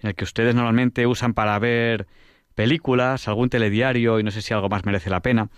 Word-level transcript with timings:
en 0.00 0.08
el 0.08 0.14
que 0.14 0.24
ustedes 0.24 0.54
normalmente 0.54 1.06
usan 1.06 1.34
para 1.34 1.58
ver 1.58 2.06
películas, 2.54 3.28
algún 3.28 3.50
telediario 3.50 4.18
y 4.18 4.24
no 4.24 4.30
sé 4.30 4.42
si 4.42 4.52
algo 4.52 4.68
más 4.68 4.84
merece 4.84 5.10
la 5.10 5.22
pena, 5.22 5.50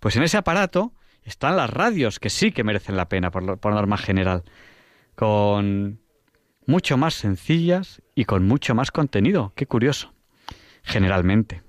pues 0.00 0.16
en 0.16 0.22
ese 0.22 0.36
aparato 0.36 0.92
están 1.24 1.56
las 1.56 1.70
radios 1.70 2.20
que 2.20 2.30
sí 2.30 2.52
que 2.52 2.64
merecen 2.64 2.96
la 2.96 3.08
pena 3.08 3.30
por, 3.30 3.74
norma 3.74 3.96
general, 3.96 4.44
con 5.14 6.00
mucho 6.66 6.96
más 6.96 7.14
sencillas 7.14 8.02
y 8.14 8.24
con 8.24 8.46
mucho 8.46 8.74
más 8.74 8.90
contenido. 8.90 9.52
Qué 9.56 9.66
curioso. 9.66 10.12
Generalmente. 10.82 11.62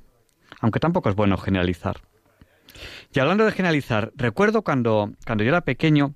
Aunque 0.60 0.80
tampoco 0.80 1.10
es 1.10 1.16
bueno 1.16 1.38
generalizar. 1.38 2.02
Y 3.14 3.20
hablando 3.20 3.46
de 3.46 3.52
generalizar, 3.52 4.12
recuerdo 4.16 4.62
cuando, 4.62 5.14
cuando 5.26 5.44
yo 5.44 5.50
era 5.50 5.62
pequeño, 5.62 6.16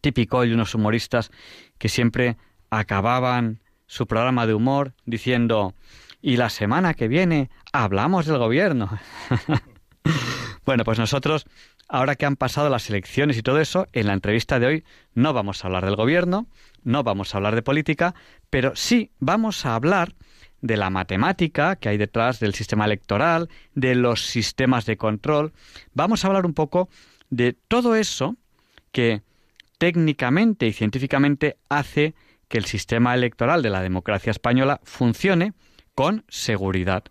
típico 0.00 0.40
de 0.42 0.54
unos 0.54 0.74
humoristas 0.74 1.30
que 1.78 1.88
siempre 1.88 2.38
acababan 2.70 3.60
su 3.88 4.06
programa 4.06 4.46
de 4.46 4.54
humor 4.54 4.92
diciendo, 5.04 5.74
y 6.22 6.36
la 6.36 6.50
semana 6.50 6.94
que 6.94 7.08
viene 7.08 7.50
hablamos 7.72 8.26
del 8.26 8.38
gobierno. 8.38 9.00
bueno, 10.64 10.84
pues 10.84 10.98
nosotros, 10.98 11.46
ahora 11.88 12.14
que 12.14 12.26
han 12.26 12.36
pasado 12.36 12.68
las 12.68 12.88
elecciones 12.90 13.36
y 13.36 13.42
todo 13.42 13.60
eso, 13.60 13.88
en 13.92 14.06
la 14.06 14.12
entrevista 14.12 14.60
de 14.60 14.66
hoy 14.66 14.84
no 15.14 15.32
vamos 15.32 15.64
a 15.64 15.66
hablar 15.66 15.84
del 15.84 15.96
gobierno, 15.96 16.46
no 16.84 17.02
vamos 17.02 17.34
a 17.34 17.38
hablar 17.38 17.56
de 17.56 17.62
política, 17.62 18.14
pero 18.50 18.76
sí 18.76 19.10
vamos 19.18 19.66
a 19.66 19.74
hablar 19.74 20.14
de 20.60 20.76
la 20.76 20.90
matemática 20.90 21.76
que 21.76 21.88
hay 21.88 21.96
detrás 21.96 22.40
del 22.40 22.54
sistema 22.54 22.84
electoral, 22.84 23.48
de 23.74 23.94
los 23.94 24.26
sistemas 24.26 24.86
de 24.86 24.96
control. 24.96 25.52
Vamos 25.94 26.24
a 26.24 26.28
hablar 26.28 26.46
un 26.46 26.54
poco 26.54 26.88
de 27.30 27.52
todo 27.52 27.94
eso 27.94 28.36
que 28.92 29.22
técnicamente 29.78 30.66
y 30.66 30.72
científicamente 30.72 31.56
hace 31.68 32.14
que 32.48 32.58
el 32.58 32.64
sistema 32.64 33.14
electoral 33.14 33.62
de 33.62 33.70
la 33.70 33.82
democracia 33.82 34.30
española 34.30 34.80
funcione 34.84 35.52
con 35.94 36.24
seguridad. 36.28 37.04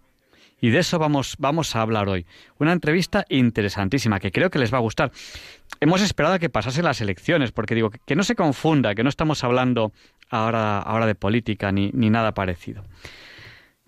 Y 0.60 0.72
de 0.72 0.80
eso 0.80 0.98
vamos, 0.98 1.36
vamos 1.38 1.76
a 1.76 1.82
hablar 1.82 2.10
hoy. 2.10 2.26
Una 2.58 2.74
entrevista 2.74 3.26
interesantísima 3.30 4.20
que 4.20 4.32
creo 4.32 4.50
que 4.50 4.58
les 4.58 4.74
va 4.74 4.80
a 4.80 4.82
gustar. 4.82 5.12
Hemos 5.80 6.02
esperado 6.02 6.34
a 6.36 6.40
que 6.40 6.50
pasasen 6.50 6.86
las 6.86 7.00
elecciones, 7.00 7.52
porque 7.52 7.76
digo, 7.76 7.92
que, 7.92 8.16
no 8.16 8.24
se 8.24 8.34
confunda, 8.36 8.96
que 8.96 9.04
no 9.04 9.10
estamos 9.10 9.44
hablando 9.44 9.92
ahora, 10.30 10.80
ahora 10.80 11.06
de 11.06 11.14
política 11.14 11.72
ni, 11.72 11.92
ni 11.94 12.10
nada 12.10 12.34
parecido. 12.34 12.84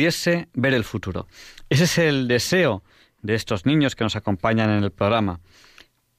Pudiese 0.00 0.48
ver 0.54 0.72
el 0.72 0.84
futuro. 0.84 1.26
Ese 1.68 1.84
es 1.84 1.98
el 1.98 2.26
deseo 2.26 2.82
de 3.20 3.34
estos 3.34 3.66
niños 3.66 3.94
que 3.94 4.02
nos 4.02 4.16
acompañan 4.16 4.70
en 4.70 4.82
el 4.82 4.92
programa. 4.92 5.40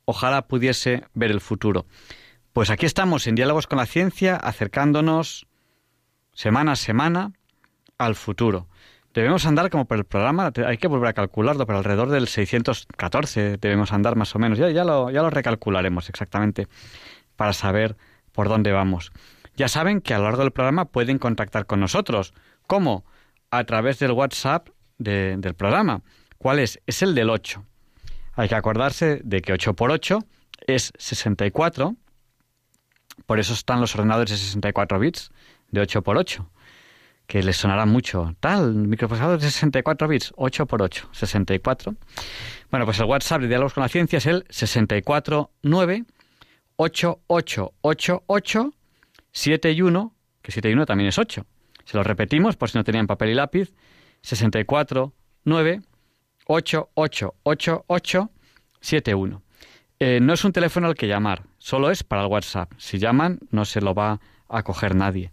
Ojalá 0.06 0.44
pudiese 0.44 1.04
ver 1.16 1.32
el 1.32 1.42
futuro. 1.42 1.88
Pues 2.54 2.70
aquí 2.70 2.86
estamos 2.86 3.26
en 3.26 3.34
Diálogos 3.34 3.66
con 3.66 3.80
la 3.80 3.88
Ciencia, 3.88 4.36
acercándonos 4.36 5.48
semana 6.32 6.74
a 6.74 6.76
semana, 6.76 7.32
al 7.98 8.14
futuro. 8.14 8.68
Debemos 9.16 9.48
andar 9.48 9.72
como 9.72 9.86
por 9.86 9.98
el 9.98 10.06
programa, 10.06 10.52
hay 10.64 10.78
que 10.78 10.88
volver 10.88 11.10
a 11.10 11.14
calcularlo, 11.14 11.66
pero 11.66 11.80
alrededor 11.80 12.10
del 12.10 12.28
614 12.28 13.58
debemos 13.58 13.94
andar 13.94 14.16
más 14.16 14.36
o 14.36 14.38
menos. 14.38 14.60
Ya, 14.60 14.70
ya, 14.70 14.84
lo, 14.84 15.10
ya 15.10 15.24
lo 15.24 15.32
recalcularemos 15.32 16.08
exactamente 16.08 16.68
para 17.36 17.54
saber 17.54 17.98
por 18.32 18.48
dónde 18.48 18.74
vamos. 18.74 19.12
Ya 19.56 19.68
saben 19.68 20.02
que 20.02 20.14
a 20.14 20.20
lo 20.20 20.26
largo 20.26 20.44
del 20.44 20.52
programa 20.52 20.86
pueden 20.86 21.18
contactar 21.18 21.66
con 21.66 21.80
nosotros. 21.80 22.36
¿Cómo? 22.68 23.06
A 23.52 23.64
través 23.66 24.00
del 24.00 24.12
WhatsApp 24.12 24.70
del 24.98 25.54
programa. 25.56 26.02
¿Cuál 26.38 26.60
es? 26.60 26.80
Es 26.88 27.02
el 27.02 27.14
del 27.14 27.30
8. 27.30 27.64
Hay 28.34 28.50
que 28.50 28.56
acordarse 28.56 29.22
de 29.24 29.42
que 29.42 29.54
8 29.54 29.76
por 29.76 29.92
8 29.92 30.20
es 30.68 30.92
64. 30.98 31.96
Por 33.26 33.40
eso 33.40 33.54
están 33.54 33.82
los 33.82 33.94
ordenadores 33.96 34.32
de 34.32 34.38
64 34.38 35.00
bits, 35.00 35.32
de 35.70 35.82
8 35.82 36.02
por 36.02 36.18
8 36.18 36.50
que 37.32 37.42
les 37.42 37.56
sonará 37.56 37.86
mucho. 37.86 38.36
Tal, 38.42 38.76
microprocesador 38.76 39.40
de 39.40 39.50
64 39.50 40.06
bits, 40.10 40.34
8 40.36 40.66
por 40.66 40.82
8, 40.82 41.08
64. 41.14 41.96
Bueno, 42.70 42.86
pues 42.86 43.00
el 43.00 43.06
WhatsApp 43.06 43.40
de 43.40 43.48
Diálogos 43.48 43.74
con 43.74 43.84
la 43.84 43.88
Ciencia 43.88 44.18
es 44.18 44.26
el 44.26 44.46
649 44.50 46.04
8888 46.76 48.74
71, 49.32 50.14
que 50.42 50.52
71 50.52 50.86
también 50.86 51.08
es 51.08 51.18
8. 51.18 51.46
Se 51.92 51.98
lo 51.98 52.04
repetimos 52.04 52.56
por 52.56 52.70
si 52.70 52.78
no 52.78 52.84
tenían 52.84 53.08
papel 53.08 53.30
y 53.30 53.34
lápiz. 53.34 53.74
649 54.22 55.82
8888 56.46 58.32
71. 58.80 59.44
no 60.22 60.34
es 60.34 60.46
un 60.46 60.52
teléfono 60.52 60.88
al 60.88 60.96
que 60.96 61.08
llamar, 61.08 61.44
solo 61.58 61.92
es 61.92 62.04
para 62.04 62.24
el 62.24 62.28
WhatsApp. 62.28 62.72
Si 62.78 62.98
llaman, 62.98 63.40
no 63.52 63.66
se 63.66 63.82
lo 63.82 63.94
va 63.94 64.20
a 64.48 64.64
coger 64.64 64.96
nadie 64.96 65.32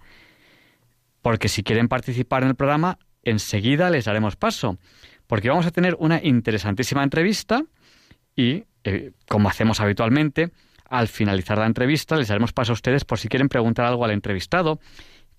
porque 1.23 1.49
si 1.49 1.63
quieren 1.63 1.89
participar 1.89 2.43
en 2.43 2.51
el 2.51 2.55
programa, 2.55 2.99
enseguida 3.23 3.91
les 3.91 4.05
daremos 4.05 4.37
paso, 4.37 4.79
porque 5.27 5.49
vamos 5.49 5.67
a 5.67 5.71
tener 5.71 5.95
una 5.99 6.23
interesantísima 6.23 7.03
entrevista 7.03 7.65
y, 8.35 8.65
eh, 8.85 9.13
como 9.29 9.49
hacemos 9.49 9.81
habitualmente, 9.81 10.53
al 10.89 11.09
finalizar 11.09 11.59
la 11.59 11.67
entrevista 11.67 12.17
les 12.17 12.29
daremos 12.29 12.55
paso 12.55 12.73
a 12.73 12.75
ustedes 12.75 13.05
por 13.05 13.19
si 13.19 13.29
quieren 13.29 13.51
preguntar 13.51 13.85
algo 13.85 14.05
al 14.05 14.13
entrevistado, 14.13 14.81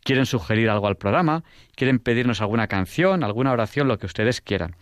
quieren 0.04 0.26
sugerir 0.26 0.70
algo 0.70 0.88
al 0.88 0.98
programa, 0.98 1.44
quieren 1.76 2.00
pedirnos 2.00 2.42
alguna 2.42 2.68
canción, 2.68 3.24
alguna 3.24 3.52
oración, 3.52 3.88
lo 3.88 3.98
que 3.98 4.06
ustedes 4.06 4.42
quieran. 4.42 4.76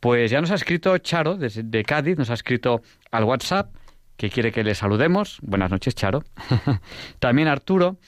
Pues 0.00 0.30
ya 0.30 0.40
nos 0.40 0.50
ha 0.50 0.56
escrito 0.56 0.96
Charo 0.98 1.36
desde 1.36 1.62
de 1.62 1.84
Cádiz, 1.84 2.18
nos 2.18 2.30
ha 2.30 2.34
escrito 2.34 2.82
al 3.10 3.24
WhatsApp 3.24 3.74
que 4.16 4.30
quiere 4.30 4.52
que 4.52 4.64
le 4.64 4.74
saludemos. 4.74 5.38
Buenas 5.42 5.70
noches, 5.70 5.94
Charo. 5.94 6.24
también 7.18 7.48
Arturo. 7.48 7.98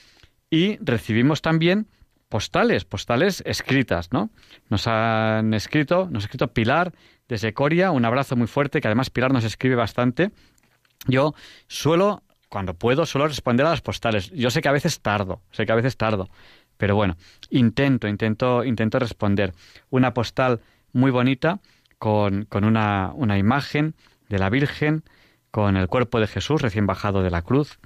Y 0.49 0.77
recibimos 0.79 1.41
también 1.41 1.87
postales, 2.29 2.85
postales 2.85 3.41
escritas, 3.45 4.11
¿no? 4.11 4.29
Nos 4.69 4.87
han 4.87 5.53
escrito, 5.53 6.07
nos 6.11 6.23
ha 6.23 6.25
escrito 6.25 6.53
Pilar 6.53 6.93
desde 7.27 7.53
Coria, 7.53 7.91
un 7.91 8.05
abrazo 8.05 8.35
muy 8.35 8.47
fuerte, 8.47 8.81
que 8.81 8.87
además 8.87 9.09
Pilar 9.09 9.31
nos 9.31 9.43
escribe 9.43 9.75
bastante. 9.75 10.31
Yo 11.07 11.33
suelo, 11.67 12.23
cuando 12.55 12.73
puedo, 12.73 13.05
suelo 13.05 13.27
responder 13.27 13.65
a 13.65 13.71
las 13.71 13.81
postales. 13.81 14.31
Yo 14.31 14.49
sé 14.49 14.61
que 14.61 14.69
a 14.69 14.71
veces 14.71 15.01
tardo, 15.01 15.41
sé 15.51 15.65
que 15.65 15.73
a 15.73 15.75
veces 15.75 15.97
tardo, 15.97 16.29
pero 16.77 16.95
bueno, 16.95 17.17
intento, 17.49 18.07
intento, 18.07 18.63
intento 18.63 18.97
responder. 18.97 19.53
Una 19.89 20.13
postal 20.13 20.61
muy 20.93 21.11
bonita 21.11 21.59
con, 21.99 22.45
con 22.45 22.63
una, 22.63 23.11
una 23.13 23.37
imagen 23.37 23.93
de 24.29 24.39
la 24.39 24.49
Virgen, 24.49 25.03
con 25.51 25.75
el 25.75 25.89
cuerpo 25.89 26.21
de 26.21 26.27
Jesús 26.27 26.61
recién 26.61 26.87
bajado 26.87 27.23
de 27.23 27.29
la 27.29 27.41
cruz. 27.41 27.77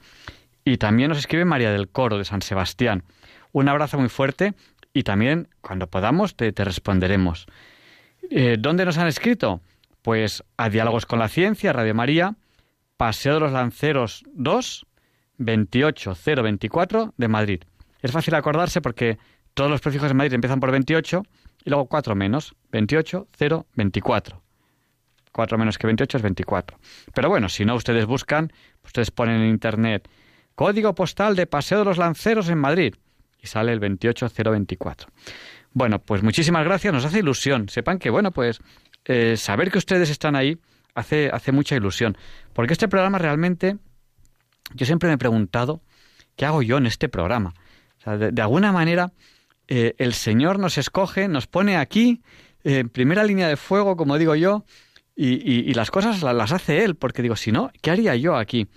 Y 0.63 0.77
también 0.77 1.09
nos 1.09 1.17
escribe 1.17 1.45
María 1.45 1.71
del 1.71 1.89
Coro 1.89 2.19
de 2.19 2.25
San 2.25 2.43
Sebastián 2.43 3.03
un 3.51 3.69
abrazo 3.69 3.97
muy 3.97 4.09
fuerte 4.09 4.53
y 4.93 5.01
también 5.01 5.47
cuando 5.61 5.87
podamos 5.87 6.35
te, 6.35 6.51
responderemos. 6.51 7.47
Eh, 8.29 8.57
¿Dónde 8.59 8.85
nos 8.85 8.99
han 8.99 9.07
escrito? 9.07 9.61
Pues 10.03 10.43
a 10.57 10.69
Diálogos 10.69 11.07
con 11.07 11.17
la 11.17 11.27
Ciencia, 11.27 11.73
Radio 11.73 11.95
María, 11.95 12.35
Paseo 12.99 13.35
de 13.35 13.39
los 13.39 13.53
Lanceros 13.53 14.25
2, 14.33 14.85
28024 15.37 17.13
de 17.15 17.27
Madrid. 17.29 17.61
Es 18.01 18.11
fácil 18.11 18.35
acordarse 18.35 18.81
porque 18.81 19.17
todos 19.53 19.71
los 19.71 19.79
prefijos 19.79 20.09
de 20.09 20.15
Madrid 20.15 20.33
empiezan 20.33 20.59
por 20.59 20.69
28 20.69 21.23
y 21.63 21.69
luego 21.69 21.85
4 21.85 22.13
menos, 22.15 22.55
28, 22.73 23.29
0, 23.37 23.67
24. 23.73 24.41
4 25.31 25.57
menos 25.57 25.77
que 25.77 25.87
28 25.87 26.17
es 26.17 26.23
24. 26.23 26.77
Pero 27.13 27.29
bueno, 27.29 27.47
si 27.47 27.63
no, 27.63 27.75
ustedes 27.75 28.05
buscan, 28.05 28.51
ustedes 28.83 29.11
ponen 29.11 29.43
en 29.43 29.49
internet 29.49 30.09
código 30.53 30.93
postal 30.93 31.37
de 31.37 31.47
Paseo 31.47 31.79
de 31.79 31.85
los 31.85 31.97
Lanceros 31.97 32.49
en 32.49 32.57
Madrid 32.57 32.95
y 33.41 33.47
sale 33.47 33.71
el 33.71 33.79
28024. 33.79 35.07
Bueno, 35.71 35.99
pues 35.99 36.21
muchísimas 36.21 36.65
gracias, 36.65 36.93
nos 36.93 37.05
hace 37.05 37.19
ilusión. 37.19 37.69
Sepan 37.69 37.97
que, 37.97 38.09
bueno, 38.09 38.31
pues 38.31 38.59
eh, 39.05 39.37
saber 39.37 39.71
que 39.71 39.77
ustedes 39.77 40.09
están 40.09 40.35
ahí 40.35 40.59
hace, 40.95 41.29
hace 41.31 41.51
mucha 41.51 41.75
ilusión. 41.75 42.17
Porque 42.53 42.73
este 42.73 42.87
programa 42.87 43.17
realmente, 43.17 43.77
yo 44.73 44.85
siempre 44.85 45.07
me 45.07 45.15
he 45.15 45.17
preguntado, 45.17 45.81
¿qué 46.35 46.45
hago 46.45 46.61
yo 46.61 46.77
en 46.77 46.85
este 46.85 47.09
programa? 47.09 47.53
de, 48.05 48.41
alguna 48.41 48.71
manera, 48.71 49.11
eh, 49.67 49.93
el 49.97 50.13
Señor 50.13 50.57
nos 50.57 50.77
escoge, 50.77 51.27
nos 51.27 51.47
pone 51.47 51.77
aquí, 51.77 52.21
eh, 52.63 52.79
en 52.79 52.89
primera 52.89 53.23
línea 53.23 53.47
de 53.47 53.57
fuego, 53.57 53.97
como 53.97 54.17
digo 54.17 54.35
yo, 54.35 54.65
y, 55.15 55.69
y 55.69 55.73
las 55.73 55.91
cosas 55.91 56.23
las 56.23 56.51
hace 56.53 56.85
Él, 56.85 56.95
porque 56.95 57.21
digo, 57.21 57.35
si 57.35 57.51
no, 57.51 57.71
¿qué 57.81 57.91
haría 57.91 58.15
yo 58.15 58.37
aquí? 58.37 58.67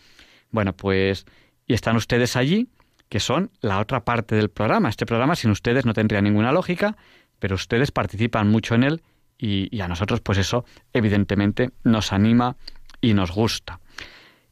Bueno, 0.50 0.72
pues, 0.74 1.24
y 1.68 1.74
están 1.74 1.94
ustedes 1.94 2.34
allí, 2.34 2.68
que 3.08 3.20
son 3.20 3.50
la 3.60 3.78
otra 3.78 4.04
parte 4.04 4.34
del 4.34 4.50
programa. 4.50 4.88
Este 4.88 5.06
programa 5.06 5.36
sin 5.36 5.50
ustedes 5.50 5.86
no 5.86 5.94
tendría 5.94 6.20
ninguna 6.20 6.50
lógica, 6.50 6.96
pero 7.38 7.54
ustedes 7.54 7.92
participan 7.92 8.48
mucho 8.48 8.74
en 8.74 8.84
él 8.84 9.02
y, 9.42 9.80
a 9.80 9.88
nosotros 9.88 10.20
pues 10.20 10.38
eso 10.38 10.64
evidentemente 10.92 11.72
nos 11.82 12.12
anima 12.12 12.56
y 13.00 13.12
nos 13.12 13.32
gusta. 13.32 13.80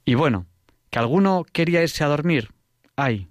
Y 0.05 0.15
bueno, 0.15 0.47
que 0.91 0.99
alguno 0.99 1.47
quería 1.53 1.83
irse 1.83 2.03
a 2.03 2.09
dormir. 2.09 2.49
Ay, 2.97 3.29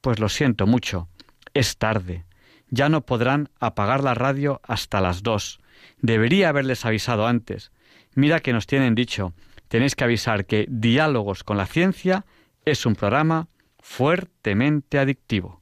pues 0.00 0.18
lo 0.18 0.30
siento 0.30 0.66
mucho, 0.66 1.08
es 1.52 1.76
tarde. 1.76 2.24
Ya 2.70 2.88
no 2.88 3.02
podrán 3.02 3.50
apagar 3.60 4.02
la 4.02 4.14
radio 4.14 4.62
hasta 4.64 5.02
las 5.02 5.22
dos. 5.22 5.60
Debería 6.00 6.48
haberles 6.48 6.86
avisado 6.86 7.26
antes. 7.26 7.72
Mira 8.14 8.40
que 8.40 8.54
nos 8.54 8.66
tienen 8.66 8.94
dicho, 8.94 9.34
tenéis 9.68 9.96
que 9.96 10.04
avisar 10.04 10.46
que 10.46 10.66
Diálogos 10.70 11.44
con 11.44 11.58
la 11.58 11.66
Ciencia 11.66 12.24
es 12.64 12.86
un 12.86 12.96
programa 12.96 13.48
fuertemente 13.80 14.98
adictivo. 14.98 15.60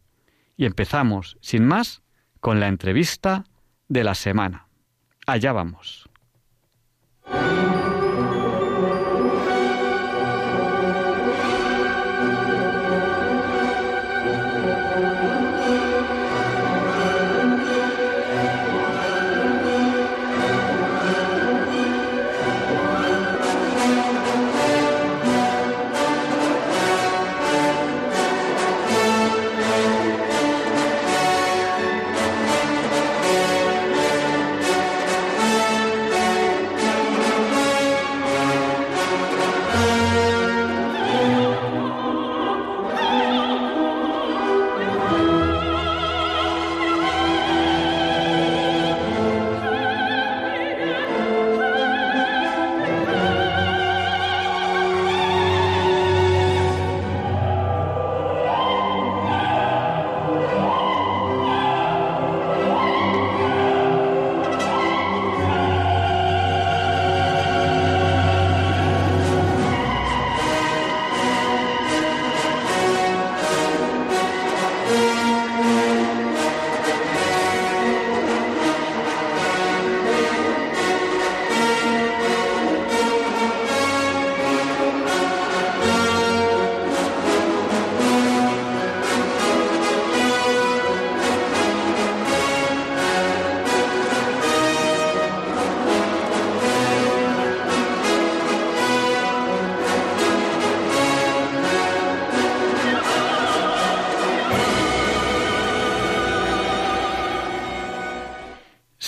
Y 0.56 0.66
empezamos, 0.66 1.38
sin 1.40 1.66
más, 1.66 2.02
con 2.38 2.60
la 2.60 2.68
entrevista 2.68 3.44
de 3.88 4.04
la 4.04 4.14
semana. 4.14 4.68
Allá 5.26 5.52
vamos. 5.52 6.06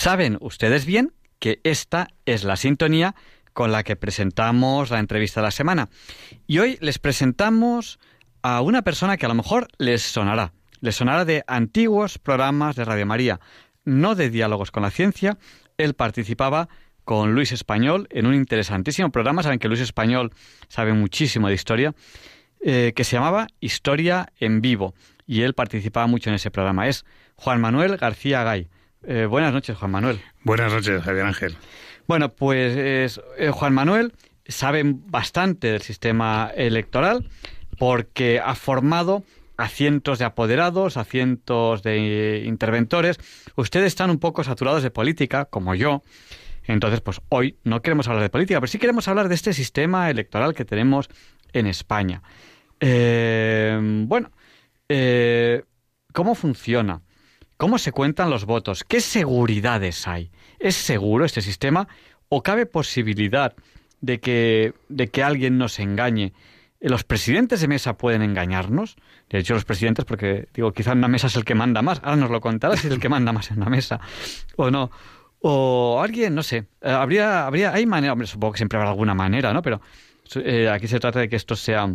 Saben 0.07 0.37
ustedes 0.39 0.85
bien 0.85 1.11
que 1.37 1.59
esta 1.65 2.07
es 2.25 2.45
la 2.45 2.55
sintonía 2.55 3.13
con 3.51 3.73
la 3.73 3.83
que 3.83 3.97
presentamos 3.97 4.89
la 4.89 4.99
entrevista 4.99 5.41
de 5.41 5.47
la 5.47 5.51
semana. 5.51 5.89
Y 6.47 6.59
hoy 6.59 6.77
les 6.79 6.97
presentamos 6.97 7.99
a 8.41 8.61
una 8.61 8.83
persona 8.83 9.17
que 9.17 9.25
a 9.25 9.27
lo 9.27 9.35
mejor 9.35 9.67
les 9.77 10.01
sonará. 10.01 10.53
Les 10.79 10.95
sonará 10.95 11.25
de 11.25 11.43
antiguos 11.45 12.19
programas 12.19 12.77
de 12.77 12.85
Radio 12.85 13.05
María, 13.05 13.41
no 13.83 14.15
de 14.15 14.29
diálogos 14.29 14.71
con 14.71 14.83
la 14.83 14.91
ciencia. 14.91 15.37
Él 15.77 15.93
participaba 15.93 16.69
con 17.03 17.33
Luis 17.33 17.51
Español 17.51 18.07
en 18.09 18.27
un 18.27 18.33
interesantísimo 18.33 19.11
programa. 19.11 19.43
Saben 19.43 19.59
que 19.59 19.67
Luis 19.67 19.81
Español 19.81 20.31
sabe 20.69 20.93
muchísimo 20.93 21.49
de 21.49 21.55
historia, 21.55 21.95
eh, 22.61 22.93
que 22.95 23.03
se 23.03 23.17
llamaba 23.17 23.47
Historia 23.59 24.31
en 24.39 24.61
Vivo. 24.61 24.95
Y 25.25 25.41
él 25.41 25.53
participaba 25.53 26.07
mucho 26.07 26.29
en 26.29 26.37
ese 26.37 26.49
programa. 26.49 26.87
Es 26.87 27.03
Juan 27.35 27.59
Manuel 27.59 27.97
García 27.97 28.45
Gay. 28.45 28.69
Eh, 29.09 29.25
buenas 29.25 29.53
noches, 29.53 29.77
Juan 29.77 29.91
Manuel. 29.91 30.19
Buenas 30.43 30.73
noches, 30.73 31.01
Javier 31.01 31.25
Ángel. 31.25 31.55
Bueno, 32.07 32.33
pues 32.33 32.73
eh, 32.77 33.51
Juan 33.51 33.73
Manuel 33.73 34.13
sabe 34.45 34.83
bastante 34.85 35.71
del 35.71 35.81
sistema 35.81 36.51
electoral 36.53 37.29
porque 37.77 38.41
ha 38.43 38.53
formado 38.53 39.23
a 39.55 39.69
cientos 39.69 40.19
de 40.19 40.25
apoderados, 40.25 40.97
a 40.97 41.05
cientos 41.05 41.83
de 41.83 42.43
interventores. 42.45 43.17
Ustedes 43.55 43.87
están 43.87 44.09
un 44.09 44.19
poco 44.19 44.43
saturados 44.43 44.83
de 44.83 44.91
política, 44.91 45.45
como 45.45 45.73
yo. 45.73 46.03
Entonces, 46.65 46.99
pues 46.99 47.21
hoy 47.29 47.57
no 47.63 47.81
queremos 47.81 48.09
hablar 48.09 48.23
de 48.23 48.29
política, 48.29 48.59
pero 48.59 48.67
sí 48.69 48.77
queremos 48.77 49.07
hablar 49.07 49.29
de 49.29 49.35
este 49.35 49.53
sistema 49.53 50.09
electoral 50.09 50.53
que 50.53 50.65
tenemos 50.65 51.09
en 51.53 51.65
España. 51.65 52.21
Eh, 52.81 53.79
bueno, 54.05 54.31
eh, 54.89 55.63
¿cómo 56.11 56.35
funciona? 56.35 57.01
¿Cómo 57.57 57.79
se 57.79 57.91
cuentan 57.91 58.29
los 58.29 58.45
votos? 58.45 58.83
¿Qué 58.83 59.01
seguridades 59.01 60.07
hay? 60.07 60.31
¿Es 60.59 60.75
seguro 60.75 61.25
este 61.25 61.41
sistema 61.41 61.87
o 62.29 62.43
cabe 62.43 62.67
posibilidad 62.67 63.55
de 63.99 64.19
que, 64.19 64.73
de 64.89 65.07
que 65.07 65.23
alguien 65.23 65.57
nos 65.57 65.79
engañe? 65.79 66.33
¿Los 66.79 67.03
presidentes 67.03 67.59
de 67.61 67.67
mesa 67.67 67.97
pueden 67.97 68.21
engañarnos? 68.21 68.95
De 69.29 69.39
hecho, 69.39 69.55
los 69.55 69.65
presidentes, 69.65 70.05
porque 70.05 70.47
digo, 70.53 70.71
quizá 70.71 70.91
en 70.91 70.99
una 70.99 71.07
mesa 71.07 71.25
es 71.25 71.35
el 71.35 71.45
que 71.45 71.55
manda 71.55 71.81
más. 71.81 71.99
Ahora 72.03 72.17
nos 72.17 72.29
lo 72.29 72.41
contarás 72.41 72.85
es 72.85 72.91
el 72.91 72.99
que 72.99 73.09
manda 73.09 73.33
más 73.33 73.49
en 73.49 73.57
una 73.57 73.71
mesa 73.71 73.99
o 74.55 74.69
no. 74.69 74.91
O 75.39 75.99
alguien, 75.99 76.35
no 76.35 76.43
sé. 76.43 76.67
Eh, 76.81 76.91
habría, 76.91 77.47
habría, 77.47 77.73
hay 77.73 77.87
manera, 77.87 78.13
hombre, 78.13 78.27
supongo 78.27 78.53
que 78.53 78.57
siempre 78.57 78.77
habrá 78.77 78.91
alguna 78.91 79.15
manera, 79.15 79.51
¿no? 79.51 79.63
Pero 79.63 79.81
eh, 80.35 80.69
aquí 80.69 80.87
se 80.87 80.99
trata 80.99 81.19
de 81.19 81.29
que 81.29 81.35
esto 81.35 81.55
sea 81.55 81.91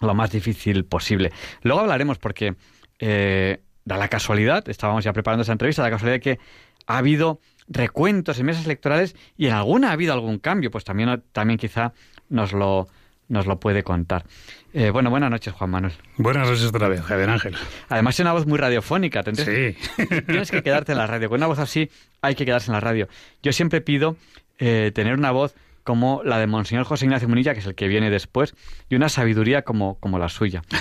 lo 0.00 0.14
más 0.14 0.32
difícil 0.32 0.84
posible. 0.84 1.30
Luego 1.62 1.82
hablaremos 1.82 2.18
porque 2.18 2.56
eh, 2.98 3.60
da 3.84 3.96
la 3.96 4.08
casualidad, 4.08 4.68
estábamos 4.68 5.04
ya 5.04 5.12
preparando 5.12 5.42
esa 5.42 5.52
entrevista, 5.52 5.82
da 5.82 5.88
la 5.88 5.94
casualidad 5.94 6.16
de 6.16 6.20
que 6.20 6.38
ha 6.86 6.98
habido 6.98 7.40
recuentos 7.68 8.38
en 8.38 8.46
mesas 8.46 8.64
electorales 8.64 9.16
y 9.36 9.46
en 9.46 9.52
alguna 9.52 9.90
ha 9.90 9.92
habido 9.92 10.12
algún 10.12 10.38
cambio, 10.38 10.70
pues 10.70 10.84
también, 10.84 11.22
también 11.32 11.58
quizá 11.58 11.92
nos 12.28 12.52
lo, 12.52 12.88
nos 13.28 13.46
lo 13.46 13.58
puede 13.60 13.82
contar. 13.82 14.24
Eh, 14.72 14.90
bueno, 14.90 15.10
buenas 15.10 15.30
noches, 15.30 15.52
Juan 15.52 15.70
Manuel. 15.70 15.92
Buenas 16.16 16.48
noches 16.48 16.64
otra 16.64 16.88
vez, 16.88 17.02
Javier 17.02 17.30
Ángel. 17.30 17.54
Además, 17.88 18.14
es 18.14 18.20
una 18.20 18.32
voz 18.32 18.46
muy 18.46 18.58
radiofónica. 18.58 19.22
Sí. 19.34 19.76
Tienes 20.26 20.50
que 20.50 20.62
quedarte 20.62 20.92
en 20.92 20.98
la 20.98 21.06
radio. 21.06 21.28
Con 21.28 21.38
una 21.38 21.46
voz 21.46 21.58
así 21.58 21.90
hay 22.20 22.34
que 22.34 22.44
quedarse 22.44 22.70
en 22.70 22.74
la 22.74 22.80
radio. 22.80 23.08
Yo 23.42 23.52
siempre 23.52 23.80
pido 23.80 24.16
eh, 24.58 24.92
tener 24.94 25.14
una 25.14 25.30
voz 25.30 25.54
como 25.84 26.22
la 26.24 26.38
de 26.38 26.46
Monseñor 26.46 26.84
José 26.84 27.06
Ignacio 27.06 27.28
Munilla, 27.28 27.54
que 27.54 27.60
es 27.60 27.66
el 27.66 27.74
que 27.74 27.88
viene 27.88 28.10
después, 28.10 28.54
y 28.88 28.94
una 28.94 29.08
sabiduría 29.08 29.62
como, 29.62 29.98
como 29.98 30.18
la 30.18 30.28
suya. 30.28 30.62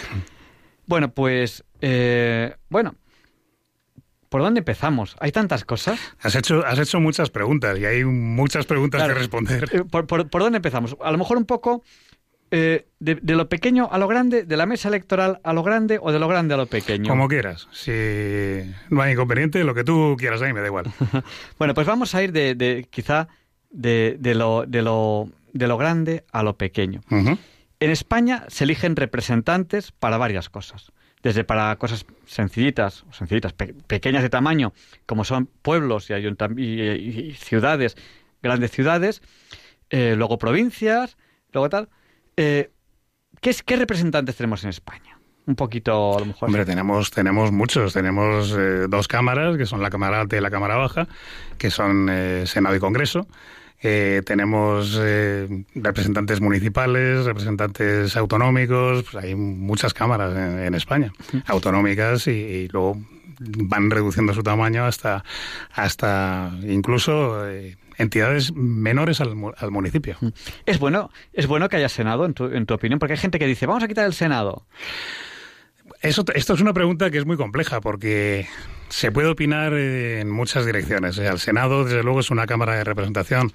Bueno, 0.88 1.14
pues, 1.14 1.64
eh, 1.82 2.56
bueno, 2.70 2.96
¿por 4.30 4.42
dónde 4.42 4.60
empezamos? 4.60 5.16
Hay 5.20 5.32
tantas 5.32 5.66
cosas. 5.66 6.00
Has 6.22 6.36
hecho, 6.36 6.66
has 6.66 6.80
hecho 6.80 7.00
muchas 7.00 7.30
preguntas 7.30 7.78
y 7.80 7.86
hay 7.86 8.06
muchas 8.06 8.66
preguntas 8.66 9.04
que 9.08 9.14
responder. 9.14 9.70
Eh, 9.74 9.84
¿Por, 9.84 10.08
por, 10.08 10.30
por 10.30 10.42
dónde 10.42 10.58
empezamos? 10.58 10.96
A 11.02 11.12
lo 11.12 11.18
mejor 11.18 11.38
un 11.38 11.46
poco 11.46 11.84
eh, 12.54 12.86
de, 13.00 13.16
de, 13.16 13.36
lo 13.36 13.48
pequeño 13.48 13.88
a 13.92 13.98
lo 13.98 14.08
grande, 14.08 14.44
de 14.44 14.58
la 14.58 14.66
mesa 14.66 14.90
electoral 14.90 15.40
a 15.44 15.54
lo 15.54 15.64
grande 15.64 16.00
o 16.02 16.12
de 16.12 16.20
lo 16.20 16.28
grande 16.28 16.54
a 16.54 16.58
lo 16.58 16.66
pequeño. 16.66 17.10
Como 17.10 17.28
quieras. 17.28 17.68
Si 17.72 17.92
no 18.90 19.02
hay 19.02 19.14
inconveniente, 19.14 19.64
lo 19.64 19.74
que 19.74 19.84
tú 19.84 20.16
quieras, 20.20 20.42
a 20.42 20.46
mí 20.46 20.54
me 20.54 20.60
da 20.60 20.68
igual. 20.68 20.86
bueno, 21.58 21.74
pues 21.74 21.88
vamos 21.88 22.14
a 22.14 22.22
ir 22.22 22.32
de, 22.34 22.56
de 22.56 22.88
quizá 22.90 23.30
de, 23.70 24.18
de, 24.20 24.36
lo, 24.36 24.66
de, 24.68 24.82
lo, 24.82 25.30
de 25.54 25.68
lo 25.68 25.78
grande 25.78 26.26
a 26.32 26.44
lo 26.44 26.58
pequeño. 26.58 27.02
Uh 27.10 27.16
-huh. 27.16 27.38
En 27.80 27.90
España 27.90 28.44
se 28.50 28.66
eligen 28.66 28.96
representantes 28.96 29.92
para 29.92 30.18
varias 30.18 30.50
cosas. 30.50 30.92
Desde 31.24 31.44
para 31.44 31.76
cosas 31.76 32.06
sencillitas, 32.26 33.06
sencillitas, 33.12 33.54
pe 33.54 33.74
pequeñas 33.88 34.24
de 34.24 34.30
tamaño, 34.30 34.74
como 35.06 35.24
son 35.24 35.48
pueblos 35.62 36.10
y, 36.10 36.14
y, 36.14 36.60
y 36.62 37.34
ciudades, 37.36 37.96
grandes 38.42 38.72
ciudades, 38.72 39.22
eh, 39.92 40.16
luego 40.18 40.38
provincias, 40.38 41.18
luego 41.54 41.70
tal. 41.70 41.90
Eh, 42.38 42.72
¿qué, 43.40 43.56
¿Qué 43.66 43.76
representantes 43.76 44.36
tenemos 44.36 44.64
en 44.64 44.72
España? 44.72 45.20
Un 45.48 45.56
poquito, 45.56 46.16
a 46.16 46.20
lo 46.20 46.26
mejor. 46.28 46.50
Hombre, 46.50 46.66
tenemos, 46.66 47.12
tenemos 47.12 47.52
muchos. 47.52 47.94
Tenemos 47.94 48.56
eh, 48.58 48.86
dos 48.88 49.08
cámaras, 49.08 49.58
que 49.58 49.66
son 49.66 49.82
la 49.82 49.90
Cámara 49.90 50.22
Alta 50.22 50.38
y 50.38 50.42
la 50.42 50.52
Cámara 50.52 50.76
Baja, 50.76 51.08
que 51.58 51.72
son 51.72 52.08
eh, 52.10 52.44
Senado 52.46 52.76
y 52.76 52.80
Congreso. 52.80 53.28
Eh, 53.84 54.22
tenemos 54.26 55.00
eh, 55.02 55.66
representantes 55.74 56.40
municipales, 56.40 57.26
representantes 57.26 58.16
autonómicos, 58.16 59.04
pues 59.04 59.24
hay 59.24 59.36
muchas 59.36 59.94
cámaras 59.94 60.36
en, 60.36 60.60
en 60.60 60.76
España, 60.76 61.12
autonómicas 61.48 62.28
y, 62.28 62.32
y, 62.32 62.68
luego 62.68 63.02
van 63.40 63.90
reduciendo 63.90 64.34
su 64.34 64.44
tamaño 64.44 64.86
hasta, 64.86 65.24
hasta 65.74 66.52
incluso 66.62 67.50
eh, 67.50 67.78
entidades 67.98 68.54
menores 68.54 69.20
al, 69.20 69.34
al, 69.58 69.72
municipio. 69.72 70.18
Es 70.66 70.78
bueno, 70.78 71.10
es 71.34 71.48
bueno 71.48 71.68
que 71.68 71.78
haya 71.78 71.90
Senado, 71.90 72.26
en 72.26 72.34
tu, 72.34 72.46
en 72.46 72.68
tu 72.68 72.76
opinión, 72.76 73.00
porque 73.00 73.14
hay 73.14 73.20
gente 73.20 73.40
que 73.40 73.48
dice, 73.48 73.66
vamos 73.66 73.84
a 73.84 73.88
quitar 73.88 74.06
el 74.06 74.14
Senado. 74.14 74.68
Eso, 76.02 76.24
esto 76.34 76.54
es 76.54 76.62
una 76.62 76.74
pregunta 76.74 77.10
que 77.10 77.18
es 77.18 77.26
muy 77.26 77.38
compleja 77.38 77.82
porque 77.82 78.48
se 78.92 79.12
puede 79.12 79.30
opinar 79.30 79.74
en 79.74 80.30
muchas 80.30 80.66
direcciones. 80.66 81.18
El 81.18 81.40
Senado, 81.40 81.84
desde 81.84 82.04
luego, 82.04 82.20
es 82.20 82.30
una 82.30 82.46
Cámara 82.46 82.76
de 82.76 82.84
Representación 82.84 83.52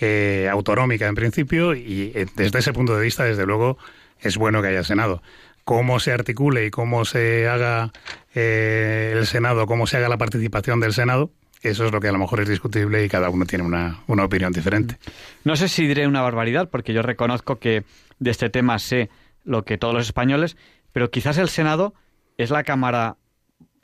eh, 0.00 0.48
autonómica 0.50 1.06
en 1.06 1.14
principio 1.14 1.74
y 1.74 2.12
eh, 2.14 2.26
desde 2.34 2.58
ese 2.58 2.72
punto 2.72 2.96
de 2.96 3.04
vista, 3.04 3.24
desde 3.24 3.46
luego, 3.46 3.78
es 4.20 4.36
bueno 4.36 4.60
que 4.62 4.68
haya 4.68 4.84
Senado. 4.84 5.22
Cómo 5.64 6.00
se 6.00 6.12
articule 6.12 6.66
y 6.66 6.70
cómo 6.70 7.04
se 7.04 7.46
haga 7.46 7.92
eh, 8.34 9.14
el 9.16 9.26
Senado, 9.26 9.66
cómo 9.66 9.86
se 9.86 9.98
haga 9.98 10.08
la 10.08 10.18
participación 10.18 10.80
del 10.80 10.92
Senado, 10.92 11.30
eso 11.62 11.86
es 11.86 11.92
lo 11.92 12.00
que 12.00 12.08
a 12.08 12.12
lo 12.12 12.18
mejor 12.18 12.40
es 12.40 12.48
discutible 12.48 13.04
y 13.04 13.08
cada 13.08 13.30
uno 13.30 13.44
tiene 13.44 13.64
una, 13.64 14.00
una 14.06 14.24
opinión 14.24 14.52
diferente. 14.52 14.96
No 15.44 15.56
sé 15.56 15.68
si 15.68 15.86
diré 15.86 16.06
una 16.06 16.22
barbaridad, 16.22 16.68
porque 16.70 16.92
yo 16.92 17.02
reconozco 17.02 17.58
que 17.58 17.84
de 18.18 18.30
este 18.30 18.48
tema 18.48 18.78
sé 18.78 19.10
lo 19.44 19.64
que 19.64 19.76
todos 19.76 19.94
los 19.94 20.06
españoles 20.06 20.56
pero 20.92 21.10
quizás 21.10 21.38
el 21.38 21.48
Senado 21.48 21.94
es 22.36 22.50
la 22.50 22.64
Cámara 22.64 23.16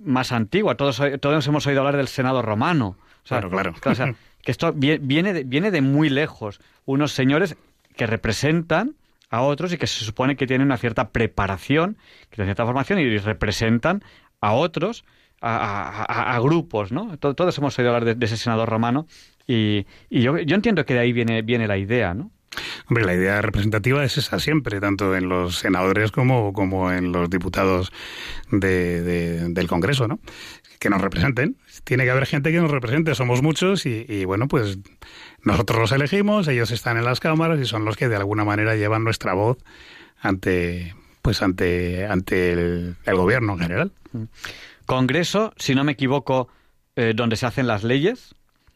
más 0.05 0.33
antigua. 0.33 0.77
Todos, 0.77 1.01
todos 1.21 1.47
hemos 1.47 1.67
oído 1.67 1.81
hablar 1.81 1.97
del 1.97 2.09
Senado 2.09 2.43
romano. 2.43 2.97
O 3.25 3.27
sea, 3.27 3.41
claro, 3.41 3.73
claro. 3.73 3.93
O 3.93 3.95
sea, 3.95 4.15
que 4.43 4.51
esto 4.51 4.73
viene 4.73 5.33
de, 5.33 5.45
viene 5.45 5.71
de 5.71 5.81
muy 5.81 6.11
lejos. 6.11 6.61
Unos 6.85 7.13
señores 7.13 7.57
que 7.97 8.07
representan 8.07 8.95
a 9.31 9.43
otros 9.43 9.73
y 9.73 9.79
que 9.79 9.87
se 9.87 10.05
supone 10.05 10.37
que 10.37 10.47
tienen 10.47 10.67
una 10.67 10.77
cierta 10.77 11.09
preparación, 11.09 11.97
que 12.31 12.37
tienen 12.37 12.49
cierta 12.49 12.67
formación 12.67 12.99
y 12.99 13.19
representan 13.19 14.03
a 14.41 14.53
otros, 14.53 15.05
a, 15.41 16.05
a, 16.09 16.37
a 16.37 16.41
grupos, 16.41 16.93
¿no? 16.93 17.17
Todos, 17.19 17.59
hemos 17.59 17.79
oído 17.79 17.91
hablar 17.91 18.05
de, 18.05 18.15
de 18.15 18.27
ese 18.27 18.37
Senado 18.37 18.67
romano 18.67 19.07
y, 19.47 19.87
y 20.09 20.23
yo, 20.23 20.39
yo, 20.39 20.55
entiendo 20.55 20.85
que 20.85 20.95
de 20.95 21.01
ahí 21.01 21.13
viene, 21.13 21.43
viene 21.43 21.67
la 21.67 21.77
idea, 21.77 22.15
¿no? 22.15 22.31
Hombre, 22.89 23.05
la 23.05 23.15
idea 23.15 23.41
representativa 23.43 24.05
es 24.05 24.19
esa 24.19 24.39
siempre, 24.39 24.81
tanto 24.81 25.15
en 25.17 25.29
los 25.29 25.59
senadores 25.59 26.11
como, 26.11 26.53
como 26.53 26.93
en 26.93 27.13
los 27.13 27.31
diputados 27.31 27.93
de, 28.51 29.03
de, 29.03 29.49
del 29.49 29.67
Congreso, 29.67 30.07
¿no? 30.09 30.21
Que 30.79 30.91
nos 30.91 31.01
representen. 31.01 31.57
Tiene 31.85 32.05
que 32.05 32.11
haber 32.11 32.27
gente 32.27 32.53
que 32.53 32.61
nos 32.61 32.71
represente, 32.71 33.15
somos 33.15 33.43
muchos 33.43 33.87
y, 33.87 34.05
y, 34.09 34.25
bueno, 34.25 34.49
pues 34.49 34.79
nosotros 35.43 35.79
los 35.79 35.93
elegimos, 35.93 36.49
ellos 36.49 36.71
están 36.71 36.97
en 36.97 37.05
las 37.05 37.21
cámaras 37.21 37.59
y 37.61 37.65
son 37.65 37.85
los 37.85 37.97
que 37.97 38.09
de 38.09 38.17
alguna 38.17 38.45
manera 38.45 38.77
llevan 38.77 39.05
nuestra 39.05 39.35
voz 39.35 39.59
ante, 40.21 40.95
pues 41.23 41.43
ante, 41.43 42.07
ante 42.07 42.53
el, 42.53 42.97
el 43.05 43.15
gobierno 43.17 43.55
en 43.55 43.59
general. 43.59 43.93
Congreso, 44.87 45.53
si 45.57 45.75
no 45.75 45.85
me 45.85 45.93
equivoco, 45.93 46.49
eh, 46.97 47.13
donde 47.15 47.37
se 47.37 47.47
hacen 47.47 47.67
las 47.67 47.83
leyes, 47.83 48.35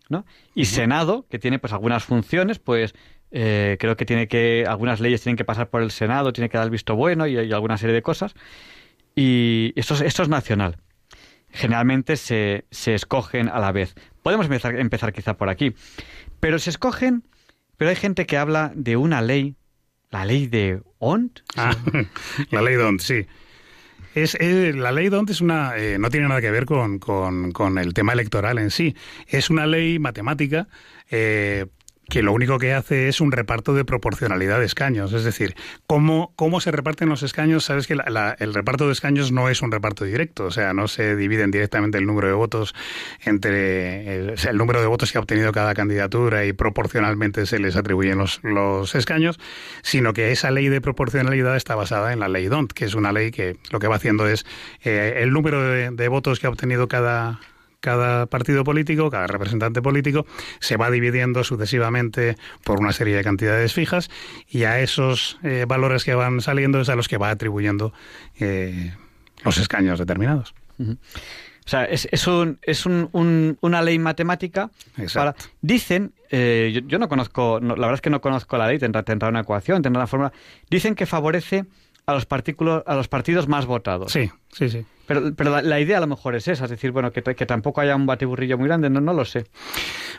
¿no? 0.08 0.25
Y 0.54 0.62
uh 0.62 0.64
-huh. 0.64 0.66
Senado, 0.66 1.26
que 1.30 1.38
tiene 1.38 1.58
pues 1.58 1.73
algunas 1.73 2.04
funciones, 2.04 2.58
pues 2.58 2.94
eh, 3.30 3.76
creo 3.78 3.97
que 3.97 4.04
tiene 4.04 4.28
que 4.28 4.64
algunas 4.66 5.00
leyes 5.00 5.23
tienen 5.23 5.37
que 5.37 5.44
pasar 5.44 5.68
por 5.68 5.82
el 5.82 5.90
Senado, 5.90 6.32
tiene 6.32 6.49
que 6.49 6.58
dar 6.58 6.64
el 6.64 6.70
visto 6.70 6.97
bueno 6.97 7.26
y, 7.26 7.38
y 7.38 7.52
alguna 7.52 7.78
serie 7.78 7.94
de 7.94 8.02
cosas. 8.02 8.35
Y 9.14 9.73
esto 9.76 9.94
es, 9.94 10.02
esto 10.02 10.23
es 10.23 10.28
nacional. 10.28 10.76
Generalmente 11.50 12.16
se, 12.16 12.66
se, 12.70 12.94
escogen 12.94 13.49
a 13.49 13.58
la 13.58 13.73
vez. 13.73 13.94
Podemos 14.23 14.47
empezar, 14.47 14.78
empezar 14.78 15.12
quizá 15.12 15.37
por 15.37 15.49
aquí. 15.49 15.75
Pero 16.40 16.58
se 16.58 16.70
escogen, 16.70 17.25
pero 17.76 17.90
hay 17.90 17.97
gente 17.97 18.26
que 18.26 18.37
habla 18.37 18.70
de 18.75 18.97
una 18.97 19.23
ley, 19.23 19.56
la 20.11 20.25
ley 20.25 20.47
de 20.47 20.82
Ont. 20.99 21.40
Ah, 21.56 21.75
la 22.50 22.62
ley 22.62 22.76
de 22.76 22.85
Ont, 22.85 23.00
sí. 23.00 23.26
es, 24.14 24.37
la 24.40 24.92
ley 24.92 25.08
DONT 25.08 25.30
es 25.30 25.40
una, 25.40 25.76
eh, 25.76 25.99
no 25.99 26.11
tiene 26.11 26.28
nada 26.28 26.40
que 26.40 26.50
ver 26.50 26.64
con, 26.64 26.99
con, 26.99 27.52
con, 27.52 27.78
el 27.78 27.94
tema 27.94 28.12
electoral 28.12 28.58
en 28.58 28.70
sí. 28.70 28.94
Es 29.26 29.50
una 29.50 29.66
ley 29.66 29.99
matemática 29.99 30.68
eh, 31.11 31.66
que 32.08 32.22
lo 32.22 32.32
único 32.32 32.58
que 32.58 32.72
hace 32.72 33.08
es 33.08 33.20
un 33.20 33.32
reparto 33.32 33.74
de 33.74 33.84
proporcionalidad 33.84 34.58
de 34.60 34.64
escaños. 34.64 35.12
Es 35.12 35.24
decir, 35.24 35.54
cómo, 35.86 36.32
cómo 36.36 36.60
se 36.60 36.70
reparten 36.70 37.08
los 37.08 37.22
escaños. 37.22 37.64
Sabes 37.64 37.86
que 37.86 37.94
el 37.94 38.54
reparto 38.54 38.86
de 38.86 38.92
escaños 38.92 39.30
no 39.30 39.48
es 39.48 39.60
un 39.60 39.70
reparto 39.70 40.04
directo, 40.04 40.46
o 40.46 40.50
sea, 40.50 40.72
no 40.72 40.88
se 40.88 41.16
dividen 41.16 41.50
directamente 41.50 41.98
el 41.98 42.06
número 42.06 42.28
de 42.28 42.34
votos 42.34 42.74
entre 43.24 44.32
el, 44.32 44.56
número 44.56 44.80
de 44.80 44.86
votos 44.86 45.12
que 45.12 45.18
ha 45.18 45.20
obtenido 45.20 45.52
cada 45.52 45.74
candidatura 45.74 46.46
y 46.46 46.52
proporcionalmente 46.52 47.46
se 47.46 47.58
les 47.58 47.76
atribuyen 47.76 48.18
los, 48.18 48.40
los 48.42 48.94
escaños, 48.94 49.38
sino 49.82 50.14
que 50.14 50.32
esa 50.32 50.50
ley 50.50 50.68
de 50.68 50.80
proporcionalidad 50.80 51.56
está 51.56 51.74
basada 51.74 52.12
en 52.12 52.20
la 52.20 52.28
ley 52.28 52.46
DONT, 52.46 52.72
que 52.72 52.86
es 52.86 52.94
una 52.94 53.12
ley 53.12 53.30
que 53.30 53.56
lo 53.70 53.80
que 53.80 53.88
va 53.88 53.96
haciendo 53.96 54.26
es 54.26 54.46
eh, 54.82 55.18
el 55.18 55.30
número 55.32 55.60
de 55.62 56.08
votos 56.08 56.40
que 56.40 56.46
ha 56.46 56.50
obtenido 56.50 56.88
cada 56.88 57.38
cada 57.80 58.26
partido 58.26 58.64
político, 58.64 59.11
cada 59.11 59.26
representante 59.26 59.82
político, 59.82 60.26
se 60.61 60.76
va 60.76 60.90
dividiendo 60.90 61.44
sucesivamente 61.44 62.37
por 62.64 62.80
una 62.80 62.92
serie 62.92 63.16
de 63.16 63.25
cantidades 63.25 63.73
fijas 63.73 64.11
y 64.49 64.64
a 64.64 64.80
esos 64.80 65.38
eh, 65.42 65.64
valores 65.66 66.04
que 66.04 66.14
van 66.14 66.40
saliendo 66.40 66.80
es 66.80 66.88
a 66.88 66.97
los 66.97 67.08
que 67.08 67.18
va 67.18 67.30
atribuyendo 67.30 67.92
eh, 68.40 68.94
los 69.44 69.58
escaños 69.58 69.99
determinados. 69.99 70.54
O 71.68 71.70
sea, 71.70 71.85
es, 71.85 72.08
es, 72.11 72.26
un, 72.26 72.58
es 72.62 72.87
un, 72.87 73.58
una 73.61 73.82
ley 73.82 73.99
matemática. 73.99 74.70
Para, 75.12 75.35
dicen, 75.61 76.14
eh, 76.30 76.82
yo, 76.87 76.99
no 76.99 77.08
conozco, 77.08 77.61
la 77.61 77.75
verdad 77.75 77.94
es 77.94 78.00
que 78.00 78.08
no 78.08 78.23
conozco 78.23 78.56
la 78.56 78.66
ley, 78.68 78.78
tendrá, 78.78 79.02
tendrá 79.02 79.28
una 79.28 79.40
ecuación, 79.40 79.82
tendrá 79.82 80.00
una 80.00 80.06
fórmula. 80.06 80.32
Dicen 80.70 80.94
que 80.94 81.04
favorece 81.04 81.66
a 82.08 82.14
los, 82.14 82.26
a 82.86 82.94
los 82.94 83.08
partidos 83.08 83.48
más 83.48 83.66
votados. 83.66 84.12
Sí, 84.12 84.30
sí, 84.50 84.70
sí. 84.70 84.86
Pero, 85.06 85.34
pero 85.36 85.60
la, 85.60 85.78
idea 85.80 85.98
a 85.98 86.00
lo 86.00 86.06
mejor 86.06 86.34
es 86.36 86.48
esa, 86.48 86.64
es 86.64 86.70
decir, 86.70 86.90
bueno, 86.90 87.12
que, 87.12 87.22
que 87.22 87.46
tampoco 87.46 87.82
haya 87.82 87.94
un 87.94 88.06
batiburrillo 88.06 88.56
muy 88.56 88.66
grande, 88.66 88.88
no, 88.88 89.02
no 89.02 89.12
lo 89.12 89.26
sé. 89.26 89.44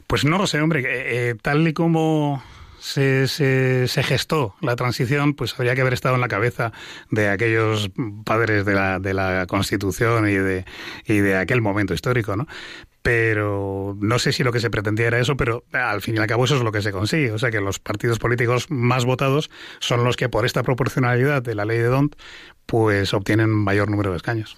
Pues 0.05 0.23
no 0.23 0.37
lo 0.37 0.45
sé, 0.45 0.61
hombre. 0.61 0.83
Eh, 0.85 1.35
tal 1.41 1.67
y 1.67 1.73
como 1.73 2.43
se, 2.79 3.27
se, 3.27 3.87
se, 3.87 4.03
gestó 4.03 4.53
la 4.61 4.75
transición, 4.75 5.33
pues 5.33 5.55
habría 5.57 5.73
que 5.73 5.81
haber 5.81 5.93
estado 5.93 6.13
en 6.13 6.21
la 6.21 6.27
cabeza 6.27 6.73
de 7.09 7.29
aquellos 7.29 7.89
padres 8.23 8.65
de 8.65 8.73
la, 8.75 8.99
de 8.99 9.15
la 9.15 9.47
Constitución 9.47 10.29
y 10.29 10.35
de, 10.35 10.65
y 11.05 11.17
de 11.17 11.37
aquel 11.37 11.61
momento 11.61 11.95
histórico, 11.95 12.35
¿no? 12.35 12.45
Pero 13.01 13.95
no 13.99 14.19
sé 14.19 14.31
si 14.31 14.43
lo 14.43 14.51
que 14.51 14.59
se 14.59 14.69
pretendía 14.69 15.07
era 15.07 15.19
eso, 15.19 15.37
pero 15.37 15.63
al 15.71 16.01
fin 16.01 16.15
y 16.15 16.19
al 16.19 16.27
cabo 16.27 16.45
eso 16.45 16.57
es 16.57 16.63
lo 16.63 16.71
que 16.71 16.81
se 16.81 16.91
consigue. 16.91 17.31
O 17.31 17.37
sea 17.37 17.51
que 17.51 17.61
los 17.61 17.79
partidos 17.79 18.19
políticos 18.19 18.69
más 18.69 19.05
votados 19.05 19.49
son 19.79 20.03
los 20.03 20.17
que 20.17 20.29
por 20.29 20.45
esta 20.45 20.63
proporcionalidad 20.63 21.41
de 21.41 21.55
la 21.55 21.65
ley 21.65 21.77
de 21.77 21.85
DONT 21.85 22.15
pues 22.65 23.13
obtienen 23.13 23.49
mayor 23.49 23.89
número 23.89 24.11
de 24.11 24.17
escaños. 24.17 24.57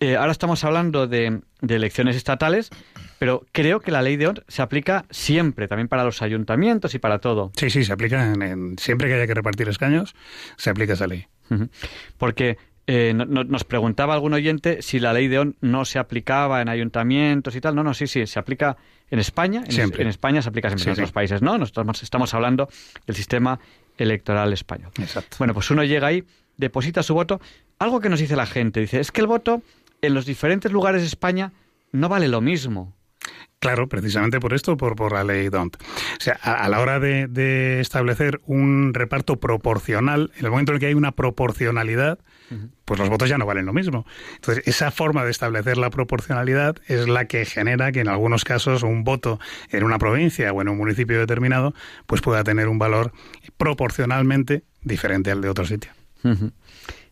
Eh, 0.00 0.16
ahora 0.16 0.32
estamos 0.32 0.62
hablando 0.64 1.06
de, 1.06 1.40
elecciones 1.66 2.16
estatales, 2.16 2.70
pero 3.18 3.46
creo 3.52 3.80
que 3.80 3.90
la 3.90 4.02
ley 4.02 4.16
de 4.16 4.26
DONT 4.26 4.40
se 4.48 4.60
aplica 4.60 5.06
siempre, 5.10 5.68
también 5.68 5.88
para 5.88 6.04
los 6.04 6.20
ayuntamientos 6.20 6.94
y 6.94 6.98
para 6.98 7.20
todo. 7.20 7.52
Sí, 7.56 7.70
sí, 7.70 7.84
se 7.84 7.92
aplica 7.92 8.32
en, 8.32 8.76
siempre 8.78 9.08
que 9.08 9.14
haya 9.14 9.26
que 9.26 9.34
repartir 9.34 9.68
escaños, 9.68 10.14
se 10.56 10.70
aplica 10.70 10.94
esa 10.94 11.06
ley. 11.06 11.26
Porque 12.18 12.58
eh, 12.86 13.14
nos 13.14 13.64
preguntaba 13.64 14.14
algún 14.14 14.34
oyente 14.34 14.82
si 14.82 15.00
la 15.00 15.12
ley 15.12 15.28
de 15.28 15.38
ON 15.38 15.56
no 15.60 15.84
se 15.84 15.98
aplicaba 15.98 16.60
en 16.60 16.68
ayuntamientos 16.68 17.56
y 17.56 17.60
tal. 17.60 17.74
No, 17.74 17.82
no, 17.82 17.94
sí, 17.94 18.06
sí, 18.06 18.26
se 18.26 18.38
aplica 18.38 18.76
en 19.10 19.18
España. 19.18 19.64
En, 19.66 20.00
en 20.00 20.06
España 20.06 20.42
se 20.42 20.48
aplica 20.50 20.68
siempre 20.68 20.88
en 20.88 20.92
otros 20.92 21.12
países, 21.12 21.42
¿no? 21.42 21.56
Nosotros 21.56 22.02
estamos 22.02 22.34
hablando 22.34 22.68
del 23.06 23.16
sistema 23.16 23.58
electoral 23.96 24.52
español. 24.52 24.90
Exacto. 24.98 25.36
Bueno, 25.38 25.54
pues 25.54 25.70
uno 25.70 25.84
llega 25.84 26.08
ahí, 26.08 26.24
deposita 26.56 27.02
su 27.02 27.14
voto. 27.14 27.40
Algo 27.78 28.00
que 28.00 28.08
nos 28.08 28.20
dice 28.20 28.36
la 28.36 28.46
gente, 28.46 28.80
dice, 28.80 29.00
es 29.00 29.12
que 29.12 29.20
el 29.20 29.26
voto 29.26 29.62
en 30.02 30.14
los 30.14 30.26
diferentes 30.26 30.70
lugares 30.70 31.00
de 31.02 31.08
España 31.08 31.52
no 31.92 32.08
vale 32.08 32.28
lo 32.28 32.40
mismo. 32.40 32.92
Claro, 33.64 33.88
precisamente 33.88 34.40
por 34.40 34.52
esto, 34.52 34.76
por, 34.76 34.94
por 34.94 35.14
la 35.14 35.24
ley 35.24 35.48
DONT. 35.48 35.76
O 35.76 36.20
sea, 36.20 36.34
a, 36.34 36.68
la 36.68 36.80
hora 36.80 37.00
de, 37.00 37.80
establecer 37.80 38.42
un 38.44 38.92
reparto 38.92 39.40
proporcional, 39.40 40.32
en 40.36 40.44
el 40.44 40.50
momento 40.50 40.72
en 40.72 40.74
el 40.76 40.80
que 40.80 40.86
hay 40.88 40.92
una 40.92 41.12
proporcionalidad, 41.12 42.18
pues 42.84 43.00
los 43.00 43.08
votos 43.08 43.26
ya 43.30 43.38
no 43.38 43.46
valen 43.46 43.64
lo 43.64 43.72
mismo. 43.72 44.04
Entonces, 44.34 44.68
esa 44.68 44.90
forma 44.90 45.24
de 45.24 45.30
establecer 45.30 45.78
la 45.78 45.88
proporcionalidad 45.88 46.76
es 46.88 47.08
la 47.08 47.24
que 47.24 47.46
genera 47.46 47.90
que 47.90 48.00
en 48.00 48.08
algunos 48.08 48.44
casos 48.44 48.82
un 48.82 49.02
voto 49.02 49.40
en 49.70 49.82
una 49.82 49.98
provincia 49.98 50.52
o 50.52 50.60
en 50.60 50.68
un 50.68 50.76
municipio 50.76 51.18
determinado, 51.18 51.72
pues 52.04 52.20
pueda 52.20 52.44
tener 52.44 52.68
un 52.68 52.78
valor 52.78 53.12
proporcionalmente 53.56 54.64
diferente 54.82 55.30
al 55.30 55.40
de 55.40 55.48
otro 55.48 55.64
sitio. 55.64 55.90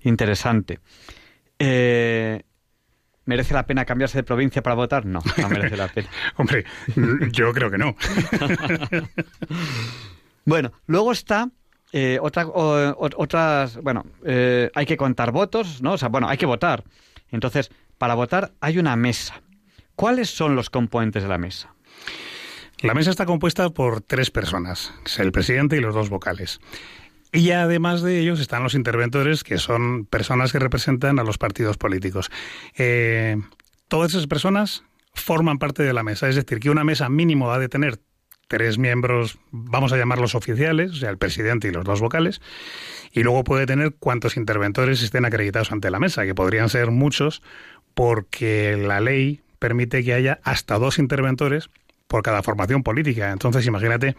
Interesante. 0.02 0.80
Eh, 1.58 2.42
¿Merece 3.24 3.54
la 3.54 3.66
pena 3.66 3.85
cambiarse 3.85 4.18
de 4.18 4.24
provincia 4.24 4.62
para 4.62 4.74
votar? 4.74 5.06
No, 5.06 5.20
no 5.38 5.48
merece 5.48 5.76
la 5.76 5.88
pena. 5.88 6.08
Hombre, 6.37 6.64
yo 7.30 7.52
creo 7.52 7.70
que 7.70 7.78
no. 7.78 7.94
bueno, 10.44 10.72
luego 10.87 11.12
está 11.12 11.48
eh, 11.92 12.18
otra, 12.20 12.46
otras, 12.48 13.76
bueno, 13.82 14.04
eh, 14.24 14.70
hay 14.74 14.87
que 14.87 14.96
contar 14.96 15.30
votos, 15.30 15.82
¿no? 15.82 15.92
O 15.92 15.98
sea, 15.98 16.08
bueno, 16.08 16.28
hay 16.28 16.38
que 16.38 16.46
votar. 16.46 16.85
Entonces, 17.30 17.70
para 17.98 18.14
votar 18.14 18.52
hay 18.61 18.78
una 18.78 18.96
mesa. 18.96 19.42
¿Cuáles 19.94 20.30
son 20.30 20.56
los 20.56 20.70
componentes 20.70 21.22
de 21.22 21.28
la 21.28 21.38
mesa? 21.38 21.74
La 22.80 22.94
mesa 22.94 23.11
está 23.11 23.26
compuesta 23.26 23.70
por 23.70 24.00
tres 24.00 24.32
personas, 24.32 24.92
el 25.18 25.30
presidente 25.30 25.76
y 25.76 25.80
los 25.80 25.94
dos 25.94 26.08
vocales. 26.08 26.58
Y 27.33 27.51
además 27.53 28.03
de 28.03 28.18
ellos 28.18 28.40
están 28.40 28.62
los 28.62 28.75
interventores, 28.75 29.42
que 29.42 29.57
son 29.57 30.05
personas 30.05 30.53
que 30.53 30.59
representan 30.59 31.18
a 31.18 31.25
los 31.25 31.38
partidos 31.38 31.79
políticos. 31.79 32.31
Eh, 32.77 33.38
todas 33.88 34.12
esas 34.12 34.27
personas 34.27 34.85
forman 35.14 35.59
parte 35.59 35.83
de 35.83 35.95
la 35.95 36.03
mesa, 36.03 36.29
es 36.29 36.37
decir, 36.37 36.61
que 36.61 36.68
una 36.68 36.85
mesa 36.85 37.09
mínimo 37.09 37.51
ha 37.51 37.59
de 37.59 37.68
tener 37.68 37.99
tres 38.49 38.77
miembros, 38.77 39.38
vamos 39.51 39.95
a 39.95 39.97
llamarlos 39.97 40.35
oficiales, 40.35 40.92
o 40.92 40.95
sea, 40.97 41.09
el 41.09 41.16
presidente 41.16 41.68
y 41.68 41.71
los 41.71 41.85
dos 41.85 42.01
vocales, 42.01 42.42
y 43.11 43.23
luego 43.23 43.45
puede 43.45 43.64
tener 43.64 43.95
cuantos 43.99 44.37
interventores 44.37 45.03
estén 45.03 45.25
acreditados 45.25 45.73
ante 45.73 45.90
la 45.90 45.99
mesa, 45.99 46.27
que 46.27 46.35
podrían 46.35 46.68
ser 46.68 46.90
muchos, 46.90 47.42
porque 47.95 48.77
la 48.77 49.01
ley 49.01 49.40
permite 49.59 50.05
que 50.05 50.12
haya 50.12 50.38
hasta 50.42 50.79
dos 50.79 50.99
interventores 50.99 51.71
por 52.09 52.23
cada 52.23 52.42
formación 52.42 52.83
política. 52.83 53.31
Entonces, 53.31 53.66
imagínate 53.66 54.16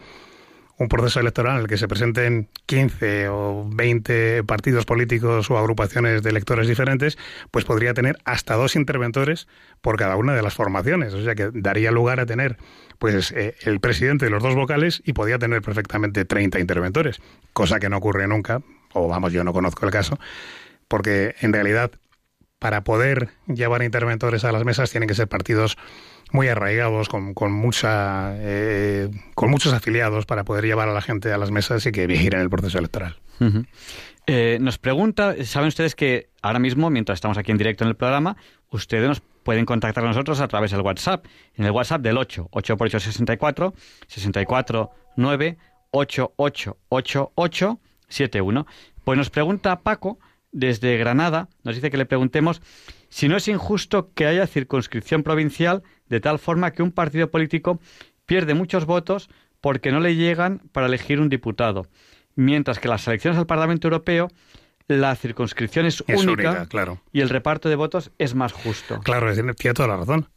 un 0.78 0.88
proceso 0.88 1.20
electoral 1.20 1.56
en 1.56 1.62
el 1.62 1.68
que 1.68 1.76
se 1.76 1.86
presenten 1.86 2.48
15 2.66 3.28
o 3.28 3.68
20 3.68 4.42
partidos 4.44 4.84
políticos 4.84 5.50
o 5.50 5.58
agrupaciones 5.58 6.22
de 6.22 6.30
electores 6.30 6.66
diferentes, 6.66 7.16
pues 7.50 7.64
podría 7.64 7.94
tener 7.94 8.18
hasta 8.24 8.54
dos 8.54 8.74
interventores 8.74 9.46
por 9.80 9.96
cada 9.96 10.16
una 10.16 10.34
de 10.34 10.42
las 10.42 10.54
formaciones. 10.54 11.14
O 11.14 11.22
sea 11.22 11.34
que 11.34 11.50
daría 11.52 11.90
lugar 11.90 12.18
a 12.18 12.26
tener 12.26 12.56
pues 12.98 13.32
eh, 13.32 13.54
el 13.62 13.80
presidente 13.80 14.24
de 14.24 14.30
los 14.30 14.42
dos 14.42 14.54
vocales 14.54 15.02
y 15.04 15.12
podría 15.12 15.38
tener 15.38 15.62
perfectamente 15.62 16.24
30 16.24 16.58
interventores, 16.58 17.20
cosa 17.52 17.78
que 17.78 17.88
no 17.88 17.98
ocurre 17.98 18.26
nunca, 18.26 18.62
o 18.92 19.08
vamos, 19.08 19.32
yo 19.32 19.44
no 19.44 19.52
conozco 19.52 19.86
el 19.86 19.92
caso, 19.92 20.18
porque 20.88 21.34
en 21.40 21.52
realidad 21.52 21.92
para 22.58 22.82
poder 22.82 23.28
llevar 23.46 23.82
interventores 23.82 24.44
a 24.44 24.52
las 24.52 24.64
mesas 24.64 24.90
tienen 24.90 25.08
que 25.08 25.14
ser 25.14 25.28
partidos 25.28 25.76
muy 26.34 26.48
arraigados, 26.48 27.08
con, 27.08 27.32
con 27.32 27.52
mucha, 27.52 28.32
eh, 28.38 29.08
con 29.36 29.52
muchos 29.52 29.72
afiliados 29.72 30.26
para 30.26 30.42
poder 30.42 30.64
llevar 30.64 30.88
a 30.88 30.92
la 30.92 31.00
gente 31.00 31.32
a 31.32 31.38
las 31.38 31.52
mesas 31.52 31.86
y 31.86 31.92
que 31.92 32.08
vigilen 32.08 32.40
el 32.40 32.50
proceso 32.50 32.78
electoral. 32.78 33.16
Eh, 34.26 34.58
nos 34.60 34.78
pregunta, 34.78 35.36
saben 35.44 35.68
ustedes 35.68 35.94
que 35.94 36.30
ahora 36.42 36.58
mismo, 36.58 36.90
mientras 36.90 37.18
estamos 37.18 37.38
aquí 37.38 37.52
en 37.52 37.58
directo 37.58 37.84
en 37.84 37.90
el 37.90 37.94
programa, 37.94 38.36
ustedes 38.70 39.06
nos 39.06 39.20
pueden 39.44 39.64
contactar 39.64 40.02
con 40.02 40.10
nosotros 40.10 40.40
a 40.40 40.48
través 40.48 40.72
del 40.72 40.80
WhatsApp, 40.80 41.24
en 41.54 41.66
el 41.66 41.70
WhatsApp 41.70 42.00
del 42.02 42.18
8, 42.18 42.48
8 42.50 42.76
por 42.76 42.88
8 42.88 42.98
64, 42.98 43.72
64 44.08 44.90
9 45.16 45.56
8 45.92 46.32
8 46.34 46.76
8 46.88 47.32
8 47.32 47.80
7 48.08 48.40
1. 48.40 48.66
Pues 49.04 49.16
nos 49.16 49.30
pregunta 49.30 49.78
Paco 49.82 50.18
desde 50.50 50.96
Granada, 50.96 51.48
nos 51.62 51.76
dice 51.76 51.92
que 51.92 51.96
le 51.96 52.06
preguntemos 52.06 52.60
si 53.14 53.28
no 53.28 53.36
es 53.36 53.46
injusto 53.46 54.10
que 54.12 54.26
haya 54.26 54.44
circunscripción 54.48 55.22
provincial 55.22 55.84
de 56.08 56.18
tal 56.18 56.40
forma 56.40 56.72
que 56.72 56.82
un 56.82 56.90
partido 56.90 57.30
político 57.30 57.78
pierde 58.26 58.54
muchos 58.54 58.86
votos 58.86 59.30
porque 59.60 59.92
no 59.92 60.00
le 60.00 60.16
llegan 60.16 60.62
para 60.72 60.88
elegir 60.88 61.20
un 61.20 61.28
diputado, 61.28 61.86
mientras 62.34 62.80
que 62.80 62.88
las 62.88 63.06
elecciones 63.06 63.38
al 63.38 63.46
Parlamento 63.46 63.86
Europeo 63.86 64.32
la 64.88 65.14
circunscripción 65.14 65.86
es, 65.86 66.02
única, 66.08 66.66
claro. 66.66 67.02
y 67.12 67.20
el 67.20 67.28
reparto 67.28 67.68
de 67.68 67.76
votos 67.76 68.10
es 68.18 68.34
más 68.34 68.52
justo. 68.52 68.98
Claro, 69.04 69.32
tiene 69.32 69.54
toda 69.54 69.86
la 69.86 69.96
razón. 69.98 70.28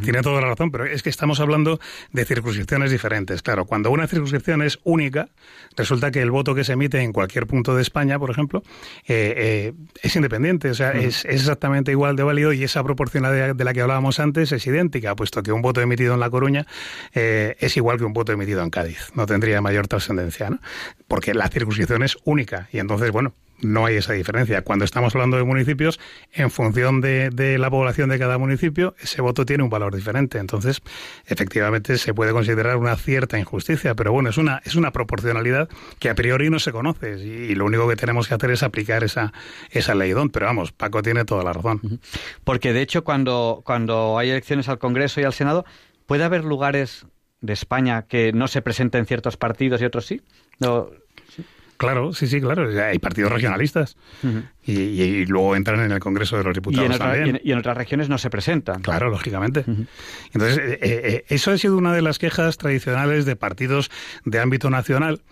Tiene 0.00 0.22
toda 0.22 0.40
la 0.40 0.48
razón, 0.48 0.70
pero 0.70 0.86
es 0.86 1.02
que 1.02 1.10
estamos 1.10 1.40
hablando 1.40 1.78
de 2.12 2.24
circunscripciones 2.24 2.90
diferentes. 2.90 3.42
Claro, 3.42 3.66
cuando 3.66 3.90
una 3.90 4.06
circunscripción 4.06 4.62
es 4.62 4.78
única, 4.84 5.28
resulta 5.76 6.10
que 6.10 6.22
el 6.22 6.30
voto 6.30 6.54
que 6.54 6.64
se 6.64 6.72
emite 6.72 7.00
en 7.00 7.12
cualquier 7.12 7.46
punto 7.46 7.76
de 7.76 7.82
España, 7.82 8.18
por 8.18 8.30
ejemplo, 8.30 8.62
eh, 9.06 9.34
eh, 9.36 9.72
es 10.02 10.16
independiente, 10.16 10.70
o 10.70 10.74
sea, 10.74 10.92
es, 10.92 11.24
exactamente 11.24 11.90
igual 11.90 12.16
de 12.16 12.22
válido 12.22 12.52
y 12.52 12.64
esa 12.64 12.82
proporcionalidad 12.82 13.54
de 13.54 13.64
la 13.64 13.74
que 13.74 13.82
hablábamos 13.82 14.18
antes 14.18 14.52
es 14.52 14.66
idéntica, 14.66 15.14
puesto 15.14 15.42
que 15.42 15.52
un 15.52 15.62
voto 15.62 15.80
emitido 15.80 16.14
en 16.14 16.20
La 16.20 16.30
Coruña 16.30 16.66
eh, 17.14 17.56
es 17.58 17.76
igual 17.76 17.98
que 17.98 18.04
un 18.04 18.12
voto 18.12 18.32
emitido 18.32 18.62
en 18.62 18.70
Cádiz. 18.70 19.10
No 19.14 19.26
tendría 19.26 19.60
mayor 19.60 19.88
trascendencia, 19.88 20.50
¿no? 20.50 20.58
Porque 21.06 21.34
la 21.34 21.48
circunscripción 21.48 22.02
es 22.02 22.16
única 22.24 22.68
y 22.72 22.78
entonces, 22.78 23.10
bueno, 23.10 23.34
no 23.62 23.86
hay 23.86 23.96
esa 23.96 24.12
diferencia. 24.12 24.62
Cuando 24.62 24.84
estamos 24.84 25.14
hablando 25.14 25.36
de 25.36 25.44
municipios, 25.44 25.98
en 26.32 26.50
función 26.50 27.00
de, 27.00 27.30
de, 27.30 27.58
la 27.58 27.70
población 27.70 28.10
de 28.10 28.18
cada 28.18 28.38
municipio, 28.38 28.94
ese 29.00 29.22
voto 29.22 29.46
tiene 29.46 29.62
un 29.62 29.70
valor 29.70 29.94
diferente. 29.94 30.38
Entonces, 30.38 30.82
efectivamente, 31.26 31.98
se 31.98 32.12
puede 32.14 32.32
considerar 32.32 32.76
una 32.76 32.96
cierta 32.96 33.38
injusticia, 33.38 33.94
pero 33.94 34.12
bueno, 34.12 34.30
es 34.30 34.36
una, 34.36 34.60
es 34.64 34.74
una 34.74 34.92
proporcionalidad 34.92 35.68
que 35.98 36.10
a 36.10 36.14
priori 36.14 36.50
no 36.50 36.58
se 36.58 36.72
conoce 36.72 37.18
y, 37.18 37.54
lo 37.54 37.66
único 37.66 37.88
que 37.88 37.96
tenemos 37.96 38.28
que 38.28 38.34
hacer 38.34 38.50
es 38.50 38.62
aplicar 38.62 39.04
esa, 39.04 39.32
esa 39.70 39.94
ley 39.94 40.10
don. 40.12 40.30
Pero 40.30 40.46
vamos, 40.46 40.72
Paco 40.72 41.02
tiene 41.02 41.24
toda 41.24 41.44
la 41.44 41.52
razón. 41.52 42.00
Porque 42.44 42.72
de 42.72 42.82
hecho, 42.82 43.04
cuando, 43.04 43.62
cuando 43.64 44.18
hay 44.18 44.30
elecciones 44.30 44.68
al 44.68 44.78
Congreso 44.78 45.20
y 45.20 45.24
al 45.24 45.32
Senado, 45.32 45.64
puede 46.06 46.24
haber 46.24 46.44
lugares 46.44 47.06
de 47.40 47.52
España 47.52 48.06
que 48.06 48.32
no 48.32 48.48
se 48.48 48.62
presenten 48.62 49.06
ciertos 49.06 49.36
partidos 49.36 49.82
y 49.82 49.84
otros 49.84 50.06
sí. 50.06 50.22
No, 50.58 50.90
Claro, 51.76 52.12
sí, 52.12 52.26
sí, 52.26 52.40
claro. 52.40 52.68
Hay 52.80 52.98
partidos 52.98 53.32
regionalistas 53.32 53.96
y, 54.64 55.26
luego 55.26 55.56
entran 55.56 55.80
en 55.80 55.92
el 55.92 55.98
Congreso 55.98 56.36
de 56.36 56.44
los 56.44 56.54
Diputados 56.54 56.88
y 56.88 56.92
en, 56.92 56.98
también. 56.98 57.40
Y 57.42 57.52
en, 57.52 57.58
otras 57.58 57.76
regiones 57.76 58.08
no 58.08 58.18
se 58.18 58.30
presentan. 58.30 58.82
Claro, 58.82 59.10
lógicamente. 59.10 59.64
Entonces, 60.32 60.58
eh, 60.58 60.78
eh, 60.80 61.24
eso 61.28 61.50
ha 61.50 61.58
sido 61.58 61.76
una 61.76 61.92
de 61.92 62.02
las 62.02 62.18
quejas 62.18 62.56
tradicionales 62.56 63.24
de 63.24 63.36
partidos 63.36 63.90
de 64.24 64.38
ámbito 64.38 64.70
nacional 64.70 65.22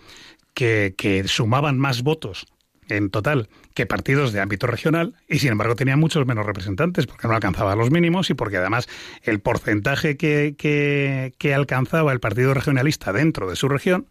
que, 0.53 0.93
que 0.97 1.27
sumaban 1.27 1.79
más 1.79 2.03
votos 2.03 2.47
en 2.89 3.09
total 3.09 3.49
que 3.73 3.85
partidos 3.85 4.33
de 4.33 4.41
ámbito 4.41 4.67
regional 4.67 5.15
y 5.29 5.39
sin 5.39 5.51
embargo 5.51 5.75
tenían 5.75 5.99
muchos 5.99 6.25
menos 6.25 6.45
representantes 6.45 7.07
porque 7.07 7.27
no 7.27 7.33
alcanzaba 7.33 7.75
los 7.75 7.89
mínimos 7.89 8.29
y 8.29 8.33
porque 8.33 8.57
además 8.57 8.89
el 9.23 9.39
porcentaje 9.39 10.17
que, 10.17 10.55
que, 10.57 11.33
que 11.37 11.53
alcanzaba 11.53 12.11
el 12.11 12.19
partido 12.19 12.53
regionalista 12.53 13.13
dentro 13.13 13.49
de 13.49 13.55
su 13.55 13.69
región 13.69 14.07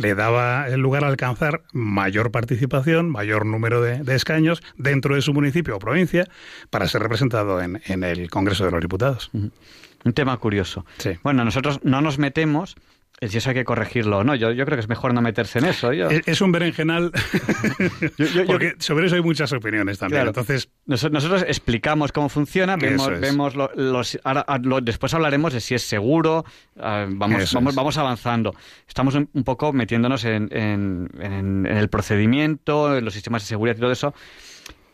le 0.00 0.14
daba 0.14 0.68
el 0.68 0.80
lugar 0.80 1.04
a 1.04 1.08
alcanzar 1.08 1.62
mayor 1.72 2.30
participación, 2.30 3.10
mayor 3.10 3.44
número 3.44 3.82
de, 3.82 4.02
escaños 4.14 4.62
dentro 4.76 5.14
de 5.14 5.22
su 5.22 5.34
municipio 5.34 5.76
o 5.76 5.78
provincia 5.78 6.26
para 6.70 6.88
ser 6.88 7.02
representado 7.02 7.60
en, 7.60 7.80
en 7.86 8.02
el 8.02 8.30
Congreso 8.30 8.64
de 8.64 8.70
los 8.70 8.80
Diputados. 8.80 9.30
Un 9.32 10.12
tema 10.14 10.36
curioso. 10.38 10.86
Sí. 10.98 11.18
Bueno, 11.22 11.44
nosotros 11.44 11.80
no 11.82 12.00
nos 12.00 12.18
metemos 12.18 12.76
si 13.28 13.36
eso 13.36 13.50
hay 13.50 13.54
que 13.54 13.64
corregirlo 13.64 14.18
o 14.18 14.24
no. 14.24 14.34
Yo, 14.34 14.50
yo 14.52 14.64
creo 14.64 14.76
que 14.76 14.80
es 14.80 14.88
mejor 14.88 15.12
no 15.12 15.20
meterse 15.20 15.58
en 15.58 15.66
eso. 15.66 15.92
Es, 15.92 16.40
un 16.40 16.52
berenjenal, 16.52 17.12
porque 18.46 18.76
sobre 18.78 19.06
eso 19.06 19.16
hay 19.16 19.22
muchas 19.22 19.52
opiniones 19.52 19.98
también. 19.98 20.26
Entonces 20.26 20.70
nosotros, 20.86 21.44
explicamos 21.46 22.12
cómo 22.12 22.30
funciona, 22.30 22.76
vemos, 22.76 23.20
vemos 23.20 23.54
los, 23.54 24.18
después 24.82 25.12
hablaremos 25.12 25.52
de 25.52 25.60
si 25.60 25.74
es 25.74 25.82
seguro, 25.82 26.46
ah, 26.78 27.06
vamos, 27.10 27.52
vamos, 27.52 27.74
vamos 27.74 27.98
avanzando. 27.98 28.54
Estamos 28.88 29.14
un, 29.14 29.44
poco 29.44 29.74
metiéndonos 29.74 30.24
en, 30.24 30.48
en, 30.50 31.66
el 31.66 31.90
procedimiento, 31.90 32.96
en 32.96 33.04
los 33.04 33.12
sistemas 33.12 33.42
de 33.42 33.48
seguridad 33.48 33.76
y 33.76 33.80
todo 33.80 33.92
eso. 33.92 34.14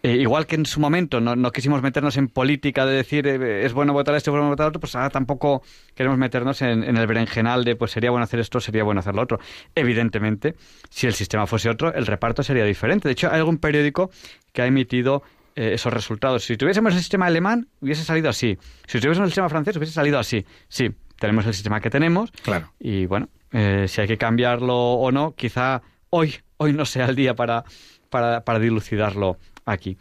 Eh, 0.02 0.16
igual 0.16 0.46
que 0.46 0.56
en 0.56 0.66
su 0.66 0.78
momento 0.78 1.20
no, 1.20 1.50
quisimos 1.50 1.82
meternos 1.82 2.16
en 2.16 2.28
política 2.28 2.86
de 2.86 2.94
decir 2.94 3.26
eh, 3.26 3.64
es 3.64 3.72
bueno 3.72 3.92
votar 3.92 4.14
esto, 4.14 4.30
es 4.30 4.32
bueno 4.32 4.48
votar 4.48 4.68
otro, 4.68 4.78
pues 4.78 4.94
ahora 4.94 5.10
tampoco 5.10 5.62
queremos 5.94 6.18
meternos 6.18 6.62
en, 6.62 6.84
el 6.84 7.06
berenjenal 7.06 7.64
de 7.64 7.76
pues 7.76 7.90
sería 7.90 8.10
bueno 8.10 8.24
hacer 8.24 8.40
esto, 8.40 8.60
sería 8.60 8.84
bueno 8.84 9.00
hacer 9.00 9.14
lo 9.14 9.22
otro. 9.22 9.40
Evidentemente, 9.74 10.54
si 10.90 11.06
el 11.06 11.14
sistema 11.14 11.46
fuese 11.46 11.70
otro, 11.70 11.92
el 11.92 12.06
reparto 12.06 12.42
sería 12.42 12.64
diferente. 12.64 13.08
De 13.08 13.12
hecho, 13.12 13.28
hay 13.30 13.38
algún 13.38 13.58
periódico 13.58 14.10
que 14.52 14.62
ha 14.62 14.66
emitido 14.66 15.22
eh, 15.56 15.72
esos 15.74 15.92
resultados. 15.92 16.44
Si 16.44 16.56
tuviésemos 16.56 16.92
el 16.92 17.00
sistema 17.00 17.26
alemán, 17.26 17.68
hubiese 17.80 18.04
salido 18.04 18.28
así. 18.28 18.58
Si 18.86 19.00
tuviésemos 19.00 19.26
el 19.26 19.30
sistema 19.30 19.48
francés, 19.48 19.76
hubiese 19.76 19.94
salido 19.94 20.18
así. 20.18 20.44
Sí, 20.68 20.90
tenemos 21.18 21.46
el 21.46 21.54
sistema 21.54 21.80
que 21.80 21.90
tenemos. 21.90 22.30
Claro. 22.42 22.72
Y 22.78 23.06
bueno, 23.06 23.28
si 23.50 24.00
hay 24.00 24.06
que 24.06 24.18
cambiarlo 24.18 24.76
o 24.76 25.10
no, 25.10 25.34
quizá 25.34 25.82
hoy, 26.10 26.36
hoy 26.58 26.74
no 26.74 26.84
sea 26.84 27.06
el 27.06 27.16
día 27.16 27.34
para, 27.34 27.64
para, 28.10 28.44
para 28.44 28.58
dilucidarlo 28.58 29.38
aquí. 29.66 29.98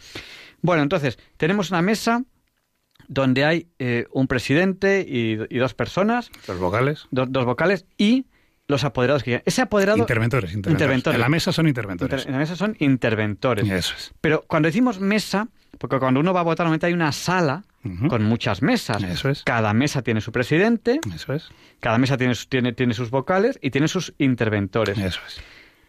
Bueno, 0.62 0.84
entonces, 0.84 1.20
tenemos 1.38 1.72
una 1.72 1.82
mesa 1.82 2.24
donde 3.08 3.46
hay 3.46 3.68
eh, 3.80 4.06
un 4.12 4.28
presidente 4.28 5.06
y, 5.08 5.36
dos 5.36 5.74
personas. 5.74 6.32
Dos 6.48 6.60
vocales. 6.60 7.08
dos 7.12 7.46
vocales 7.46 7.86
y 7.98 8.26
los 8.68 8.84
apoderados 8.84 9.24
que 9.24 9.44
Ese 9.46 9.62
apoderado... 9.62 9.98
Interventores, 9.98 10.54
interventores. 10.54 11.16
En 11.16 11.22
la 11.22 11.30
mesa 11.30 11.52
son 11.52 11.68
interventores. 11.68 12.26
en 12.26 12.32
la 12.32 12.40
mesa 12.40 12.56
son 12.56 12.76
interventores. 12.80 13.70
Eso 13.70 13.94
es. 13.96 14.14
Pero 14.22 14.44
cuando 14.48 14.68
decimos 14.68 15.00
mesa, 15.00 15.50
porque 15.78 16.00
cuando 16.00 16.20
uno 16.20 16.34
va 16.34 16.40
a 16.40 16.44
votar, 16.44 16.66
normalmente 16.66 16.88
hay 16.88 16.94
una 16.94 17.12
sala 17.12 17.64
con 18.10 18.24
muchas 18.24 18.64
mesas. 18.64 19.04
Eso 19.04 19.30
es. 19.30 19.44
Cada 19.44 19.74
mesa 19.74 20.02
tiene 20.02 20.20
su 20.20 20.32
presidente. 20.32 21.00
Eso 21.14 21.34
es. 21.34 21.50
Cada 21.80 22.00
mesa 22.00 22.18
tiene, 22.18 22.34
tiene, 22.50 22.74
tiene 22.74 22.96
sus 22.96 23.12
vocales 23.12 23.60
y 23.62 23.70
tiene 23.70 23.88
sus 23.88 24.16
interventores. 24.18 24.98
Eso 24.98 25.20
es. 25.28 25.40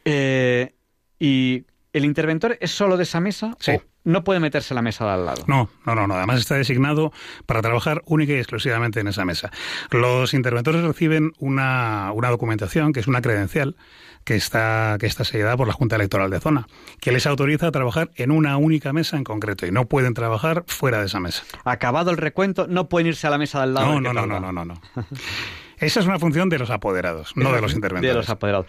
Eh, 0.05 0.75
y 1.19 1.65
¿El 1.97 2.05
interventor 2.05 2.59
es 2.61 2.73
solo 2.73 2.99
de 2.99 3.05
esa 3.05 3.21
mesa? 3.21 3.57
Sí. 3.59 3.73
no 4.05 4.23
puede 4.23 4.39
meterse 4.39 4.75
la 4.75 4.83
mesa 4.83 5.07
de 5.07 5.13
al 5.13 5.25
lado? 5.25 5.45
No, 5.47 5.71
no, 5.87 5.95
no, 5.95 6.07
no. 6.07 6.15
Además 6.15 6.41
está 6.41 6.55
designado 6.55 7.11
para 7.47 7.63
trabajar 7.63 8.03
única 8.05 8.35
y 8.35 8.37
exclusivamente 8.37 9.01
en 9.01 9.09
esa 9.09 9.25
mesa. 9.25 9.51
Los 9.91 10.35
interventores 10.35 10.83
reciben 10.83 11.33
una, 11.39 12.13
una 12.13 12.29
documentación, 12.29 12.93
que 12.93 13.01
es 13.01 13.07
una 13.07 13.23
credencial, 13.23 13.77
que 14.25 14.37
está, 14.37 14.99
que 15.01 15.07
está 15.07 15.25
sellada 15.25 15.57
por 15.57 15.69
la 15.69 15.73
Junta 15.73 15.97
Electoral 15.97 16.29
de 16.29 16.39
Zona, 16.39 16.67
que 17.01 17.13
les 17.13 17.27
autoriza 17.27 17.69
a 17.69 17.73
trabajar 17.73 18.11
en 18.17 18.31
una 18.31 18.59
única 18.59 18.93
mesa 18.93 19.17
en 19.17 19.25
concreto 19.25 19.67
y 19.67 19.71
no 19.71 19.87
pueden 19.87 20.13
trabajar 20.13 20.65
fuera 20.67 21.01
de 21.01 21.07
esa 21.07 21.19
mesa. 21.19 21.45
Acabado 21.65 22.11
el 22.11 22.19
recuento, 22.19 22.67
no 22.69 22.91
pueden 22.91 23.07
irse 23.07 23.27
a 23.27 23.31
la 23.31 23.39
mesa 23.39 23.63
del 23.63 23.73
lado. 23.73 23.87
No, 23.87 24.01
no, 24.03 24.13
no, 24.13 24.27
no, 24.27 24.39
no, 24.39 24.53
no, 24.53 24.67
no. 24.67 24.75
Esa 25.79 26.01
es 26.01 26.07
una 26.07 26.19
función 26.19 26.51
de 26.51 26.59
los 26.59 26.69
apoderados, 26.69 27.35
no 27.37 27.53
de 27.53 27.63
los 27.63 27.73
interventores. 27.73 28.13
De 28.13 28.19
los 28.19 28.29
apoderados. 28.29 28.67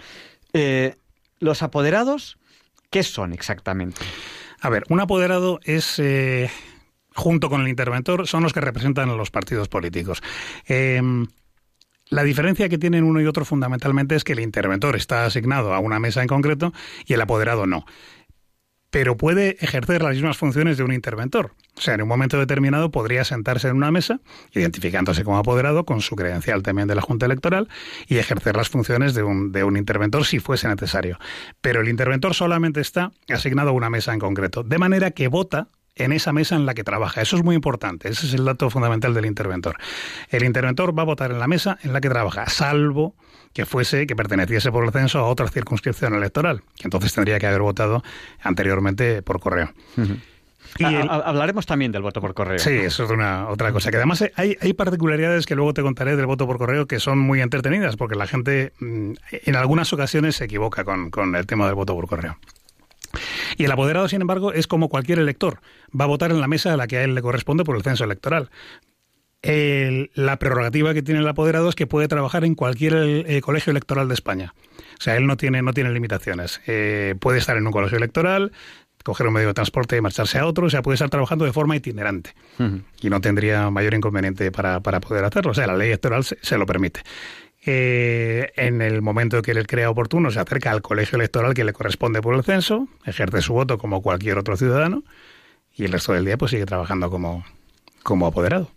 Eh, 0.53 0.95
los 1.41 1.61
apoderados 1.61 2.37
¿Qué 2.89 3.03
son 3.03 3.33
exactamente? 3.33 4.01
A 4.61 4.69
ver, 4.69 4.83
un 4.89 4.99
apoderado 4.99 5.59
es... 5.63 5.99
Eh, 5.99 6.49
junto 7.13 7.49
con 7.49 7.61
el 7.61 7.67
interventor, 7.67 8.27
son 8.27 8.43
los 8.43 8.53
que 8.53 8.61
representan 8.61 9.09
a 9.09 9.15
los 9.15 9.31
partidos 9.31 9.67
políticos. 9.67 10.21
Em, 10.67 11.25
la 12.09 12.23
diferencia 12.23 12.69
que 12.69 12.77
tienen 12.77 13.03
uno 13.03 13.19
y 13.19 13.25
otro 13.25 13.43
fundamentalmente 13.43 14.15
es 14.15 14.23
que 14.23 14.33
el 14.33 14.39
interventor 14.39 14.95
está 14.95 15.25
asignado 15.25 15.73
a 15.73 15.79
una 15.79 15.99
mesa 15.99 16.21
en 16.21 16.27
concreto 16.27 16.73
y 17.05 17.13
el 17.13 17.21
apoderado 17.21 17.65
no 17.65 17.85
pero 18.89 19.17
puede 19.17 19.57
ejercer 19.59 20.01
las 20.01 20.13
mismas 20.13 20.37
funciones 20.37 20.77
de 20.77 20.83
un 20.83 20.93
interventor. 20.93 21.53
O 21.77 21.81
sea, 21.81 21.93
en 21.93 22.01
un 22.01 22.07
momento 22.07 22.39
determinado 22.39 22.89
podría 22.89 23.23
sentarse 23.23 23.67
en 23.67 23.75
una 23.75 23.91
mesa, 23.91 24.19
identificándose 24.53 25.23
como 25.23 25.37
apoderado 25.37 25.85
con 25.85 26.01
su 26.01 26.15
credencial 26.15 26.63
también 26.63 26.87
de 26.87 26.95
la 26.95 27.01
Junta 27.01 27.25
Electoral, 27.25 27.67
y 28.07 28.17
ejercer 28.17 28.55
las 28.55 28.69
funciones 28.69 29.13
de 29.13 29.23
un, 29.23 29.51
de 29.51 29.63
un 29.63 29.77
interventor 29.77 30.25
si 30.25 30.39
fuese 30.39 30.67
necesario. 30.67 31.19
Pero 31.61 31.81
el 31.81 31.89
interventor 31.89 32.33
solamente 32.33 32.81
está 32.81 33.11
asignado 33.29 33.69
a 33.69 33.73
una 33.73 33.89
mesa 33.89 34.13
en 34.13 34.19
concreto, 34.19 34.63
de 34.63 34.77
manera 34.77 35.11
que 35.11 35.27
vota 35.27 35.67
en 35.97 36.13
esa 36.13 36.33
mesa 36.33 36.55
en 36.55 36.65
la 36.65 36.73
que 36.73 36.83
trabaja. 36.83 37.21
Eso 37.21 37.37
es 37.37 37.43
muy 37.43 37.55
importante, 37.55 38.09
ese 38.09 38.25
es 38.27 38.33
el 38.33 38.45
dato 38.45 38.69
fundamental 38.69 39.13
del 39.13 39.25
interventor. 39.25 39.77
El 40.29 40.43
interventor 40.43 40.97
va 40.97 41.03
a 41.03 41.05
votar 41.05 41.31
en 41.31 41.39
la 41.39 41.47
mesa 41.47 41.77
en 41.83 41.93
la 41.93 42.01
que 42.01 42.09
trabaja, 42.09 42.47
salvo 42.47 43.15
que 43.53 43.65
fuese 43.65 44.05
que 44.05 44.15
perteneciese 44.15 44.71
por 44.71 44.85
el 44.85 44.91
censo 44.91 45.19
a 45.19 45.23
otra 45.23 45.47
circunscripción 45.47 46.13
electoral, 46.13 46.61
que 46.75 46.83
entonces 46.83 47.13
tendría 47.13 47.39
que 47.39 47.47
haber 47.47 47.61
votado 47.61 48.03
anteriormente 48.41 49.21
por 49.23 49.39
correo. 49.39 49.73
Y 50.77 50.83
Hablaremos 50.83 51.65
también 51.65 51.91
del 51.91 52.01
voto 52.01 52.21
por 52.21 52.33
correo. 52.33 52.59
Sí, 52.59 52.71
eso 52.71 53.05
es 53.05 53.09
una 53.09 53.47
otra 53.47 53.71
cosa. 53.71 53.89
Que 53.89 53.97
además 53.97 54.23
hay, 54.35 54.57
hay, 54.59 54.73
particularidades 54.73 55.45
que 55.45 55.55
luego 55.55 55.73
te 55.73 55.81
contaré 55.81 56.15
del 56.15 56.25
voto 56.25 56.45
por 56.45 56.57
correo 56.57 56.85
que 56.85 56.99
son 56.99 57.17
muy 57.17 57.41
entretenidas, 57.41 57.95
porque 57.95 58.15
la 58.15 58.27
gente 58.27 58.73
mm, 58.79 59.13
en 59.31 59.55
algunas 59.55 59.91
ocasiones 59.93 60.35
se 60.35 60.45
equivoca 60.45 60.83
con, 60.83 61.09
con 61.09 61.35
el 61.35 61.47
tema 61.47 61.65
del 61.65 61.75
voto 61.75 61.95
por 61.95 62.07
correo. 62.07 62.37
Y 63.57 63.65
el 63.65 63.71
apoderado, 63.71 64.07
sin 64.07 64.21
embargo, 64.21 64.53
es 64.53 64.67
como 64.67 64.89
cualquier 64.89 65.19
elector. 65.19 65.59
Va 65.99 66.05
a 66.05 66.07
votar 66.07 66.31
en 66.31 66.41
la 66.41 66.47
mesa 66.47 66.73
a 66.73 66.77
la 66.77 66.87
que 66.87 66.97
a 66.97 67.03
él 67.03 67.15
le 67.15 67.21
corresponde 67.21 67.63
por 67.63 67.75
el 67.75 67.83
censo 67.83 68.03
electoral 68.03 68.49
la 69.43 70.39
prerrogativa 70.39 70.93
que 70.93 71.01
tiene 71.01 71.21
el 71.21 71.27
apoderado 71.27 71.69
es 71.69 71.75
que 71.75 71.87
puede 71.87 72.07
trabajar 72.07 72.43
en 72.43 72.55
cualquier 72.55 72.93
eh, 72.95 73.41
colegio 73.41 73.71
electoral 73.71 74.07
de 74.07 74.13
España. 74.13 74.53
O 74.99 75.03
sea, 75.03 75.15
él 75.15 75.27
no 75.27 75.37
tiene, 75.37 75.61
no 75.61 75.73
tiene 75.73 75.91
limitaciones. 75.91 76.61
Eh, 76.67 77.15
puede 77.19 77.39
estar 77.39 77.55
en 77.57 77.65
un 77.65 77.71
colegio 77.71 77.97
electoral, 77.97 78.51
coger 79.03 79.27
un 79.27 79.33
medio 79.33 79.47
de 79.47 79.53
transporte 79.53 79.95
y 79.95 80.01
marcharse 80.01 80.37
a 80.37 80.45
otro, 80.45 80.65
o 80.65 80.69
sea, 80.69 80.81
puede 80.81 80.95
estar 80.95 81.09
trabajando 81.09 81.45
de 81.45 81.53
forma 81.53 81.77
itinerante 81.77 82.33
y 82.99 83.09
no 83.09 83.21
tendría 83.21 83.69
mayor 83.69 83.93
inconveniente 83.93 84.51
para, 84.51 84.81
poder 84.81 85.23
hacerlo. 85.23 85.51
O 85.51 85.53
sea, 85.53 85.65
la 85.65 85.77
ley 85.77 85.87
electoral 85.87 86.25
se, 86.25 86.57
lo 86.57 86.65
permite. 86.65 87.03
Eh, 87.69 88.53
en 88.55 88.81
el 88.81 89.01
momento 89.01 89.41
que 89.41 89.51
él 89.51 89.67
crea 89.67 89.89
oportuno, 89.89 90.31
se 90.31 90.39
acerca 90.39 90.71
al 90.71 90.81
colegio 90.81 91.17
electoral 91.17 91.53
que 91.53 91.65
le 91.65 91.73
corresponde 91.73 92.21
por 92.21 92.33
el 92.33 92.45
censo, 92.45 92.87
ejerce 93.03 93.41
su 93.41 93.51
voto 93.51 93.77
como 93.77 94.01
cualquier 94.01 94.37
otro 94.37 94.55
ciudadano 94.55 95.03
y 95.75 95.83
el 95.83 95.91
resto 95.91 96.13
del 96.13 96.23
día 96.23 96.37
pues 96.37 96.51
sigue 96.51 96.65
trabajando 96.65 97.09
como, 97.09 97.43
como 98.03 98.25
apoderado. 98.25 98.71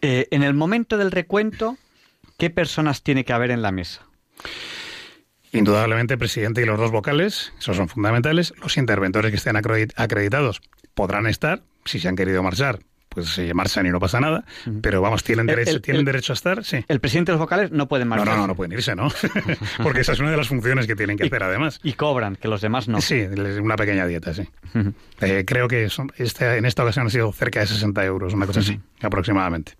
Eh, 0.00 0.28
en 0.30 0.42
el 0.42 0.54
momento 0.54 0.96
del 0.96 1.10
recuento, 1.10 1.76
¿qué 2.38 2.48
personas 2.48 3.02
tiene 3.02 3.26
que 3.26 3.34
haber 3.34 3.50
en 3.50 3.60
la 3.60 3.70
mesa? 3.70 4.06
Indudablemente 5.52 6.14
el 6.14 6.18
presidente 6.18 6.62
y 6.62 6.64
los 6.64 6.78
dos 6.78 6.90
vocales, 6.90 7.52
esos 7.58 7.76
son 7.76 7.90
fundamentales. 7.90 8.54
Los 8.62 8.78
interventores 8.78 9.30
que 9.30 9.36
estén 9.36 9.56
acreditados 9.56 10.62
podrán 10.94 11.26
estar, 11.26 11.62
si 11.84 12.00
se 12.00 12.08
han 12.08 12.16
querido 12.16 12.42
marchar, 12.42 12.78
pues 13.14 13.28
se 13.28 13.54
marchan 13.54 13.86
y 13.86 13.90
no 13.90 14.00
pasa 14.00 14.20
nada, 14.20 14.44
pero 14.82 15.00
vamos, 15.00 15.22
tienen 15.22 15.46
derecho, 15.46 15.80
tienen 15.80 16.04
derecho 16.04 16.32
a 16.32 16.34
estar, 16.34 16.64
sí. 16.64 16.84
El 16.88 17.00
presidente 17.00 17.32
de 17.32 17.38
los 17.38 17.40
vocales 17.40 17.70
no 17.70 17.88
puede 17.88 18.04
marchar. 18.04 18.28
No, 18.28 18.36
no, 18.36 18.46
no, 18.48 18.54
pueden 18.54 18.72
irse, 18.72 18.94
¿no? 18.94 19.08
Porque 19.82 20.00
esa 20.00 20.12
es 20.12 20.20
una 20.20 20.30
de 20.30 20.36
las 20.36 20.48
funciones 20.48 20.86
que 20.86 20.96
tienen 20.96 21.16
que 21.16 21.24
hacer 21.24 21.42
además. 21.42 21.80
Y 21.82 21.94
cobran, 21.94 22.36
que 22.36 22.48
los 22.48 22.60
demás 22.60 22.88
no. 22.88 23.00
Sí, 23.00 23.26
una 23.60 23.76
pequeña 23.76 24.06
dieta, 24.06 24.34
sí. 24.34 24.48
Eh, 25.20 25.44
creo 25.46 25.68
que 25.68 25.88
son, 25.88 26.12
este, 26.16 26.56
en 26.56 26.66
esta 26.66 26.82
ocasión 26.82 27.06
ha 27.06 27.10
sido 27.10 27.32
cerca 27.32 27.60
de 27.60 27.66
60 27.66 28.04
euros, 28.04 28.34
una 28.34 28.46
cosa 28.46 28.60
así, 28.60 28.80
aproximadamente. 29.00 29.74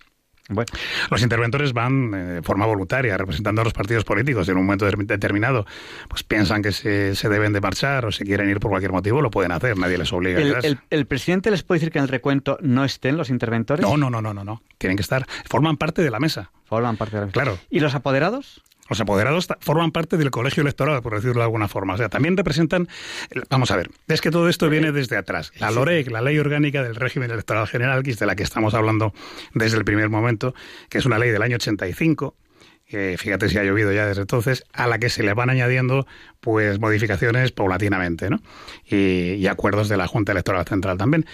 Los 1.11 1.23
interventores 1.23 1.73
van 1.73 2.13
eh, 2.13 2.17
de 2.35 2.43
forma 2.43 2.67
voluntaria, 2.67 3.17
representando 3.17 3.63
a 3.63 3.65
los 3.65 3.73
partidos 3.73 4.05
políticos. 4.05 4.49
En 4.49 4.59
un 4.59 4.67
momento 4.67 4.85
determinado, 4.85 5.65
pues 6.09 6.23
piensan 6.23 6.63
que 6.63 6.73
se, 6.73 7.29
deben 7.29 7.53
de 7.53 7.61
marchar 7.61 8.05
o 8.05 8.13
se 8.13 8.25
quieren 8.25 8.51
ir 8.51 8.61
por 8.61 8.71
cualquier 8.71 8.93
motivo, 8.93 9.23
lo 9.23 9.31
pueden 9.31 9.53
hacer, 9.53 9.79
nadie 9.79 9.97
les 9.97 10.13
obliga. 10.13 10.41
¿El, 10.41 10.79
el, 10.91 11.07
presidente 11.07 11.51
les 11.51 11.63
puede 11.63 11.79
decir 11.79 11.93
que 11.93 11.99
en 11.99 12.05
el 12.05 12.09
recuento 12.09 12.59
no 12.61 12.85
estén 12.85 13.17
los 13.17 13.31
interventores? 13.31 13.87
No, 13.87 13.97
no, 13.97 14.11
no, 14.11 14.21
no, 14.21 14.35
no, 14.35 14.45
no. 14.45 14.63
Tienen 14.77 14.97
que 14.97 15.03
estar, 15.03 15.27
forman 15.49 15.79
parte 15.79 16.03
de 16.03 16.11
la 16.11 16.21
mesa. 16.21 16.51
Forman 16.65 16.97
parte 16.97 17.17
de 17.17 17.21
la 17.21 17.27
mesa. 17.27 17.33
Claro. 17.33 17.59
¿Y 17.71 17.81
los 17.81 17.95
apoderados? 17.95 18.63
Los 18.89 19.01
apoderados 19.01 19.49
forman 19.61 19.93
parte 19.93 20.17
del 20.19 20.31
colegio 20.31 20.61
electoral, 20.61 21.01
por 21.01 21.15
decirlo 21.15 21.37
de 21.37 21.45
alguna 21.45 21.69
forma. 21.69 21.95
O 21.95 21.97
sea, 21.97 22.11
también 22.11 22.37
representan. 22.37 22.89
Vamos 23.49 23.71
a 23.71 23.77
ver, 23.77 23.91
es 24.09 24.21
que 24.21 24.31
todo 24.31 24.49
esto 24.49 24.69
viene 24.69 24.93
desde 24.93 25.17
atrás. 25.17 25.53
La 25.59 25.71
LOREC, 25.71 26.11
la 26.11 26.21
Ley 26.21 26.39
Orgánica 26.39 26.83
del 26.83 26.97
Régimen 26.97 27.31
Electoral 27.31 27.67
General, 27.67 28.03
que 28.03 28.11
es 28.11 28.19
de 28.19 28.27
la 28.27 28.37
que 28.37 28.43
estamos 28.43 28.75
hablando 28.75 29.15
desde 29.55 29.79
el 29.79 29.85
primer 29.85 30.11
momento, 30.11 30.55
que 30.91 30.99
es 30.99 31.07
una 31.07 31.19
ley 31.19 31.31
del 31.31 31.43
año 31.43 31.57
85, 31.57 32.37
que 32.87 33.17
fíjate 33.19 33.49
si 33.49 33.57
ha 33.59 33.65
llovido 33.65 33.93
ya 33.93 34.07
desde 34.07 34.21
entonces, 34.21 34.65
a 34.73 34.87
la 34.87 34.99
que 34.99 35.09
se 35.09 35.23
le 35.23 35.33
van 35.33 35.49
añadiendo 35.49 36.07
pues 36.41 36.79
modificaciones 36.79 37.53
paulatinamente, 37.53 38.29
¿no? 38.29 38.43
Y, 38.87 39.47
acuerdos 39.47 39.89
de 39.89 39.97
la 39.97 40.07
Junta 40.07 40.33
Electoral 40.33 40.67
Central 40.67 40.99
también. 40.99 41.25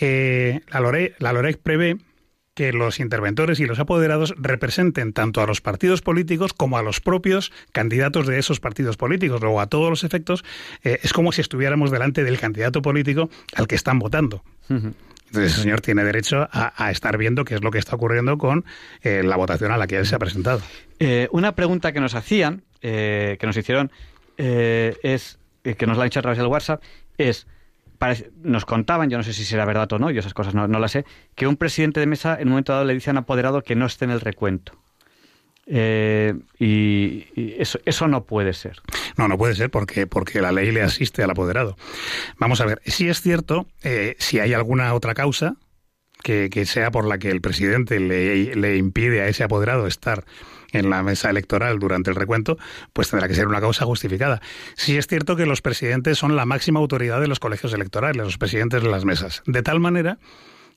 Eh, 0.00 0.60
la, 0.68 0.80
LOREC, 0.80 1.16
la 1.20 1.32
LOREC 1.32 1.58
prevé 1.58 1.96
que 2.58 2.72
los 2.72 2.98
interventores 2.98 3.60
y 3.60 3.66
los 3.66 3.78
apoderados 3.78 4.34
representen 4.36 5.12
tanto 5.12 5.40
a 5.40 5.46
los 5.46 5.60
partidos 5.60 6.02
políticos 6.02 6.52
como 6.52 6.76
a 6.76 6.82
los 6.82 7.00
propios 7.00 7.52
candidatos 7.70 8.26
de 8.26 8.40
esos 8.40 8.58
partidos 8.58 8.96
políticos. 8.96 9.40
Luego, 9.40 9.60
a 9.60 9.68
todos 9.68 9.88
los 9.88 10.02
efectos, 10.02 10.44
eh, 10.82 10.98
es 11.04 11.12
como 11.12 11.30
si 11.30 11.40
estuviéramos 11.40 11.92
delante 11.92 12.24
del 12.24 12.36
candidato 12.36 12.82
político 12.82 13.30
al 13.54 13.68
que 13.68 13.76
están 13.76 14.00
votando. 14.00 14.42
Entonces, 14.68 15.52
ese 15.52 15.62
señor 15.62 15.82
tiene 15.82 16.02
derecho 16.02 16.48
a, 16.50 16.90
estar 16.90 17.16
viendo 17.16 17.44
qué 17.44 17.54
es 17.54 17.62
lo 17.62 17.70
que 17.70 17.78
está 17.78 17.94
ocurriendo 17.94 18.38
con 18.38 18.64
eh, 19.04 19.22
la 19.22 19.36
votación 19.36 19.70
a 19.70 19.76
la 19.76 19.86
que 19.86 19.96
él 19.96 20.06
se 20.06 20.16
ha 20.16 20.18
presentado. 20.18 20.60
Eh, 20.98 21.28
una 21.30 21.54
pregunta 21.54 21.92
que 21.92 22.00
nos 22.00 22.16
hacían, 22.16 22.64
que 22.80 23.38
nos 23.40 23.56
hicieron, 23.56 23.92
es 24.36 25.38
que 25.62 25.86
nos 25.86 25.96
la 25.96 26.02
han 26.02 26.08
hecho 26.08 26.18
a 26.18 26.22
través 26.22 26.38
del 26.38 26.48
WhatsApp, 26.48 26.82
es 27.18 27.46
nos 28.42 28.64
contaban, 28.64 29.10
yo 29.10 29.16
no 29.16 29.24
sé 29.24 29.32
si 29.32 29.44
será 29.44 29.64
verdad 29.64 29.92
o 29.92 29.98
no, 29.98 30.10
yo 30.10 30.20
esas 30.20 30.34
cosas 30.34 30.54
no, 30.54 30.66
las 30.66 30.92
sé, 30.92 31.04
que 31.34 31.46
un 31.46 31.56
presidente 31.56 32.00
de 32.00 32.06
mesa 32.06 32.34
en 32.34 32.48
un 32.48 32.50
momento 32.50 32.72
dado 32.72 32.84
le 32.84 32.94
dice 32.94 33.10
a 33.10 33.12
un 33.12 33.18
apoderado 33.18 33.62
que 33.62 33.74
no 33.74 33.86
esté 33.86 34.04
en 34.04 34.12
el 34.12 34.20
recuento. 34.20 34.72
Eh, 35.66 36.34
y, 36.58 37.26
eso, 37.60 37.78
eso 37.84 38.08
no 38.08 38.24
puede 38.24 38.54
ser. 38.54 38.80
No, 39.16 39.28
no 39.28 39.36
puede 39.36 39.54
ser 39.54 39.70
porque, 39.70 40.06
porque 40.06 40.40
la 40.40 40.52
ley 40.52 40.70
le 40.70 40.82
asiste 40.82 41.22
al 41.22 41.30
apoderado. 41.30 41.76
Vamos 42.38 42.60
a 42.60 42.66
ver, 42.66 42.80
si 42.86 43.08
es 43.08 43.20
cierto, 43.20 43.66
eh, 43.82 44.16
si 44.18 44.38
hay 44.38 44.54
alguna 44.54 44.94
otra 44.94 45.12
causa 45.14 45.56
que, 46.22 46.48
que, 46.50 46.64
sea 46.64 46.90
por 46.90 47.06
la 47.06 47.18
que 47.18 47.30
el 47.30 47.40
presidente 47.40 48.00
le, 48.00 48.54
le 48.54 48.76
impide 48.76 49.20
a 49.20 49.28
ese 49.28 49.44
apoderado 49.44 49.86
estar 49.86 50.24
en 50.72 50.90
la 50.90 51.02
mesa 51.02 51.30
electoral 51.30 51.78
durante 51.78 52.10
el 52.10 52.16
recuento, 52.16 52.58
pues 52.92 53.10
tendrá 53.10 53.28
que 53.28 53.34
ser 53.34 53.48
una 53.48 53.60
causa 53.60 53.84
justificada. 53.84 54.40
Sí 54.74 54.96
es 54.96 55.06
cierto 55.06 55.36
que 55.36 55.46
los 55.46 55.62
presidentes 55.62 56.18
son 56.18 56.36
la 56.36 56.44
máxima 56.44 56.80
autoridad 56.80 57.20
de 57.20 57.28
los 57.28 57.40
colegios 57.40 57.72
electorales, 57.72 58.22
los 58.22 58.38
presidentes 58.38 58.82
de 58.82 58.88
las 58.88 59.04
mesas, 59.04 59.42
de 59.46 59.62
tal 59.62 59.80
manera 59.80 60.18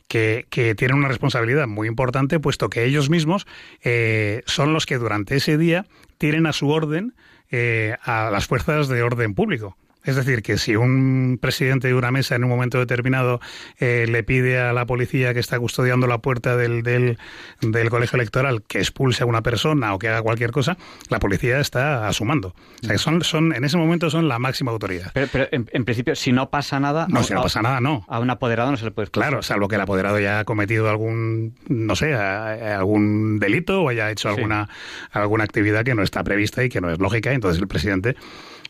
que, 0.08 0.76
tienen 0.78 0.98
una 0.98 1.08
responsabilidad 1.08 1.68
muy 1.68 1.88
importante, 1.88 2.40
puesto 2.40 2.70
que 2.70 2.84
ellos 2.84 3.10
mismos 3.10 3.48
eh, 3.82 4.44
son 4.46 4.74
los 4.74 4.86
que 4.86 4.98
durante 4.98 5.38
ese 5.38 5.58
día 5.58 5.86
tienen 6.18 6.48
a 6.48 6.54
su 6.54 6.70
orden 6.70 7.14
eh, 7.50 7.96
a 8.04 8.30
las 8.30 8.48
fuerzas 8.48 8.88
de 8.88 9.04
orden 9.04 9.34
público. 9.34 9.78
Es 10.04 10.16
decir, 10.16 10.42
que 10.42 10.58
si 10.58 10.76
un 10.76 11.38
presidente 11.40 11.88
de 11.88 11.94
una 11.94 12.12
mesa 12.12 12.36
en 12.36 12.44
un 12.44 12.50
momento 12.50 12.80
determinado 12.80 13.40
eh, 13.80 14.06
le 14.10 14.24
pide 14.24 14.60
a 14.60 14.74
la 14.74 14.86
policía 14.86 15.34
que 15.34 15.40
está 15.40 15.60
custodiando 15.60 16.08
la 16.08 16.20
puerta 16.20 16.58
del, 16.58 16.82
del, 16.82 17.90
colegio 17.90 18.16
electoral 18.16 18.64
que 18.64 18.80
expulse 18.80 19.24
a 19.24 19.26
una 19.26 19.44
persona 19.44 19.94
o 19.94 20.00
que 20.00 20.08
haga 20.08 20.22
cualquier 20.22 20.52
cosa, 20.52 20.78
la 21.10 21.20
policía 21.20 21.60
está 21.60 22.08
asumando. 22.08 22.56
O 22.84 22.88
sea, 22.88 22.98
son, 22.98 23.24
son, 23.24 23.54
en 23.54 23.64
ese 23.64 23.78
momento 23.78 24.10
son 24.10 24.28
la 24.28 24.40
máxima 24.40 24.72
autoridad. 24.72 25.12
Pero, 25.14 25.48
en, 25.52 25.86
principio, 25.86 26.16
si 26.16 26.32
no 26.32 26.50
pasa 26.50 26.80
nada... 26.80 27.06
No, 27.10 27.24
si 27.24 27.34
no 27.34 27.44
pasa 27.44 27.62
nada, 27.62 27.80
no. 27.80 28.06
A 28.08 28.20
un 28.20 28.30
apoderado 28.30 28.72
no 28.72 28.78
se 28.78 28.86
le 28.86 28.92
puede 28.92 29.06
expulsar. 29.06 29.30
Claro, 29.30 29.44
salvo 29.44 29.68
que 29.68 29.76
el 29.76 29.82
apoderado 29.82 30.20
ya 30.20 30.40
ha 30.40 30.46
cometido 30.46 30.90
algún, 30.90 31.56
no 31.68 31.96
sé, 31.96 32.14
algún 32.14 33.40
delito 33.40 33.84
o 33.84 33.90
haya 33.90 34.10
hecho 34.10 34.30
alguna, 34.30 34.70
alguna 35.12 35.44
actividad 35.44 35.84
que 35.84 35.94
no 35.94 36.02
está 36.02 36.24
prevista 36.24 36.64
y 36.64 36.70
que 36.70 36.82
no 36.82 36.90
es 36.90 37.00
lógica, 37.00 37.32
entonces 37.34 37.62
el 37.62 37.68
presidente 37.68 38.16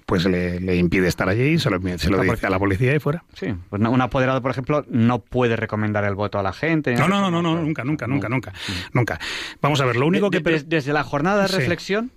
pues 0.06 0.26
le, 0.26 0.76
impide 0.76 1.08
estar 1.08 1.30
allí 1.30 1.44
y 1.44 1.60
se 1.60 1.70
lo, 1.70 1.80
se 1.98 2.10
lo 2.10 2.22
dice 2.22 2.46
a 2.46 2.50
la 2.50 2.60
policía 2.60 2.96
y 2.96 3.00
fuera. 3.00 3.24
Sí, 3.34 3.54
pues 3.70 3.82
un 3.82 4.02
apoderado, 4.02 4.42
por 4.42 4.52
ejemplo, 4.52 4.86
no 4.90 5.20
puede 5.20 5.56
recomendar 5.56 6.04
el 6.04 6.16
voto 6.16 6.40
a 6.40 6.44
la 6.44 6.54
gente. 6.54 6.96
No, 6.96 7.08
no, 7.08 7.32
no, 7.32 7.42
no, 7.42 7.62
nunca, 7.62 7.84
nunca, 7.84 8.08
nunca, 8.08 8.30
nunca, 8.30 8.54
nunca. 8.94 9.20
Vamos 9.62 9.82
a 9.82 9.86
ver, 9.86 9.96
lo 9.96 10.08
único 10.08 10.30
que... 10.30 10.40
Desde, 10.40 10.94
la 10.94 11.04
jornada 11.04 11.44
de 11.44 11.48
reflexión, 11.48 12.12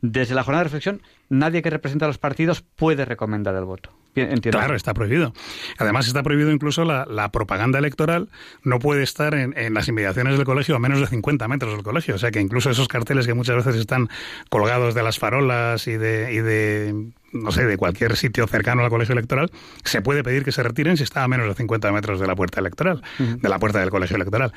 desde 0.00 0.34
la 0.34 0.44
jornada 0.44 0.62
de 0.62 0.64
reflexión, 0.64 1.02
nadie 1.28 1.62
que 1.62 1.70
representa 1.70 2.06
a 2.06 2.08
los 2.08 2.18
partidos 2.18 2.62
puede 2.62 3.04
recomendar 3.04 3.54
el 3.54 3.64
voto. 3.64 3.99
Claro, 4.14 4.74
está 4.74 4.94
prohibido. 4.94 5.32
Además, 5.78 6.06
está 6.06 6.22
prohibido 6.22 6.50
incluso 6.50 6.84
la, 6.84 7.30
propaganda 7.32 7.78
electoral. 7.78 8.28
No 8.64 8.78
puede 8.78 9.02
estar 9.02 9.34
en, 9.34 9.74
las 9.74 9.88
inmediaciones 9.88 10.36
del 10.36 10.44
colegio 10.44 10.76
a 10.76 10.78
menos 10.78 11.00
de 11.00 11.06
50 11.06 11.46
metros 11.48 11.72
del 11.74 11.82
colegio. 11.82 12.14
O 12.14 12.18
sea 12.18 12.30
que 12.30 12.40
incluso 12.40 12.70
esos 12.70 12.88
carteles 12.88 13.26
que 13.26 13.34
muchas 13.34 13.56
veces 13.56 13.76
están 13.76 14.08
colgados 14.48 14.94
de 14.94 15.02
las 15.02 15.18
farolas 15.18 15.86
y 15.86 15.96
de, 15.96 16.32
y 16.32 16.38
de 16.38 17.12
no 17.32 17.52
sé, 17.52 17.64
de 17.64 17.76
cualquier 17.76 18.16
sitio 18.16 18.46
cercano 18.46 18.82
al 18.82 18.90
colegio 18.90 19.12
electoral, 19.12 19.50
se 19.84 20.02
puede 20.02 20.22
pedir 20.22 20.44
que 20.44 20.52
se 20.52 20.62
retiren 20.62 20.96
si 20.96 21.04
está 21.04 21.22
a 21.22 21.28
menos 21.28 21.46
de 21.46 21.54
50 21.54 21.92
metros 21.92 22.18
de 22.18 22.26
la 22.26 22.34
puerta 22.34 22.60
electoral, 22.60 23.02
de 23.18 23.48
la 23.48 23.58
puerta 23.58 23.78
del 23.80 23.90
colegio 23.90 24.16
electoral. 24.16 24.52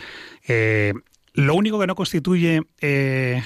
Eh, 0.48 0.94
lo 1.34 1.56
único 1.56 1.80
que 1.80 1.88
no 1.88 1.96
constituye 1.96 2.62
eh, 2.82 3.44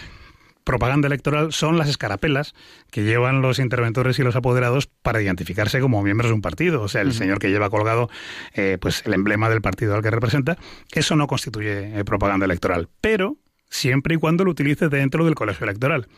propaganda 0.67 1.07
electoral 1.07 1.53
son 1.53 1.77
las 1.77 1.87
escarapelas 1.87 2.53
que 2.91 3.05
llevan 3.05 3.41
los 3.41 3.57
interventores 3.57 4.19
y 4.19 4.23
los 4.23 4.35
apoderados 4.35 4.87
para 4.87 5.21
identificarse 5.21 5.79
como 5.79 6.03
miembros 6.03 6.29
de 6.29 6.33
un 6.35 6.41
partido. 6.41 6.81
O 6.81 6.89
sea, 6.89 7.01
el 7.01 7.13
señor 7.13 7.39
que 7.39 7.49
lleva 7.49 7.69
colgado 7.69 8.09
eh, 8.53 8.77
pues 8.81 9.01
el 9.05 9.13
emblema 9.13 9.49
del 9.49 9.61
partido 9.61 9.95
al 9.95 10.03
que 10.03 10.11
representa, 10.11 10.57
eso 10.91 11.15
no 11.15 11.25
constituye 11.27 11.97
eh, 11.97 12.03
propaganda 12.03 12.45
electoral. 12.45 12.89
Pero 12.99 13.37
siempre 13.69 14.15
y 14.15 14.17
cuando 14.17 14.43
lo 14.43 14.51
utilice 14.51 14.89
dentro 14.89 15.23
del 15.23 15.35
colegio 15.35 15.63
electoral. 15.63 16.09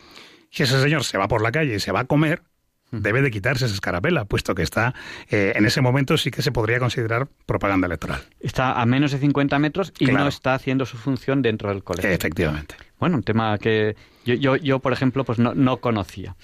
Si 0.50 0.64
ese 0.64 0.82
señor 0.82 1.04
se 1.04 1.20
va 1.20 1.28
por 1.28 1.44
la 1.44 1.52
calle 1.52 1.76
y 1.76 1.80
se 1.80 1.92
va 1.92 2.00
a 2.00 2.06
comer, 2.06 2.42
debe 2.90 3.22
de 3.22 3.30
quitarse 3.30 3.66
esa 3.66 3.76
escarapela, 3.76 4.26
puesto 4.26 4.56
que 4.56 4.64
está 4.64 4.96
eh, 5.30 5.54
en 5.56 5.68
ese 5.68 5.82
momento 5.82 6.18
sí 6.18 6.32
que 6.32 6.42
se 6.42 6.52
podría 6.52 6.80
considerar 6.80 7.28
propaganda 7.46 7.86
electoral. 7.86 8.22
Está 8.40 8.82
a 8.82 8.86
menos 8.88 9.12
de 9.12 9.20
50 9.20 9.60
metros 9.60 9.94
y 10.00 10.08
no 10.08 10.28
está 10.28 10.56
haciendo 10.56 10.88
su 10.88 10.98
función 10.98 11.44
dentro 11.44 11.70
del 11.70 11.84
colegio. 11.84 12.10
Efectivamente. 12.10 12.89
Bueno, 13.00 13.18
un 13.18 13.24
tema 13.24 13.58
que 13.58 13.96
yo, 14.26 14.36
yo, 14.36 14.56
yo 14.56 14.80
por 14.80 14.94
ejemplo, 14.94 15.24
pues 15.24 15.40
no, 15.40 15.54
no 15.54 15.78
conocía. 15.78 16.36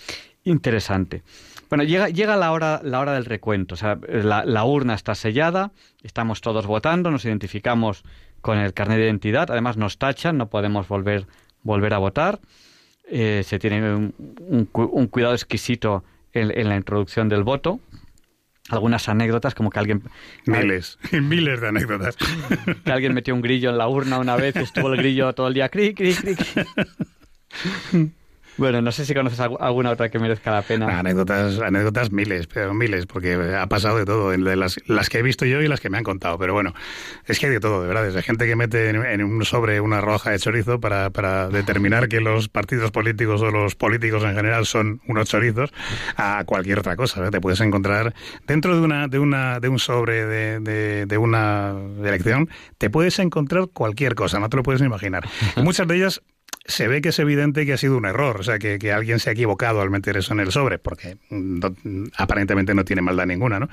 Interesante. 0.43 1.23
Bueno, 1.69 1.83
llega, 1.83 2.09
llega 2.09 2.37
la, 2.37 2.51
hora, 2.51 2.81
la 2.83 2.99
hora 2.99 3.13
del 3.13 3.25
recuento. 3.25 3.73
O 3.73 3.77
sea, 3.77 3.97
la, 4.07 4.65
urna 4.65 4.93
está 4.93 5.15
sellada, 5.15 5.71
estamos 6.03 6.41
todos 6.41 6.67
votando, 6.67 7.09
nos 7.09 7.25
identificamos 7.25 8.03
con 8.41 8.59
el 8.59 8.73
carnet 8.73 8.99
de 8.99 9.05
identidad, 9.05 9.49
además 9.49 9.75
nos 9.75 9.97
tachan, 9.97 10.37
no 10.37 10.47
podemos 10.47 10.87
volver, 10.87 11.25
volver 11.63 11.93
a 11.95 11.97
votar. 11.97 12.39
Eh, 13.07 13.41
se 13.43 13.59
tiene 13.59 13.95
un, 13.95 14.13
un, 14.73 15.07
cuidado 15.07 15.33
exquisito 15.33 16.03
en, 16.33 16.69
la 16.69 16.75
introducción 16.75 17.29
del 17.29 17.43
voto. 17.43 17.79
Algunas 18.69 19.07
anécdotas, 19.09 19.53
como 19.53 19.69
que 19.69 19.79
alguien... 19.79 20.01
Miles, 20.45 20.97
miles 21.11 21.61
de 21.61 21.67
anécdotas. 21.67 22.17
Que 22.83 22.91
alguien 22.91 23.13
metió 23.13 23.35
un 23.35 23.41
grillo 23.41 23.69
en 23.69 23.77
la 23.77 23.87
urna 23.87 24.17
una 24.17 24.35
vez 24.35 24.55
y 24.55 24.59
estuvo 24.59 24.91
el 24.91 24.97
grillo 24.97 25.33
todo 25.33 25.47
el 25.47 25.53
día, 25.53 25.69
cric, 25.69 25.97
cric, 25.97 26.19
cric. 26.19 26.39
Bueno, 28.57 28.81
no 28.81 28.91
sé 28.91 29.05
si 29.05 29.13
conoces 29.13 29.39
alguna 29.39 29.91
otra 29.91 30.09
que 30.09 30.19
merezca 30.19 30.51
la 30.51 30.61
pena. 30.61 30.99
Anécdotas, 30.99 31.59
anécdotas 31.59 32.11
miles, 32.11 32.47
pero 32.47 32.73
miles, 32.73 33.05
porque 33.05 33.33
ha 33.33 33.67
pasado 33.67 33.97
de 33.97 34.05
todo, 34.05 34.29
de 34.31 34.55
las, 34.55 34.79
las 34.87 35.09
que 35.09 35.19
he 35.19 35.21
visto 35.21 35.45
yo 35.45 35.61
y 35.61 35.67
las 35.67 35.81
que 35.81 35.89
me 35.89 35.97
han 35.97 36.03
contado. 36.03 36.37
Pero 36.37 36.53
bueno, 36.53 36.73
es 37.25 37.39
que 37.39 37.47
hay 37.47 37.51
de 37.51 37.59
todo, 37.59 37.81
de 37.81 37.87
verdad. 37.87 38.03
Desde 38.05 38.21
gente 38.21 38.45
que 38.45 38.55
mete 38.55 38.89
en, 38.89 39.23
un 39.23 39.43
sobre 39.43 39.81
una 39.81 40.01
roja 40.01 40.31
de 40.31 40.39
chorizo 40.39 40.79
para, 40.79 41.09
para 41.09 41.49
determinar 41.49 42.07
que 42.07 42.21
los 42.21 42.47
partidos 42.47 42.91
políticos 42.91 43.41
o 43.41 43.51
los 43.51 43.75
políticos 43.75 44.23
en 44.23 44.35
general 44.35 44.65
son 44.65 45.01
unos 45.07 45.29
chorizos, 45.29 45.73
a 46.15 46.43
cualquier 46.45 46.79
otra 46.79 46.95
cosa. 46.95 47.29
Te 47.29 47.41
puedes 47.41 47.59
encontrar 47.61 48.13
dentro 48.47 48.75
de 48.75 48.81
una, 48.81 49.07
de 49.07 49.19
una, 49.19 49.59
de 49.59 49.69
un 49.69 49.79
sobre 49.79 50.25
de, 50.25 50.59
de, 50.59 51.05
de 51.05 51.17
una 51.17 51.73
elección, 52.03 52.49
te 52.77 52.89
puedes 52.89 53.19
encontrar 53.19 53.67
cualquier 53.73 54.15
cosa, 54.15 54.39
no 54.39 54.49
te 54.49 54.57
lo 54.57 54.63
puedes 54.63 54.81
imaginar. 54.81 55.27
Muchas 55.57 55.87
de 55.87 55.95
ellas 55.97 56.21
se 56.67 56.87
ve 56.87 57.01
que 57.01 57.09
es 57.09 57.19
evidente 57.19 57.65
que 57.65 57.73
ha 57.73 57.77
sido 57.77 57.97
un 57.97 58.05
error, 58.05 58.39
o 58.39 58.43
sea, 58.43 58.57
que, 58.57 58.79
que 58.79 58.91
alguien 58.91 59.19
se 59.19 59.29
ha 59.29 59.33
equivocado 59.33 59.81
al 59.81 59.89
meter 59.89 60.17
eso 60.17 60.33
en 60.33 60.39
el 60.39 60.51
sobre, 60.51 60.79
porque 60.79 61.17
aparentemente 62.17 62.73
no 62.73 62.83
tiene 62.83 63.01
maldad 63.01 63.27
ninguna, 63.27 63.59
¿no? 63.59 63.69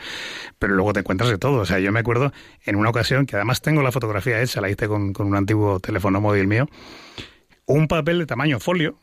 Pero 0.59 0.75
luego 0.75 0.93
te 0.93 1.01
encuentras 1.01 1.31
de 1.31 1.39
todo. 1.39 1.61
O 1.61 1.67
sea, 1.67 1.79
yo 1.79 1.91
me 1.91 2.01
acuerdo 2.01 2.33
en 2.65 2.77
una 2.77 2.91
ocasión, 2.91 3.25
que 3.27 3.37
además 3.37 3.63
tengo 3.63 3.83
la 3.83 3.93
fotografía 3.93 4.43
hecha, 4.43 4.61
la 4.61 4.69
hice 4.69 4.89
con, 4.89 5.13
con 5.13 5.27
un 5.27 5.37
antiguo 5.37 5.81
teléfono 5.81 6.21
móvil 6.21 6.47
mío, 6.47 6.69
un 7.67 7.89
papel 7.89 8.19
de 8.19 8.27
tamaño 8.27 8.61
folio, 8.61 8.99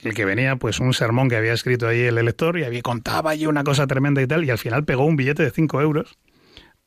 en 0.00 0.08
el 0.08 0.14
que 0.14 0.24
venía 0.24 0.56
pues 0.56 0.80
un 0.80 0.92
sermón 0.92 1.28
que 1.28 1.36
había 1.36 1.52
escrito 1.52 1.86
ahí 1.86 2.00
el 2.00 2.18
elector 2.18 2.58
y 2.58 2.64
había 2.64 2.82
contaba 2.82 3.30
allí 3.30 3.46
una 3.46 3.64
cosa 3.64 3.86
tremenda 3.86 4.22
y 4.22 4.26
tal, 4.26 4.44
y 4.44 4.50
al 4.50 4.58
final 4.58 4.84
pegó 4.84 5.04
un 5.04 5.16
billete 5.16 5.42
de 5.42 5.50
5 5.50 5.80
euros 5.80 6.18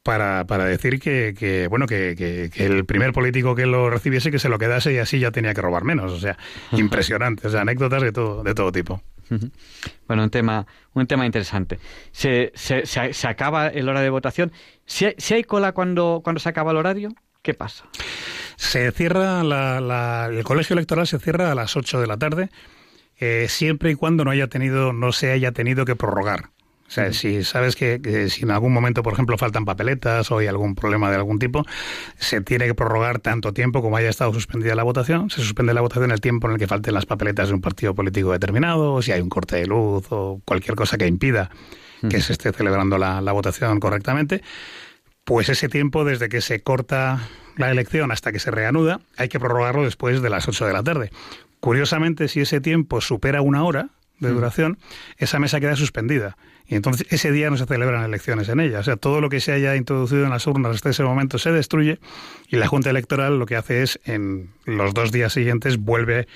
para, 0.03 0.45
para 0.45 0.65
decir 0.65 0.99
que, 0.99 1.33
que 1.37 1.67
bueno 1.67 1.87
que, 1.87 2.15
que, 2.15 2.65
el 2.65 2.85
primer 2.85 3.13
político 3.13 3.55
que 3.55 3.65
lo 3.65 3.89
recibiese 3.89 4.31
que 4.31 4.39
se 4.39 4.49
lo 4.49 4.59
quedase 4.59 4.93
y 4.93 4.97
así 4.97 5.19
ya 5.19 5.31
tenía 5.31 5.53
que 5.53 5.61
robar 5.61 5.85
menos. 5.85 6.11
O 6.11 6.19
sea, 6.19 6.37
impresionante. 6.73 7.47
O 7.47 7.49
sea, 7.49 7.61
anécdotas 7.61 8.01
de 8.01 8.11
todo, 8.11 8.43
de 8.43 8.53
todo 8.53 8.71
tipo. 8.71 9.01
Bueno, 10.07 10.23
un 10.23 10.29
tema, 10.29 10.67
un 10.93 11.07
tema 11.07 11.25
interesante. 11.25 11.79
Se, 12.11 12.51
se, 12.53 12.85
se, 12.85 13.27
acaba 13.27 13.67
el 13.67 13.89
hora 13.89 14.01
de 14.01 14.09
votación. 14.09 14.51
Si 14.85 15.05
hay, 15.05 15.15
si 15.17 15.33
hay 15.33 15.43
cola 15.43 15.71
cuando, 15.71 16.21
cuando 16.23 16.39
se 16.39 16.49
acaba 16.49 16.71
el 16.71 16.77
horario, 16.77 17.09
¿qué 17.41 17.53
pasa? 17.53 17.85
Se 18.57 18.91
cierra 18.91 19.43
la, 19.43 19.81
la, 19.81 20.29
el 20.29 20.43
colegio 20.43 20.75
electoral 20.75 21.07
se 21.07 21.17
cierra 21.17 21.51
a 21.51 21.55
las 21.55 21.75
8 21.75 21.99
de 21.99 22.07
la 22.07 22.17
tarde, 22.17 22.49
eh, 23.19 23.47
siempre 23.49 23.91
y 23.91 23.95
cuando 23.95 24.23
no 24.23 24.31
haya 24.31 24.47
tenido, 24.47 24.93
no 24.93 25.11
se 25.13 25.31
haya 25.31 25.51
tenido 25.51 25.85
que 25.85 25.95
prorrogar. 25.95 26.49
O 26.93 26.95
sea, 26.95 27.11
si 27.11 27.43
sabes 27.43 27.75
que, 27.75 28.29
si 28.29 28.43
en 28.43 28.51
algún 28.51 28.71
momento, 28.71 29.01
por 29.01 29.13
ejemplo, 29.13 29.35
faltan 29.35 29.65
papeletas 29.65 30.29
o 30.29 30.37
hay 30.37 30.45
algún 30.45 30.75
problema 30.75 31.09
de 31.09 31.15
algún 31.15 31.39
tipo, 31.39 31.65
se 32.19 32.39
tiene 32.41 32.67
que 32.67 32.75
prorrogar 32.75 33.17
tanto 33.17 33.51
tiempo 33.51 33.81
como 33.81 33.97
haya 33.97 34.11
estado 34.11 34.31
suspendida 34.31 34.75
la 34.75 34.83
votación. 34.83 35.31
Se 35.31 35.41
suspende 35.41 35.73
la 35.73 35.81
votación 35.81 36.11
el 36.11 36.21
tiempo 36.21 36.45
en 36.45 36.53
el 36.53 36.59
que 36.59 36.67
falten 36.67 36.93
las 36.93 37.07
papeletas 37.07 37.47
de 37.47 37.55
un 37.55 37.61
partido 37.61 37.95
político 37.95 38.31
determinado, 38.31 38.93
o 38.93 39.01
si 39.01 39.11
hay 39.11 39.21
un 39.21 39.29
corte 39.29 39.55
de 39.55 39.65
luz 39.65 40.05
o 40.11 40.39
cualquier 40.45 40.75
cosa 40.75 40.99
que 40.99 41.07
impida 41.07 41.49
que 42.11 42.21
se 42.21 42.33
esté 42.33 42.51
celebrando 42.51 42.99
la, 42.99 43.21
la 43.21 43.31
votación 43.31 43.79
correctamente. 43.79 44.43
Pues 45.23 45.49
ese 45.49 45.69
tiempo, 45.69 46.05
desde 46.05 46.29
que 46.29 46.41
se 46.41 46.61
corta 46.61 47.27
la 47.57 47.71
elección 47.71 48.11
hasta 48.11 48.31
que 48.31 48.37
se 48.37 48.51
reanuda, 48.51 48.99
hay 49.17 49.29
que 49.29 49.39
prorrogarlo 49.39 49.83
después 49.83 50.21
de 50.21 50.29
las 50.29 50.47
8 50.47 50.67
de 50.67 50.73
la 50.73 50.83
tarde. 50.83 51.09
Curiosamente, 51.59 52.27
si 52.27 52.41
ese 52.41 52.61
tiempo 52.61 53.01
supera 53.01 53.41
una 53.41 53.63
hora 53.63 53.89
de 54.19 54.29
duración, 54.29 54.77
esa 55.17 55.39
mesa 55.39 55.59
queda 55.59 55.75
suspendida 55.75 56.37
y 56.67 56.75
entonces 56.75 57.05
ese 57.09 57.31
día 57.31 57.49
no 57.49 57.57
se 57.57 57.65
celebran 57.65 58.03
elecciones 58.03 58.47
en 58.49 58.59
ella. 58.59 58.79
O 58.79 58.83
sea, 58.83 58.95
todo 58.95 59.21
lo 59.21 59.29
que 59.29 59.39
se 59.39 59.51
haya 59.51 59.75
introducido 59.75 60.23
en 60.23 60.29
las 60.29 60.47
urnas 60.47 60.75
hasta 60.75 60.89
ese 60.89 61.03
momento 61.03 61.37
se 61.37 61.51
destruye 61.51 61.99
y 62.47 62.55
la 62.55 62.67
Junta 62.67 62.89
Electoral 62.89 63.37
lo 63.37 63.45
que 63.45 63.55
hace 63.55 63.83
es 63.83 63.99
en 64.05 64.49
los 64.65 64.93
dos 64.93 65.11
días 65.11 65.33
siguientes 65.33 65.77
vuelve 65.77 66.27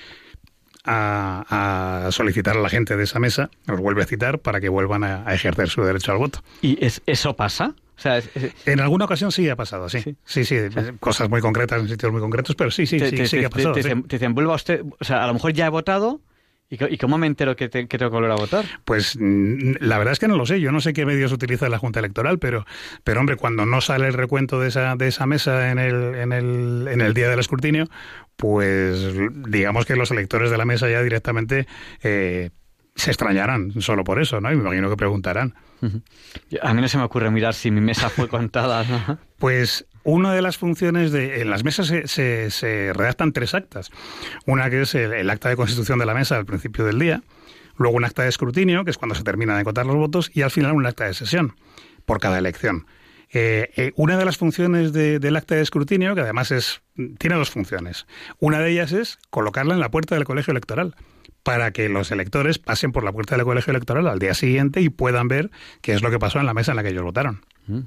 a, 0.84 2.08
solicitar 2.12 2.56
a 2.56 2.60
la 2.60 2.68
gente 2.68 2.96
de 2.96 3.04
esa 3.04 3.18
mesa, 3.18 3.50
los 3.66 3.80
vuelve 3.80 4.02
a 4.02 4.06
citar 4.06 4.38
para 4.38 4.60
que 4.60 4.68
vuelvan 4.68 5.04
a, 5.04 5.34
ejercer 5.34 5.68
su 5.68 5.82
derecho 5.82 6.12
al 6.12 6.18
voto. 6.18 6.42
¿Y 6.62 6.82
es, 6.84 7.02
eso 7.06 7.36
pasa? 7.36 7.74
O 7.96 8.00
sea, 8.00 8.22
En 8.64 8.80
alguna 8.80 9.06
ocasión 9.06 9.32
sí 9.32 9.48
ha 9.48 9.56
pasado, 9.56 9.88
sí. 9.88 10.16
Sí, 10.24 10.44
sí, 10.44 10.56
cosas 11.00 11.28
muy 11.28 11.40
concretas 11.40 11.80
en 11.80 11.88
sitios 11.88 12.12
muy 12.12 12.20
concretos, 12.20 12.54
pero 12.54 12.70
sí, 12.70 12.86
sí, 12.86 13.00
sí, 13.00 13.26
sí, 13.26 13.44
ha 13.44 13.50
pasado. 13.50 13.74
Te, 13.74 13.94
dicen, 14.08 14.34
vuelva 14.34 14.54
usted, 14.54 14.84
o 14.98 15.04
sea, 15.04 15.24
a 15.24 15.26
lo 15.26 15.34
mejor 15.34 15.52
ya 15.52 15.66
he 15.66 15.68
votado, 15.68 16.20
¿Y, 16.70 16.98
cómo 16.98 17.16
me 17.16 17.26
entero 17.26 17.56
que, 17.56 17.70
tengo 17.70 17.88
que 17.88 18.04
volver 18.06 18.30
a 18.30 18.34
votar? 18.34 18.66
Pues 18.84 19.16
mm, 19.18 19.76
la 19.80 19.96
verdad 19.96 20.12
es 20.12 20.18
que 20.18 20.28
no 20.28 20.36
lo 20.36 20.44
sé. 20.44 20.60
Yo 20.60 20.70
no 20.70 20.80
sé 20.80 20.92
qué 20.92 21.06
medios 21.06 21.32
utiliza 21.32 21.68
la 21.70 21.78
Junta 21.78 22.00
Electoral, 22.00 22.38
pero, 22.38 22.66
pero 23.04 23.20
hombre, 23.20 23.36
cuando 23.36 23.64
no 23.64 23.80
sale 23.80 24.06
el 24.06 24.12
recuento 24.12 24.60
de 24.60 24.68
esa, 24.68 24.94
de 24.94 25.08
esa 25.08 25.26
mesa 25.26 25.70
en 25.70 25.78
el, 25.78 26.14
en, 26.14 26.32
el, 26.32 26.88
en 26.90 27.00
el 27.00 27.14
día 27.14 27.30
del 27.30 27.38
escrutinio, 27.38 27.86
pues 28.36 29.14
digamos 29.48 29.86
que 29.86 29.96
los 29.96 30.10
electores 30.10 30.50
de 30.50 30.58
la 30.58 30.66
mesa 30.66 30.90
ya 30.90 31.02
directamente 31.02 31.66
eh, 32.02 32.50
se 32.94 33.10
extrañarán 33.12 33.80
solo 33.80 34.04
por 34.04 34.20
eso, 34.20 34.40
¿no? 34.40 34.52
Y 34.52 34.56
me 34.56 34.62
imagino 34.62 34.90
que 34.90 34.96
preguntarán. 34.96 35.54
A 36.62 36.74
mí 36.74 36.82
no 36.82 36.88
se 36.88 36.98
me 36.98 37.04
ocurre 37.04 37.30
mirar 37.30 37.54
si 37.54 37.70
mi 37.70 37.80
mesa 37.80 38.10
fue 38.10 38.28
contada, 38.28 38.84
¿no? 38.84 39.18
Pues 39.38 39.86
una 40.04 40.32
de 40.32 40.42
las 40.42 40.56
funciones 40.56 41.12
de. 41.12 41.40
En 41.40 41.50
las 41.50 41.64
mesas 41.64 41.86
se, 41.86 42.50
se, 42.50 42.92
redactan 42.92 43.32
tres 43.32 43.54
actas. 43.54 43.90
Una 44.46 44.70
que 44.70 44.82
es 44.82 44.94
el, 44.94 45.28
acta 45.30 45.48
de 45.48 45.56
constitución 45.56 45.98
de 45.98 46.06
la 46.06 46.14
mesa 46.14 46.36
al 46.36 46.46
principio 46.46 46.84
del 46.84 46.98
día, 46.98 47.22
luego 47.76 47.96
un 47.96 48.04
acta 48.04 48.22
de 48.22 48.28
escrutinio, 48.28 48.84
que 48.84 48.90
es 48.90 48.98
cuando 48.98 49.14
se 49.14 49.24
terminan 49.24 49.58
de 49.58 49.64
contar 49.64 49.86
los 49.86 49.96
votos, 49.96 50.30
y 50.34 50.42
al 50.42 50.50
final 50.50 50.72
un 50.72 50.86
acta 50.86 51.04
de 51.04 51.14
sesión 51.14 51.56
por 52.04 52.20
cada 52.20 52.38
elección. 52.38 52.86
Eh, 53.30 53.70
eh, 53.76 53.92
una 53.96 54.16
de 54.16 54.24
las 54.24 54.38
funciones 54.38 54.92
del 54.92 55.36
acta 55.36 55.54
de 55.54 55.60
escrutinio, 55.60 56.14
que 56.14 56.22
además 56.22 56.50
es 56.50 56.80
tiene 57.18 57.36
dos 57.36 57.50
funciones. 57.50 58.06
Una 58.38 58.58
de 58.60 58.70
ellas 58.70 58.92
es 58.92 59.18
colocarla 59.30 59.74
en 59.74 59.80
la 59.80 59.90
puerta 59.90 60.14
del 60.14 60.24
colegio 60.24 60.52
electoral 60.52 60.96
para 61.42 61.70
que 61.70 61.88
los 61.88 62.10
electores 62.10 62.58
pasen 62.58 62.92
por 62.92 63.04
la 63.04 63.12
puerta 63.12 63.36
del 63.36 63.44
colegio 63.44 63.70
electoral 63.70 64.06
al 64.08 64.18
día 64.18 64.34
siguiente 64.34 64.80
y 64.80 64.88
puedan 64.88 65.28
ver 65.28 65.50
qué 65.82 65.92
es 65.92 66.02
lo 66.02 66.10
que 66.10 66.18
pasó 66.18 66.40
en 66.40 66.46
la 66.46 66.54
mesa 66.54 66.72
en 66.72 66.76
la 66.76 66.82
que 66.82 66.90
ellos 66.90 67.04
votaron. 67.04 67.44
Mm. 67.66 67.80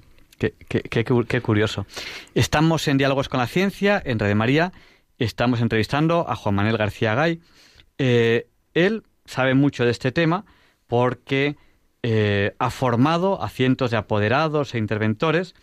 Qué, 0.49 1.41
curioso. 1.41 1.86
Estamos 2.34 2.88
en 2.88 2.97
Diálogos 2.97 3.30
con 3.30 3.39
la 3.39 3.47
Ciencia, 3.47 4.01
en 4.04 4.17
Red 4.17 4.34
María. 4.34 4.73
Estamos 5.19 5.62
entrevistando 5.62 6.27
a 6.27 6.36
Juan 6.36 6.56
Manuel 6.56 6.77
García 6.77 7.13
Gay. 7.13 7.39
Eh, 7.99 8.47
él 8.73 9.04
sabe 9.25 9.54
mucho 9.54 9.86
de 9.86 9.91
este 9.91 10.12
tema 10.12 10.45
porque 10.88 11.58
eh, 12.01 12.56
ha 12.58 12.71
formado 12.71 13.43
a 13.43 13.49
cientos 13.49 13.91
de 13.91 13.97
apoderados 13.97 14.73
e 14.73 14.80
interventores 14.80 15.54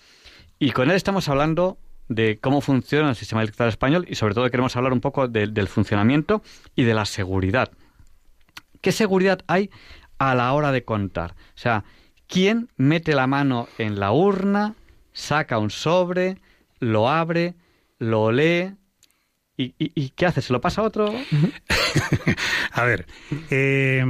y 0.61 0.71
con 0.71 0.91
él 0.91 0.97
estamos 0.97 1.29
hablando 1.29 1.79
de 2.09 2.39
cómo 2.39 2.61
funciona 2.61 3.11
el 3.11 3.17
sistema 3.17 3.43
electoral 3.43 3.69
español 3.69 4.07
y 4.09 4.15
sobre 4.15 4.35
todo 4.35 4.49
queremos 4.49 4.77
hablar 4.77 4.93
un 4.93 5.01
poco 5.01 5.27
del 5.27 5.69
funcionamiento 5.69 6.43
y 6.77 6.85
de 6.85 6.95
la 6.95 7.05
seguridad. 7.05 7.73
¿Qué 8.81 8.93
seguridad 8.93 9.41
hay 9.49 9.71
a 10.19 10.37
la 10.37 10.53
hora 10.53 10.71
de 10.71 10.85
contar? 10.85 11.33
O 11.33 11.59
sea, 11.59 11.85
¿Quién 12.29 12.69
mete 12.77 13.15
la 13.15 13.27
mano 13.27 13.69
en 13.79 13.99
la 13.99 14.13
urna, 14.13 14.75
saca 15.13 15.59
un 15.59 15.71
sobre, 15.71 16.37
lo 16.79 17.09
abre, 17.09 17.55
lo 17.99 18.31
lee 18.31 18.75
y, 19.57 20.11
qué 20.11 20.27
hace? 20.27 20.43
¿Se 20.43 20.53
lo 20.53 20.61
pasa 20.61 20.83
a 20.83 20.85
otro? 20.85 21.13
a 22.73 22.85
ver, 22.85 23.07
eh, 23.51 24.05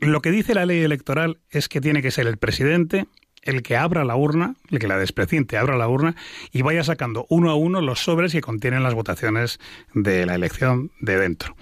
lo 0.00 0.20
que 0.22 0.30
dice 0.30 0.54
la 0.54 0.66
ley 0.66 0.80
electoral 0.80 1.38
es 1.50 1.68
que 1.68 1.80
tiene 1.80 2.02
que 2.02 2.10
ser 2.10 2.26
el 2.26 2.38
presidente 2.38 3.06
el 3.42 3.62
que 3.62 3.76
abra 3.76 4.04
la 4.04 4.16
urna, 4.16 4.56
el 4.70 4.78
que 4.78 4.88
la 4.88 4.98
despreciente 4.98 5.56
abra 5.56 5.76
la 5.76 5.88
urna 5.88 6.14
y 6.52 6.62
vaya 6.62 6.84
sacando 6.84 7.26
uno 7.30 7.50
a 7.50 7.54
uno 7.54 7.80
los 7.80 8.00
sobres 8.00 8.32
que 8.32 8.40
contienen 8.40 8.82
las 8.82 8.94
votaciones 8.94 9.60
de 9.94 10.26
la 10.26 10.34
elección 10.34 10.90
de 11.00 11.16
dentro 11.18 11.54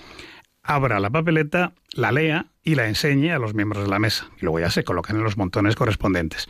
abra 0.68 1.00
la 1.00 1.08
papeleta, 1.08 1.72
la 1.98 2.12
lea 2.12 2.46
y 2.62 2.76
la 2.76 2.86
enseñe 2.86 3.32
a 3.32 3.38
los 3.38 3.54
miembros 3.54 3.82
de 3.82 3.90
la 3.90 3.98
mesa. 3.98 4.30
Y 4.40 4.42
luego 4.42 4.60
ya 4.60 4.70
se 4.70 4.84
colocan 4.84 5.16
en 5.16 5.24
los 5.24 5.36
montones 5.36 5.74
correspondientes 5.74 6.48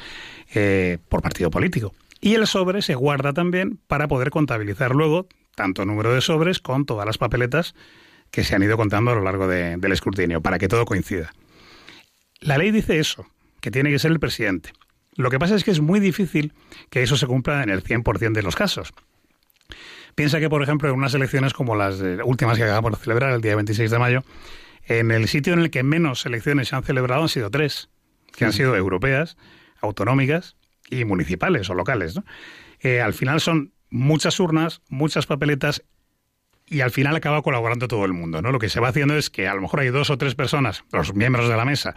eh, 0.54 0.98
por 1.08 1.22
partido 1.22 1.50
político. 1.50 1.94
Y 2.20 2.34
el 2.34 2.46
sobre 2.46 2.82
se 2.82 2.94
guarda 2.94 3.32
también 3.32 3.80
para 3.86 4.08
poder 4.08 4.30
contabilizar 4.30 4.94
luego 4.94 5.26
tanto 5.54 5.84
número 5.86 6.14
de 6.14 6.20
sobres 6.20 6.60
con 6.60 6.84
todas 6.84 7.06
las 7.06 7.18
papeletas 7.18 7.74
que 8.30 8.44
se 8.44 8.54
han 8.54 8.62
ido 8.62 8.76
contando 8.76 9.10
a 9.10 9.14
lo 9.14 9.22
largo 9.22 9.48
del 9.48 9.92
escrutinio, 9.92 10.42
para 10.42 10.58
que 10.58 10.68
todo 10.68 10.84
coincida. 10.84 11.32
La 12.40 12.58
ley 12.58 12.70
dice 12.70 12.98
eso, 12.98 13.26
que 13.60 13.70
tiene 13.70 13.90
que 13.90 13.98
ser 13.98 14.12
el 14.12 14.20
presidente. 14.20 14.72
Lo 15.16 15.30
que 15.30 15.38
pasa 15.38 15.54
es 15.54 15.64
que 15.64 15.70
es 15.70 15.80
muy 15.80 15.98
difícil 15.98 16.52
que 16.90 17.02
eso 17.02 17.16
se 17.16 17.26
cumpla 17.26 17.62
en 17.62 17.70
el 17.70 17.82
100% 17.82 18.32
de 18.32 18.42
los 18.42 18.54
casos. 18.54 18.92
Piensa 20.14 20.40
que, 20.40 20.50
por 20.50 20.62
ejemplo, 20.62 20.88
en 20.90 20.94
unas 20.94 21.14
elecciones 21.14 21.54
como 21.54 21.74
las 21.74 22.00
últimas 22.22 22.58
que 22.58 22.64
acabamos 22.64 22.92
de 22.92 22.98
celebrar, 22.98 23.32
el 23.32 23.40
día 23.40 23.56
26 23.56 23.90
de 23.90 23.98
mayo, 23.98 24.22
en 24.88 25.10
el 25.10 25.28
sitio 25.28 25.52
en 25.52 25.60
el 25.60 25.70
que 25.70 25.82
menos 25.82 26.26
elecciones 26.26 26.68
se 26.68 26.76
han 26.76 26.82
celebrado 26.82 27.22
han 27.22 27.28
sido 27.28 27.50
tres, 27.50 27.90
que 28.34 28.46
han 28.46 28.52
sido 28.52 28.74
europeas, 28.74 29.36
autonómicas 29.80 30.56
y 30.90 31.04
municipales 31.04 31.68
o 31.70 31.74
locales. 31.74 32.18
Eh, 32.80 33.00
al 33.00 33.12
final 33.12 33.40
son 33.40 33.72
muchas 33.90 34.40
urnas, 34.40 34.80
muchas 34.88 35.26
papeletas 35.26 35.84
y 36.66 36.80
al 36.80 36.90
final 36.90 37.16
acaba 37.16 37.42
colaborando 37.42 37.86
todo 37.86 38.04
el 38.04 38.12
mundo. 38.12 38.42
¿no? 38.42 38.50
Lo 38.50 38.58
que 38.58 38.68
se 38.68 38.80
va 38.80 38.88
haciendo 38.88 39.16
es 39.16 39.30
que 39.30 39.46
a 39.46 39.54
lo 39.54 39.60
mejor 39.60 39.80
hay 39.80 39.88
dos 39.88 40.10
o 40.10 40.18
tres 40.18 40.34
personas, 40.34 40.84
los 40.92 41.14
miembros 41.14 41.48
de 41.48 41.56
la 41.56 41.64
mesa, 41.64 41.94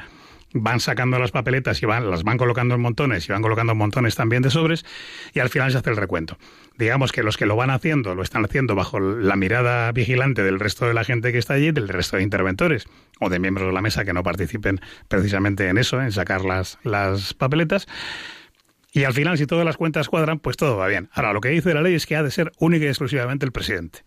van 0.54 0.80
sacando 0.80 1.18
las 1.20 1.32
papeletas 1.32 1.82
y 1.82 1.86
van, 1.86 2.10
las 2.10 2.24
van 2.24 2.38
colocando 2.38 2.76
en 2.76 2.82
montones 2.82 3.28
y 3.28 3.32
van 3.32 3.41
colocando 3.41 3.76
montones 3.76 4.16
también 4.16 4.41
de 4.41 4.49
sobres 4.49 4.86
y 5.34 5.39
al 5.39 5.49
final 5.49 5.72
se 5.72 5.78
hace 5.78 5.89
el 5.89 5.97
recuento. 5.97 6.38
Digamos 6.78 7.12
que 7.12 7.24
los 7.24 7.38
que 7.38 7.45
lo 7.45 7.56
van 7.56 7.70
haciendo 7.70 8.16
lo 8.16 8.24
están 8.24 8.43
haciendo 8.43 8.76
bajo 8.76 8.99
la 8.99 9.36
mirada 9.36 9.91
vigilante 9.91 10.43
del 10.43 10.60
resto 10.60 10.86
de 10.86 10.93
la 10.93 11.04
gente 11.04 11.32
que 11.32 11.38
está 11.38 11.54
allí, 11.56 11.72
del 11.72 11.88
resto 11.88 12.18
de 12.18 12.24
interventores 12.24 12.86
o 13.20 13.30
de 13.30 13.39
miembros 13.39 13.68
de 13.68 13.74
la 13.74 13.82
mesa 13.82 14.04
que 14.04 14.14
no 14.14 14.24
participen 14.24 14.80
precisamente 15.08 15.68
en 15.68 15.78
eso, 15.78 16.02
en 16.02 16.12
sacar 16.12 16.43
las, 16.43 16.80
las 16.84 17.34
papeletas. 17.34 17.88
Y 18.93 19.06
al 19.06 19.14
final, 19.14 19.38
si 19.38 19.45
todas 19.45 19.66
las 19.66 19.78
cuentas 19.78 20.10
cuadran, 20.10 20.39
pues 20.39 20.58
todo 20.58 20.76
va 20.76 20.88
bien. 20.88 21.10
Ahora, 21.14 21.32
lo 21.32 21.39
que 21.39 21.49
dice 21.49 21.74
la 21.74 21.82
ley 21.82 21.93
es 21.93 22.06
que 22.06 22.18
ha 22.18 22.24
de 22.24 22.32
ser 22.32 22.52
única 22.60 22.86
y 22.86 22.89
exclusivamente 22.89 23.45
el 23.45 23.54
presidente. 23.54 24.04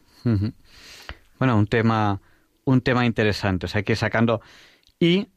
Bueno, 1.38 1.56
un 1.56 1.66
tema, 1.66 2.20
un 2.64 2.82
tema 2.82 3.06
interesante. 3.06 3.66
O 3.66 3.68
sea, 3.68 3.78
hay 3.78 3.84
que 3.84 3.92
ir 3.92 3.98
sacando. 3.98 4.42
Y 5.00 5.28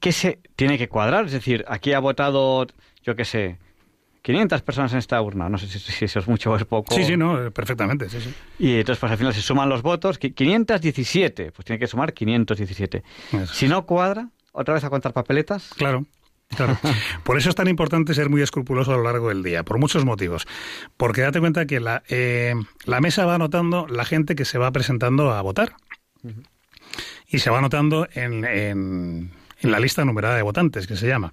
¿qué 0.00 0.12
se 0.12 0.40
tiene 0.56 0.78
que 0.78 0.88
cuadrar? 0.88 1.26
Es 1.26 1.32
decir, 1.32 1.64
aquí 1.68 1.92
ha 1.92 1.98
votado, 1.98 2.66
yo 3.02 3.16
qué 3.16 3.24
sé, 3.24 3.58
500 4.22 4.62
personas 4.62 4.92
en 4.92 4.98
esta 4.98 5.22
urna. 5.22 5.48
No 5.48 5.56
sé 5.56 5.68
si, 5.68 6.04
eso 6.04 6.18
es 6.18 6.26
mucho 6.26 6.50
o 6.50 6.56
es 6.56 6.64
poco. 6.64 6.94
Sí, 6.94 7.04
sí, 7.04 7.16
no, 7.16 7.50
perfectamente. 7.52 8.08
Sí, 8.08 8.20
sí. 8.20 8.34
Y 8.58 8.74
entonces, 8.78 8.98
pues 8.98 9.12
al 9.12 9.18
final 9.18 9.32
se 9.32 9.40
suman 9.40 9.68
los 9.68 9.82
votos. 9.82 10.18
517, 10.18 11.52
pues 11.52 11.64
tiene 11.64 11.78
que 11.78 11.86
sumar 11.86 12.12
517. 12.12 13.04
Si 13.52 13.68
no 13.68 13.86
cuadra, 13.86 14.30
otra 14.50 14.74
vez 14.74 14.82
a 14.82 14.90
contar 14.90 15.12
papeletas. 15.12 15.70
Claro. 15.76 16.06
Claro. 16.48 16.78
Por 17.24 17.38
eso 17.38 17.50
es 17.50 17.54
tan 17.54 17.68
importante 17.68 18.14
ser 18.14 18.28
muy 18.28 18.42
escrupuloso 18.42 18.94
a 18.94 18.96
lo 18.96 19.02
largo 19.02 19.28
del 19.28 19.42
día, 19.42 19.64
por 19.64 19.78
muchos 19.78 20.04
motivos. 20.04 20.46
Porque 20.96 21.20
date 21.20 21.40
cuenta 21.40 21.66
que 21.66 21.80
la, 21.80 22.02
eh, 22.08 22.54
la 22.84 23.00
mesa 23.00 23.26
va 23.26 23.34
anotando 23.34 23.86
la 23.88 24.04
gente 24.04 24.36
que 24.36 24.44
se 24.44 24.58
va 24.58 24.70
presentando 24.70 25.32
a 25.32 25.42
votar. 25.42 25.74
Y 27.28 27.38
se 27.40 27.50
va 27.50 27.58
anotando 27.58 28.08
en, 28.12 28.44
en, 28.44 29.32
en 29.60 29.70
la 29.70 29.80
lista 29.80 30.04
numerada 30.04 30.36
de 30.36 30.42
votantes, 30.42 30.86
que 30.86 30.96
se 30.96 31.06
llama 31.06 31.30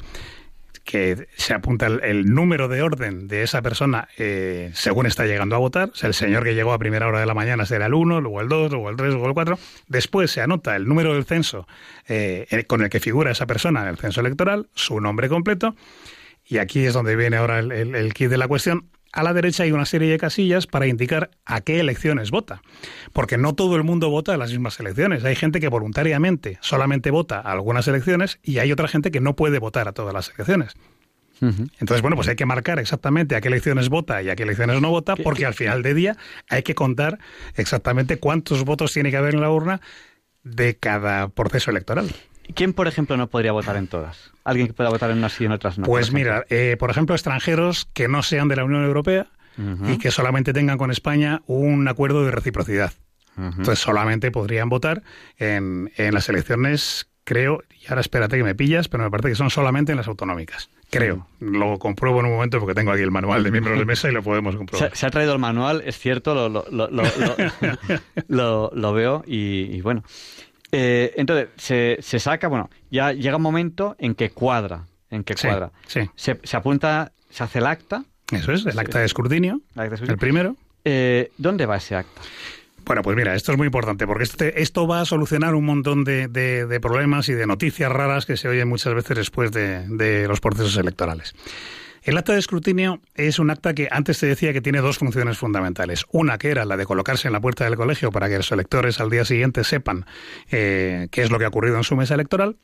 que 0.83 1.27
se 1.37 1.53
apunta 1.53 1.87
el, 1.87 2.25
número 2.33 2.67
de 2.67 2.81
orden 2.81 3.27
de 3.27 3.43
esa 3.43 3.61
persona 3.61 4.09
eh, 4.17 4.71
según 4.73 5.05
está 5.05 5.25
llegando 5.25 5.55
a 5.55 5.59
votar. 5.59 5.91
El 6.01 6.13
señor 6.13 6.43
que 6.43 6.55
llegó 6.55 6.73
a 6.73 6.77
primera 6.79 7.07
hora 7.07 7.19
de 7.19 7.25
la 7.25 7.33
mañana 7.33 7.65
será 7.65 7.85
el 7.85 7.93
1, 7.93 8.21
luego 8.21 8.41
el 8.41 8.49
2, 8.49 8.71
luego 8.71 8.89
el 8.89 8.97
3, 8.97 9.11
luego 9.11 9.27
el 9.27 9.33
4. 9.33 9.57
Después 9.87 10.31
se 10.31 10.41
anota 10.41 10.75
el 10.75 10.87
número 10.87 11.13
del 11.13 11.25
censo 11.25 11.67
eh, 12.07 12.65
con 12.67 12.81
el 12.81 12.89
que 12.89 12.99
figura 12.99 13.31
esa 13.31 13.45
persona 13.45 13.83
en 13.83 13.87
el 13.87 13.97
censo 13.97 14.21
electoral, 14.21 14.67
su 14.73 14.99
nombre 14.99 15.29
completo. 15.29 15.75
Y 16.45 16.57
aquí 16.57 16.85
es 16.85 16.93
donde 16.93 17.15
viene 17.15 17.37
ahora 17.37 17.59
el, 17.59 17.71
el 17.71 18.13
kit 18.13 18.29
de 18.29 18.37
la 18.37 18.47
cuestión 18.47 18.89
a 19.13 19.21
la 19.21 19.33
derecha 19.33 19.63
hay 19.63 19.71
una 19.71 19.85
serie 19.85 20.09
de 20.09 20.17
casillas 20.17 20.65
para 20.65 20.87
indicar 20.87 21.29
a 21.45 21.61
qué 21.61 21.79
elecciones 21.79 22.31
vota. 22.31 22.61
Porque 23.13 23.37
no 23.37 23.53
todo 23.53 23.75
el 23.75 23.83
mundo 23.83 24.09
vota 24.09 24.33
a 24.33 24.37
las 24.37 24.49
mismas 24.49 24.79
elecciones. 24.79 25.23
Hay 25.23 25.35
gente 25.35 25.59
que 25.59 25.67
voluntariamente 25.67 26.57
solamente 26.61 27.11
vota 27.11 27.39
a 27.39 27.51
algunas 27.51 27.87
elecciones 27.87 28.39
y 28.41 28.57
hay 28.57 28.71
otra 28.71 28.87
gente 28.87 29.11
que 29.11 29.21
no 29.21 29.35
puede 29.35 29.59
votar 29.59 29.87
a 29.87 29.93
todas 29.93 30.13
las 30.13 30.29
elecciones. 30.29 30.73
Entonces, 31.41 32.01
bueno, 32.01 32.15
pues 32.15 32.29
hay 32.29 32.37
que 32.37 32.45
marcar 32.45 32.79
exactamente 32.79 33.35
a 33.35 33.41
qué 33.41 33.49
elecciones 33.49 33.89
vota 33.89 34.21
y 34.23 34.29
a 34.29 34.35
qué 34.35 34.43
elecciones 34.43 34.79
no 34.79 34.89
vota, 34.91 35.17
porque 35.17 35.45
al 35.45 35.53
final 35.53 35.83
de 35.83 35.93
día 35.93 36.15
hay 36.47 36.63
que 36.63 36.73
contar 36.73 37.19
exactamente 37.55 38.17
cuántos 38.17 38.63
votos 38.63 38.93
tiene 38.93 39.11
que 39.11 39.17
haber 39.17 39.33
en 39.33 39.41
la 39.41 39.51
urna 39.51 39.81
de 40.43 40.77
cada 40.77 41.27
proceso 41.27 41.69
electoral. 41.69 42.15
¿Quién, 42.55 42.73
por 42.73 42.87
ejemplo, 42.87 43.17
no 43.17 43.27
podría 43.27 43.51
votar 43.51 43.77
en 43.77 43.87
todas? 43.87 44.31
¿Alguien 44.43 44.67
que 44.67 44.73
pueda 44.73 44.89
votar 44.89 45.11
en 45.11 45.17
unas 45.17 45.39
y 45.39 45.45
en 45.45 45.51
otras 45.51 45.77
no? 45.77 45.85
Pues 45.85 46.11
mira, 46.11 46.45
eh, 46.49 46.75
por 46.77 46.89
ejemplo, 46.89 47.15
extranjeros 47.15 47.87
que 47.93 48.07
no 48.07 48.23
sean 48.23 48.47
de 48.47 48.55
la 48.55 48.63
Unión 48.63 48.83
Europea 48.83 49.27
y 49.87 49.99
que 49.99 50.09
solamente 50.09 50.51
tengan 50.51 50.79
con 50.79 50.89
España 50.89 51.43
un 51.45 51.87
acuerdo 51.87 52.25
de 52.25 52.31
reciprocidad. 52.31 52.93
Entonces 53.37 53.79
solamente 53.79 54.31
podrían 54.31 54.69
votar 54.69 55.03
en, 55.37 55.91
en 55.95 56.13
las 56.13 56.29
elecciones, 56.29 57.09
creo, 57.23 57.63
y 57.79 57.87
ahora 57.89 58.01
espérate 58.01 58.37
que 58.37 58.43
me 58.43 58.55
pillas, 58.55 58.87
pero 58.87 59.03
me 59.03 59.11
parece 59.11 59.29
que 59.29 59.35
son 59.35 59.49
solamente 59.49 59.91
en 59.91 59.97
las 59.97 60.07
autonómicas. 60.07 60.69
Creo. 60.93 61.27
Lo 61.39 61.79
compruebo 61.79 62.19
en 62.19 62.27
un 62.27 62.33
momento 62.33 62.59
porque 62.59 62.75
tengo 62.75 62.91
aquí 62.91 63.01
el 63.01 63.09
manual 63.09 63.43
de 63.43 63.49
miembros 63.49 63.79
de 63.79 63.85
mesa 63.85 64.09
y 64.09 64.11
lo 64.11 64.21
podemos 64.21 64.55
comprobar. 64.55 64.95
Se, 64.95 65.05
ha 65.07 65.09
traído 65.09 65.33
el 65.33 65.39
manual, 65.39 65.81
es 65.85 65.97
cierto, 65.97 66.35
lo, 66.35 66.49
lo, 66.49 66.89
lo, 68.27 68.71
lo 68.73 68.93
veo 68.93 69.23
y, 69.25 69.81
bueno. 69.81 70.03
Eh, 70.75 71.13
entonces, 71.17 71.49
se, 71.55 71.99
se, 72.01 72.17
saca, 72.17 72.47
bueno, 72.47 72.67
ya 72.89 73.13
llega 73.13 73.37
un 73.37 73.43
momento 73.43 73.95
en 73.99 74.15
que 74.15 74.31
cuadra, 74.31 74.87
en 75.11 75.23
que 75.23 75.35
cuadra. 75.35 75.71
Sí, 75.85 76.09
Se, 76.15 76.39
se, 76.43 76.57
apunta, 76.57 77.11
se 77.29 77.43
hace 77.43 77.59
el 77.59 77.67
acta. 77.67 78.03
Eso 78.31 78.51
es, 78.51 78.65
el 78.65 78.79
acta 78.79 78.97
de 78.97 79.05
escrutinio, 79.05 79.61
el 79.75 80.17
primero. 80.17 80.57
Eh, 80.83 81.31
¿Dónde 81.37 81.67
va 81.67 81.77
ese 81.77 81.95
acta? 81.95 82.21
Bueno, 82.85 83.03
pues 83.03 83.15
mira, 83.15 83.35
esto 83.35 83.51
es 83.51 83.57
muy 83.57 83.67
importante 83.67 84.07
porque 84.07 84.23
este, 84.23 84.63
esto 84.63 84.87
va 84.87 85.01
a 85.01 85.05
solucionar 85.05 85.53
un 85.53 85.63
montón 85.63 86.03
de, 86.03 86.27
de, 86.27 86.79
problemas 86.79 87.29
y 87.29 87.33
de 87.33 87.45
noticias 87.45 87.91
raras 87.91 88.25
que 88.25 88.35
se 88.35 88.47
oyen 88.47 88.67
muchas 88.67 88.95
veces 88.95 89.15
después 89.15 89.51
de, 89.51 89.87
de 89.87 90.27
los 90.27 90.41
procesos 90.41 90.75
electorales. 90.77 91.35
El 92.03 92.17
acta 92.17 92.33
de 92.33 92.39
escrutinio 92.39 92.99
es 93.15 93.39
un 93.39 93.49
acta 93.49 93.73
que 93.73 93.87
antes 93.89 94.19
te 94.19 94.25
decía 94.25 94.51
que 94.51 94.59
tiene 94.59 94.81
dos 94.81 94.97
funciones 94.97 95.37
fundamentales. 95.37 96.05
Una 96.11 96.37
que 96.37 96.49
era 96.49 96.65
la 96.65 96.75
de 96.75 96.85
colocarse 96.85 97.29
en 97.29 97.33
la 97.33 97.39
puerta 97.39 97.63
del 97.63 97.77
colegio 97.77 98.11
para 98.11 98.27
que 98.27 98.35
los 98.35 98.51
electores 98.51 98.99
al 98.99 99.09
día 99.09 99.23
siguiente 99.23 99.63
sepan 99.63 100.05
eh, 100.51 101.07
qué 101.11 101.21
es 101.21 101.31
lo 101.31 101.39
que 101.39 101.45
ha 101.45 101.47
ocurrido 101.47 101.77
en 101.77 101.85
su 101.85 101.95
mesa 101.95 102.15
electoral. 102.15 102.57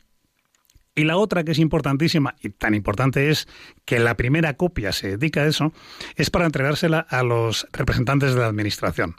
Y 0.93 1.05
la 1.05 1.15
otra 1.15 1.45
que 1.45 1.53
es 1.53 1.59
importantísima, 1.59 2.35
y 2.41 2.49
tan 2.49 2.75
importante 2.75 3.29
es 3.29 3.47
que 3.85 3.99
la 3.99 4.17
primera 4.17 4.55
copia 4.55 4.91
se 4.91 5.15
dedica 5.15 5.43
a 5.43 5.47
eso, 5.47 5.71
es 6.17 6.29
para 6.29 6.45
entregársela 6.45 6.99
a 6.99 7.23
los 7.23 7.65
representantes 7.71 8.33
de 8.33 8.41
la 8.41 8.47
Administración. 8.47 9.15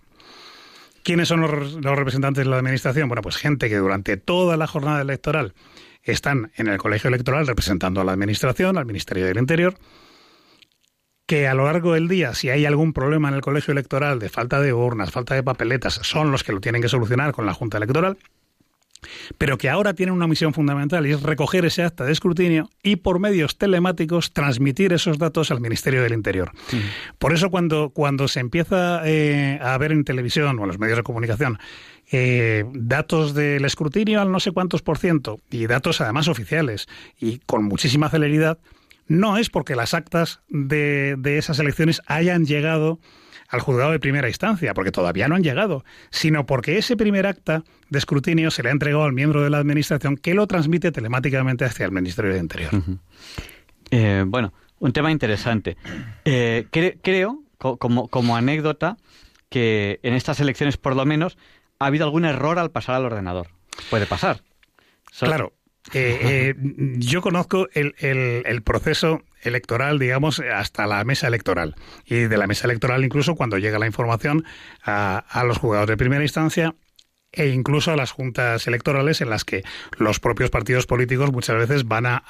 ¿Quiénes 1.02 1.28
son 1.28 1.40
los, 1.40 1.82
representantes 1.82 2.44
de 2.44 2.50
la 2.50 2.58
Administración? 2.58 3.08
Bueno, 3.08 3.22
pues 3.22 3.38
gente 3.38 3.70
que 3.70 3.78
durante 3.78 4.18
toda 4.18 4.58
la 4.58 4.66
jornada 4.66 5.00
electoral 5.00 5.54
están 6.02 6.52
en 6.56 6.68
el 6.68 6.76
colegio 6.76 7.08
electoral 7.08 7.46
representando 7.46 8.02
a 8.02 8.04
la 8.04 8.12
Administración, 8.12 8.76
al 8.76 8.84
Ministerio 8.84 9.24
del 9.24 9.38
Interior, 9.38 9.78
que 11.30 11.46
a 11.46 11.54
lo 11.54 11.66
largo 11.66 11.94
del 11.94 12.08
día, 12.08 12.34
si 12.34 12.48
hay 12.48 12.66
algún 12.66 12.92
problema 12.92 13.28
en 13.28 13.36
el 13.36 13.40
colegio 13.40 13.70
electoral 13.70 14.18
de 14.18 14.28
falta 14.28 14.60
de 14.60 14.72
urnas, 14.72 15.12
falta 15.12 15.36
de 15.36 15.44
papeletas, 15.44 16.00
son 16.02 16.32
los 16.32 16.42
que 16.42 16.50
lo 16.50 16.60
tienen 16.60 16.82
que 16.82 16.88
solucionar 16.88 17.30
con 17.30 17.46
la 17.46 17.54
Junta 17.54 17.76
Electoral 17.76 18.18
pero 19.38 19.56
que 19.56 19.70
ahora 19.70 19.94
tienen 19.94 20.12
una 20.14 20.26
misión 20.26 20.52
fundamental 20.52 21.06
y 21.06 21.12
es 21.12 21.22
recoger 21.22 21.64
ese 21.64 21.84
acta 21.84 22.04
de 22.04 22.12
escrutinio 22.12 22.68
y 22.82 22.96
por 22.96 23.20
medios 23.20 23.56
telemáticos 23.56 24.32
transmitir 24.32 24.92
esos 24.92 25.18
datos 25.18 25.52
al 25.52 25.60
Ministerio 25.60 26.02
del 26.02 26.12
Interior. 26.12 26.50
Por 27.18 27.32
eso 27.32 27.48
cuando, 27.48 27.90
cuando 27.90 28.28
se 28.28 28.40
empieza 28.40 29.00
eh, 29.06 29.58
a 29.62 29.78
ver 29.78 29.92
en 29.92 30.04
televisión 30.04 30.58
o 30.58 30.62
en 30.62 30.68
los 30.68 30.78
medios 30.78 30.98
de 30.98 31.02
comunicación 31.04 31.58
eh, 32.12 32.64
datos 32.74 33.32
del 33.32 33.64
escrutinio 33.64 34.20
al 34.20 34.32
no 34.32 34.40
sé 34.40 34.50
cuántos 34.50 34.82
por 34.82 34.98
ciento 34.98 35.38
y 35.48 35.66
datos 35.66 36.00
además 36.00 36.28
oficiales 36.28 36.88
y 37.18 37.38
con 37.46 37.64
muchísima 37.64 38.10
celeridad, 38.10 38.58
no 39.10 39.38
es 39.38 39.50
porque 39.50 39.74
las 39.74 39.92
actas 39.92 40.40
de, 40.48 41.16
de 41.18 41.36
esas 41.36 41.58
elecciones 41.58 42.00
hayan 42.06 42.46
llegado 42.46 43.00
al 43.48 43.58
juzgado 43.58 43.90
de 43.90 43.98
primera 43.98 44.28
instancia, 44.28 44.72
porque 44.72 44.92
todavía 44.92 45.26
no 45.26 45.34
han 45.34 45.42
llegado, 45.42 45.84
sino 46.10 46.46
porque 46.46 46.78
ese 46.78 46.96
primer 46.96 47.26
acta 47.26 47.64
de 47.88 47.98
escrutinio 47.98 48.52
se 48.52 48.62
le 48.62 48.68
ha 48.68 48.72
entregado 48.72 49.02
al 49.02 49.12
miembro 49.12 49.42
de 49.42 49.50
la 49.50 49.58
Administración 49.58 50.16
que 50.16 50.32
lo 50.32 50.46
transmite 50.46 50.92
telemáticamente 50.92 51.64
hacia 51.64 51.86
el 51.86 51.90
Ministerio 51.90 52.32
de 52.32 52.38
Interior. 52.38 52.70
Eh, 53.90 54.22
bueno, 54.28 54.54
un 54.78 54.92
tema 54.92 55.10
interesante. 55.10 55.76
Eh, 56.24 56.68
creo, 56.70 57.42
como, 57.58 58.06
como 58.06 58.36
anécdota, 58.36 58.96
que 59.48 59.98
en 60.04 60.14
estas 60.14 60.38
elecciones, 60.38 60.76
por 60.76 60.94
lo 60.94 61.04
menos, 61.04 61.36
ha 61.80 61.86
habido 61.86 62.04
algún 62.04 62.24
error 62.24 62.60
al 62.60 62.70
pasar 62.70 62.94
al 62.94 63.06
ordenador. 63.06 63.48
Puede 63.90 64.06
pasar. 64.06 64.40
claro, 65.18 65.52
eh, 65.92 66.18
eh, 66.22 66.54
yo 66.98 67.22
conozco 67.22 67.68
el, 67.72 67.94
el, 67.98 68.62
proceso 68.62 69.22
electoral, 69.42 69.98
digamos, 69.98 70.40
hasta 70.40 70.86
la 70.86 71.02
mesa 71.04 71.26
electoral. 71.26 71.74
Y 72.04 72.20
de 72.20 72.36
la 72.36 72.46
mesa 72.46 72.66
electoral 72.66 73.04
incluso 73.04 73.34
cuando 73.34 73.58
llega 73.58 73.78
la 73.78 73.86
información 73.86 74.44
a, 74.84 75.18
a 75.28 75.44
los 75.44 75.58
jugadores 75.58 75.88
de 75.88 75.96
primera 75.96 76.22
instancia 76.22 76.74
e 77.32 77.48
incluso 77.48 77.92
a 77.92 77.96
las 77.96 78.10
juntas 78.10 78.66
electorales 78.66 79.20
en 79.20 79.30
las 79.30 79.44
que 79.44 79.62
los 79.98 80.20
propios 80.20 80.50
partidos 80.50 80.86
políticos 80.86 81.32
muchas 81.32 81.56
veces 81.56 81.86
van 81.86 82.06
a, 82.06 82.22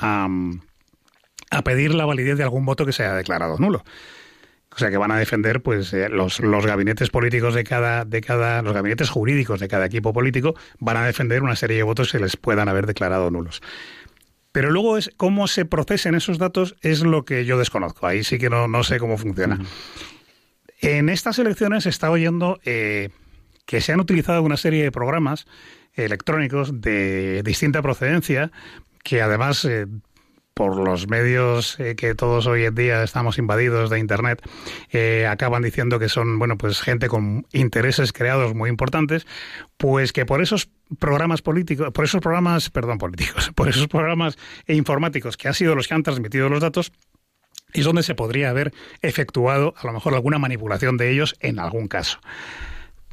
a 1.51 1.63
pedir 1.63 1.95
la 1.95 2.05
validez 2.05 2.37
de 2.37 2.45
algún 2.45 2.65
voto 2.65 2.87
que 2.87 2.93
se 2.93 3.05
haya 3.05 3.15
declarado 3.15 3.57
nulo. 3.59 3.83
O 4.75 4.79
sea 4.79 4.91
que 4.91 4.97
van 4.97 5.11
a 5.11 5.19
defender 5.19 5.63
pues 5.63 5.93
eh, 5.93 6.09
los, 6.09 6.41
los 6.41 6.65
gabinetes 6.65 7.11
políticos 7.11 7.55
de 7.55 7.65
cada, 7.65 8.05
de 8.05 8.21
cada, 8.21 8.63
los 8.63 8.73
gabinetes 8.73 9.11
jurídicos 9.11 9.61
de 9.61 9.69
cada 9.69 9.87
equipo 9.87 10.13
político 10.13 10.55
van 10.79 10.97
a 10.97 11.05
defender 11.05 11.43
una 11.43 11.57
serie 11.57 11.79
de 11.79 11.83
votos 11.83 12.13
que 12.13 12.21
les 12.21 12.37
puedan 12.37 12.69
haber 12.69 12.87
declarado 12.87 13.31
nulos. 13.31 13.63
Pero 14.53 14.71
luego 14.71 14.97
es 14.97 15.11
cómo 15.17 15.49
se 15.49 15.65
procesen 15.65 16.15
esos 16.15 16.39
datos 16.39 16.77
es 16.83 17.03
lo 17.03 17.25
que 17.25 17.45
yo 17.45 17.59
desconozco. 17.59 18.07
Ahí 18.07 18.25
sí 18.25 18.39
que 18.39 18.51
no, 18.51 18.69
no 18.69 18.83
sé 18.83 18.99
cómo 18.99 19.17
funciona. 19.17 19.59
En 20.81 21.09
estas 21.09 21.39
elecciones 21.39 21.85
se 21.85 21.91
está 21.91 22.11
oyendo 22.11 22.59
eh, 22.65 23.11
que 23.67 23.81
se 23.81 23.93
han 23.93 24.01
utilizado 24.01 24.43
una 24.43 24.57
serie 24.57 24.83
de 24.83 24.93
programas 24.93 25.47
electrónicos 25.95 26.81
de 26.81 27.43
distinta 27.43 27.83
procedencia 27.83 28.51
que 29.03 29.23
además 29.23 29.65
eh, 29.65 29.87
por 30.61 30.77
los 30.77 31.09
medios 31.09 31.81
eh, 31.81 31.97
que 31.97 32.15
todos 32.15 32.47
hoy 32.47 32.67
en 32.67 32.75
día 32.75 33.03
estamos 33.03 33.39
invadidos 33.39 33.89
de 33.89 33.99
Internet, 33.99 34.47
eh, 34.91 35.27
acaban 35.27 35.63
diciendo 35.63 35.99
que 35.99 36.11
son, 36.11 36.39
bueno, 36.39 36.59
pues 36.59 36.83
gente 36.83 37.09
con 37.09 37.47
intereses 37.51 38.13
creados 38.13 38.55
muy 38.55 38.69
importantes, 38.69 39.27
pues 39.79 40.13
que 40.13 40.27
por 40.27 40.43
esos 40.43 40.69
programas 40.99 41.41
políticos, 41.41 41.91
por 41.93 42.05
esos 42.05 42.21
programas, 42.21 42.69
perdón, 42.69 42.99
políticos, 42.99 43.51
por 43.55 43.71
esos 43.71 43.89
programas 43.89 44.37
informáticos 44.69 45.39
que 45.39 45.49
han 45.49 45.55
sido 45.55 45.75
los 45.75 45.89
que 45.89 45.95
han 45.95 46.03
transmitido 46.03 46.51
los 46.51 46.61
datos, 46.61 46.93
es 47.73 47.87
donde 47.87 48.03
se 48.03 48.15
podría 48.15 48.51
haber 48.51 48.71
efectuado 49.01 49.73
a 49.79 49.87
lo 49.87 49.95
mejor 49.95 50.13
alguna 50.13 50.39
manipulación 50.39 50.99
de 50.99 51.11
ellos 51.11 51.37
en 51.41 51.59
algún 51.59 51.89
caso. 51.89 52.21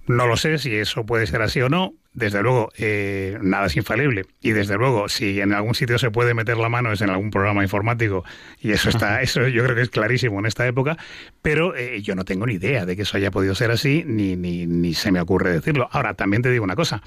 No 0.05 0.27
lo 0.27 0.35
sé 0.35 0.57
si 0.57 0.75
eso 0.75 1.05
puede 1.05 1.27
ser 1.27 1.41
así 1.41 1.61
o 1.61 1.69
no. 1.69 1.93
Desde 2.17 2.41
luego, 2.41 2.71
eh, 2.79 3.37
nada 3.43 3.67
es 3.67 3.77
infalible. 3.77 4.25
Y 4.41 4.49
desde 4.49 4.75
luego, 4.75 5.07
si 5.07 5.39
en 5.39 5.53
algún 5.53 5.75
sitio 5.75 5.99
se 5.99 6.09
puede 6.09 6.33
meter 6.33 6.57
la 6.57 6.67
mano 6.67 6.91
es 6.91 7.01
en 7.01 7.11
algún 7.11 7.29
programa 7.29 7.61
informático. 7.61 8.25
Y 8.59 8.71
eso 8.71 8.89
está, 8.89 9.21
eso 9.21 9.47
yo 9.47 9.63
creo 9.63 9.75
que 9.75 9.83
es 9.83 9.91
clarísimo 9.91 10.39
en 10.39 10.47
esta 10.47 10.65
época. 10.65 10.97
Pero 11.43 11.75
eh, 11.75 12.01
yo 12.01 12.15
no 12.15 12.25
tengo 12.25 12.47
ni 12.47 12.55
idea 12.55 12.87
de 12.87 12.95
que 12.95 13.03
eso 13.03 13.17
haya 13.17 13.29
podido 13.29 13.53
ser 13.53 13.69
así, 13.69 14.03
ni, 14.03 14.35
ni, 14.35 14.65
ni 14.65 14.95
se 14.95 15.11
me 15.11 15.21
ocurre 15.21 15.51
decirlo. 15.51 15.89
Ahora, 15.91 16.15
también 16.15 16.41
te 16.41 16.49
digo 16.49 16.63
una 16.63 16.75
cosa. 16.75 17.03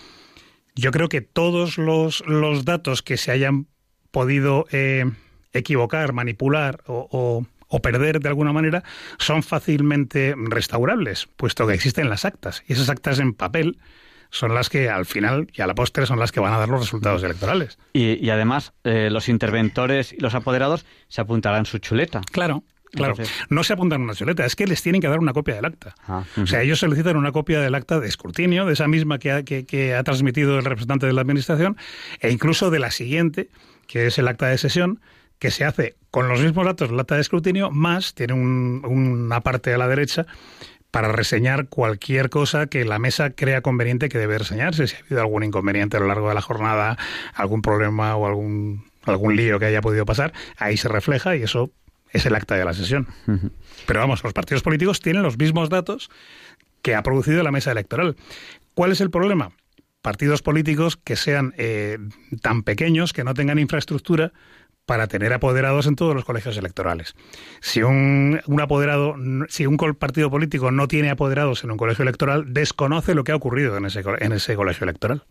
Yo 0.77 0.93
creo 0.93 1.09
que 1.09 1.23
todos 1.23 1.77
los, 1.77 2.25
los 2.29 2.65
datos 2.65 3.03
que 3.03 3.17
se 3.17 3.33
hayan 3.33 3.67
podido 4.13 4.67
eh, 4.71 5.11
equivocar, 5.53 6.13
manipular 6.13 6.85
o 6.87 7.45
o 7.71 7.81
perder 7.81 8.19
de 8.19 8.29
alguna 8.29 8.53
manera 8.53 8.83
son 9.19 9.45
fácilmente 9.45 10.35
restaurables, 10.37 11.29
puesto 11.37 11.69
que 11.69 11.75
existen 11.75 12.11
las 12.11 12.25
actas. 12.25 12.65
Y 12.67 12.73
esas 12.73 12.89
actas 12.89 13.21
en 13.21 13.33
papel 13.33 13.79
son 14.31 14.55
las 14.55 14.69
que 14.69 14.89
al 14.89 15.07
final 15.07 15.49
y 15.53 15.63
a 15.63 15.67
la 15.67 15.75
postre 15.75 16.07
son 16.07 16.19
las 16.19 16.33
que 16.33 16.41
van 16.41 16.53
a 16.53 16.59
dar 16.59 16.69
los 16.69 16.81
resultados 16.81 17.23
electorales. 17.23 17.79
Y, 17.93 18.29
además 18.31 18.73
eh, 18.85 19.09
los 19.11 19.29
interventores 19.29 20.13
y 20.13 20.19
los 20.19 20.35
apoderados 20.35 20.87
se 21.09 21.21
apuntarán 21.21 21.67
su 21.67 21.79
chuleta. 21.79 22.21
Claro. 22.33 22.65
Claro, 22.93 23.15
no 23.51 23.63
se 23.63 23.73
apuntan 23.73 24.03
una 24.03 24.15
chuleta, 24.15 24.45
es 24.45 24.57
que 24.57 24.67
les 24.67 24.83
tienen 24.83 25.01
que 25.01 25.07
dar 25.07 25.21
una 25.21 25.33
copia 25.33 25.55
del 25.55 25.65
acta. 25.65 25.95
Ah, 26.09 26.25
o 26.43 26.47
sea, 26.49 26.63
ellos 26.63 26.81
solicitan 26.81 27.17
una 27.17 27.31
copia 27.31 27.61
del 27.61 27.73
acta 27.77 28.01
de 28.01 28.09
escrutinio, 28.09 28.67
de 28.67 28.73
esa 28.73 28.89
misma 28.89 29.21
que 29.21 29.31
ha, 29.31 29.45
que 29.45 29.95
ha 29.95 30.03
transmitido 30.03 30.59
el 30.59 30.65
representante 30.65 31.07
de 31.07 31.13
la 31.13 31.21
Administración, 31.21 31.77
e 32.19 32.33
incluso 32.33 32.69
de 32.69 32.81
la 32.81 32.91
siguiente, 32.91 33.49
que 33.87 34.09
es 34.09 34.19
el 34.19 34.27
acta 34.27 34.49
de 34.49 34.59
sesión, 34.59 35.01
que 35.39 35.51
se 35.51 35.65
hace 35.65 35.97
con 36.11 36.29
los 36.29 36.41
mismos 36.41 36.67
datos 36.67 36.91
del 36.91 36.99
acta 36.99 37.15
de 37.15 37.21
escrutinio, 37.21 37.71
más 37.71 38.15
tiene 38.15 38.35
una 38.35 39.41
parte 39.41 39.73
a 39.73 39.79
la 39.79 39.87
derecha 39.87 40.27
para 40.91 41.13
reseñar 41.13 41.69
cualquier 41.69 42.31
cosa 42.31 42.67
que 42.67 42.85
la 42.85 42.99
mesa 42.99 43.31
crea 43.31 43.63
conveniente 43.63 44.09
que 44.09 44.19
debe 44.19 44.39
reseñarse, 44.39 44.87
si 44.87 44.97
ha 44.97 44.99
habido 45.01 45.21
algún 45.21 45.45
inconveniente 45.45 45.97
a 45.97 46.01
lo 46.01 46.07
largo 46.07 46.29
de 46.29 46.35
la 46.35 46.41
jornada, 46.41 46.99
algún 47.35 47.63
problema 47.63 48.17
o 48.17 48.27
algún, 48.27 48.85
algún 49.05 49.37
lío 49.37 49.59
que 49.59 49.67
haya 49.67 49.81
podido 49.81 50.05
pasar, 50.05 50.33
ahí 50.57 50.77
se 50.77 50.89
refleja 50.89 51.37
y 51.37 51.43
eso 51.43 51.71
es 52.13 52.27
el 52.27 52.35
acta 52.35 52.57
de 52.57 52.65
la 52.65 52.75
sesión. 52.75 53.07
Pero 53.87 54.01
vamos, 54.01 54.25
los 54.25 54.33
partidos 54.33 54.63
políticos 54.63 55.01
tienen 55.01 55.23
los 55.23 55.39
mismos 55.39 55.69
datos 55.69 56.11
que 56.83 56.95
ha 56.95 57.03
producido 57.03 57.43
la 57.43 57.53
mesa 57.53 57.71
electoral. 57.71 58.17
¿Cuál 58.75 58.93
es 58.93 59.01
el 59.01 59.11
problema? 59.11 59.53
Partidos 60.03 60.43
políticos 60.43 60.97
que 60.97 61.15
sean 61.15 61.55
eh, 61.59 61.99
tan 62.41 62.63
pequeños, 62.63 63.13
que 63.13 63.23
no 63.23 63.35
tengan 63.35 63.59
infraestructura, 63.59 64.33
para 64.91 65.07
tener 65.07 65.33
apoderados 65.33 65.87
en 65.87 65.95
todos 65.95 66.17
los 66.17 66.25
colegios 66.25 66.57
electorales. 66.57 67.15
Si 67.61 67.81
un, 67.81 68.41
apoderado, 68.61 69.15
si 69.49 69.65
un 69.65 69.77
partido 69.77 70.33
político 70.33 70.73
no 70.73 70.89
tiene 70.89 71.11
apoderados 71.11 71.63
en 71.63 71.71
un 71.71 71.77
colegio 71.77 72.03
electoral, 72.03 72.53
desconoce 72.53 73.15
lo 73.15 73.23
que 73.23 73.31
ha 73.31 73.37
ocurrido 73.37 73.77
en 73.77 73.85
ese, 73.85 74.03
en 74.19 74.33
ese 74.33 74.57
colegio 74.57 74.83
electoral. 74.83 75.23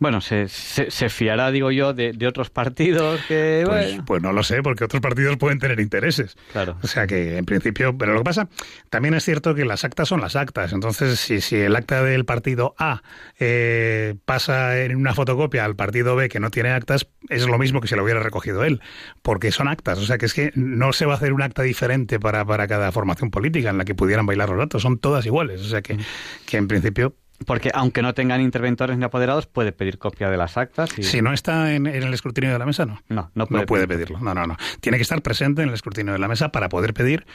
Bueno, 0.00 0.20
se, 0.20 0.48
se, 0.48 1.08
fiará, 1.08 1.50
digo 1.50 1.72
yo, 1.72 1.92
de, 1.92 2.26
otros 2.26 2.50
partidos 2.50 3.20
que... 3.26 3.64
Pues, 3.66 3.98
pues, 4.06 4.22
no 4.22 4.32
lo 4.32 4.44
sé, 4.44 4.62
porque 4.62 4.84
otros 4.84 5.02
partidos 5.02 5.36
pueden 5.38 5.58
tener 5.58 5.80
intereses. 5.80 6.36
Claro. 6.52 6.76
O 6.82 6.86
sea 6.86 7.08
que, 7.08 7.36
en 7.36 7.44
principio... 7.44 7.98
Pero 7.98 8.12
lo 8.12 8.20
que 8.20 8.24
pasa, 8.24 8.48
también 8.90 9.14
es 9.14 9.24
cierto 9.24 9.56
que 9.56 9.64
las 9.64 9.84
actas 9.84 10.08
son 10.08 10.20
las 10.20 10.36
actas. 10.36 10.72
Entonces, 10.72 11.18
si, 11.18 11.40
si 11.40 11.56
el 11.56 11.74
acta 11.74 12.04
del 12.04 12.24
partido 12.24 12.76
A 12.78 13.02
eh, 13.40 14.14
pasa 14.24 14.78
en 14.78 14.94
una 14.94 15.14
fotocopia 15.14 15.64
al 15.64 15.74
partido 15.74 16.14
B 16.14 16.28
que 16.28 16.38
no 16.38 16.50
tiene 16.50 16.70
actas, 16.70 17.08
es 17.28 17.46
lo 17.46 17.58
mismo 17.58 17.80
que 17.80 17.88
si 17.88 17.96
lo 17.96 18.04
hubiera 18.04 18.20
recogido 18.20 18.62
él, 18.62 18.80
porque 19.22 19.50
son 19.50 19.66
actas. 19.66 19.98
O 19.98 20.06
sea 20.06 20.16
que 20.16 20.26
es 20.26 20.34
que 20.34 20.52
no 20.54 20.92
se 20.92 21.06
va 21.06 21.14
a 21.14 21.16
hacer 21.16 21.32
un 21.32 21.42
acta 21.42 21.62
diferente 21.62 22.20
para, 22.20 22.44
para 22.44 22.68
cada 22.68 22.92
formación 22.92 23.32
política 23.32 23.70
en 23.70 23.78
la 23.78 23.84
que 23.84 23.96
pudieran 23.96 24.26
bailar 24.26 24.48
los 24.50 24.58
datos. 24.58 24.82
Son 24.82 24.98
todas 24.98 25.26
iguales. 25.26 25.60
O 25.62 25.68
sea 25.68 25.82
que, 25.82 25.94
mm. 25.94 26.00
que 26.46 26.56
en 26.56 26.68
principio 26.68 27.16
porque 27.46 27.70
aunque 27.72 28.02
no 28.02 28.14
tengan 28.14 28.40
interventores 28.40 28.98
ni 28.98 29.04
apoderados, 29.04 29.46
puede 29.46 29.72
pedir 29.72 29.98
copia 29.98 30.30
de 30.30 30.36
las 30.36 30.56
actas. 30.56 30.90
Si 31.00 31.22
no 31.22 31.32
está 31.32 31.72
en, 31.74 31.86
el 31.86 32.12
escrutinio 32.12 32.52
de 32.52 32.58
la 32.58 32.66
mesa, 32.66 32.84
no. 32.84 33.00
No, 33.08 33.30
no 33.34 33.46
puede, 33.46 33.86
pedirlo. 33.86 34.18
No, 34.18 34.34
no, 34.34 34.46
no. 34.46 34.56
Tiene 34.80 34.98
que 34.98 35.02
estar 35.02 35.22
presente 35.22 35.62
en 35.62 35.68
el 35.68 35.74
escrutinio 35.74 36.12
de 36.12 36.18
la 36.18 36.28
mesa 36.28 36.50
para 36.50 36.68
poder 36.68 36.94
pedir 36.94 37.26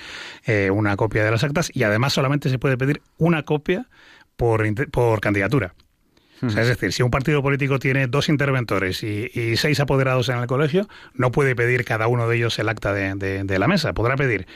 eh, 0.46 0.70
una 0.72 0.96
copia 0.98 1.24
de 1.24 1.32
las 1.32 1.44
actas 1.44 1.72
y 1.74 1.84
además 1.84 2.14
solamente 2.14 2.50
se 2.50 2.60
puede 2.60 2.78
pedir 2.78 3.02
una 3.18 3.44
copia 3.44 3.88
por, 4.36 4.64
por 4.92 5.22
candidatura. 5.22 5.74
es 6.42 6.56
decir, 6.56 6.92
si 6.92 7.02
un 7.02 7.10
partido 7.10 7.42
político 7.42 7.80
tiene 7.80 8.08
dos 8.08 8.28
interventores 8.28 9.02
y, 9.04 9.56
seis 9.56 9.80
apoderados 9.80 10.28
en 10.28 10.38
el 10.40 10.48
colegio, 10.48 10.88
no 11.14 11.32
puede 11.32 11.56
pedir 11.56 11.86
cada 11.86 12.08
uno 12.08 12.28
de 12.28 12.36
ellos 12.36 12.60
el 12.60 12.68
acta 12.68 12.94
de 12.94 13.60
la 13.60 13.68
mesa. 13.68 13.94
Podrá 13.94 14.18
pedir 14.18 14.48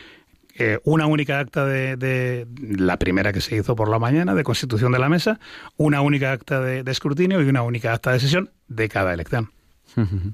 eh, 0.59 0.79
una 0.85 1.05
única 1.05 1.39
acta 1.39 1.65
de, 1.65 2.47
la 2.59 2.97
primera 2.97 3.31
que 3.31 3.41
se 3.41 3.55
hizo 3.55 3.75
por 3.75 3.89
la 3.89 3.99
mañana 3.99 4.33
de 4.33 4.43
constitución 4.43 4.91
de 4.91 4.97
la 4.97 5.07
mesa, 5.07 5.39
una 5.77 6.01
única 6.01 6.31
acta 6.31 6.61
de, 6.61 6.89
escrutinio 6.91 7.43
y 7.43 7.47
una 7.47 7.61
única 7.61 7.93
acta 7.93 8.11
de 8.11 8.19
sesión 8.19 8.49
de 8.67 8.89
cada 8.89 9.13
elección. 9.13 9.51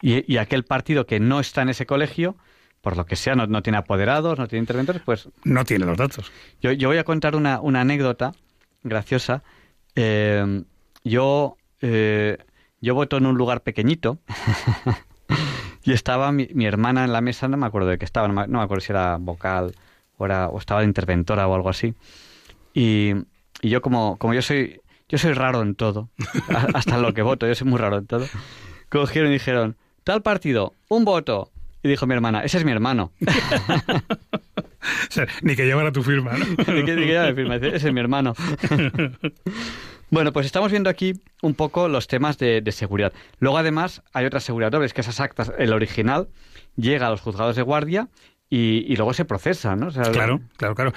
y, 0.00 0.36
aquel 0.36 0.64
partido 0.64 1.06
que 1.06 1.18
no 1.18 1.40
está 1.40 1.62
en 1.62 1.70
ese 1.70 1.84
colegio, 1.84 2.36
por 2.80 2.96
lo 2.96 3.06
que 3.06 3.16
sea, 3.16 3.34
no, 3.34 3.62
tiene 3.62 3.78
apoderados, 3.78 4.38
no 4.38 4.46
tiene 4.46 4.60
interventores, 4.60 5.02
pues... 5.04 5.28
No 5.42 5.64
tiene 5.64 5.84
los 5.84 5.98
datos. 5.98 6.30
Yo, 6.60 6.88
voy 6.88 6.98
a 6.98 7.04
contar 7.04 7.34
una, 7.34 7.56
anécdota 7.56 8.32
graciosa. 8.84 9.42
Eh, 9.96 10.62
yo, 11.02 11.56
eh, 11.80 12.38
yo 12.80 12.94
voto 12.94 13.16
en 13.16 13.26
un 13.26 13.36
lugar 13.36 13.62
pequeñito 13.62 14.20
Y 15.86 15.92
estaba 15.92 16.32
mi, 16.32 16.66
hermana 16.66 17.04
en 17.04 17.12
la 17.12 17.20
mesa, 17.20 17.48
no 17.48 17.56
me 17.56 17.66
acuerdo 17.66 17.88
de 17.88 17.98
qué 17.98 18.04
estaba, 18.04 18.28
no 18.28 18.34
me, 18.34 18.60
acuerdo 18.60 18.80
si 18.80 18.92
era 18.92 19.16
vocal 19.18 19.74
o, 20.18 20.26
era, 20.26 20.48
o 20.48 20.58
estaba 20.58 20.80
de 20.80 20.86
interventora 20.86 21.48
o 21.48 21.54
algo 21.54 21.70
así. 21.70 21.94
Y, 22.74 23.12
y 23.62 23.70
yo 23.70 23.80
como, 23.80 24.18
como 24.18 24.34
yo 24.34 24.42
soy 24.42 24.80
yo 25.08 25.18
soy 25.18 25.34
raro 25.34 25.62
en 25.62 25.76
todo, 25.76 26.10
hasta 26.74 26.96
en 26.96 27.02
lo 27.02 27.14
que 27.14 27.22
voto, 27.22 27.46
yo 27.46 27.54
soy 27.54 27.68
muy 27.68 27.78
raro 27.78 27.98
en 27.98 28.06
todo. 28.06 28.26
Cogieron 28.88 29.30
y 29.30 29.34
dijeron, 29.34 29.76
tal 30.02 30.22
partido, 30.22 30.74
un 30.88 31.04
voto. 31.04 31.52
Y 31.82 31.88
dijo 31.88 32.06
mi 32.06 32.14
hermana, 32.14 32.42
ese 32.42 32.58
es 32.58 32.64
mi 32.64 32.72
hermano. 32.72 33.12
ni 35.42 35.54
que 35.54 35.64
llevara 35.64 35.92
tu 35.92 36.02
firma, 36.02 36.32
¿no? 36.32 36.44
ni 36.74 36.84
que, 36.84 36.96
ni 36.96 37.06
que 37.06 37.20
mi 37.28 37.34
firma, 37.34 37.54
ese 37.56 37.76
es 37.76 37.92
mi 37.92 38.00
hermano. 38.00 38.34
Bueno, 40.10 40.32
pues 40.32 40.46
estamos 40.46 40.70
viendo 40.70 40.88
aquí 40.88 41.14
un 41.42 41.54
poco 41.54 41.88
los 41.88 42.06
temas 42.06 42.38
de, 42.38 42.62
seguridad. 42.72 43.12
Luego, 43.40 43.58
además, 43.58 44.02
hay 44.12 44.24
otras 44.24 44.44
seguridad 44.44 44.70
que 44.92 45.00
esas 45.00 45.20
actas, 45.20 45.52
el 45.58 45.72
original, 45.72 46.28
llega 46.76 47.08
a 47.08 47.10
los 47.10 47.20
juzgados 47.20 47.56
de 47.56 47.62
guardia 47.62 48.08
y, 48.48 48.94
luego 48.94 49.12
se 49.14 49.24
procesa, 49.24 49.74
¿no? 49.74 49.90
claro, 49.90 50.40
claro, 50.56 50.74
claro. 50.76 50.92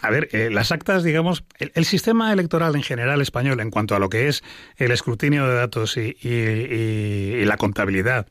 A 0.00 0.10
ver, 0.10 0.28
eh, 0.32 0.48
las 0.50 0.72
actas, 0.72 1.04
digamos, 1.04 1.44
el, 1.58 1.84
sistema 1.84 2.32
electoral 2.32 2.74
en 2.74 2.82
general 2.82 3.20
español, 3.20 3.60
en 3.60 3.70
cuanto 3.70 3.94
a 3.94 3.98
lo 3.98 4.08
que 4.08 4.28
es 4.28 4.42
el 4.76 4.92
escrutinio 4.92 5.46
de 5.46 5.54
datos 5.54 5.98
y, 5.98 6.16
y 6.22 7.44
la 7.44 7.58
contabilidad 7.58 8.26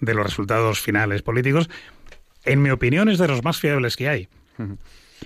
de 0.00 0.14
los 0.14 0.26
resultados 0.26 0.80
finales 0.80 1.22
políticos, 1.22 1.70
en 2.44 2.60
mi 2.60 2.70
opinión 2.70 3.08
es 3.08 3.18
de 3.18 3.28
los 3.28 3.44
más 3.44 3.60
fiables 3.60 3.96
que 3.96 4.08
hay 4.08 4.28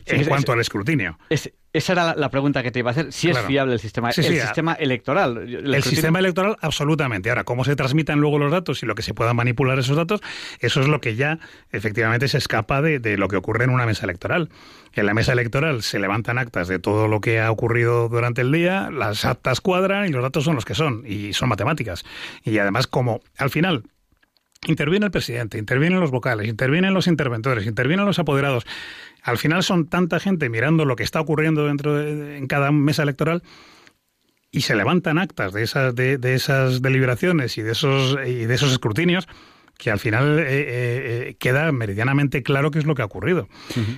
en 0.04 0.24
cuanto 0.24 0.52
al 0.52 0.60
escrutinio. 0.60 1.18
Esa 1.76 1.92
era 1.92 2.14
la, 2.16 2.30
pregunta 2.30 2.62
que 2.62 2.70
te 2.70 2.78
iba 2.78 2.90
a 2.90 2.92
hacer. 2.92 3.12
Si 3.12 3.28
es 3.28 3.38
fiable 3.40 3.74
el 3.74 3.80
sistema, 3.80 4.10
el 4.10 4.14
sistema 4.14 4.74
electoral. 4.74 5.36
El, 5.38 5.82
sistema 5.82 6.18
electoral, 6.18 6.56
absolutamente. 6.60 7.28
Ahora, 7.28 7.44
cómo 7.44 7.64
se 7.64 7.76
transmitan 7.76 8.18
luego 8.20 8.38
los 8.38 8.50
datos 8.50 8.82
y 8.82 8.86
lo 8.86 8.94
que 8.94 9.02
se 9.02 9.14
pueda 9.14 9.34
manipular 9.34 9.78
esos 9.78 9.96
datos, 9.96 10.20
eso 10.60 10.80
es 10.80 10.88
lo 10.88 11.00
que 11.00 11.16
ya 11.16 11.38
efectivamente 11.72 12.28
se 12.28 12.38
escapa 12.38 12.80
de, 12.82 13.16
lo 13.16 13.28
que 13.28 13.36
ocurre 13.36 13.64
en 13.64 13.70
una 13.70 13.86
mesa 13.86 14.04
electoral. 14.04 14.48
En 14.94 15.06
la 15.06 15.14
mesa 15.14 15.32
electoral 15.32 15.82
se 15.82 15.98
levantan 15.98 16.38
actas 16.38 16.68
de 16.68 16.78
todo 16.78 17.08
lo 17.08 17.20
que 17.20 17.40
ha 17.40 17.50
ocurrido 17.50 18.08
durante 18.08 18.40
el 18.40 18.50
día, 18.50 18.90
las 18.90 19.24
actas 19.24 19.60
cuadran 19.60 20.06
y 20.06 20.10
los 20.10 20.22
datos 20.22 20.44
son 20.44 20.54
los 20.54 20.64
que 20.64 20.74
son, 20.74 21.04
y 21.06 21.34
son 21.34 21.48
matemáticas. 21.48 22.04
Y 22.42 22.58
además, 22.58 22.86
como 22.86 23.20
al 23.36 23.50
final 23.50 23.84
interviene 24.66 25.06
el 25.06 25.12
presidente, 25.12 25.58
intervienen 25.58 26.00
los 26.00 26.10
vocales, 26.10 26.48
intervienen 26.48 26.94
los 26.94 27.06
interventores, 27.06 27.66
intervienen 27.66 28.06
los 28.06 28.18
apoderados, 28.18 28.66
al 29.22 29.38
final 29.38 29.62
son 29.62 29.86
tanta 29.88 30.20
gente 30.20 30.48
mirando 30.48 30.84
lo 30.84 30.96
que 30.96 31.02
está 31.02 31.20
ocurriendo 31.20 31.66
dentro 31.66 31.94
de, 31.94 32.38
en 32.38 32.46
cada 32.46 32.70
mesa 32.72 33.02
electoral 33.02 33.42
y 34.50 34.62
se 34.62 34.76
levantan 34.76 35.18
actas 35.18 35.52
de 35.52 35.62
esas, 35.62 35.94
de, 35.94 36.18
esas 36.34 36.80
deliberaciones 36.80 37.58
y 37.58 37.62
de 37.62 37.72
esos, 37.72 38.16
y 38.24 38.46
de 38.46 38.54
esos 38.54 38.72
escrutinios 38.72 39.26
que 39.76 39.90
al 39.90 39.98
final 39.98 40.38
eh, 40.38 40.42
eh, 40.42 40.68
eh, 41.28 41.36
queda 41.38 41.70
meridianamente 41.70 42.42
claro 42.42 42.70
qué 42.70 42.78
es 42.78 42.86
lo 42.86 42.94
que 42.94 43.02
ha 43.02 43.04
ocurrido. 43.04 43.48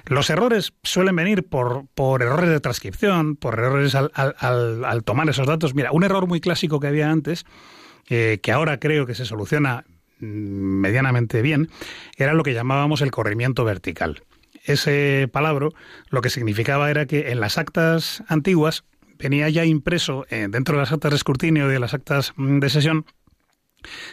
Los 0.06 0.28
errores 0.28 0.72
suelen 0.82 1.14
venir 1.14 1.46
por, 1.46 1.86
por 1.94 2.22
errores 2.22 2.50
de 2.50 2.58
transcripción, 2.58 3.36
por 3.36 3.54
errores 3.54 3.94
al, 3.94 4.10
al, 4.14 4.84
al, 4.84 5.04
tomar 5.04 5.28
esos 5.28 5.46
datos. 5.46 5.74
Mira, 5.74 5.92
un 5.92 6.02
error 6.02 6.26
muy 6.26 6.40
clásico 6.40 6.80
que 6.80 6.88
había 6.88 7.10
antes, 7.10 7.44
que 8.06 8.52
ahora 8.52 8.80
creo 8.80 9.06
que 9.06 9.14
se 9.14 9.24
soluciona 9.24 9.84
medianamente 10.20 11.42
bien, 11.42 11.68
era 12.16 12.34
lo 12.34 12.42
que 12.42 12.54
llamábamos 12.54 13.00
el 13.00 13.10
corrimiento 13.10 13.64
vertical. 13.64 14.22
Ese 14.64 15.28
palabra 15.32 15.68
lo 16.10 16.20
que 16.20 16.30
significaba 16.30 16.90
era 16.90 17.06
que 17.06 17.30
en 17.30 17.40
las 17.40 17.58
actas 17.58 18.22
antiguas 18.28 18.84
venía 19.18 19.48
ya 19.48 19.64
impreso, 19.64 20.26
eh, 20.30 20.48
dentro 20.50 20.76
de 20.76 20.82
las 20.82 20.92
actas 20.92 21.10
de 21.10 21.16
escrutinio 21.16 21.68
de 21.68 21.78
las 21.78 21.94
actas 21.94 22.32
mm, 22.36 22.60
de 22.60 22.70
sesión, 22.70 23.06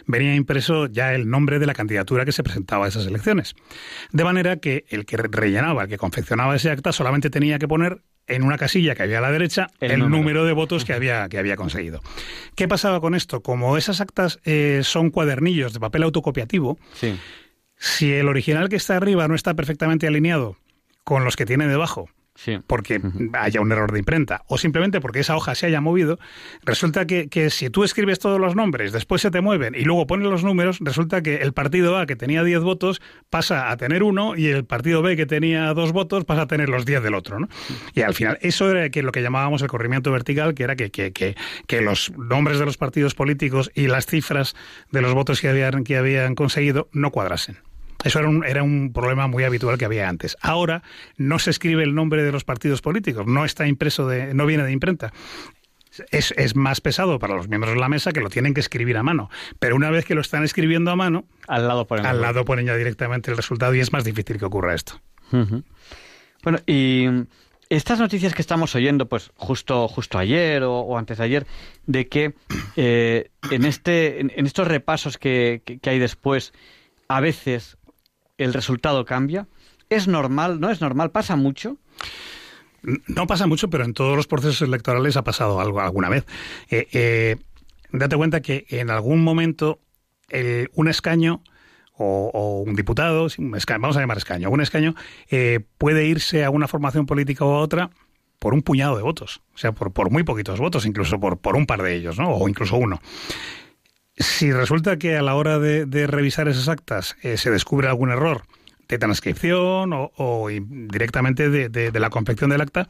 venía 0.06 0.36
impreso 0.36 0.88
ya 0.88 1.14
el 1.14 1.30
nombre 1.30 1.60
de 1.60 1.66
la 1.66 1.74
candidatura 1.74 2.26
que 2.26 2.32
se 2.32 2.44
presentaba 2.44 2.86
a 2.86 2.88
esas 2.90 3.06
elecciones. 3.06 3.56
De 4.12 4.24
manera 4.24 4.58
que 4.58 4.86
el 4.90 5.06
que 5.06 5.18
rellenaba, 5.18 5.84
el 5.84 5.90
que 5.90 5.98
confeccionaba 5.98 6.56
ese 6.56 6.70
acta, 6.70 6.92
solamente 6.92 7.30
tenía 7.30 7.60
que 7.60 7.68
poner 7.68 8.02
en 8.28 8.44
una 8.44 8.58
casilla 8.58 8.96
que 8.96 9.04
había 9.04 9.20
a 9.20 9.22
la 9.22 9.32
derecha 9.32 9.68
el, 9.80 10.10
número. 10.10 10.46
de 10.46 10.54
votos 10.54 10.84
que 10.84 10.94
había, 10.94 11.30
que 11.30 11.38
había 11.38 11.56
conseguido. 11.56 12.02
¿Qué 12.56 12.68
pasaba 12.68 13.00
con 13.00 13.14
esto? 13.14 13.42
Como 13.42 13.78
esas 13.78 14.02
actas 14.02 14.40
eh, 14.46 14.82
son 14.84 15.12
cuadernillos 15.12 15.74
de 15.74 15.80
papel 15.80 16.04
autocopiativo, 16.04 16.80
sí 16.94 17.16
si 17.78 18.14
el 18.14 18.28
original 18.28 18.70
que 18.70 18.76
está 18.76 18.98
arriba 18.98 19.28
no 19.28 19.36
está 19.36 19.54
perfectamente 19.54 20.08
alineado 20.08 20.58
con 21.04 21.24
los 21.24 21.36
que 21.36 21.46
tiene 21.46 21.68
debajo, 21.68 22.10
porque 22.68 23.02
haya 23.34 23.62
un 23.62 23.72
error 23.72 23.92
de 23.92 24.00
imprenta 24.00 24.44
o 24.48 24.58
simplemente 24.58 25.02
porque 25.02 25.22
esa 25.22 25.36
hoja 25.36 25.56
se 25.56 25.68
haya 25.68 25.82
movido, 25.82 26.20
resulta 26.64 27.06
que, 27.06 27.30
que, 27.30 27.50
si 27.50 27.70
tú 27.70 27.84
escribes 27.84 28.20
todos 28.20 28.40
los 28.40 28.56
nombres, 28.56 28.92
después 28.92 29.22
se 29.22 29.32
te 29.32 29.42
mueven 29.42 29.74
y 29.76 29.84
luego 29.84 30.06
pones 30.06 30.30
los 30.30 30.44
números, 30.44 30.78
resulta 30.82 31.22
que 31.22 31.38
el 31.38 31.54
partido 31.54 31.98
A 31.98 32.06
que 32.06 32.16
tenía 32.16 32.44
10 32.44 32.62
votos 32.62 33.02
pasa 33.30 33.72
a 33.72 33.78
tener 33.78 34.04
uno 34.04 34.36
y 34.36 34.48
el 34.48 34.66
partido 34.66 35.02
B 35.02 35.16
que 35.16 35.26
tenía 35.26 35.74
dos 35.74 35.92
votos 35.92 36.26
pasa 36.26 36.44
a 36.44 36.48
tener 36.48 36.70
los 36.70 36.86
10 36.86 37.04
del 37.04 37.16
otro. 37.16 37.40
¿no? 37.40 37.48
Y 37.94 38.02
al 38.02 38.14
final, 38.14 38.38
eso 38.42 38.70
era 38.70 38.90
que 38.90 39.02
lo 39.02 39.12
que 39.12 39.22
llamábamos 39.22 39.62
el 39.62 39.68
corrimiento 39.68 40.12
vertical, 40.12 40.54
que 40.54 40.64
era 40.64 40.76
que, 40.76 40.92
que, 40.92 41.14
que, 41.14 41.36
que 41.68 41.82
los 41.82 42.12
nombres 42.18 42.60
de 42.60 42.66
los 42.66 42.78
partidos 42.78 43.16
políticos 43.16 43.72
y 43.74 43.88
las 43.88 44.06
cifras 44.06 44.56
de 44.92 45.02
los 45.02 45.14
votos 45.14 45.42
que 45.42 45.50
habían, 45.50 45.84
que 45.84 45.98
habían 45.98 46.36
conseguido 46.36 46.90
no 46.92 47.12
cuadrasen. 47.12 47.58
Eso 48.06 48.20
era 48.20 48.30
un, 48.30 48.46
era 48.46 48.62
un 48.62 48.94
problema 48.94 49.26
muy 49.26 49.44
habitual 49.44 49.80
que 49.80 49.86
había 49.86 50.08
antes. 50.08 50.38
Ahora 50.40 50.84
no 51.18 51.40
se 51.40 51.50
escribe 51.50 51.84
el 51.84 51.96
nombre 51.96 52.24
de 52.24 52.32
los 52.32 52.44
partidos 52.44 52.82
políticos, 52.82 53.26
no 53.26 53.44
está 53.46 53.66
impreso 53.68 54.08
de, 54.08 54.36
no 54.36 54.46
viene 54.46 54.64
de 54.64 54.72
imprenta. 54.72 55.12
Es, 56.12 56.32
es, 56.38 56.56
más 56.56 56.82
pesado 56.82 57.18
para 57.18 57.36
los 57.36 57.48
miembros 57.48 57.74
de 57.74 57.80
la 57.80 57.90
mesa 57.90 58.12
que 58.12 58.20
lo 58.20 58.30
tienen 58.30 58.54
que 58.54 58.60
escribir 58.60 58.98
a 58.98 59.04
mano. 59.04 59.32
Pero 59.58 59.76
una 59.76 59.90
vez 59.90 60.06
que 60.06 60.14
lo 60.14 60.22
están 60.22 60.44
escribiendo 60.44 60.92
a 60.92 60.96
mano, 60.96 61.26
al 61.48 61.68
lado 61.68 61.88
ponen, 61.88 62.06
al 62.06 62.22
lado 62.22 62.46
ponen 62.46 62.68
ya 62.68 62.76
directamente 62.76 63.32
el 63.32 63.38
resultado 63.38 63.74
y 63.74 63.80
es 63.80 63.92
más 63.92 64.04
difícil 64.04 64.38
que 64.38 64.46
ocurra 64.46 64.76
esto. 64.76 65.02
Uh 65.32 65.38
-huh. 65.38 65.64
Bueno, 66.44 66.60
y 66.68 67.08
estas 67.70 68.00
noticias 68.00 68.36
que 68.36 68.42
estamos 68.44 68.76
oyendo, 68.76 69.08
pues 69.08 69.32
justo, 69.36 69.88
justo 69.88 70.20
ayer 70.20 70.62
o, 70.64 70.80
o 70.80 70.98
antes 71.00 71.18
de 71.18 71.24
ayer, 71.24 71.48
de 71.88 72.08
que 72.08 72.36
eh, 72.76 73.32
en, 73.50 73.66
este, 73.66 74.20
en, 74.20 74.32
en, 74.36 74.46
estos 74.46 74.68
repasos 74.68 75.18
que, 75.18 75.64
que, 75.66 75.80
que 75.80 75.90
hay 75.90 75.98
después, 75.98 76.54
a 77.08 77.20
veces 77.20 77.78
el 78.38 78.54
resultado 78.54 79.06
cambia. 79.06 79.48
¿Es 79.90 80.08
normal? 80.08 80.60
¿No 80.60 80.70
es 80.70 80.82
normal? 80.82 81.12
¿Pasa 81.12 81.36
mucho? 81.36 81.78
No 83.08 83.28
pasa 83.28 83.48
mucho, 83.48 83.70
pero 83.70 83.84
en 83.84 83.94
todos 83.94 84.16
los 84.16 84.28
procesos 84.28 84.62
electorales 84.62 85.18
ha 85.18 85.24
pasado 85.24 85.60
algo 85.60 85.82
alguna 85.82 86.10
vez. 86.10 86.26
Eh, 86.70 86.88
eh, 86.92 87.36
date 87.92 88.16
cuenta 88.16 88.42
que 88.42 88.66
en 88.70 88.90
algún 88.90 89.24
momento 89.24 89.80
el, 90.30 90.70
un 90.74 90.88
escaño 90.88 91.42
o, 91.98 92.64
un 92.66 92.76
diputado, 92.76 93.28
vamos 93.38 93.98
a 93.98 94.00
llamar 94.00 94.18
escaño, 94.18 94.50
un 94.50 94.60
escaño 94.60 94.96
eh, 95.30 95.62
puede 95.78 96.06
irse 96.06 96.44
a 96.44 96.50
una 96.50 96.68
formación 96.68 97.06
política 97.06 97.46
o 97.46 97.56
a 97.56 97.60
otra 97.60 97.90
por 98.38 98.54
un 98.54 98.62
puñado 98.62 98.98
de 98.98 99.02
votos, 99.02 99.42
o 99.54 99.58
sea, 99.58 99.72
por, 99.72 99.94
por 99.94 100.12
muy 100.12 100.24
poquitos 100.24 100.60
votos, 100.60 100.86
incluso 100.86 101.20
por, 101.20 101.38
por 101.38 101.56
un 101.56 101.66
par 101.66 101.82
de 101.82 101.96
ellos, 101.96 102.20
¿no? 102.20 102.32
o 102.32 102.50
incluso 102.50 102.76
uno. 102.76 103.02
Si 104.18 104.52
resulta 104.52 104.98
que 104.98 105.18
a 105.18 105.22
la 105.22 105.36
hora 105.36 105.60
de, 105.60 106.08
revisar 106.08 106.48
esas 106.48 106.70
actas 106.70 107.18
eh, 107.22 107.38
se 107.38 107.52
descubre 107.52 107.88
algún 107.88 108.12
error 108.12 108.44
de 108.88 108.98
transcripción 108.98 109.92
o, 109.94 110.48
directamente 110.50 111.50
de, 111.50 112.00
la 112.00 112.10
confección 112.10 112.50
del 112.50 112.62
acta, 112.62 112.88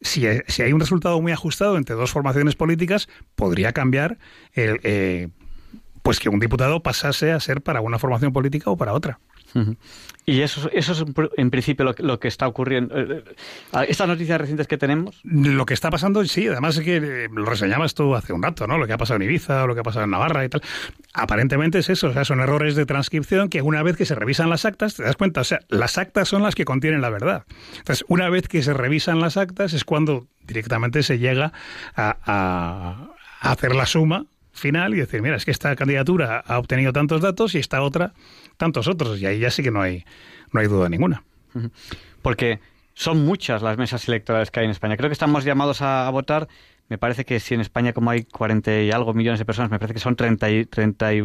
si, 0.00 0.26
si, 0.48 0.62
hay 0.62 0.72
un 0.72 0.80
resultado 0.80 1.20
muy 1.22 1.32
ajustado 1.32 1.76
entre 1.76 1.94
dos 1.94 2.10
formaciones 2.10 2.56
políticas, 2.56 3.08
podría 3.34 3.72
cambiar 3.72 4.18
el, 4.52 4.80
eh, 4.82 5.28
pues 6.02 6.20
que 6.20 6.28
un 6.28 6.40
diputado 6.40 6.82
pasase 6.82 7.32
a 7.32 7.40
ser 7.40 7.62
para 7.62 7.80
una 7.80 7.98
formación 7.98 8.32
política 8.32 8.70
o 8.70 8.76
para 8.76 8.92
otra. 8.92 9.18
Uh 9.54 9.58
-huh. 9.60 9.76
Y 10.24 10.40
eso, 10.42 10.70
eso 10.72 10.92
es 10.92 11.04
en 11.36 11.50
principio 11.50 11.84
lo, 11.84 11.94
lo, 11.98 12.20
que 12.20 12.28
está 12.28 12.46
ocurriendo. 12.46 12.94
Estas 13.88 14.06
noticias 14.06 14.40
recientes 14.40 14.68
que 14.68 14.78
tenemos. 14.78 15.20
Lo 15.24 15.66
que 15.66 15.74
está 15.74 15.90
pasando, 15.90 16.24
sí, 16.24 16.46
además 16.46 16.76
es 16.76 16.84
que 16.84 17.28
lo 17.32 17.44
reseñabas 17.44 17.94
tú 17.94 18.14
hace 18.14 18.32
un 18.32 18.40
rato, 18.40 18.68
¿no? 18.68 18.78
Lo 18.78 18.86
que 18.86 18.92
ha 18.92 18.98
pasado 18.98 19.16
en 19.16 19.22
Ibiza, 19.22 19.66
lo 19.66 19.74
que 19.74 19.80
ha 19.80 19.82
pasado 19.82 20.04
en 20.04 20.12
Navarra 20.12 20.44
y 20.44 20.48
tal. 20.48 20.62
Aparentemente 21.12 21.80
es 21.80 21.90
eso, 21.90 22.08
o 22.08 22.12
sea, 22.12 22.24
son 22.24 22.40
errores 22.40 22.76
de 22.76 22.86
transcripción 22.86 23.48
que 23.48 23.62
una 23.62 23.82
vez 23.82 23.96
que 23.96 24.06
se 24.06 24.14
revisan 24.14 24.48
las 24.48 24.64
actas, 24.64 24.94
te 24.94 25.02
das 25.02 25.16
cuenta, 25.16 25.40
o 25.40 25.44
sea, 25.44 25.60
las 25.68 25.98
actas 25.98 26.28
son 26.28 26.42
las 26.44 26.54
que 26.54 26.64
contienen 26.64 27.00
la 27.00 27.10
verdad. 27.10 27.44
Entonces, 27.78 28.04
una 28.06 28.30
vez 28.30 28.46
que 28.46 28.62
se 28.62 28.74
revisan 28.74 29.20
las 29.20 29.36
actas 29.36 29.72
es 29.72 29.84
cuando 29.84 30.28
directamente 30.46 31.02
se 31.02 31.18
llega 31.18 31.52
a, 31.96 32.16
a, 32.24 33.10
a 33.40 33.50
hacer 33.50 33.74
la 33.74 33.86
suma 33.86 34.26
final 34.62 34.94
y 34.94 34.98
decir, 34.98 35.20
mira, 35.20 35.36
es 35.36 35.44
que 35.44 35.50
esta 35.50 35.76
candidatura 35.76 36.42
ha 36.46 36.58
obtenido 36.58 36.92
tantos 36.92 37.20
datos 37.20 37.54
y 37.54 37.58
esta 37.58 37.82
otra 37.82 38.14
tantos 38.56 38.88
otros. 38.88 39.20
Y 39.20 39.26
ahí 39.26 39.40
ya 39.40 39.50
sí 39.50 39.62
que 39.62 39.70
no 39.70 39.82
hay, 39.82 40.04
no 40.52 40.60
hay 40.60 40.68
duda 40.68 40.88
ninguna. 40.88 41.24
Porque 42.22 42.60
son 42.94 43.24
muchas 43.24 43.62
las 43.62 43.76
mesas 43.76 44.06
electorales 44.08 44.50
que 44.50 44.60
hay 44.60 44.66
en 44.66 44.70
España. 44.70 44.96
Creo 44.96 45.10
que 45.10 45.14
estamos 45.14 45.44
llamados 45.44 45.82
a, 45.82 46.06
a 46.06 46.10
votar. 46.10 46.48
Me 46.88 46.98
parece 46.98 47.24
que 47.24 47.40
si 47.40 47.54
en 47.54 47.60
España, 47.60 47.92
como 47.92 48.10
hay 48.10 48.24
40 48.24 48.82
y 48.82 48.90
algo 48.90 49.14
millones 49.14 49.38
de 49.38 49.44
personas, 49.44 49.70
me 49.70 49.78
parece 49.78 49.94
que 49.94 50.00
son 50.00 50.14
30 50.14 50.50
y, 50.50 50.64
30 50.66 51.14
y 51.14 51.22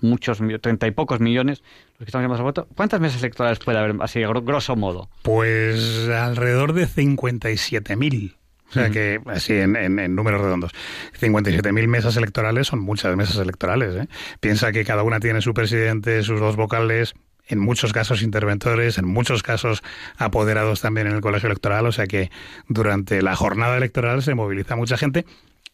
muchos, 0.00 0.38
30 0.60 0.86
y 0.86 0.90
pocos 0.90 1.20
millones 1.20 1.62
los 1.92 1.98
que 1.98 2.04
estamos 2.04 2.24
llamados 2.24 2.40
a 2.40 2.44
votar. 2.44 2.66
¿Cuántas 2.76 3.00
mesas 3.00 3.22
electorales 3.22 3.58
puede 3.58 3.78
haber, 3.78 3.96
así, 4.00 4.20
grosso 4.20 4.76
modo? 4.76 5.08
Pues 5.22 6.08
alrededor 6.08 6.74
de 6.74 6.86
57.000. 6.86 8.36
O 8.68 8.72
sea 8.72 8.90
que, 8.90 9.20
así 9.26 9.54
en, 9.54 9.76
en, 9.76 9.98
en 9.98 10.14
números 10.14 10.40
redondos, 10.40 10.72
57.000 11.20 11.86
mesas 11.86 12.16
electorales 12.16 12.66
son 12.66 12.80
muchas 12.80 13.16
mesas 13.16 13.36
electorales. 13.36 13.94
¿eh? 13.94 14.08
Piensa 14.40 14.72
que 14.72 14.84
cada 14.84 15.02
una 15.02 15.20
tiene 15.20 15.40
su 15.40 15.54
presidente, 15.54 16.22
sus 16.22 16.40
dos 16.40 16.56
vocales, 16.56 17.14
en 17.48 17.58
muchos 17.58 17.92
casos 17.92 18.22
interventores, 18.22 18.98
en 18.98 19.06
muchos 19.06 19.42
casos 19.42 19.82
apoderados 20.16 20.80
también 20.80 21.06
en 21.06 21.14
el 21.14 21.20
colegio 21.20 21.46
electoral. 21.48 21.86
O 21.86 21.92
sea 21.92 22.06
que 22.06 22.30
durante 22.68 23.22
la 23.22 23.36
jornada 23.36 23.76
electoral 23.76 24.22
se 24.22 24.34
moviliza 24.34 24.76
mucha 24.76 24.96
gente 24.96 25.24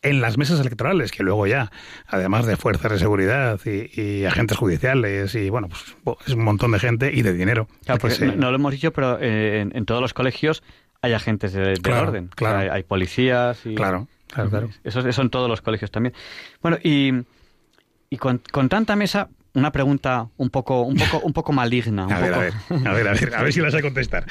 en 0.03 0.21
las 0.21 0.37
mesas 0.37 0.61
electorales, 0.61 1.13
que 1.13 1.23
luego 1.23 1.47
ya, 1.47 1.71
además 2.09 2.45
de 2.45 2.57
fuerzas 2.57 2.91
de 2.91 2.99
seguridad 2.99 3.61
y, 3.65 4.01
y 4.01 4.25
agentes 4.25 4.59
judiciales 4.59 5.35
y, 5.37 5.49
bueno, 5.49 5.69
pues 6.03 6.17
es 6.27 6.35
un 6.35 6.43
montón 6.43 6.73
de 6.73 6.81
gente 6.81 7.13
y 7.15 7.23
de 7.23 7.33
dinero. 7.33 7.69
Claro, 7.85 8.01
porque 8.01 8.17
se... 8.17 8.27
no, 8.27 8.51
lo 8.51 8.57
hemos 8.57 8.73
dicho, 8.73 8.93
pero 8.93 9.19
eh, 9.21 9.61
en, 9.61 9.77
en, 9.77 9.87
todos 9.87 10.01
los 10.01 10.13
colegios 10.13 10.65
hay 11.03 11.13
agentes 11.13 11.53
de, 11.53 11.61
de 11.61 11.75
claro, 11.75 12.09
orden. 12.09 12.29
Claro. 12.29 12.57
O 12.57 12.61
sea, 12.61 12.73
hay, 12.73 12.77
hay, 12.79 12.83
policías 12.85 13.67
y... 13.67 13.75
Claro, 13.75 14.09
claro, 14.29 14.51
claro. 14.51 14.71
Eso, 14.85 15.07
eso 15.07 15.23
en 15.23 15.31
todos 15.31 15.49
los 15.49 15.61
colegios 15.61 15.91
también. 15.91 16.15
Bueno, 16.63 16.79
y, 16.83 17.13
y 18.09 18.17
con, 18.19 18.41
con 18.51 18.69
tanta 18.69 18.95
mesa, 18.95 19.29
una 19.55 19.73
pregunta 19.73 20.29
un 20.37 20.51
poco, 20.51 20.83
un 20.83 20.97
poco, 20.97 21.19
un 21.19 21.33
poco 21.33 21.53
maligna. 21.53 22.07
Un 22.07 22.13
a, 22.13 22.21
ver, 22.21 22.53
poco... 22.69 22.89
a 22.89 22.93
ver, 22.93 22.93
a 22.93 22.93
ver, 22.93 23.09
a 23.09 23.13
ver, 23.13 23.35
a 23.35 23.43
ver 23.43 23.53
si 23.53 23.61
la 23.61 23.71
sé 23.73 23.83
contestar. 23.83 24.27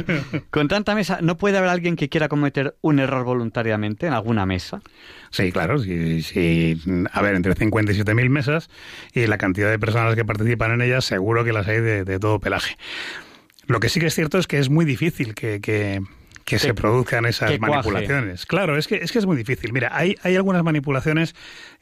Con 0.50 0.68
tanta 0.68 0.94
mesa, 0.94 1.18
¿no 1.22 1.36
puede 1.36 1.58
haber 1.58 1.70
alguien 1.70 1.96
que 1.96 2.08
quiera 2.08 2.28
cometer 2.28 2.76
un 2.82 2.98
error 2.98 3.24
voluntariamente 3.24 4.06
en 4.06 4.12
alguna 4.12 4.46
mesa? 4.46 4.82
Sí, 5.30 5.52
claro. 5.52 5.78
Sí, 5.78 6.22
sí. 6.22 6.80
A 7.12 7.22
ver, 7.22 7.36
entre 7.36 7.54
57.000 7.54 8.28
mesas 8.28 8.68
y 9.12 9.26
la 9.26 9.38
cantidad 9.38 9.70
de 9.70 9.78
personas 9.78 10.14
que 10.16 10.24
participan 10.24 10.72
en 10.72 10.82
ellas, 10.82 11.04
seguro 11.04 11.44
que 11.44 11.52
las 11.52 11.68
hay 11.68 11.80
de, 11.80 12.04
de 12.04 12.18
todo 12.18 12.40
pelaje. 12.40 12.76
Lo 13.66 13.80
que 13.80 13.88
sí 13.88 14.00
que 14.00 14.06
es 14.06 14.14
cierto 14.14 14.38
es 14.38 14.46
que 14.46 14.58
es 14.58 14.70
muy 14.70 14.84
difícil 14.84 15.34
que, 15.34 15.60
que, 15.60 16.00
que 16.44 16.58
se 16.58 16.74
produzcan 16.74 17.26
esas 17.26 17.58
manipulaciones. 17.58 18.46
Claro, 18.46 18.76
es 18.76 18.86
que, 18.86 18.96
es 18.96 19.12
que 19.12 19.18
es 19.18 19.26
muy 19.26 19.36
difícil. 19.36 19.72
Mira, 19.72 19.90
hay, 19.92 20.16
hay 20.22 20.36
algunas 20.36 20.62
manipulaciones 20.62 21.34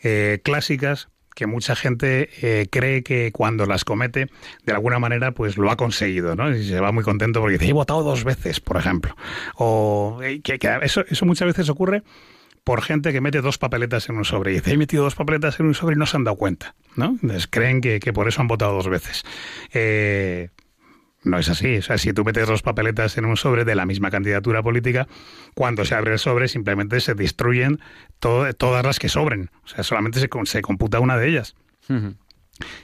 eh, 0.03 0.41
clásicas 0.43 1.09
que 1.35 1.47
mucha 1.47 1.75
gente 1.75 2.31
eh, 2.43 2.69
cree 2.71 3.03
que 3.03 3.33
cuando 3.33 3.67
las 3.67 3.85
comete, 3.85 4.29
de 4.65 4.73
alguna 4.73 4.99
manera, 4.99 5.33
pues 5.33 5.57
lo 5.57 5.71
ha 5.71 5.77
conseguido, 5.77 6.37
¿no? 6.37 6.55
Y 6.55 6.65
se 6.65 6.81
va 6.81 6.93
muy 6.93 7.03
contento 7.03 7.41
porque 7.41 7.59
dice, 7.59 7.71
he 7.71 7.73
votado 7.73 8.03
dos 8.03 8.25
veces, 8.25 8.61
por 8.61 8.77
ejemplo. 8.77 9.17
O 9.57 10.21
eh, 10.23 10.41
que, 10.43 10.59
que 10.59 10.79
eso, 10.83 11.05
eso 11.09 11.27
muchas 11.27 11.47
veces 11.47 11.69
ocurre 11.69 12.03
por 12.63 12.81
gente 12.83 13.13
que 13.13 13.21
mete 13.21 13.43
dos 13.43 13.59
papeletas 13.59 14.09
en 14.09 14.17
un 14.17 14.25
sobre 14.25 14.53
y 14.53 14.55
dice, 14.55 14.73
he 14.73 14.77
metido 14.77 15.03
dos 15.03 15.17
papeletas 15.17 15.61
en 15.61 15.67
un 15.67 15.75
sobre 15.75 15.97
y 15.97 15.99
no 15.99 16.07
se 16.07 16.17
han 16.17 16.25
dado 16.25 16.37
cuenta, 16.37 16.75
¿no? 16.97 17.19
Entonces 17.21 17.47
creen 17.47 17.81
que, 17.81 18.01
que 18.01 18.13
por 18.13 18.27
eso 18.27 18.41
han 18.41 18.49
votado 18.49 18.73
dos 18.73 18.89
veces. 18.89 19.25
Eh, 19.75 20.49
no 21.25 21.39
es 21.39 21.49
así. 21.49 21.79
O 21.79 21.83
sea, 21.83 21.99
si 21.99 22.13
tú 22.13 22.25
metes 22.25 22.47
dos 22.47 22.63
papeletas 22.63 23.19
en 23.19 23.25
un 23.25 23.37
sobre 23.37 23.65
de 23.65 23.75
la 23.75 23.87
misma 23.87 24.11
candidatura 24.11 24.63
política, 24.63 25.07
cuando 25.55 25.85
se 25.85 25.95
abre 25.95 26.13
el 26.13 26.19
sobre 26.19 26.49
simplemente 26.49 27.01
se 27.01 27.15
destruyen 27.15 27.81
todo, 28.21 28.53
todas 28.55 28.85
las 28.85 28.99
que 28.99 29.09
sobren. 29.09 29.51
O 29.65 29.69
sea, 29.69 29.83
solamente 29.83 30.21
se, 30.21 30.29
se 30.45 30.63
computa 30.63 31.01
una 31.01 31.17
de 31.17 31.29
ellas. 31.29 31.55
Uh 31.89 31.95
-huh. 31.95 32.17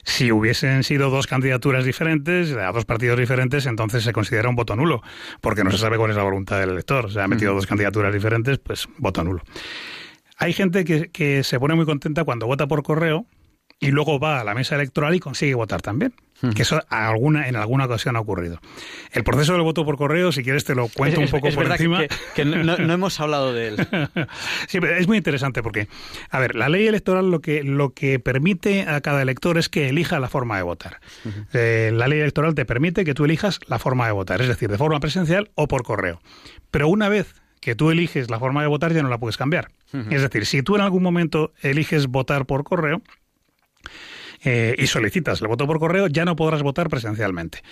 Si 0.03 0.33
hubiesen 0.33 0.83
sido 0.83 1.11
dos 1.11 1.29
candidaturas 1.29 1.85
diferentes, 1.85 2.53
a 2.53 2.73
dos 2.73 2.85
partidos 2.85 3.19
diferentes, 3.19 3.67
entonces 3.67 4.03
se 4.03 4.13
considera 4.13 4.49
un 4.49 4.57
voto 4.57 4.75
nulo, 4.75 5.01
porque 5.41 5.63
no 5.63 5.71
se 5.71 5.79
sabe 5.79 5.97
cuál 5.97 6.11
es 6.11 6.17
la 6.17 6.25
voluntad 6.25 6.59
del 6.59 6.71
elector. 6.71 7.07
O 7.07 7.09
sea, 7.09 7.25
ha 7.25 7.29
metido 7.29 7.53
uh 7.53 7.55
-huh. 7.55 7.59
dos 7.59 7.67
candidaturas 7.67 8.13
diferentes, 8.13 8.59
pues 8.59 8.89
voto 8.99 9.23
nulo. 9.23 9.43
Hay 10.39 10.53
gente 10.55 10.85
que, 10.85 11.11
que 11.11 11.45
se 11.45 11.61
pone 11.61 11.75
muy 11.75 11.85
contenta 11.85 12.25
cuando 12.25 12.47
vota 12.47 12.67
por 12.67 12.83
correo, 12.83 13.27
y 13.81 13.91
luego 13.91 14.21
va 14.21 14.41
a 14.41 14.45
la 14.45 14.55
mesa 14.55 14.75
electoral 14.75 15.15
y 15.15 15.21
consigue 15.21 15.55
votar 15.55 15.81
también. 15.81 16.15
Que 16.55 16.63
eso 16.63 16.83
alguna, 16.89 17.49
en 17.49 17.57
alguna 17.57 17.85
ocasión 17.85 18.17
ha 18.17 18.21
ocurrido. 18.21 18.61
El 19.13 19.25
proceso 19.25 19.53
del 19.53 19.61
voto 19.61 19.85
por 19.85 19.99
correo, 19.99 20.33
si 20.33 20.43
quieres 20.43 20.65
te 20.65 20.75
lo 20.75 20.89
cuento 20.89 21.21
es, 21.21 21.27
un 21.27 21.39
poco 21.39 21.49
es 21.49 21.55
por 21.55 21.67
encima. 21.67 22.01
Que, 22.01 22.09
que 22.35 22.45
no, 22.47 22.63
no, 22.63 22.93
hemos 22.95 23.21
hablado 23.21 23.53
de 23.53 23.69
él. 23.69 23.77
sí, 24.69 24.81
pero 24.81 24.97
es 24.97 25.07
muy 25.07 25.19
interesante 25.19 25.63
porque, 25.63 25.87
a 26.31 26.41
ver, 26.41 26.55
la 26.55 26.71
ley 26.71 26.87
electoral 26.87 27.31
lo 27.31 27.41
que, 27.41 27.63
lo 27.63 27.93
que 27.93 28.19
permite 28.21 28.89
a 28.89 29.03
cada 29.03 29.21
elector 29.21 29.59
es 29.59 29.69
que 29.69 29.91
elija 29.91 30.19
la 30.19 30.29
forma 30.29 30.57
de 30.57 30.63
votar. 30.63 31.01
Eh, 31.53 31.91
la 31.93 32.09
ley 32.09 32.21
electoral 32.21 32.55
te 32.55 32.65
permite 32.65 33.05
que 33.05 33.13
tú 33.13 33.27
elijas 33.27 33.61
la 33.67 33.79
forma 33.79 34.07
de 34.07 34.13
votar, 34.13 34.41
es 34.41 34.49
decir, 34.49 34.71
de 34.71 34.79
forma 34.79 34.99
presencial 34.99 35.51
o 35.57 35.69
por 35.69 35.83
correo. 35.83 36.23
Pero 36.71 36.89
una 36.89 37.11
vez 37.11 37.35
que 37.61 37.75
tú 37.75 37.91
eliges 37.91 38.31
la 38.31 38.39
forma 38.39 38.63
de 38.63 38.69
votar 38.69 38.95
ya 38.95 39.03
no 39.03 39.11
la 39.11 39.19
puedes 39.19 39.37
cambiar. 39.37 39.73
Es 40.09 40.23
decir, 40.23 40.47
si 40.47 40.63
tú 40.63 40.77
en 40.77 40.83
algún 40.83 41.03
momento 41.03 41.53
eliges 41.61 42.07
votar 42.07 42.47
por 42.47 42.63
correo, 42.65 43.03
eh, 44.45 44.75
y 44.79 44.87
solicitas 44.87 45.41
el 45.43 45.49
voto 45.49 45.67
por 45.67 45.79
correo, 45.79 46.07
ya 46.07 46.25
no 46.25 46.37
podrás 46.37 46.63
votar 46.63 46.89
presencialmente. 46.89 47.63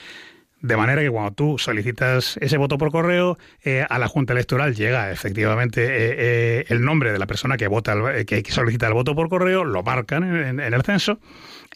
De 0.60 0.76
manera 0.76 1.02
que 1.02 1.10
cuando 1.10 1.30
tú 1.32 1.56
solicitas 1.56 2.36
ese 2.40 2.56
voto 2.56 2.78
por 2.78 2.90
correo, 2.90 3.38
eh, 3.62 3.86
a 3.88 3.98
la 4.00 4.08
Junta 4.08 4.32
Electoral 4.32 4.74
llega 4.74 5.12
efectivamente 5.12 5.84
eh, 5.84 6.14
eh, 6.18 6.64
el 6.68 6.82
nombre 6.82 7.12
de 7.12 7.18
la 7.20 7.28
persona 7.28 7.56
que 7.56 7.68
vota, 7.68 7.94
que 8.26 8.42
solicita 8.48 8.88
el 8.88 8.94
voto 8.94 9.14
por 9.14 9.28
correo, 9.28 9.64
lo 9.64 9.84
marcan 9.84 10.24
en, 10.24 10.58
el 10.58 10.82
censo, 10.82 11.20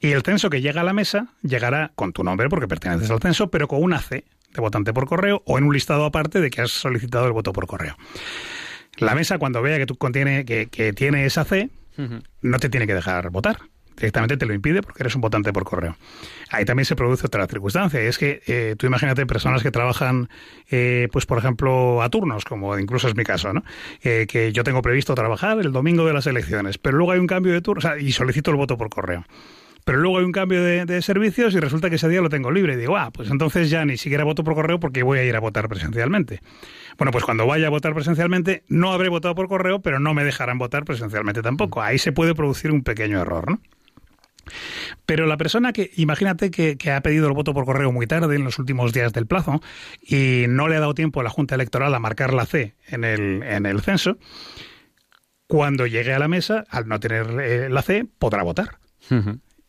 y 0.00 0.10
el 0.10 0.22
censo 0.22 0.50
que 0.50 0.60
llega 0.60 0.80
a 0.80 0.84
la 0.84 0.92
mesa 0.92 1.28
llegará 1.42 1.92
con 1.94 2.12
tu 2.12 2.24
nombre 2.24 2.48
porque 2.48 2.66
perteneces 2.66 3.08
al 3.12 3.20
censo, 3.20 3.50
pero 3.50 3.68
con 3.68 3.80
una 3.80 4.00
C 4.00 4.24
de 4.52 4.60
votante 4.60 4.92
por 4.92 5.06
correo 5.06 5.42
o 5.46 5.58
en 5.58 5.64
un 5.64 5.72
listado 5.72 6.04
aparte 6.04 6.40
de 6.40 6.50
que 6.50 6.62
has 6.62 6.72
solicitado 6.72 7.26
el 7.26 7.32
voto 7.32 7.52
por 7.52 7.68
correo. 7.68 7.96
La 8.98 9.14
mesa, 9.14 9.38
cuando 9.38 9.62
vea 9.62 9.78
que 9.78 9.86
tú 9.86 9.96
contiene, 9.96 10.44
que, 10.44 10.92
tiene 10.92 11.24
esa 11.24 11.44
C, 11.44 11.70
no 12.40 12.58
te 12.58 12.68
tiene 12.68 12.88
que 12.88 12.94
dejar 12.94 13.30
votar 13.30 13.58
directamente 13.96 14.36
te 14.36 14.46
lo 14.46 14.54
impide 14.54 14.82
porque 14.82 15.02
eres 15.02 15.14
un 15.14 15.20
votante 15.20 15.52
por 15.52 15.64
correo. 15.64 15.96
Ahí 16.50 16.64
también 16.64 16.84
se 16.84 16.96
produce 16.96 17.26
otra 17.26 17.46
circunstancia, 17.46 18.02
y 18.02 18.06
es 18.06 18.18
que 18.18 18.42
eh, 18.46 18.74
tú 18.78 18.86
imagínate 18.86 19.26
personas 19.26 19.62
que 19.62 19.70
trabajan, 19.70 20.28
eh, 20.70 21.08
pues 21.12 21.26
por 21.26 21.38
ejemplo, 21.38 22.02
a 22.02 22.08
turnos, 22.08 22.44
como 22.44 22.78
incluso 22.78 23.08
es 23.08 23.16
mi 23.16 23.24
caso, 23.24 23.52
¿no? 23.52 23.64
Eh, 24.02 24.26
que 24.28 24.52
yo 24.52 24.64
tengo 24.64 24.82
previsto 24.82 25.14
trabajar 25.14 25.58
el 25.60 25.72
domingo 25.72 26.04
de 26.06 26.12
las 26.12 26.26
elecciones, 26.26 26.78
pero 26.78 26.96
luego 26.96 27.12
hay 27.12 27.18
un 27.18 27.26
cambio 27.26 27.52
de 27.52 27.60
turno, 27.60 27.78
o 27.78 27.82
sea, 27.82 27.98
y 27.98 28.12
solicito 28.12 28.50
el 28.50 28.56
voto 28.56 28.76
por 28.76 28.90
correo. 28.90 29.24
Pero 29.84 29.98
luego 29.98 30.18
hay 30.18 30.24
un 30.24 30.32
cambio 30.32 30.62
de, 30.62 31.02
servicios 31.02 31.54
y 31.54 31.60
resulta 31.60 31.90
que 31.90 31.96
ese 31.96 32.08
día 32.08 32.20
lo 32.20 32.28
tengo 32.28 32.52
libre. 32.52 32.74
Y 32.74 32.76
digo, 32.76 32.96
ah, 32.96 33.10
pues 33.10 33.30
entonces 33.30 33.68
ya 33.68 33.84
ni 33.84 33.96
siquiera 33.96 34.22
voto 34.22 34.44
por 34.44 34.54
correo 34.54 34.78
porque 34.78 35.02
voy 35.02 35.18
a 35.18 35.24
ir 35.24 35.34
a 35.34 35.40
votar 35.40 35.68
presencialmente. 35.68 36.40
Bueno, 36.98 37.10
pues 37.10 37.24
cuando 37.24 37.46
vaya 37.46 37.66
a 37.66 37.70
votar 37.70 37.92
presencialmente, 37.92 38.62
no 38.68 38.92
habré 38.92 39.08
votado 39.08 39.34
por 39.34 39.48
correo, 39.48 39.80
pero 39.80 39.98
no 39.98 40.14
me 40.14 40.22
dejarán 40.22 40.58
votar 40.58 40.84
presencialmente 40.84 41.42
tampoco. 41.42 41.82
Ahí 41.82 41.98
se 41.98 42.12
puede 42.12 42.34
producir 42.34 42.70
un 42.70 42.84
pequeño 42.84 43.20
error, 43.20 43.50
¿no? 43.50 43.60
Pero 45.06 45.26
la 45.26 45.36
persona 45.36 45.72
que, 45.72 45.90
imagínate 45.96 46.50
que, 46.50 46.90
ha 46.90 47.00
pedido 47.00 47.26
el 47.26 47.32
voto 47.32 47.54
por 47.54 47.64
correo 47.64 47.92
muy 47.92 48.06
tarde, 48.06 48.36
en 48.36 48.44
los 48.44 48.58
últimos 48.58 48.92
días 48.92 49.12
del 49.12 49.26
plazo, 49.26 49.60
y 50.00 50.44
no 50.48 50.68
le 50.68 50.76
ha 50.76 50.80
dado 50.80 50.94
tiempo 50.94 51.20
a 51.20 51.24
la 51.24 51.30
Junta 51.30 51.54
Electoral 51.54 51.94
a 51.94 51.98
marcar 51.98 52.32
la 52.32 52.46
C 52.46 52.74
en 52.88 53.04
el, 53.04 53.42
en 53.42 53.66
el 53.66 53.80
censo, 53.80 54.18
cuando 55.46 55.86
llegue 55.86 56.14
a 56.14 56.18
la 56.18 56.28
mesa, 56.28 56.64
al 56.70 56.88
no 56.88 56.98
tener 56.98 57.26
eh, 57.40 57.68
la 57.68 57.82
C, 57.82 58.06
podrá 58.18 58.42
votar. 58.42 58.78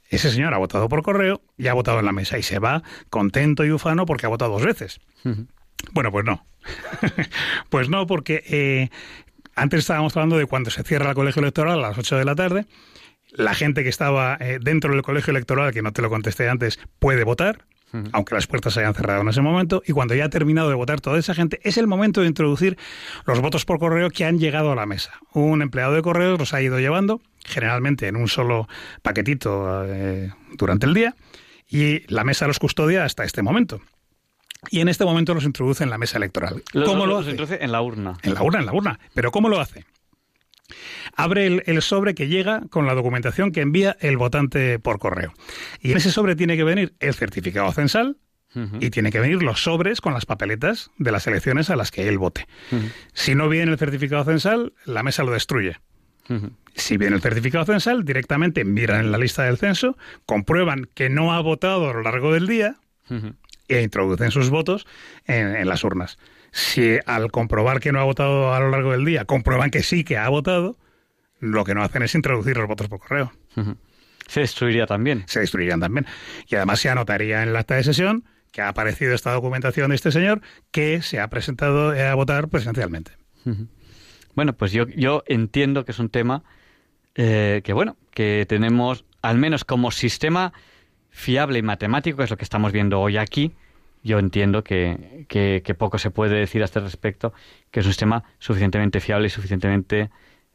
Ese 0.10 0.32
señor 0.32 0.54
ha 0.54 0.58
votado 0.58 0.88
por 0.88 1.02
correo 1.02 1.42
y 1.58 1.68
ha 1.68 1.74
votado 1.74 2.00
en 2.00 2.06
la 2.06 2.12
mesa 2.12 2.38
y 2.38 2.44
se 2.44 2.60
va 2.60 2.84
contento 3.10 3.66
y 3.66 3.72
ufano 3.72 4.06
porque 4.06 4.28
ha 4.28 4.30
votado 4.30 4.54
dos 4.54 4.64
veces. 4.64 5.02
Bueno, 5.92 6.12
pues 6.12 6.24
no. 6.24 6.46
pues 7.70 7.90
no, 7.90 8.08
porque 8.08 8.44
eh, 8.48 8.90
antes 9.56 9.82
estábamos 9.82 10.16
hablando 10.16 10.38
de 10.38 10.46
cuando 10.46 10.70
se 10.70 10.84
cierra 10.84 11.10
el 11.10 11.16
colegio 11.16 11.42
electoral 11.42 11.80
a 11.80 11.90
las 11.90 11.98
8 11.98 12.16
de 12.16 12.26
la 12.26 12.36
tarde 12.36 12.66
la 13.34 13.54
gente 13.54 13.84
que 13.84 13.90
estaba 13.90 14.38
eh, 14.40 14.60
dentro 14.62 14.94
del 14.94 15.02
colegio 15.02 15.32
electoral, 15.32 15.74
que 15.74 15.82
no 15.82 15.92
te 15.92 16.02
lo 16.02 16.10
contesté 16.10 16.50
antes, 16.50 16.80
puede 17.00 17.24
votar, 17.24 17.66
aunque 18.12 18.34
las 18.34 18.48
puertas 18.48 18.74
se 18.74 18.80
hayan 18.80 18.96
cerrado 18.96 19.22
en 19.22 19.28
ese 19.28 19.42
momento, 19.42 19.84
y 19.86 19.92
cuando 19.92 20.16
ya 20.16 20.26
ha 20.26 20.30
terminado 20.30 20.68
de 20.68 20.74
votar 20.74 21.00
toda 21.00 21.20
esa 21.20 21.36
gente, 21.36 21.60
es 21.64 21.78
el 21.78 21.86
momento 21.86 22.22
de 22.22 22.28
introducir 22.28 22.76
los 23.26 23.40
votos 23.40 23.66
por 23.66 23.78
correo 23.78 24.10
que 24.10 24.26
han 24.26 24.40
llegado 24.40 24.72
a 24.72 24.76
la 24.76 24.88
mesa. 24.88 25.12
Un 25.32 25.62
empleado 25.62 25.94
de 25.94 26.02
correos 26.02 26.40
los 26.40 26.56
ha 26.56 26.62
ido 26.62 26.80
llevando, 26.80 27.22
generalmente 27.46 28.08
en 28.08 28.16
un 28.16 28.28
solo 28.28 28.68
paquetito 29.04 29.86
eh, 29.86 30.32
durante 30.58 30.88
el 30.88 30.96
día, 30.96 31.14
y 31.70 32.02
la 32.12 32.24
mesa 32.24 32.48
los 32.48 32.58
custodia 32.58 33.06
hasta 33.06 33.26
este 33.26 33.44
momento. 33.44 33.80
Y 34.72 34.80
en 34.80 34.88
este 34.88 35.06
momento 35.06 35.34
los 35.34 35.44
introduce 35.44 35.84
en 35.84 35.90
la 35.90 35.98
mesa 35.98 36.18
electoral. 36.18 36.64
¿Cómo 36.86 37.06
lo 37.06 37.20
hace? 37.20 37.32
introduce 37.32 37.64
en 37.64 37.72
la 37.72 37.82
urna. 37.82 38.14
En 38.24 38.34
la 38.34 38.42
urna, 38.42 38.60
en 38.60 38.66
la 38.66 38.74
urna. 38.74 39.00
Pero 39.14 39.32
¿cómo 39.32 39.50
lo 39.50 39.60
hace? 39.60 39.86
Abre 41.16 41.62
el, 41.66 41.82
sobre 41.82 42.16
que 42.16 42.28
llega 42.28 42.62
con 42.70 42.86
la 42.86 42.94
documentación 42.94 43.52
que 43.52 43.62
envía 43.62 43.98
el 44.00 44.18
votante 44.18 44.80
por 44.80 45.00
correo. 45.00 45.34
Y 45.82 45.92
en 45.92 45.98
ese 45.98 46.12
sobre 46.12 46.36
tiene 46.36 46.58
que 46.58 46.64
venir 46.64 46.94
el 47.00 47.14
certificado 47.14 47.72
censal, 47.72 48.18
y 48.80 48.92
tiene 48.92 49.12
que 49.12 49.20
venir 49.20 49.42
los 49.42 49.64
sobres 49.64 50.00
con 50.00 50.14
las 50.14 50.28
papeletas 50.28 50.92
de 51.00 51.12
las 51.12 51.26
elecciones 51.26 51.72
a 51.72 51.76
las 51.76 51.90
que 51.90 52.08
él 52.08 52.20
vote. 52.20 52.48
Si 53.14 53.34
no 53.34 53.50
viene 53.50 53.72
el 53.72 53.80
certificado 53.80 54.24
censal, 54.24 54.74
la 54.86 55.02
mesa 55.02 55.24
lo 55.24 55.32
destruye. 55.32 55.80
Si 56.76 56.98
viene 56.98 57.16
el 57.16 57.22
certificado 57.22 57.66
censal, 57.66 58.06
directamente 58.06 58.64
miran 58.64 59.00
en 59.00 59.12
la 59.12 59.18
lista 59.18 59.44
del 59.44 59.58
censo, 59.58 59.98
comprueban 60.26 60.88
que 60.94 61.10
no 61.10 61.34
ha 61.34 61.42
votado 61.42 61.90
a 61.90 61.94
lo 61.94 62.04
largo 62.04 62.32
del 62.32 62.48
día 62.48 62.76
e 63.68 63.82
introducen 63.82 64.30
sus 64.30 64.52
votos 64.52 64.86
en 65.26 65.68
las 65.68 65.84
urnas. 65.84 66.20
Si 66.54 67.00
al 67.08 67.32
comprobar 67.32 67.80
que 67.80 67.92
no 67.92 68.00
ha 68.00 68.04
votado 68.04 68.54
a 68.54 68.60
lo 68.60 68.70
largo 68.70 68.92
del 68.92 69.04
día, 69.04 69.26
comprueban 69.26 69.72
que 69.72 69.82
sí 69.82 70.04
que 70.04 70.18
ha 70.18 70.30
votado, 70.30 70.78
lo 71.40 71.66
que 71.66 71.74
no 71.74 71.82
hacen 71.82 72.04
es 72.04 72.14
introducir 72.14 72.56
los 72.56 72.68
votos 72.68 72.88
por 72.88 73.00
correo. 73.00 73.34
Se 74.28 74.42
destruiría 74.42 74.86
también. 74.86 75.24
Se 75.26 75.40
destruirían 75.40 75.80
también. 75.80 76.06
Y 76.48 76.56
además 76.56 76.80
se 76.80 76.90
anotaría 76.90 77.42
en 77.42 77.50
el 77.50 77.56
acta 77.56 77.76
de 77.76 77.84
sesión 77.84 78.26
que 78.52 78.62
ha 78.62 78.70
aparecido 78.70 79.16
esta 79.16 79.34
documentación 79.34 79.90
de 79.90 79.96
este 79.96 80.12
señor 80.12 80.42
que 80.70 81.02
se 81.02 81.20
ha 81.20 81.28
presentado 81.28 81.90
a 81.90 82.14
votar 82.14 82.48
presencialmente. 82.50 83.14
Bueno, 84.36 84.54
pues 84.54 84.72
yo, 84.72 84.88
yo 84.90 85.24
entiendo 85.26 85.86
que 85.86 85.92
es 85.92 85.98
un 85.98 86.10
tema 86.10 86.44
eh, 87.16 87.62
que, 87.64 87.74
bueno, 87.74 87.98
que 88.12 88.46
tenemos, 88.48 89.06
al 89.24 89.40
menos 89.40 89.66
como 89.66 89.90
sistema 89.90 90.54
fiable 91.10 91.58
y 91.58 91.64
matemático, 91.64 92.18
que 92.18 92.26
es 92.26 92.30
lo 92.30 92.38
que 92.38 92.44
estamos 92.44 92.72
viendo 92.72 93.02
hoy 93.02 93.18
aquí, 93.18 93.56
yo 94.04 94.20
entiendo 94.20 94.64
que, 94.64 95.26
que, 95.28 95.76
poco 95.76 95.98
se 95.98 96.12
puede 96.12 96.36
decir 96.36 96.62
a 96.62 96.66
este 96.66 96.80
respecto, 96.80 97.34
que 97.72 97.80
es 97.80 97.86
un 97.86 97.94
sistema 97.94 98.24
suficientemente 98.40 99.00
fiable 99.00 99.28
y 99.28 99.30
suficientemente 99.30 100.10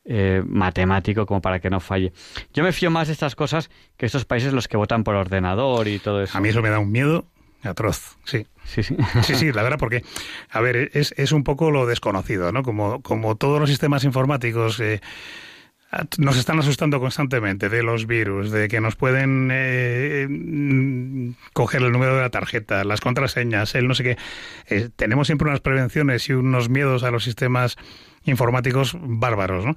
eh, 0.04 0.42
matemático 0.46 1.26
como 1.26 1.40
para 1.40 1.58
que 1.60 1.70
no 1.70 1.80
falle. 1.80 2.12
Yo 2.52 2.62
me 2.62 2.72
fío 2.72 2.90
más 2.90 3.08
de 3.08 3.14
estas 3.14 3.34
cosas 3.34 3.70
que 3.96 4.06
estos 4.06 4.24
países 4.24 4.52
los 4.52 4.68
que 4.68 4.76
votan 4.76 5.02
por 5.02 5.14
ordenador 5.14 5.88
y 5.88 5.98
todo 5.98 6.22
eso. 6.22 6.36
A 6.36 6.40
mí 6.40 6.50
eso 6.50 6.62
me 6.62 6.68
da 6.68 6.78
un 6.78 6.92
miedo 6.92 7.26
atroz, 7.62 8.16
sí. 8.24 8.46
Sí, 8.64 8.82
sí. 8.82 8.96
Sí, 9.22 9.34
sí, 9.34 9.52
la 9.52 9.62
verdad, 9.62 9.78
porque, 9.78 10.04
a 10.50 10.60
ver, 10.60 10.90
es, 10.92 11.14
es 11.16 11.32
un 11.32 11.42
poco 11.42 11.70
lo 11.70 11.86
desconocido, 11.86 12.52
¿no? 12.52 12.62
Como, 12.62 13.02
como 13.02 13.36
todos 13.36 13.60
los 13.60 13.70
sistemas 13.70 14.04
informáticos... 14.04 14.78
Eh, 14.80 15.00
nos 16.18 16.36
están 16.36 16.58
asustando 16.58 17.00
constantemente 17.00 17.68
de 17.68 17.82
los 17.82 18.06
virus, 18.06 18.50
de 18.50 18.68
que 18.68 18.80
nos 18.80 18.94
pueden 18.96 19.48
eh, 19.50 20.26
mm, 20.28 21.30
coger 21.54 21.82
el 21.82 21.92
número 21.92 22.14
de 22.14 22.22
la 22.22 22.30
tarjeta, 22.30 22.84
las 22.84 23.00
contraseñas, 23.00 23.74
el 23.74 23.88
no 23.88 23.94
sé 23.94 24.02
qué. 24.04 24.18
Eh, 24.68 24.90
tenemos 24.94 25.26
siempre 25.26 25.48
unas 25.48 25.60
prevenciones 25.60 26.28
y 26.28 26.34
unos 26.34 26.68
miedos 26.68 27.04
a 27.04 27.10
los 27.10 27.24
sistemas 27.24 27.76
informáticos 28.24 28.96
bárbaros, 29.00 29.64
¿no? 29.64 29.76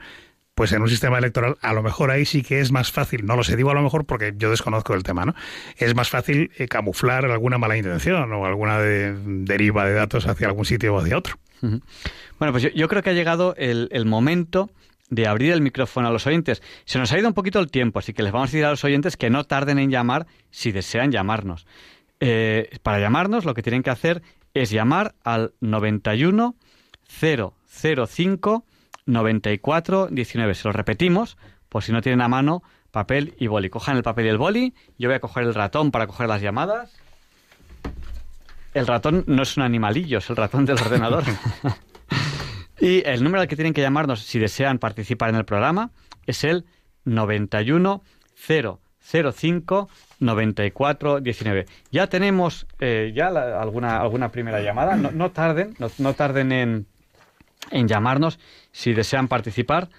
Pues 0.54 0.74
en 0.74 0.82
un 0.82 0.90
sistema 0.90 1.18
electoral 1.18 1.58
a 1.62 1.72
lo 1.72 1.82
mejor 1.82 2.12
ahí 2.12 2.26
sí 2.26 2.44
que 2.44 2.60
es 2.60 2.74
más 2.74 2.92
fácil, 2.92 3.26
no 3.26 3.38
lo 3.38 3.44
sé, 3.44 3.56
digo 3.56 3.72
a 3.72 3.74
lo 3.74 3.82
mejor 3.82 4.06
porque 4.06 4.34
yo 4.36 4.50
desconozco 4.50 4.94
el 4.94 5.04
tema, 5.04 5.24
¿no? 5.24 5.34
Es 5.78 5.96
más 5.96 6.10
fácil 6.10 6.52
eh, 6.58 6.68
camuflar 6.68 7.24
alguna 7.24 7.58
mala 7.58 7.78
intención 7.78 8.34
o 8.34 8.46
alguna 8.46 8.80
deriva 8.80 9.86
de 9.86 9.94
datos 9.94 10.28
hacia 10.28 10.48
algún 10.48 10.66
sitio 10.66 10.94
o 10.94 11.00
hacia 11.00 11.18
otro. 11.18 11.38
Bueno, 11.62 12.52
pues 12.52 12.74
yo, 12.74 12.88
creo 12.90 13.04
que 13.04 13.12
ha 13.12 13.14
llegado 13.14 13.56
el 13.56 14.06
momento 14.06 14.72
de 15.12 15.28
abrir 15.28 15.52
el 15.52 15.62
micrófono 15.62 16.08
a 16.08 16.12
los 16.12 16.26
oyentes. 16.26 16.64
Se 16.86 16.98
nos 16.98 17.12
ha 17.12 17.20
ido 17.20 17.28
un 17.28 17.36
poquito 17.36 17.60
el 17.60 17.70
tiempo, 17.70 18.00
así 18.00 18.14
que 18.14 18.24
les 18.24 18.32
vamos 18.32 18.50
a 18.50 18.52
decir 18.52 18.66
a 18.66 18.72
los 18.72 18.84
oyentes 18.84 19.18
que 19.18 19.30
no 19.30 19.44
tarden 19.44 19.78
en 19.78 19.92
llamar 19.92 20.26
si 20.50 20.72
desean 20.72 21.12
llamarnos. 21.12 21.68
Eh, 22.20 22.78
para 22.82 23.00
llamarnos 23.00 23.46
lo 23.46 23.54
que 23.54 23.62
tienen 23.62 23.84
que 23.84 23.90
hacer 23.90 24.24
es 24.54 24.72
llamar 24.72 25.14
al 25.24 25.54
91 25.60 26.56
005 27.08 28.66
94 29.06 30.08
19. 30.10 30.56
Se 30.56 30.68
lo 30.68 30.72
repetimos, 30.72 31.38
por 31.68 31.84
si 31.84 31.92
no 31.92 32.02
tienen 32.02 32.22
a 32.22 32.28
mano 32.28 32.64
papel 32.92 33.36
y 33.38 33.48
boli. 33.48 33.70
Cojan 33.70 33.98
el 33.98 34.04
papel 34.04 34.28
y 34.28 34.30
el 34.30 34.38
boli. 34.38 34.74
Yo 34.98 35.10
voy 35.10 35.16
a 35.16 35.20
coger 35.20 35.44
el 35.44 35.54
ratón 35.54 35.92
para 35.92 36.08
coger 36.08 36.28
las 36.28 36.42
llamadas. 36.42 36.96
El 38.74 38.88
ratón 38.88 39.26
no 39.28 39.44
es 39.44 39.58
un 39.58 39.64
animalillo, 39.64 40.20
es 40.20 40.30
el 40.30 40.38
ratón 40.38 40.66
del 40.66 40.78
ordenador. 40.78 41.26
Y 42.82 43.08
el 43.08 43.24
número 43.24 43.42
al 43.42 43.48
que 43.48 43.56
tienen 43.56 43.74
que 43.74 43.82
llamarnos 43.82 44.22
si 44.22 44.40
desean 44.40 44.80
participar 44.80 45.30
en 45.30 45.36
el 45.36 45.46
programa 45.46 45.92
es 46.26 46.44
el 46.44 46.66
91 47.06 48.02
005 48.36 49.90
94 50.20 51.20
19. 51.22 51.66
Ya 51.92 52.08
tenemos 52.08 52.66
eh, 52.80 53.12
ya 53.16 53.28
alguna, 53.28 54.02
alguna 54.02 54.30
primera 54.30 54.62
llamada. 54.62 54.96
No, 54.96 55.30
tarden, 55.30 55.76
no, 56.00 56.14
tarden 56.16 56.52
en, 56.52 56.88
en, 57.70 57.88
llamarnos 57.88 58.40
si 58.72 58.94
desean 58.94 59.28
participar, 59.28 59.90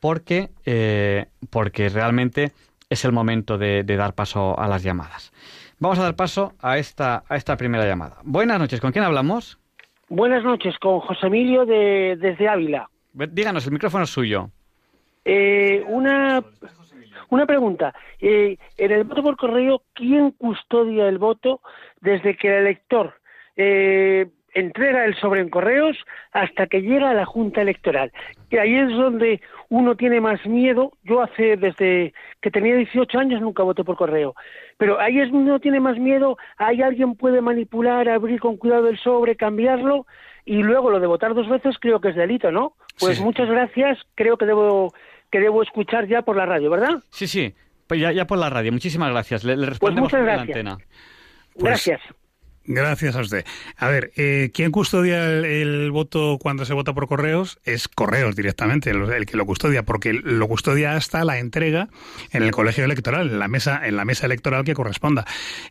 porque, 0.00 0.50
eh, 0.66 1.26
porque 1.48 1.90
realmente 1.90 2.50
es 2.90 3.04
el 3.04 3.12
momento 3.12 3.56
de, 3.56 3.84
de, 3.84 3.96
dar 3.96 4.14
paso 4.14 4.58
a 4.58 4.66
las 4.66 4.82
llamadas. 4.82 5.32
Vamos 5.78 6.00
a 6.00 6.02
dar 6.02 6.16
paso 6.16 6.54
a 6.58 6.78
esta, 6.78 7.22
a 7.28 7.36
esta 7.36 7.56
primera 7.56 7.86
llamada. 7.86 8.18
Buenas 8.24 8.58
noches, 8.58 8.80
¿con 8.80 8.90
quién 8.90 9.04
hablamos? 9.04 9.61
Buenas 10.14 10.44
noches, 10.44 10.78
con 10.78 11.00
José 11.00 11.28
Emilio 11.28 11.64
de, 11.64 12.18
desde 12.20 12.46
Ávila. 12.46 12.86
Díganos, 13.14 13.64
el 13.64 13.72
micrófono 13.72 14.04
es 14.04 14.10
suyo. 14.10 14.50
Eh, 15.24 15.82
una, 15.88 16.44
una 17.30 17.46
pregunta. 17.46 17.94
Eh, 18.20 18.58
en 18.76 18.92
el 18.92 19.04
voto 19.04 19.22
por 19.22 19.38
correo, 19.38 19.84
¿quién 19.94 20.32
custodia 20.32 21.08
el 21.08 21.16
voto 21.16 21.62
desde 22.02 22.36
que 22.36 22.48
el 22.48 22.66
elector 22.66 23.14
eh, 23.56 24.26
entrega 24.54 25.04
el 25.04 25.14
sobre 25.16 25.40
en 25.40 25.48
correos 25.48 25.96
hasta 26.32 26.66
que 26.66 26.82
llega 26.82 27.10
a 27.10 27.14
la 27.14 27.24
Junta 27.24 27.62
Electoral. 27.62 28.12
Y 28.50 28.56
ahí 28.58 28.74
es 28.74 28.90
donde 28.90 29.40
uno 29.72 29.96
tiene 29.96 30.20
más 30.20 30.44
miedo. 30.44 30.92
Yo 31.02 31.22
hace, 31.22 31.56
desde 31.56 32.12
que 32.42 32.50
tenía 32.50 32.76
18 32.76 33.18
años, 33.18 33.40
nunca 33.40 33.62
voté 33.62 33.84
por 33.84 33.96
correo. 33.96 34.34
Pero 34.76 35.00
ahí 35.00 35.18
es 35.18 35.30
uno 35.30 35.60
tiene 35.60 35.80
más 35.80 35.96
miedo. 35.98 36.36
Ahí 36.58 36.82
alguien 36.82 37.14
puede 37.14 37.40
manipular, 37.40 38.06
abrir 38.06 38.38
con 38.38 38.58
cuidado 38.58 38.88
el 38.88 38.98
sobre, 38.98 39.34
cambiarlo. 39.34 40.06
Y 40.44 40.56
luego 40.62 40.90
lo 40.90 41.00
de 41.00 41.06
votar 41.06 41.32
dos 41.34 41.48
veces 41.48 41.76
creo 41.80 42.00
que 42.02 42.10
es 42.10 42.16
delito, 42.16 42.52
¿no? 42.52 42.74
Pues 43.00 43.18
muchas 43.20 43.48
gracias. 43.48 43.98
Creo 44.14 44.36
que 44.36 44.44
debo, 44.44 44.92
que 45.30 45.40
debo 45.40 45.62
escuchar 45.62 46.06
ya 46.06 46.20
por 46.20 46.36
la 46.36 46.44
radio, 46.44 46.68
¿verdad? 46.68 47.02
Sí, 47.08 47.26
sí. 47.26 47.54
Pues 47.86 47.98
ya, 47.98 48.12
ya 48.12 48.26
por 48.26 48.36
la 48.38 48.50
radio. 48.50 48.72
Muchísimas 48.72 49.10
gracias. 49.10 49.42
Le, 49.42 49.52
le 49.52 49.56
Pues 49.58 49.68
respondemos 49.70 50.12
muchas 50.12 50.20
por 50.20 50.26
la 50.26 50.34
gracias. 50.34 50.56
antena. 50.56 50.76
Pues- 51.54 51.64
Gracias. 51.64 52.00
Gracias 52.64 53.16
a 53.16 53.20
usted. 53.20 53.44
A 53.76 53.88
ver, 53.88 54.12
eh, 54.16 54.50
¿quién 54.54 54.70
custodia 54.70 55.26
el, 55.26 55.90
voto 55.90 56.38
cuando 56.40 56.64
se 56.64 56.74
vota 56.74 56.92
por 56.94 57.08
correos? 57.08 57.58
Es 57.64 57.88
correos 57.88 58.36
directamente, 58.36 58.90
el, 58.90 59.10
el 59.12 59.26
que 59.26 59.36
lo 59.36 59.46
custodia, 59.46 59.82
porque 59.82 60.12
lo 60.12 60.46
custodia 60.46 60.94
hasta 60.96 61.24
la 61.24 61.38
entrega 61.38 61.88
en 62.30 62.42
el 62.44 62.52
colegio 62.52 62.84
electoral, 62.84 63.30
en 63.30 63.38
la 63.40 63.48
mesa, 63.48 63.80
en 63.84 63.96
la 63.96 64.04
mesa 64.04 64.26
electoral 64.26 64.64
que 64.64 64.74
corresponda. 64.74 65.24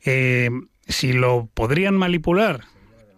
Eh, 0.03 0.49
si 0.87 1.13
lo 1.13 1.49
podrían 1.53 1.95
manipular, 1.95 2.61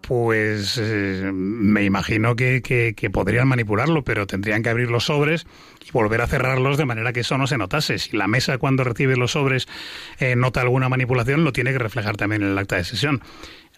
pues 0.02 0.78
eh, 0.82 1.32
me 1.34 1.84
imagino 1.86 2.36
que, 2.36 2.62
que- 2.62 2.94
que 2.94 3.10
podrían 3.10 3.48
manipularlo, 3.48 4.04
pero 4.04 4.28
tendrían 4.28 4.62
que 4.62 4.70
abrir 4.70 4.92
los 4.92 5.06
sobres 5.06 5.48
y 5.88 5.92
volver 5.92 6.20
a 6.22 6.28
cerrarlos 6.28 6.78
de 6.78 6.84
manera 6.86 7.14
que 7.14 7.22
eso 7.22 7.38
no 7.38 7.48
se 7.48 7.58
notase. 7.58 7.98
Si 8.00 8.18
la 8.18 8.28
mesa 8.28 8.58
cuando 8.58 8.84
recibe 8.84 9.16
los 9.16 9.32
sobres 9.32 9.66
eh, 10.20 10.36
nota 10.36 10.60
alguna 10.60 10.90
manipulación, 10.90 11.46
lo 11.46 11.54
tiene 11.54 11.72
que 11.72 11.80
reflejar 11.80 12.18
también 12.18 12.44
en 12.44 12.50
el 12.50 12.58
acta 12.58 12.76
de 12.76 12.84
sesión. 12.84 13.22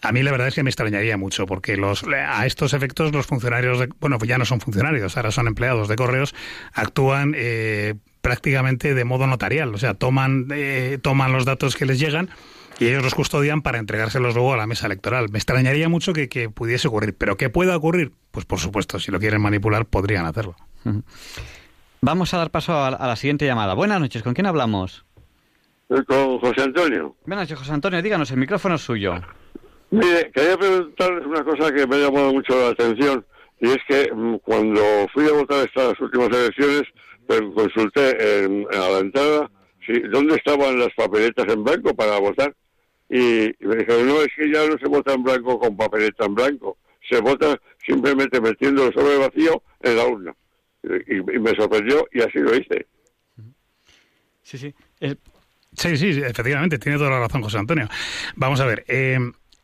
A 0.01 0.11
mí 0.11 0.21
la 0.21 0.31
verdad 0.31 0.47
es 0.49 0.55
que 0.55 0.61
me 0.63 0.69
extrañaría 0.69 1.17
mucho, 1.17 1.45
porque 1.47 1.77
los, 1.77 2.03
a 2.03 2.45
estos 2.45 2.73
efectos 2.73 3.11
los 3.11 3.25
funcionarios, 3.25 3.79
de- 3.79 3.89
bueno, 3.99 4.17
ya 4.25 4.37
no 4.37 4.45
son 4.45 4.59
funcionarios, 4.61 5.17
ahora 5.17 5.31
son 5.31 5.47
empleados 5.47 5.87
de 5.87 5.95
correos, 5.95 6.35
actúan 6.73 7.33
eh, 7.35 7.95
prácticamente 8.21 8.93
de 8.93 9.03
modo 9.03 9.25
notarial, 9.25 9.73
o 9.73 9.77
sea, 9.77 9.93
toman, 9.95 10.47
eh, 10.53 10.99
toman 11.01 11.31
los 11.31 11.45
datos 11.45 11.75
que 11.75 11.85
les 11.85 11.99
llegan 11.99 12.29
y 12.77 12.85
ellos 12.87 13.03
los 13.03 13.15
custodian 13.15 13.61
para 13.61 13.79
entregárselos 13.79 14.35
luego 14.35 14.53
a 14.53 14.57
la 14.57 14.67
mesa 14.67 14.85
electoral. 14.85 15.29
Me 15.29 15.37
extrañaría 15.39 15.89
mucho 15.89 16.13
que, 16.13 16.27
que 16.29 16.49
pudiese 16.49 16.87
ocurrir, 16.87 17.15
pero 17.17 17.37
que 17.37 17.49
pueda 17.49 17.75
ocurrir, 17.75 18.11
pues 18.31 18.45
por 18.45 18.59
supuesto, 18.59 18.99
si 18.99 19.11
lo 19.11 19.19
quieren 19.19 19.41
manipular, 19.41 19.85
podrían 19.85 20.25
hacerlo. 20.25 20.55
Vamos 22.01 22.33
a 22.33 22.37
dar 22.37 22.51
paso 22.51 22.73
a, 22.73 22.89
a 22.89 23.07
la 23.07 23.15
siguiente 23.15 23.45
llamada. 23.45 23.73
Buenas 23.73 23.99
noches, 23.99 24.21
¿con 24.21 24.33
quién 24.33 24.45
hablamos? 24.45 25.05
Con 25.87 26.39
José 26.39 26.61
Antonio. 26.63 27.15
Buenas 27.25 27.43
noches, 27.45 27.57
José 27.59 27.71
Antonio, 27.71 28.01
díganos, 28.01 28.29
el 28.31 28.37
micrófono 28.37 28.75
es 28.75 28.81
suyo. 28.81 29.15
Mire, 29.99 30.31
quería 30.33 30.57
preguntarles 30.57 31.25
una 31.25 31.43
cosa 31.43 31.71
que 31.73 31.87
me 31.87 31.95
ha 31.95 31.99
llamado 31.99 32.33
mucho 32.33 32.59
la 32.59 32.69
atención 32.69 33.25
y 33.59 33.69
es 33.69 33.77
que 33.87 34.11
mm, 34.13 34.37
cuando 34.39 34.81
fui 35.13 35.25
a 35.27 35.31
votar 35.33 35.65
estas 35.65 35.99
últimas 35.99 36.29
elecciones, 36.29 36.83
consulté 37.55 38.43
en- 38.43 38.67
a 38.73 38.89
la 38.89 38.99
entrada 38.99 39.49
si, 39.85 39.99
dónde 40.11 40.35
estaban 40.35 40.77
las 40.79 40.93
papeletas 40.95 41.45
en 41.51 41.63
blanco 41.63 41.95
para 41.95 42.19
votar 42.19 42.53
y, 43.09 43.45
y 43.45 43.55
me 43.67 43.75
dijeron, 43.77 44.07
no, 44.07 44.21
es 44.21 44.27
que 44.35 44.51
ya 44.51 44.67
no 44.67 44.77
se 44.77 44.87
vota 44.87 45.13
en 45.13 45.23
blanco 45.23 45.59
con 45.59 45.77
papeleta 45.77 46.25
en 46.25 46.35
blanco, 46.35 46.77
se 47.09 47.19
vota 47.21 47.59
simplemente 47.85 48.41
metiendo 48.41 48.87
el 48.87 48.93
sobre 48.93 49.17
vacío 49.17 49.61
en 49.81 49.95
la 49.97 50.05
urna. 50.07 50.35
Y, 50.83 51.17
y 51.17 51.39
me 51.39 51.51
sorprendió 51.55 52.07
y 52.11 52.21
así 52.21 52.37
lo 52.39 52.55
hice. 52.55 52.85
Sí, 54.43 54.57
sí. 54.57 54.73
Eh, 54.99 55.15
Sí, 55.77 55.97
sí, 55.97 56.21
efectivamente, 56.23 56.79
tiene 56.79 56.97
toda 56.97 57.09
la 57.09 57.19
razón 57.19 57.41
José 57.41 57.57
Antonio. 57.57 57.89
Vamos 58.37 58.61
a 58.61 58.65
ver, 58.65 58.85
eh, 58.87 59.19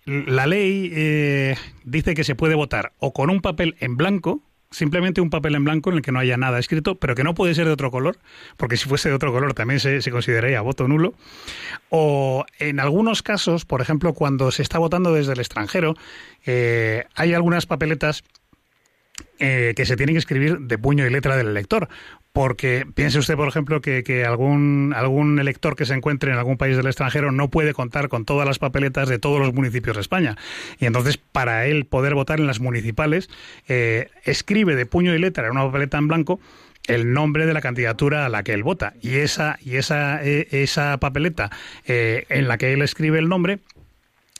la 0.05 0.47
ley 0.47 0.91
eh, 0.93 1.55
dice 1.83 2.13
que 2.13 2.23
se 2.23 2.35
puede 2.35 2.55
votar 2.55 2.93
o 2.99 3.13
con 3.13 3.29
un 3.29 3.41
papel 3.41 3.75
en 3.79 3.97
blanco, 3.97 4.41
simplemente 4.71 5.21
un 5.21 5.29
papel 5.29 5.55
en 5.55 5.63
blanco 5.63 5.89
en 5.89 5.97
el 5.97 6.01
que 6.01 6.11
no 6.11 6.19
haya 6.19 6.37
nada 6.37 6.57
escrito, 6.57 6.95
pero 6.95 7.13
que 7.13 7.23
no 7.23 7.35
puede 7.35 7.53
ser 7.53 7.65
de 7.65 7.71
otro 7.71 7.91
color, 7.91 8.17
porque 8.57 8.77
si 8.77 8.87
fuese 8.87 9.09
de 9.09 9.15
otro 9.15 9.31
color 9.31 9.53
también 9.53 9.79
se, 9.79 10.09
consideraría 10.11 10.61
voto 10.61 10.87
nulo. 10.87 11.13
O 11.89 12.45
en 12.57 12.79
algunos 12.79 13.21
casos, 13.21 13.65
por 13.65 13.81
ejemplo, 13.81 14.13
cuando 14.13 14.51
se 14.51 14.63
está 14.63 14.79
votando 14.79 15.13
desde 15.13 15.33
el 15.33 15.39
extranjero, 15.39 15.95
eh, 16.45 17.05
hay 17.15 17.33
algunas 17.33 17.65
papeletas 17.65 18.23
eh, 19.39 19.73
que 19.75 19.85
se 19.85 19.95
tienen 19.95 20.15
que 20.15 20.19
escribir 20.19 20.59
de 20.59 20.77
puño 20.77 21.05
y 21.05 21.09
letra 21.09 21.35
del 21.35 21.47
elector. 21.47 21.89
Porque 22.33 22.85
piense 22.95 23.19
usted, 23.19 23.35
por 23.35 23.47
ejemplo, 23.47 23.81
que, 23.81 24.03
que 24.03 24.23
algún, 24.23 24.93
algún 24.95 25.37
elector 25.39 25.75
que 25.75 25.85
se 25.85 25.93
encuentre 25.93 26.31
en 26.31 26.37
algún 26.37 26.57
país 26.57 26.77
del 26.77 26.87
extranjero 26.87 27.31
no 27.33 27.49
puede 27.49 27.73
contar 27.73 28.07
con 28.07 28.23
todas 28.23 28.47
las 28.47 28.57
papeletas 28.57 29.09
de 29.09 29.19
todos 29.19 29.39
los 29.39 29.53
municipios 29.53 29.97
de 29.97 30.01
España. 30.01 30.37
Y 30.79 30.85
entonces, 30.85 31.17
para 31.17 31.65
él 31.65 31.85
poder 31.85 32.15
votar 32.15 32.39
en 32.39 32.47
las 32.47 32.61
municipales, 32.61 33.29
eh, 33.67 34.09
escribe 34.23 34.75
de 34.75 34.85
puño 34.85 35.13
y 35.13 35.19
letra 35.19 35.45
en 35.45 35.51
una 35.51 35.65
papeleta 35.65 35.97
en 35.97 36.07
blanco 36.07 36.39
el 36.87 37.13
nombre 37.13 37.45
de 37.45 37.53
la 37.53 37.61
candidatura 37.61 38.25
a 38.25 38.29
la 38.29 38.43
que 38.43 38.53
él 38.53 38.63
vota. 38.63 38.93
Y 39.01 39.15
esa, 39.15 39.57
y 39.61 39.75
esa, 39.75 40.23
eh, 40.23 40.47
esa 40.51 40.97
papeleta 40.99 41.49
eh, 41.85 42.25
en 42.29 42.47
la 42.47 42.57
que 42.57 42.73
él 42.73 42.81
escribe 42.81 43.19
el 43.19 43.29
nombre 43.29 43.59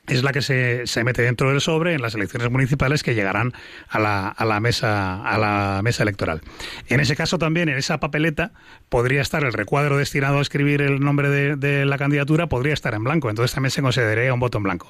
es 0.08 0.24
la 0.24 0.32
que 0.32 0.42
se, 0.42 0.86
se 0.86 1.04
mete 1.04 1.22
dentro 1.22 1.50
del 1.50 1.60
sobre 1.60 1.94
en 1.94 2.02
las 2.02 2.14
elecciones 2.14 2.50
municipales 2.50 3.02
que 3.02 3.14
llegarán 3.14 3.52
a 3.88 4.00
la, 4.00 4.28
a 4.28 4.44
la 4.44 4.58
mesa 4.58 5.22
a 5.22 5.38
la 5.38 5.80
mesa 5.82 6.02
electoral. 6.02 6.40
En 6.88 7.00
ese 7.00 7.14
caso 7.14 7.38
también 7.38 7.68
en 7.68 7.78
esa 7.78 8.00
papeleta 8.00 8.52
podría 8.88 9.22
estar 9.22 9.44
el 9.44 9.52
recuadro 9.52 9.96
destinado 9.96 10.38
a 10.38 10.42
escribir 10.42 10.82
el 10.82 11.00
nombre 11.00 11.28
de, 11.28 11.56
de 11.56 11.84
la 11.84 11.98
candidatura 11.98 12.48
podría 12.48 12.74
estar 12.74 12.94
en 12.94 13.04
blanco, 13.04 13.30
entonces 13.30 13.54
también 13.54 13.70
se 13.70 13.80
consideraría 13.80 14.34
un 14.34 14.40
voto 14.40 14.58
en 14.58 14.64
blanco. 14.64 14.88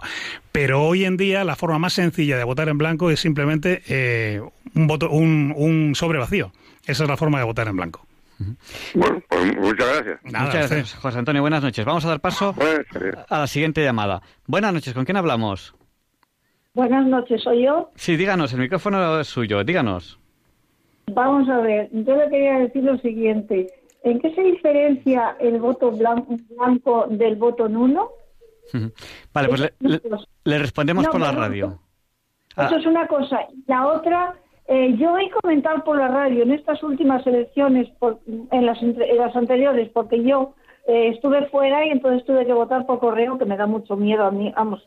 Pero 0.51 0.83
hoy 0.83 1.05
en 1.05 1.19
día 1.19 1.45
la 1.45 1.57
forma 1.57 1.79
más 1.79 1.93
sencilla 1.93 2.39
de 2.39 2.45
votar 2.45 2.69
en 2.71 2.79
blanco 2.79 3.11
es 3.11 3.21
simplemente 3.21 3.83
eh, 3.89 4.41
un 4.75 4.87
voto 4.87 5.11
un, 5.11 5.53
un 5.55 5.95
sobre 5.95 6.19
vacío. 6.19 6.53
Esa 6.87 7.05
es 7.05 7.09
la 7.09 7.17
forma 7.17 7.39
de 7.39 7.45
votar 7.45 7.69
en 7.69 7.77
blanco. 7.77 8.07
Bueno, 8.95 9.23
pues 9.29 9.57
muchas 9.59 9.87
gracias. 9.87 10.21
Nada, 10.25 10.45
muchas 10.47 10.65
usted. 10.65 10.77
gracias, 10.77 10.95
José 11.01 11.19
Antonio. 11.19 11.43
Buenas 11.43 11.63
noches. 11.63 11.85
Vamos 11.85 12.05
a 12.05 12.09
dar 12.09 12.21
paso 12.21 12.55
a 13.29 13.39
la 13.39 13.47
siguiente 13.47 13.83
llamada. 13.83 14.23
Buenas 14.47 14.73
noches, 14.73 14.95
¿con 14.95 15.05
quién 15.05 15.17
hablamos? 15.17 15.75
Buenas 16.75 17.07
noches, 17.07 17.43
soy 17.43 17.65
yo. 17.65 17.91
Sí, 17.97 18.17
díganos, 18.17 18.53
el 18.55 18.61
micrófono 18.61 19.21
es 19.21 19.29
suyo, 19.29 19.63
díganos. 19.65 20.19
Vamos 21.13 21.49
a 21.49 21.59
ver, 21.59 21.89
yo 21.93 22.17
le 22.17 22.29
quería 22.31 22.59
decir 22.61 22.83
lo 22.85 22.97
siguiente. 22.99 23.67
¿En 24.05 24.21
qué 24.21 24.35
se 24.35 24.41
diferencia 24.43 25.37
el 25.41 25.59
voto 25.61 25.93
blan- 25.93 26.25
blanco 26.57 27.07
del 27.11 27.37
voto 27.37 27.69
nulo? 27.69 28.11
Vale, 29.35 29.49
pues 29.49 29.61
le, 29.61 29.75
le- 29.81 30.01
le 30.45 30.59
respondemos 30.59 31.05
No, 31.05 31.11
por 31.11 31.21
la 31.21 31.33
radio. 31.33 31.79
Ah, 32.57 32.67
Eso 32.67 32.77
es 32.77 32.87
una 32.87 33.07
cosa. 33.07 33.41
La 33.67 33.87
otra, 33.87 34.35
eh, 34.69 34.95
yo 34.97 35.17
he 35.19 35.31
comentado 35.31 35.83
por 35.85 35.99
la 35.99 36.09
radio 36.09 36.43
en 36.45 36.53
estas 36.53 36.83
últimas 36.83 37.27
elecciones, 37.27 37.89
por- 37.99 38.21
en, 38.27 38.67
las, 38.67 38.81
en 38.83 39.17
las 39.17 39.35
anteriores, 39.37 39.89
porque 39.91 40.23
yo 40.23 40.55
eh, 40.89 41.09
estuve 41.15 41.47
fuera 41.49 41.85
y 41.87 41.91
entonces 41.91 42.25
tuve 42.27 42.47
que 42.47 42.53
votar 42.53 42.87
por 42.87 42.99
correo, 42.99 43.39
que 43.39 43.45
me 43.45 43.57
da 43.57 43.67
mucho 43.67 43.97
miedo 43.97 44.25
a 44.25 44.31
mí, 44.31 44.53
vamos. 44.57 44.83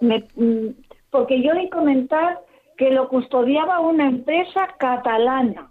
Me- 0.00 0.26
mm, 0.36 0.68
porque 1.10 1.42
yo 1.42 1.52
he 1.52 1.68
comentar 1.70 2.38
que 2.76 2.90
lo 2.90 3.08
custodiaba 3.08 3.80
una 3.80 4.06
empresa 4.08 4.68
catalana. 4.78 5.68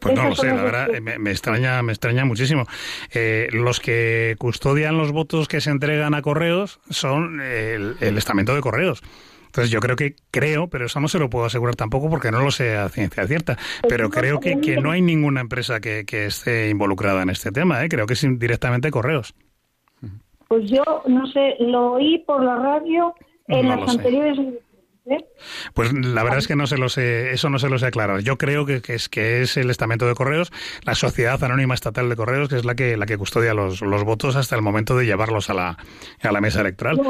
Pues 0.00 0.14
no 0.14 0.28
lo 0.28 0.34
sé, 0.36 0.46
la 0.46 0.62
verdad, 0.62 0.88
me, 1.02 1.18
me 1.18 1.30
extraña, 1.30 1.82
me 1.82 1.92
extraña 1.92 2.24
muchísimo. 2.24 2.64
Eh, 3.12 3.48
los 3.50 3.80
que 3.80 4.36
custodian 4.38 4.96
los 4.96 5.10
votos 5.12 5.48
que 5.48 5.60
se 5.60 5.70
entregan 5.70 6.14
a 6.14 6.22
correos 6.22 6.80
son 6.88 7.40
el, 7.40 7.96
el 8.00 8.16
estamento 8.16 8.54
de 8.54 8.60
correos. 8.60 9.02
Entonces 9.50 9.70
yo 9.72 9.80
creo 9.80 9.96
que, 9.96 10.14
creo, 10.30 10.68
pero 10.68 10.86
eso 10.86 11.00
no 11.00 11.08
se 11.08 11.18
lo 11.18 11.28
puedo 11.28 11.44
asegurar 11.44 11.74
tampoco 11.74 12.08
porque 12.08 12.30
no 12.30 12.40
lo 12.40 12.52
sé 12.52 12.76
a 12.76 12.88
ciencia 12.88 13.26
cierta, 13.26 13.58
pero 13.88 14.08
creo 14.08 14.38
que, 14.38 14.60
que 14.60 14.76
no 14.76 14.92
hay 14.92 15.02
ninguna 15.02 15.40
empresa 15.40 15.80
que, 15.80 16.04
que 16.06 16.26
esté 16.26 16.68
involucrada 16.70 17.22
en 17.22 17.30
este 17.30 17.50
tema, 17.50 17.84
¿eh? 17.84 17.88
creo 17.88 18.06
que 18.06 18.14
es 18.14 18.24
directamente 18.38 18.92
correos. 18.92 19.34
Pues 20.46 20.70
yo, 20.70 20.82
no 21.08 21.26
sé, 21.26 21.56
lo 21.58 21.92
oí 21.94 22.18
por 22.26 22.44
la 22.44 22.56
radio 22.56 23.12
en 23.48 23.66
No 23.68 23.76
las 23.76 23.90
anteriores 23.90 24.38
¿eh? 25.06 25.18
Pues 25.74 25.92
la 25.92 26.22
verdad 26.22 26.38
es 26.38 26.46
que 26.46 26.54
no 26.56 26.68
se 26.68 26.78
lo 26.78 26.88
sé, 26.88 27.32
eso 27.32 27.50
no 27.50 27.58
se 27.58 27.68
lo 27.68 27.78
sé 27.78 27.86
aclarar. 27.86 28.20
Yo 28.20 28.38
creo 28.38 28.66
que, 28.66 28.80
que 28.82 28.94
es 28.94 29.08
que 29.08 29.42
es 29.42 29.56
el 29.56 29.70
estamento 29.70 30.06
de 30.06 30.14
correos, 30.14 30.52
la 30.84 30.94
Sociedad 30.94 31.42
Anónima 31.42 31.74
Estatal 31.74 32.08
de 32.08 32.14
Correos, 32.14 32.48
que 32.48 32.56
es 32.56 32.64
la 32.64 32.76
que 32.76 32.96
la 32.96 33.06
que 33.06 33.18
custodia 33.18 33.52
los, 33.52 33.80
los 33.82 34.04
votos 34.04 34.36
hasta 34.36 34.54
el 34.54 34.62
momento 34.62 34.96
de 34.96 35.06
llevarlos 35.06 35.50
a 35.50 35.54
la, 35.54 35.76
a 36.22 36.32
la 36.32 36.40
mesa 36.40 36.60
electoral. 36.60 37.00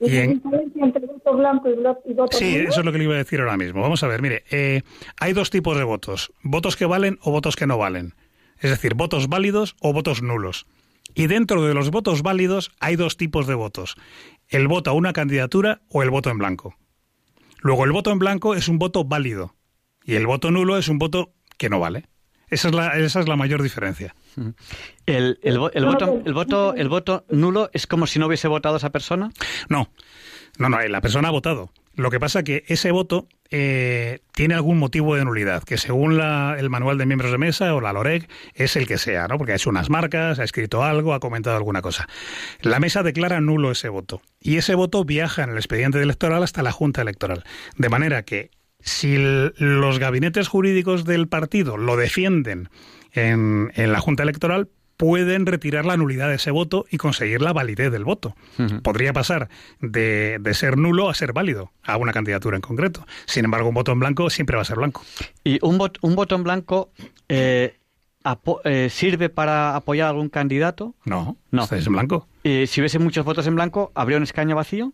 Y 0.00 0.10
¿y 0.12 0.16
en- 0.18 0.42
entre 0.76 1.07
voto 1.28 1.38
blanco 1.38 1.68
y 1.70 1.74
voto, 1.74 2.00
y 2.06 2.14
voto 2.14 2.36
Sí, 2.36 2.56
nulo? 2.56 2.68
eso 2.70 2.80
es 2.80 2.86
lo 2.86 2.92
que 2.92 2.98
le 2.98 3.04
iba 3.04 3.14
a 3.14 3.18
decir 3.18 3.40
ahora 3.40 3.56
mismo. 3.56 3.80
Vamos 3.82 4.02
a 4.02 4.08
ver, 4.08 4.22
mire, 4.22 4.44
eh, 4.50 4.82
hay 5.18 5.32
dos 5.32 5.50
tipos 5.50 5.76
de 5.76 5.84
votos, 5.84 6.32
votos 6.42 6.76
que 6.76 6.86
valen 6.86 7.18
o 7.22 7.30
votos 7.30 7.56
que 7.56 7.66
no 7.66 7.78
valen. 7.78 8.14
Es 8.58 8.70
decir, 8.70 8.94
votos 8.94 9.28
válidos 9.28 9.76
o 9.80 9.92
votos 9.92 10.22
nulos. 10.22 10.66
Y 11.14 11.26
dentro 11.26 11.64
de 11.64 11.74
los 11.74 11.90
votos 11.90 12.22
válidos 12.22 12.70
hay 12.80 12.96
dos 12.96 13.16
tipos 13.16 13.46
de 13.46 13.54
votos, 13.54 13.96
el 14.48 14.68
voto 14.68 14.90
a 14.90 14.92
una 14.94 15.12
candidatura 15.12 15.80
o 15.88 16.02
el 16.02 16.10
voto 16.10 16.30
en 16.30 16.38
blanco. 16.38 16.76
Luego, 17.60 17.84
el 17.84 17.92
voto 17.92 18.10
en 18.12 18.18
blanco 18.18 18.54
es 18.54 18.68
un 18.68 18.78
voto 18.78 19.04
válido 19.04 19.54
y 20.04 20.14
el 20.14 20.26
voto 20.26 20.50
nulo 20.50 20.76
es 20.78 20.88
un 20.88 20.98
voto 20.98 21.32
que 21.56 21.68
no 21.68 21.80
vale. 21.80 22.06
Esa 22.50 22.68
es 22.68 22.74
la, 22.74 22.96
esa 22.98 23.20
es 23.20 23.28
la 23.28 23.36
mayor 23.36 23.62
diferencia. 23.62 24.14
¿El, 25.06 25.38
el, 25.42 25.58
el, 25.74 25.84
voto, 25.84 26.22
el, 26.24 26.32
voto, 26.32 26.74
¿El 26.74 26.88
voto 26.88 27.24
nulo 27.28 27.68
es 27.72 27.86
como 27.86 28.06
si 28.06 28.18
no 28.18 28.26
hubiese 28.26 28.48
votado 28.48 28.76
esa 28.76 28.90
persona? 28.90 29.30
No, 29.68 29.90
no, 30.58 30.68
no, 30.68 30.80
la 30.80 31.00
persona 31.00 31.28
ha 31.28 31.32
votado. 31.32 31.70
Lo 31.94 32.10
que 32.10 32.20
pasa 32.20 32.40
es 32.40 32.44
que 32.44 32.64
ese 32.68 32.92
voto 32.92 33.26
eh, 33.50 34.20
tiene 34.32 34.54
algún 34.54 34.78
motivo 34.78 35.16
de 35.16 35.24
nulidad, 35.24 35.64
que 35.64 35.78
según 35.78 36.16
la, 36.16 36.54
el 36.56 36.70
manual 36.70 36.96
de 36.96 37.06
miembros 37.06 37.32
de 37.32 37.38
mesa 37.38 37.74
o 37.74 37.80
la 37.80 37.92
LOREG 37.92 38.28
es 38.54 38.76
el 38.76 38.86
que 38.86 38.98
sea, 38.98 39.26
¿no? 39.26 39.36
Porque 39.36 39.52
ha 39.52 39.56
hecho 39.56 39.70
unas 39.70 39.90
marcas, 39.90 40.38
ha 40.38 40.44
escrito 40.44 40.84
algo, 40.84 41.12
ha 41.12 41.18
comentado 41.18 41.56
alguna 41.56 41.82
cosa. 41.82 42.08
La 42.60 42.78
mesa 42.78 43.02
declara 43.02 43.40
nulo 43.40 43.72
ese 43.72 43.88
voto 43.88 44.22
y 44.40 44.58
ese 44.58 44.76
voto 44.76 45.04
viaja 45.04 45.42
en 45.42 45.50
el 45.50 45.56
expediente 45.56 46.00
electoral 46.00 46.42
hasta 46.44 46.62
la 46.62 46.70
Junta 46.70 47.02
Electoral. 47.02 47.42
De 47.76 47.88
manera 47.88 48.22
que 48.22 48.50
si 48.80 49.16
los 49.18 49.98
gabinetes 49.98 50.46
jurídicos 50.46 51.04
del 51.04 51.26
partido 51.26 51.76
lo 51.76 51.96
defienden 51.96 52.68
en, 53.12 53.72
en 53.74 53.92
la 53.92 53.98
Junta 53.98 54.22
Electoral, 54.22 54.68
pueden 54.98 55.46
retirar 55.46 55.86
la 55.86 55.96
nulidad 55.96 56.28
de 56.28 56.34
ese 56.34 56.50
voto 56.50 56.84
y 56.90 56.98
conseguir 56.98 57.40
la 57.40 57.54
validez 57.54 57.90
del 57.90 58.04
voto. 58.04 58.34
Podría 58.82 59.14
pasar 59.14 59.48
de, 59.80 60.40
ser 60.52 60.76
nulo 60.76 61.08
a 61.08 61.14
ser 61.14 61.32
válido 61.32 61.72
a 61.84 61.96
una 61.96 62.12
candidatura 62.12 62.56
en 62.56 62.60
concreto. 62.60 63.06
Sin 63.24 63.46
embargo, 63.46 63.68
un 63.68 63.74
voto 63.76 63.92
en 63.92 64.00
blanco 64.00 64.28
siempre 64.28 64.56
va 64.56 64.62
a 64.62 64.66
ser 64.66 64.76
blanco. 64.76 65.02
¿Y 65.44 65.60
un, 65.62 65.78
voto, 65.78 66.00
un 66.02 66.16
voto 66.16 66.34
en 66.34 66.42
blanco 66.42 66.90
eh, 67.28 67.78
eh, 68.64 68.88
sirve 68.90 69.28
para 69.28 69.76
apoyar 69.76 70.08
a 70.08 70.10
algún 70.10 70.28
candidato? 70.28 70.96
No, 71.04 71.36
no. 71.52 71.64
es 71.64 71.86
en 71.86 71.92
blanco. 71.92 72.26
¿Y 72.42 72.66
si 72.66 72.80
hubiese 72.80 72.98
muchos 72.98 73.24
votos 73.24 73.46
en 73.46 73.54
blanco, 73.54 73.92
habría 73.94 74.16
un 74.16 74.24
escaño 74.24 74.56
vacío? 74.56 74.92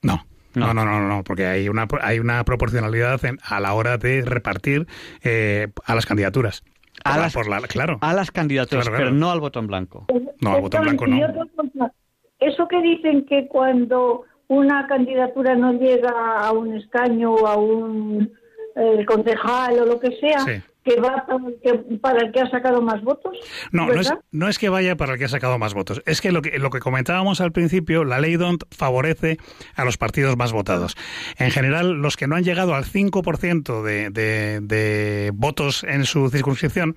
No. 0.00 0.26
No, 0.54 0.74
no, 0.74 0.84
no, 0.84 1.08
no, 1.08 1.24
porque 1.24 1.46
hay 1.46 1.68
una, 1.68 1.88
hay 2.02 2.18
una 2.18 2.44
proporcionalidad 2.44 3.20
a 3.42 3.60
la 3.60 3.72
hora 3.72 3.96
de 3.96 4.22
repartir 4.22 4.86
eh, 5.22 5.68
a 5.84 5.94
las 5.94 6.04
candidaturas. 6.04 6.62
A 7.04 7.18
las, 7.18 7.34
claro. 7.68 7.98
a 8.00 8.12
las 8.12 8.30
candidaturas, 8.30 8.88
pero 8.90 9.10
no 9.10 9.30
al 9.30 9.40
botón 9.40 9.66
blanco. 9.66 10.06
No, 10.40 10.54
al 10.54 10.60
botón 10.60 10.82
blanco 10.82 11.06
no. 11.06 11.90
Eso 12.38 12.68
que 12.68 12.82
dicen 12.82 13.24
que 13.26 13.46
cuando 13.48 14.24
una 14.48 14.86
candidatura 14.86 15.54
no 15.54 15.72
llega 15.72 16.40
a 16.40 16.52
un 16.52 16.74
escaño 16.74 17.34
o 17.34 17.46
a 17.46 17.56
un 17.56 18.32
eh, 18.76 19.04
concejal 19.06 19.78
o 19.80 19.86
lo 19.86 20.00
que 20.00 20.16
sea, 20.18 20.64
que 20.84 21.00
va 21.00 21.24
para 22.00 22.22
el, 22.22 22.32
que, 22.32 22.40
ha 22.40 22.50
sacado 22.50 22.82
más 22.82 23.02
votos. 23.02 23.38
No, 23.70 23.86
no 24.32 24.48
es, 24.48 24.58
que 24.58 24.68
vaya 24.68 24.96
para 24.96 25.12
el 25.12 25.18
que 25.18 25.26
ha 25.26 25.28
sacado 25.28 25.58
más 25.58 25.74
votos. 25.74 26.02
Es 26.06 26.20
que 26.20 26.32
lo 26.32 26.42
que, 26.42 26.58
lo 26.58 26.70
que 26.70 26.80
comentábamos 26.80 27.40
al 27.40 27.52
principio, 27.52 28.04
la 28.04 28.18
ley 28.18 28.36
DONT 28.36 28.64
favorece 28.70 29.38
a 29.74 29.84
los 29.84 29.96
partidos 29.96 30.36
más 30.36 30.52
votados. 30.52 30.96
En 31.38 31.50
general, 31.50 31.92
los 32.02 32.16
que 32.16 32.26
no 32.26 32.36
han 32.36 32.44
llegado 32.44 32.74
al 32.74 32.84
5% 32.84 33.82
de, 33.82 34.10
de, 34.10 34.60
de 34.60 35.30
votos 35.34 35.84
en 35.84 36.04
su 36.04 36.28
circunscripción, 36.30 36.96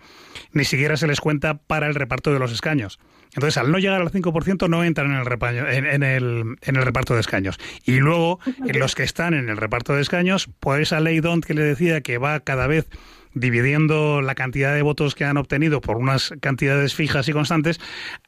ni 0.52 0.66
siquiera 0.66 0.98
se 0.98 1.08
les 1.08 1.22
cuenta 1.22 1.56
para 1.56 1.88
el 1.88 1.96
reparto 1.96 2.34
de 2.34 2.40
los 2.40 2.52
escaños. 2.52 3.00
Entonces, 3.36 3.58
al 3.58 3.72
no 3.72 3.78
llegar 3.80 4.02
al 4.02 4.12
5%, 4.12 4.70
no 4.70 4.84
entran 4.84 5.12
en 5.12 5.18
el, 5.18 5.26
repaño, 5.26 5.68
en, 5.68 6.04
el, 6.04 6.56
en 6.62 6.76
el 6.76 6.82
reparto 6.82 7.16
de 7.16 7.20
escaños. 7.20 7.60
Y 7.84 8.00
luego, 8.00 8.40
los 8.74 8.96
que 8.96 9.04
están 9.04 9.34
en 9.34 9.50
el 9.50 9.58
reparto 9.58 9.94
de 9.94 10.02
escaños, 10.02 10.48
por 10.60 10.80
esa 10.80 11.02
ley 11.02 11.20
DONT 11.20 11.46
que 11.46 11.54
le 11.54 11.64
decía 11.64 12.00
que 12.02 12.18
va 12.18 12.40
cada 12.40 12.66
vez 12.68 12.88
dividiendo 13.36 14.22
la 14.22 14.34
cantidad 14.34 14.74
de 14.74 14.82
votos 14.82 15.14
que 15.14 15.26
han 15.26 15.38
obtenido 15.38 15.82
por 15.82 15.98
unas 15.98 16.34
cantidades 16.42 16.96
fijas 16.96 17.28
y 17.28 17.34
constantes, 17.34 17.80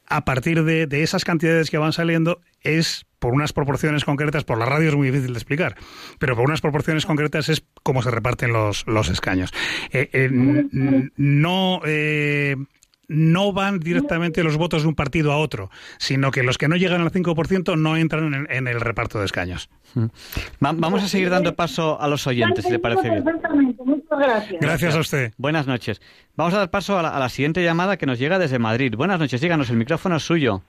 a 0.05 0.25
partir 0.25 0.63
de, 0.63 0.87
esas 1.01 1.25
cantidades 1.25 1.71
que 1.71 1.77
van 1.77 1.93
saliendo 1.93 2.41
es 2.61 3.05
por 3.19 3.33
unas 3.33 3.53
proporciones 3.53 4.05
concretas, 4.05 4.43
por 4.43 4.59
la 4.59 4.65
radio 4.65 4.89
es 4.89 4.95
muy 4.95 5.07
difícil 5.07 5.33
de 5.33 5.39
explicar, 5.39 5.75
pero 6.19 6.35
por 6.35 6.45
unas 6.45 6.61
proporciones 6.61 7.05
concretas 7.05 7.49
es 7.49 7.63
cómo 7.81 8.03
se 8.03 8.11
reparten 8.11 8.53
los, 8.53 8.85
los 8.85 9.09
escaños. 9.09 9.51
Eh, 9.91 10.09
eh, 10.13 10.29
no 11.15 11.81
eh, 11.85 12.57
no 13.07 13.53
van 13.53 13.79
directamente 13.79 14.43
los 14.43 14.57
votos 14.57 14.83
de 14.83 14.89
un 14.89 14.95
partido 14.95 15.31
a 15.31 15.37
otro, 15.37 15.69
sino 15.97 16.31
que 16.31 16.43
los 16.43 16.57
que 16.57 16.67
no 16.67 16.75
llegan 16.75 17.01
al 17.01 17.11
5% 17.11 17.77
no 17.77 17.97
entran 17.97 18.47
en, 18.49 18.67
el 18.67 18.81
reparto 18.81 19.19
de 19.19 19.25
escaños. 19.25 19.69
Mm. 19.93 20.05
vamos 20.59 21.03
a 21.03 21.07
seguir 21.07 21.29
dando 21.29 21.55
paso 21.55 21.99
a 21.99 22.07
los 22.07 22.27
oyentes, 22.27 22.65
si 22.65 22.71
le 22.71 22.79
parece 22.79 23.09
bien. 23.09 23.23
gracias. 24.09 24.61
Gracias 24.61 24.95
a 24.95 24.99
usted. 24.99 25.33
Buenas 25.37 25.67
noches. 25.67 26.01
Vamos 26.35 26.53
a 26.53 26.57
dar 26.57 26.69
paso 26.69 26.99
a 26.99 27.01
la, 27.01 27.09
a 27.09 27.19
la 27.19 27.29
siguiente 27.29 27.63
llamada 27.63 27.97
que 27.97 28.05
nos 28.05 28.19
llega 28.19 28.39
desde 28.39 28.59
Madrid. 28.59 28.93
Buenas 28.95 29.19
noches, 29.19 29.39
díganos, 29.41 29.69
el 29.69 29.77
micrófono 29.77 30.17
es 30.17 30.23
suyo. 30.23 30.63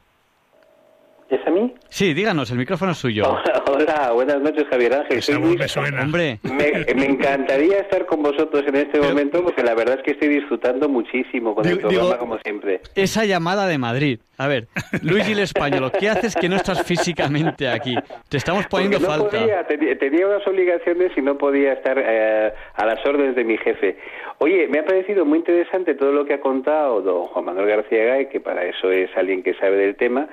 ¿Es 1.31 1.47
a 1.47 1.51
mí? 1.51 1.74
Sí, 1.91 2.14
díganos, 2.14 2.51
el 2.51 2.57
micrófono 2.57 2.93
es 2.93 2.99
suyo. 2.99 3.24
Hola, 3.66 4.12
buenas 4.12 4.41
noches, 4.41 4.64
Javier 4.70 4.95
Ángel. 4.95 5.22
Soy 5.22 5.39
Me, 5.39 5.68
suena. 5.68 6.03
Hombre. 6.03 6.39
Me, 6.43 7.05
encantaría 7.05 7.81
estar 7.81 8.07
con 8.07 8.22
vosotros 8.22 8.64
en 8.66 8.76
este 8.76 8.99
momento 8.99 9.43
porque 9.43 9.62
la 9.62 9.74
verdad 9.74 9.99
es 9.99 10.05
que 10.05 10.11
estoy 10.12 10.29
disfrutando 10.29 10.89
muchísimo 10.89 11.55
con 11.55 11.66
el 11.66 11.79
programa, 11.81 12.16
como 12.16 12.39
siempre. 12.39 12.81
Esa 12.95 13.26
llamada 13.26 13.66
de 13.66 13.76
Madrid. 13.76 14.20
A 14.39 14.47
ver, 14.47 14.68
Luis 15.03 15.29
el 15.29 15.41
Español, 15.41 15.93
¿qué 15.99 16.09
haces 16.09 16.35
que 16.35 16.49
no 16.49 16.57
estás 16.57 16.83
físicamente 16.85 17.68
aquí? 17.68 17.95
Te 18.29 18.37
estamos 18.37 18.66
poniendo 18.66 19.01
falta. 19.01 19.39
Podía, 19.39 19.66
tenía 19.99 20.26
unas 20.29 20.47
obligaciones 20.47 21.12
y 21.16 21.20
no 21.20 21.37
podía 21.37 21.74
estar 21.74 21.99
eh, 21.99 22.53
a 22.74 22.87
las 22.87 23.05
órdenes 23.05 23.35
de 23.35 23.45
mi 23.45 23.59
jefe. 23.59 23.99
Oye, 24.39 24.68
me 24.68 24.79
ha 24.79 24.85
parecido 24.85 25.24
muy 25.24 25.39
interesante 25.39 25.95
todo 25.95 26.12
lo 26.12 26.24
que 26.24 26.35
ha 26.35 26.41
contado 26.41 27.03
don 27.03 27.24
Juan 27.24 27.45
Manuel 27.45 27.66
García 27.66 28.05
Gay, 28.14 28.26
que 28.26 28.41
para 28.41 28.64
eso 28.64 28.91
es 28.93 29.11
alguien 29.16 29.43
que 29.43 29.55
sabe 29.55 29.76
del 29.76 29.97
tema. 29.97 30.29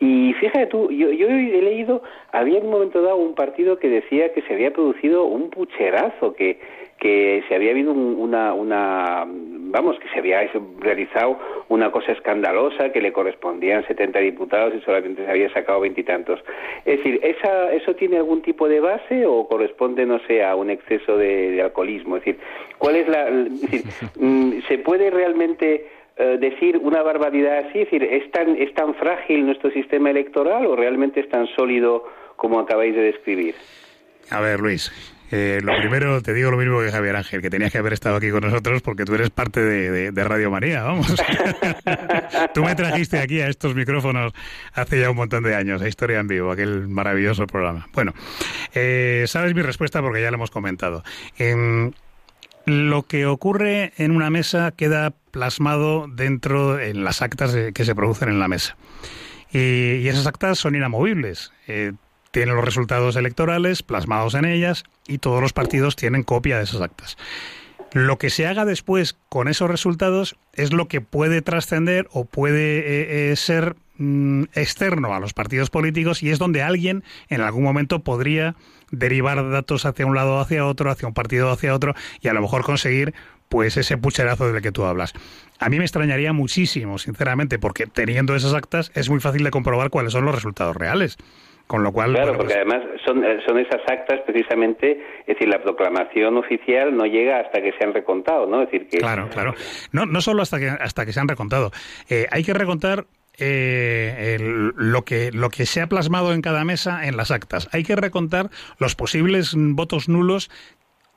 Y 0.00 0.32
fíjate 0.40 0.66
tú, 0.66 0.90
yo, 0.90 1.10
yo 1.10 1.28
he 1.28 1.62
leído, 1.62 2.02
había 2.32 2.58
en 2.58 2.64
un 2.64 2.70
momento 2.70 3.02
dado 3.02 3.16
un 3.16 3.34
partido 3.34 3.78
que 3.78 3.90
decía 3.90 4.32
que 4.32 4.40
se 4.42 4.54
había 4.54 4.72
producido 4.72 5.24
un 5.24 5.50
pucherazo, 5.50 6.32
que, 6.34 6.58
que 6.98 7.42
se 7.48 7.54
había 7.54 7.72
habido 7.72 7.92
una, 7.92 8.54
una, 8.54 9.26
vamos, 9.26 9.98
que 9.98 10.08
se 10.08 10.18
había 10.18 10.40
realizado 10.78 11.38
una 11.68 11.90
cosa 11.90 12.12
escandalosa, 12.12 12.92
que 12.92 13.02
le 13.02 13.12
correspondían 13.12 13.86
70 13.86 14.18
diputados 14.20 14.74
y 14.74 14.80
solamente 14.80 15.24
se 15.24 15.30
había 15.30 15.52
sacado 15.52 15.80
veintitantos. 15.80 16.40
Es 16.86 16.98
decir, 16.98 17.20
¿esa, 17.22 17.72
¿eso 17.72 17.94
tiene 17.94 18.16
algún 18.16 18.40
tipo 18.40 18.68
de 18.68 18.80
base 18.80 19.26
o 19.26 19.48
corresponde, 19.48 20.06
no 20.06 20.18
sé, 20.26 20.42
a 20.42 20.54
un 20.56 20.70
exceso 20.70 21.18
de, 21.18 21.60
alcoholismo? 21.62 22.16
Es 22.16 22.24
decir, 22.24 22.40
¿cuál 22.78 22.96
es 22.96 23.08
la, 23.08 23.28
es 23.28 23.60
decir, 23.60 23.82
mm, 24.18 24.60
¿se 24.68 24.78
puede 24.78 25.10
realmente 25.10 25.86
eh, 26.20 26.38
decir 26.38 26.76
una 26.76 27.02
barbaridad 27.02 27.58
así? 27.58 27.80
Es 27.80 27.90
decir, 27.90 28.04
¿es 28.04 28.30
tan, 28.30 28.54
¿es 28.56 28.74
tan 28.74 28.94
frágil 28.94 29.46
nuestro 29.46 29.70
sistema 29.70 30.10
electoral 30.10 30.66
o 30.66 30.76
realmente 30.76 31.20
es 31.20 31.28
tan 31.28 31.46
sólido 31.56 32.04
como 32.36 32.60
acabáis 32.60 32.94
de 32.94 33.02
describir? 33.02 33.54
A 34.30 34.40
ver, 34.40 34.60
Luis, 34.60 34.92
eh, 35.32 35.60
lo 35.62 35.76
primero, 35.78 36.20
te 36.22 36.34
digo 36.34 36.50
lo 36.50 36.56
mismo 36.56 36.80
que 36.80 36.90
Javier 36.90 37.16
Ángel, 37.16 37.40
que 37.40 37.50
tenías 37.50 37.70
que 37.70 37.78
haber 37.78 37.92
estado 37.92 38.16
aquí 38.16 38.30
con 38.30 38.40
nosotros 38.40 38.82
porque 38.82 39.04
tú 39.04 39.14
eres 39.14 39.30
parte 39.30 39.60
de, 39.60 40.24
Radio 40.24 40.50
María, 40.50 40.82
vamos. 40.82 41.06
tú 42.54 42.64
me 42.64 42.74
trajiste 42.74 43.18
aquí 43.18 43.40
a 43.40 43.48
estos 43.48 43.74
micrófonos 43.74 44.32
hace 44.74 45.00
ya 45.00 45.10
un 45.10 45.16
montón 45.16 45.44
de 45.44 45.54
años, 45.54 45.80
a 45.82 45.88
Historia 45.88 46.18
en 46.18 46.26
Vivo, 46.26 46.50
aquel 46.50 46.88
maravilloso 46.88 47.46
programa. 47.46 47.86
Bueno, 47.94 48.12
eh, 48.74 49.24
sabes 49.26 49.54
mi 49.54 49.62
respuesta 49.62 50.02
porque 50.02 50.20
ya 50.20 50.30
lo 50.30 50.36
hemos 50.36 50.50
comentado. 50.50 51.02
Lo 52.66 53.02
que 53.04 53.26
ocurre 53.26 53.92
en 53.96 54.10
una 54.12 54.30
mesa 54.30 54.72
queda 54.72 55.12
plasmado 55.30 56.06
dentro 56.08 56.78
en 56.78 57.04
las 57.04 57.22
actas 57.22 57.56
que 57.74 57.84
se 57.84 57.94
producen 57.94 58.28
en 58.28 58.40
la 58.40 58.48
mesa. 58.48 58.76
Y, 59.52 60.06
esas 60.08 60.26
actas 60.26 60.58
son 60.58 60.74
inamovibles. 60.74 61.52
Eh, 61.66 61.92
tienen 62.30 62.54
los 62.54 62.64
resultados 62.64 63.16
electorales 63.16 63.82
plasmados 63.82 64.34
en 64.34 64.44
ellas 64.44 64.84
y 65.08 65.18
todos 65.18 65.42
los 65.42 65.52
partidos 65.52 65.96
tienen 65.96 66.22
copia 66.22 66.58
de 66.58 66.64
esas 66.64 66.80
actas. 66.80 67.16
Lo 67.92 68.18
que 68.18 68.30
se 68.30 68.46
haga 68.46 68.64
después 68.64 69.16
con 69.28 69.48
esos 69.48 69.68
resultados 69.68 70.36
es 70.54 70.72
lo 70.72 70.86
que 70.86 71.00
puede 71.00 71.42
trascender 71.42 72.08
o 72.12 72.24
puede 72.24 72.78
eh, 72.78 73.32
eh, 73.32 73.36
ser 73.36 73.74
mm, 74.00 74.44
externo 74.54 75.14
a 75.14 75.20
los 75.20 75.32
partidos 75.32 75.70
políticos 75.70 76.22
y 76.22 76.30
es 76.30 76.38
donde 76.38 76.62
alguien 76.62 77.04
en 77.28 77.40
algún 77.40 77.62
momento 77.62 78.00
podría 78.00 78.56
derivar 78.90 79.48
datos 79.50 79.86
hacia 79.86 80.06
un 80.06 80.16
lado 80.16 80.36
o 80.36 80.40
hacia 80.40 80.66
otro, 80.66 80.90
hacia 80.90 81.06
un 81.06 81.14
partido 81.14 81.48
o 81.48 81.52
hacia 81.52 81.74
otro 81.74 81.94
y 82.20 82.28
a 82.28 82.32
lo 82.32 82.40
mejor 82.40 82.64
conseguir 82.64 83.14
pues 83.48 83.76
ese 83.76 83.98
pucherazo 83.98 84.50
del 84.50 84.62
que 84.62 84.72
tú 84.72 84.84
hablas. 84.84 85.12
A 85.58 85.68
mí 85.68 85.78
me 85.78 85.84
extrañaría 85.84 86.32
muchísimo, 86.32 86.98
sinceramente, 86.98 87.58
porque 87.58 87.86
teniendo 87.86 88.34
esas 88.34 88.54
actas 88.54 88.92
es 88.94 89.10
muy 89.10 89.20
fácil 89.20 89.44
de 89.44 89.50
comprobar 89.50 89.90
cuáles 89.90 90.12
son 90.12 90.24
los 90.24 90.34
resultados 90.34 90.76
reales. 90.76 91.18
Con 91.66 91.84
lo 91.84 91.92
cual, 91.92 92.14
claro, 92.14 92.36
porque 92.36 92.54
pues 92.54 92.56
además 92.56 92.82
son, 93.04 93.24
eh, 93.24 93.38
son 93.46 93.56
esas 93.56 93.80
actas 93.86 94.20
precisamente, 94.26 95.04
es 95.20 95.26
decir, 95.26 95.48
la 95.48 95.62
proclamación 95.62 96.36
oficial 96.36 96.96
no 96.96 97.06
llega 97.06 97.38
hasta 97.38 97.62
que 97.62 97.70
se 97.78 97.84
han 97.84 97.94
recontado, 97.94 98.48
¿no? 98.48 98.62
Es 98.62 98.72
decir 98.72 98.88
que 98.88 98.98
claro, 98.98 99.28
claro, 99.28 99.54
no, 99.92 100.04
no 100.04 100.20
solo 100.20 100.42
hasta 100.42 100.58
que 100.58 100.68
hasta 100.68 101.06
que 101.06 101.12
se 101.12 101.20
han 101.20 101.28
recontado, 101.28 101.70
eh, 102.08 102.26
hay 102.32 102.42
que 102.42 102.54
recontar 102.54 103.06
eh, 103.40 104.38
lo 104.76 105.04
que 105.04 105.32
lo 105.32 105.50
que 105.50 105.66
se 105.66 105.80
ha 105.80 105.88
plasmado 105.88 106.32
en 106.32 106.42
cada 106.42 106.64
mesa 106.64 107.06
en 107.06 107.16
las 107.16 107.30
actas. 107.30 107.68
Hay 107.72 107.82
que 107.82 107.96
recontar 107.96 108.50
los 108.78 108.94
posibles 108.94 109.54
votos 109.56 110.08
nulos 110.08 110.50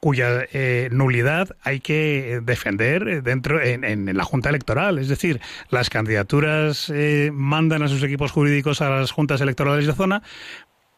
cuya 0.04 0.46
eh, 0.52 0.90
nulidad 0.92 1.56
hay 1.64 1.80
que 1.80 2.42
defender 2.44 3.24
dentro 3.24 3.62
en, 3.62 4.06
la 4.18 4.26
Junta 4.26 4.50
Electoral. 4.50 5.00
Es 5.00 5.08
decir, 5.08 5.40
las 5.70 5.90
candidaturas 5.90 6.92
eh, 6.94 7.32
mandan 7.34 7.84
a 7.84 7.88
sus 7.88 8.04
equipos 8.04 8.34
jurídicos 8.34 8.82
a 8.82 8.90
las 8.90 9.12
juntas 9.12 9.40
electorales 9.40 9.88
de 9.88 9.94
zona 9.94 10.22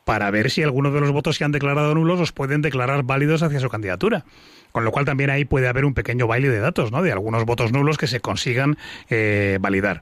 para 0.06 0.32
ver 0.32 0.50
si 0.50 0.64
algunos 0.64 0.92
de 0.92 1.02
los 1.02 1.12
votos 1.12 1.38
que 1.38 1.44
han 1.44 1.52
declarado 1.52 1.94
nulos 1.94 2.18
los 2.18 2.32
pueden 2.32 2.64
declarar 2.64 3.04
válidos 3.04 3.44
hacia 3.44 3.60
su 3.60 3.70
candidatura. 3.70 4.26
Con 4.72 4.86
lo 4.86 4.92
cual 4.92 5.06
también 5.06 5.30
ahí 5.30 5.46
puede 5.46 5.68
haber 5.68 5.86
un 5.86 5.94
pequeño 5.94 6.26
baile 6.26 6.50
de 6.50 6.60
datos, 6.60 6.92
¿no? 6.92 7.04
De 7.04 7.12
algunos 7.12 7.46
votos 7.46 7.72
nulos 7.72 8.00
que 8.00 8.08
se 8.08 8.22
consigan 8.22 8.76
eh, 9.10 9.60
validar. 9.62 10.02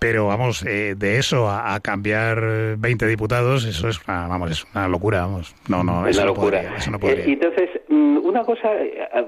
Pero 0.00 0.26
vamos, 0.26 0.64
eh, 0.66 0.94
de 0.96 1.18
eso 1.18 1.48
a, 1.50 1.78
cambiar 1.80 2.40
20 2.78 3.06
diputados, 3.06 3.66
eso 3.66 3.86
es 3.86 4.00
una, 4.08 4.26
vamos, 4.28 4.50
es 4.50 4.66
una 4.74 4.88
locura, 4.88 5.20
vamos. 5.20 5.54
No, 5.68 5.84
no, 5.84 6.06
es 6.06 6.16
una 6.16 6.26
locura. 6.26 6.62
Eh, 6.62 7.24
entonces, 7.26 7.68
mm, 7.88 8.16
una 8.24 8.42
cosa 8.44 8.70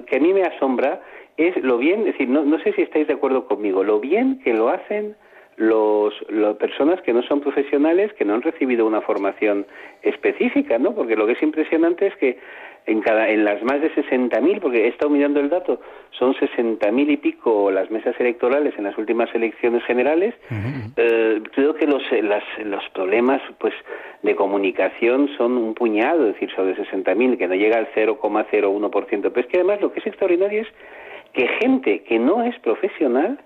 que 0.06 0.16
a 0.16 0.18
mí 0.18 0.32
me 0.32 0.44
asombra 0.44 1.02
es 1.36 1.54
lo 1.62 1.76
bien, 1.76 2.00
es 2.00 2.06
decir, 2.06 2.28
no, 2.28 2.44
no 2.44 2.58
sé 2.60 2.72
si 2.72 2.82
estáis 2.82 3.06
de 3.06 3.12
acuerdo 3.12 3.46
conmigo, 3.46 3.84
lo 3.84 4.00
bien 4.00 4.40
que 4.42 4.54
lo 4.54 4.70
hacen 4.70 5.14
los, 5.56 6.14
las 6.30 6.56
personas 6.56 7.00
que 7.02 7.12
no 7.12 7.22
son 7.22 7.40
profesionales, 7.40 8.12
que 8.14 8.24
no 8.24 8.34
han 8.34 8.42
recibido 8.42 8.86
una 8.86 9.02
formación 9.02 9.66
específica, 10.02 10.78
¿no? 10.78 10.94
Porque 10.94 11.16
lo 11.16 11.26
que 11.26 11.32
es 11.32 11.42
impresionante 11.42 12.06
es 12.06 12.16
que 12.16 12.38
en, 12.86 13.00
cada, 13.00 13.28
en 13.28 13.44
las 13.44 13.62
más 13.62 13.80
de 13.80 13.92
60.000, 13.94 14.60
porque 14.60 14.84
he 14.84 14.88
estado 14.88 15.10
mirando 15.10 15.40
el 15.40 15.48
dato, 15.48 15.80
son 16.10 16.34
60.000 16.34 17.10
y 17.10 17.16
pico 17.16 17.70
las 17.70 17.90
mesas 17.90 18.14
electorales 18.18 18.74
en 18.76 18.84
las 18.84 18.96
últimas 18.98 19.32
elecciones 19.34 19.84
generales. 19.84 20.34
Eh, 20.96 21.40
creo 21.54 21.74
que 21.74 21.86
los, 21.86 22.02
las, 22.22 22.44
los 22.64 22.82
problemas 22.90 23.40
pues 23.58 23.74
de 24.22 24.34
comunicación 24.34 25.28
son 25.36 25.56
un 25.56 25.74
puñado, 25.74 26.26
es 26.28 26.34
decir, 26.34 26.50
sobre 26.54 26.76
60.000, 26.76 27.38
que 27.38 27.48
no 27.48 27.54
llega 27.54 27.78
al 27.78 27.88
0,01%. 27.94 29.06
Pero 29.06 29.40
es 29.40 29.46
que 29.46 29.56
además 29.58 29.80
lo 29.80 29.92
que 29.92 30.00
es 30.00 30.06
extraordinario 30.06 30.62
es 30.62 30.68
que 31.32 31.48
gente 31.60 32.02
que 32.02 32.18
no 32.18 32.42
es 32.42 32.58
profesional 32.60 33.38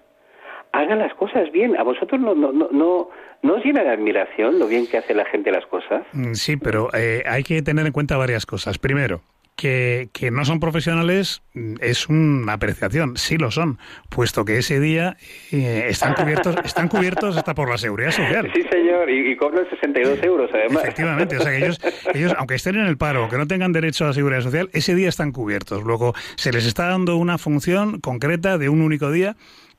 hagan 0.76 0.98
las 0.98 1.14
cosas 1.14 1.50
bien. 1.52 1.76
¿A 1.76 1.82
vosotros 1.82 2.20
no, 2.20 2.34
no, 2.34 2.52
no, 2.52 2.68
no, 2.70 3.08
no 3.42 3.54
os 3.54 3.64
llena 3.64 3.82
de 3.82 3.90
admiración 3.90 4.58
lo 4.58 4.66
bien 4.66 4.86
que 4.86 4.98
hace 4.98 5.14
la 5.14 5.24
gente 5.24 5.50
las 5.50 5.66
cosas? 5.66 6.02
Mm, 6.12 6.34
sí, 6.34 6.56
pero 6.56 6.88
eh, 6.94 7.22
hay 7.26 7.42
que 7.42 7.62
tener 7.62 7.86
en 7.86 7.92
cuenta 7.92 8.16
varias 8.16 8.46
cosas. 8.46 8.78
Primero, 8.78 9.22
que, 9.56 10.10
que, 10.12 10.30
no 10.30 10.44
son 10.44 10.60
profesionales 10.60 11.42
mm, 11.54 11.76
es 11.80 12.08
una 12.08 12.52
apreciación, 12.52 13.16
sí 13.16 13.38
lo 13.38 13.50
son, 13.50 13.78
puesto 14.10 14.44
que 14.44 14.58
ese 14.58 14.78
día 14.80 15.16
eh, 15.50 15.86
están 15.88 16.12
cubiertos 16.14 16.56
están 16.64 16.88
cubiertos 16.88 17.36
hasta 17.36 17.54
por 17.54 17.70
la 17.70 17.78
seguridad 17.78 18.10
social. 18.10 18.50
Sí, 18.54 18.62
señor, 18.70 19.08
y, 19.08 19.32
y, 19.32 19.36
cobran 19.36 19.68
62 19.70 20.22
euros 20.24 20.50
además. 20.52 20.84
Efectivamente, 20.84 21.38
o 21.38 21.40
sea 21.40 21.52
que 21.52 21.58
ellos, 21.58 21.80
ellos, 22.12 22.34
aunque 22.36 22.56
estén 22.56 22.76
en 22.76 22.86
el 22.86 22.98
paro, 22.98 23.28
que 23.30 23.38
no 23.38 23.46
tengan 23.46 23.72
derecho 23.72 24.04
a 24.04 24.08
la 24.08 24.12
seguridad 24.12 24.42
social, 24.42 24.68
ese 24.74 24.94
día 24.94 25.08
están 25.08 25.32
cubiertos. 25.32 25.82
Luego 25.84 26.12
se 26.36 26.52
les 26.52 26.66
está 26.66 26.88
dando 26.88 27.16
una 27.16 27.38
función 27.38 28.00
concreta 28.00 28.58
de 28.58 28.68
un 28.68 28.82
único 28.82 29.10
día 29.10 29.36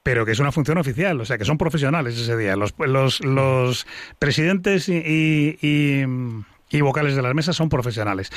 pero 0.08 0.26
que 0.26 0.32
es 0.32 0.40
una 0.40 0.54
función 0.54 0.78
oficial, 0.78 1.20
o 1.20 1.26
sea, 1.26 1.38
que 1.38 1.44
son 1.44 1.58
profesionales 1.58 2.18
ese 2.18 2.38
día. 2.38 2.56
Los, 2.56 2.74
los, 3.20 3.86
presidentes 4.18 4.88
y, 4.88 5.58
y, 5.62 6.82
vocales 6.82 7.14
de 7.14 7.22
las 7.22 7.36
mesas 7.36 7.58
son 7.58 7.68
profesionales. 7.68 8.32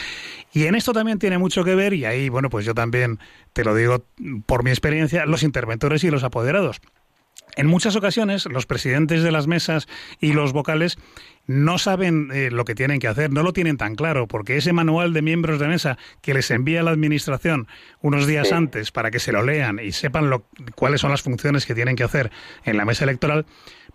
Y 0.52 0.64
en 0.64 0.74
esto 0.74 0.92
también 0.92 1.20
tiene 1.20 1.38
mucho 1.38 1.62
que 1.62 1.76
ver, 1.76 1.94
y 1.94 2.06
ahí, 2.06 2.28
bueno, 2.28 2.50
pues 2.50 2.66
yo 2.66 2.74
también 2.74 3.20
te 3.52 3.62
lo 3.62 3.76
digo 3.76 4.04
por 4.46 4.64
mi 4.64 4.70
experiencia, 4.70 5.26
los 5.26 5.44
interventores 5.44 6.02
y 6.02 6.10
los 6.10 6.24
apoderados. 6.24 6.80
En 7.56 7.66
muchas 7.66 7.96
ocasiones, 7.96 8.46
los 8.46 8.66
presidentes 8.66 9.22
de 9.22 9.32
las 9.32 9.46
mesas 9.46 9.88
y 10.20 10.32
los 10.32 10.52
vocales 10.52 10.98
no 11.46 11.78
saben 11.78 12.30
eh, 12.32 12.50
lo 12.50 12.64
que 12.64 12.74
tienen 12.74 13.00
que 13.00 13.08
hacer, 13.08 13.32
no 13.32 13.42
lo 13.42 13.52
tienen 13.52 13.76
tan 13.76 13.96
claro, 13.96 14.28
porque 14.28 14.56
ese 14.56 14.72
manual 14.72 15.12
de 15.12 15.22
miembros 15.22 15.58
de 15.58 15.66
mesa 15.66 15.98
que 16.20 16.34
les 16.34 16.50
envía 16.50 16.82
la 16.82 16.92
administración 16.92 17.66
unos 18.02 18.26
días 18.26 18.52
antes 18.52 18.92
para 18.92 19.10
que 19.10 19.18
se 19.18 19.32
lo 19.32 19.42
lean 19.42 19.80
y 19.82 19.92
sepan 19.92 20.30
lo, 20.30 20.44
cuáles 20.76 21.00
son 21.00 21.10
las 21.10 21.22
funciones 21.22 21.66
que 21.66 21.74
tienen 21.74 21.96
que 21.96 22.04
hacer 22.04 22.30
en 22.64 22.76
la 22.76 22.84
mesa 22.84 23.04
electoral, 23.04 23.46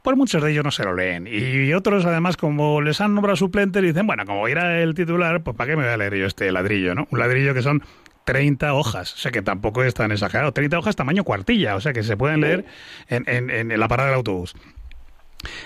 pues 0.05 0.17
muchos 0.17 0.43
de 0.43 0.51
ellos 0.51 0.63
no 0.63 0.71
se 0.71 0.83
lo 0.83 0.93
leen. 0.93 1.27
Y 1.27 1.73
otros, 1.73 2.05
además, 2.05 2.37
como 2.37 2.79
les 2.79 3.01
han 3.01 3.15
nombrado 3.15 3.37
suplentes, 3.37 3.81
dicen, 3.81 4.05
bueno, 4.05 4.25
como 4.25 4.47
irá 4.47 4.81
el 4.81 4.93
titular, 4.93 5.41
pues 5.41 5.57
¿para 5.57 5.71
qué 5.71 5.75
me 5.75 5.83
voy 5.83 5.93
a 5.93 5.97
leer 5.97 6.15
yo 6.15 6.27
este 6.27 6.51
ladrillo? 6.51 6.93
¿no? 6.93 7.07
Un 7.09 7.19
ladrillo 7.19 7.55
que 7.55 7.63
son 7.63 7.81
30 8.25 8.73
hojas, 8.73 9.13
o 9.13 9.17
sea 9.17 9.31
que 9.31 9.41
tampoco 9.41 9.83
es 9.83 9.93
tan 9.93 10.11
exagerado. 10.11 10.51
30 10.51 10.77
hojas 10.77 10.95
tamaño 10.95 11.23
cuartilla, 11.23 11.75
o 11.75 11.81
sea 11.81 11.93
que 11.93 12.03
se 12.03 12.17
pueden 12.17 12.41
leer 12.41 12.65
en, 13.07 13.23
en, 13.27 13.71
en 13.71 13.79
la 13.79 13.87
parada 13.87 14.09
del 14.09 14.17
autobús. 14.17 14.55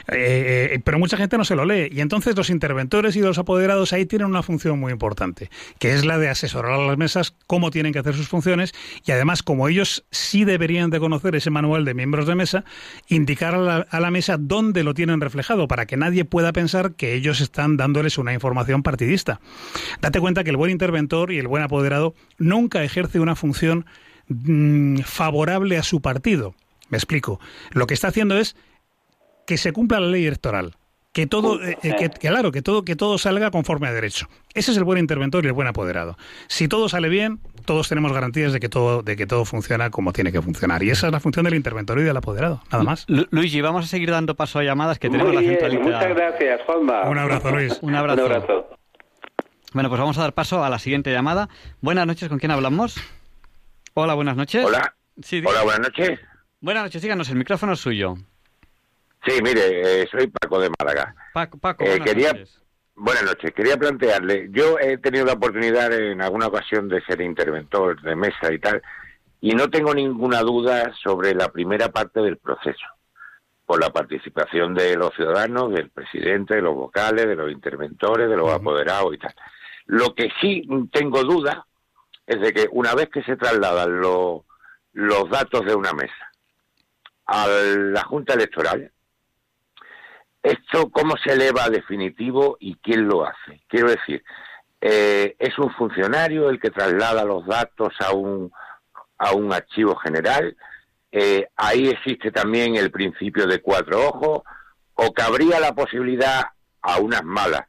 Eh, 0.07 0.69
eh, 0.73 0.82
pero 0.84 0.99
mucha 0.99 1.17
gente 1.17 1.38
no 1.38 1.45
se 1.45 1.55
lo 1.55 1.65
lee. 1.65 1.89
Y 1.91 2.01
entonces 2.01 2.36
los 2.36 2.49
interventores 2.49 3.15
y 3.15 3.21
los 3.21 3.38
apoderados 3.38 3.93
ahí 3.93 4.05
tienen 4.05 4.27
una 4.27 4.43
función 4.43 4.80
muy 4.80 4.91
importante, 4.91 5.49
que 5.80 5.93
es 5.93 6.05
la 6.05 6.17
de 6.17 6.30
asesorar 6.30 6.73
a 6.73 6.86
las 6.86 6.97
mesas 6.97 7.34
cómo 7.47 7.71
tienen 7.71 7.93
que 7.93 7.99
hacer 7.99 8.15
sus 8.15 8.27
funciones 8.27 8.73
y 9.05 9.11
además, 9.11 9.43
como 9.43 9.67
ellos 9.67 10.05
sí 10.11 10.45
deberían 10.45 10.89
de 10.89 10.99
conocer 10.99 11.36
ese 11.36 11.49
manual 11.49 11.86
de 11.86 11.93
miembros 11.93 12.27
de 12.27 12.36
mesa, 12.36 12.63
indicar 13.07 13.55
a 13.55 13.99
la, 13.99 14.11
mesa 14.11 14.38
dónde 14.39 14.84
lo 14.84 14.93
tienen 14.93 15.21
reflejado 15.21 15.67
para 15.67 15.86
que 15.86 15.97
nadie 15.97 16.25
pueda 16.25 16.51
pensar 16.51 16.93
que 16.93 17.13
ellos 17.13 17.41
están 17.41 17.77
dándoles 17.77 18.17
una 18.17 18.34
información 18.34 18.84
partidista. 18.84 19.39
Date 20.01 20.19
cuenta 20.19 20.43
que 20.43 20.49
el 20.49 20.57
buen 20.57 20.71
interventor 20.71 21.32
y 21.32 21.39
el 21.39 21.47
buen 21.47 21.63
apoderado 21.63 22.15
nunca 22.38 22.84
ejerce 22.84 23.19
una 23.19 23.36
función 23.36 23.86
mm, 24.27 24.99
favorable 24.99 25.77
a 25.77 25.84
su 25.84 26.01
partido. 26.01 26.55
Me 26.89 26.97
explico. 26.97 27.39
Lo 27.71 27.86
que 27.86 27.93
está 27.93 28.07
haciendo 28.07 28.38
es 28.38 28.55
que 29.49 29.57
se 29.57 29.73
cumpla 29.73 29.99
la 29.99 30.05
ley 30.05 30.27
electoral, 30.27 30.75
que 31.11 31.25
todo, 31.25 31.59
eh, 31.63 31.75
eh, 31.81 31.95
que, 31.97 32.11
claro, 32.11 32.51
que 32.51 32.61
todo, 32.61 32.85
que 32.85 32.95
todo 32.95 33.17
salga 33.17 33.49
conforme 33.49 33.87
a 33.87 33.91
derecho. 33.91 34.27
Ese 34.53 34.69
es 34.69 34.77
el 34.77 34.83
buen 34.83 34.99
interventor 34.99 35.43
y 35.43 35.47
el 35.47 35.53
buen 35.53 35.67
apoderado. 35.67 36.19
Si 36.45 36.67
todo 36.67 36.87
sale 36.87 37.09
bien, 37.09 37.39
todos 37.65 37.89
tenemos 37.89 38.13
garantías 38.13 38.53
de 38.53 38.59
que 38.59 38.69
todo, 38.69 39.01
de 39.01 39.17
que 39.17 39.25
todo 39.25 39.45
funciona 39.45 39.89
como 39.89 40.13
tiene 40.13 40.31
que 40.31 40.39
funcionar. 40.39 40.83
Y 40.83 40.91
esa 40.91 41.07
es 41.07 41.13
la 41.13 41.19
función 41.19 41.45
del 41.45 41.55
interventor 41.55 41.97
y 41.97 42.03
del 42.03 42.15
apoderado, 42.15 42.61
nada 42.71 42.83
más. 42.83 43.07
Luigi, 43.07 43.59
vamos 43.61 43.85
a 43.85 43.87
seguir 43.87 44.11
dando 44.11 44.35
paso 44.35 44.59
a 44.59 44.63
llamadas 44.63 44.99
que 44.99 45.09
tenemos 45.09 45.33
la 45.33 45.41
centralidad. 45.41 45.81
Muchas 45.81 46.09
gracias, 46.09 46.61
Juanma. 46.67 47.09
Un 47.09 47.17
abrazo, 47.17 47.49
Luis. 47.49 47.79
Un 47.81 47.95
abrazo. 47.95 48.69
Bueno, 49.73 49.89
pues 49.89 49.99
vamos 49.99 50.15
a 50.19 50.21
dar 50.21 50.33
paso 50.33 50.63
a 50.63 50.69
la 50.69 50.77
siguiente 50.77 51.11
llamada. 51.11 51.49
Buenas 51.81 52.05
noches, 52.05 52.29
¿con 52.29 52.37
quién 52.37 52.51
hablamos? 52.51 53.01
Hola, 53.95 54.13
buenas 54.13 54.37
noches. 54.37 54.63
Hola. 54.63 54.93
Hola, 55.43 55.63
buenas 55.63 55.79
noches. 55.79 56.19
Buenas 56.61 56.83
noches, 56.83 57.01
síganos, 57.01 57.27
el 57.29 57.35
micrófono 57.35 57.73
es 57.73 57.79
suyo. 57.79 58.15
Sí, 59.26 59.41
mire, 59.43 60.01
eh, 60.01 60.07
soy 60.09 60.28
Paco 60.28 60.59
de 60.59 60.70
Málaga. 60.80 61.15
Paco, 61.34 61.57
Paco 61.57 61.84
eh, 61.84 61.99
buenas 61.99 62.15
noches. 62.15 62.61
Buenas 62.95 63.24
noches. 63.24 63.53
Quería 63.53 63.78
plantearle, 63.78 64.49
yo 64.51 64.78
he 64.80 64.97
tenido 64.97 65.26
la 65.26 65.34
oportunidad 65.34 65.93
en 65.93 66.22
alguna 66.22 66.47
ocasión 66.47 66.89
de 66.89 67.01
ser 67.01 67.22
interventor 67.22 68.01
de 68.01 68.15
mesa 68.15 68.51
y 68.51 68.59
tal, 68.59 68.82
y 69.39 69.51
no 69.51 69.70
tengo 69.70 69.93
ninguna 69.93 70.41
duda 70.41 70.93
sobre 71.01 71.34
la 71.34 71.49
primera 71.49 71.89
parte 71.89 72.20
del 72.20 72.38
proceso, 72.38 72.86
por 73.65 73.80
la 73.80 73.89
participación 73.91 74.74
de 74.74 74.97
los 74.97 75.13
ciudadanos, 75.15 75.72
del 75.72 75.89
presidente, 75.89 76.55
de 76.55 76.61
los 76.61 76.76
vocales, 76.76 77.26
de 77.26 77.36
los 77.36 77.49
interventores, 77.49 78.30
de 78.30 78.36
los 78.36 78.51
apoderados 78.51 79.13
y 79.13 79.17
tal. 79.17 79.34
Lo 79.86 80.13
que 80.13 80.30
sí 80.41 80.67
tengo 80.91 81.24
duda 81.24 81.65
es 82.28 82.39
de 82.41 82.53
que 82.53 82.67
una 82.72 82.93
vez 82.95 83.09
que 83.09 83.24
se 83.24 83.38
trasladan 83.38 84.01
los 84.01 85.30
datos 85.30 85.65
de 85.65 85.74
una 85.74 85.93
mesa 85.93 86.32
a 87.26 87.47
la 87.47 88.03
Junta 88.03 88.34
Electoral, 88.34 88.91
¿Esto 90.41 90.89
cómo 90.89 91.15
se 91.17 91.33
eleva 91.33 91.65
a 91.65 91.69
definitivo 91.69 92.57
y 92.59 92.75
quién 92.75 93.07
lo 93.07 93.25
hace? 93.25 93.61
Quiero 93.67 93.89
decir, 93.89 94.23
eh, 94.79 95.35
¿es 95.37 95.57
un 95.59 95.69
funcionario 95.71 96.49
el 96.49 96.59
que 96.59 96.71
traslada 96.71 97.25
los 97.25 97.45
datos 97.45 97.93
a 97.99 98.13
un, 98.13 98.51
a 99.17 99.33
un 99.33 99.51
archivo 99.51 99.95
general? 99.97 100.55
Eh, 101.11 101.47
ahí 101.57 101.89
existe 101.89 102.31
también 102.31 102.75
el 102.75 102.91
principio 102.91 103.47
de 103.47 103.61
cuatro 103.61 104.07
ojos, 104.07 104.43
o 104.93 105.13
cabría 105.13 105.59
la 105.59 105.73
posibilidad, 105.73 106.43
a 106.81 106.99
unas 106.99 107.23
malas, 107.23 107.67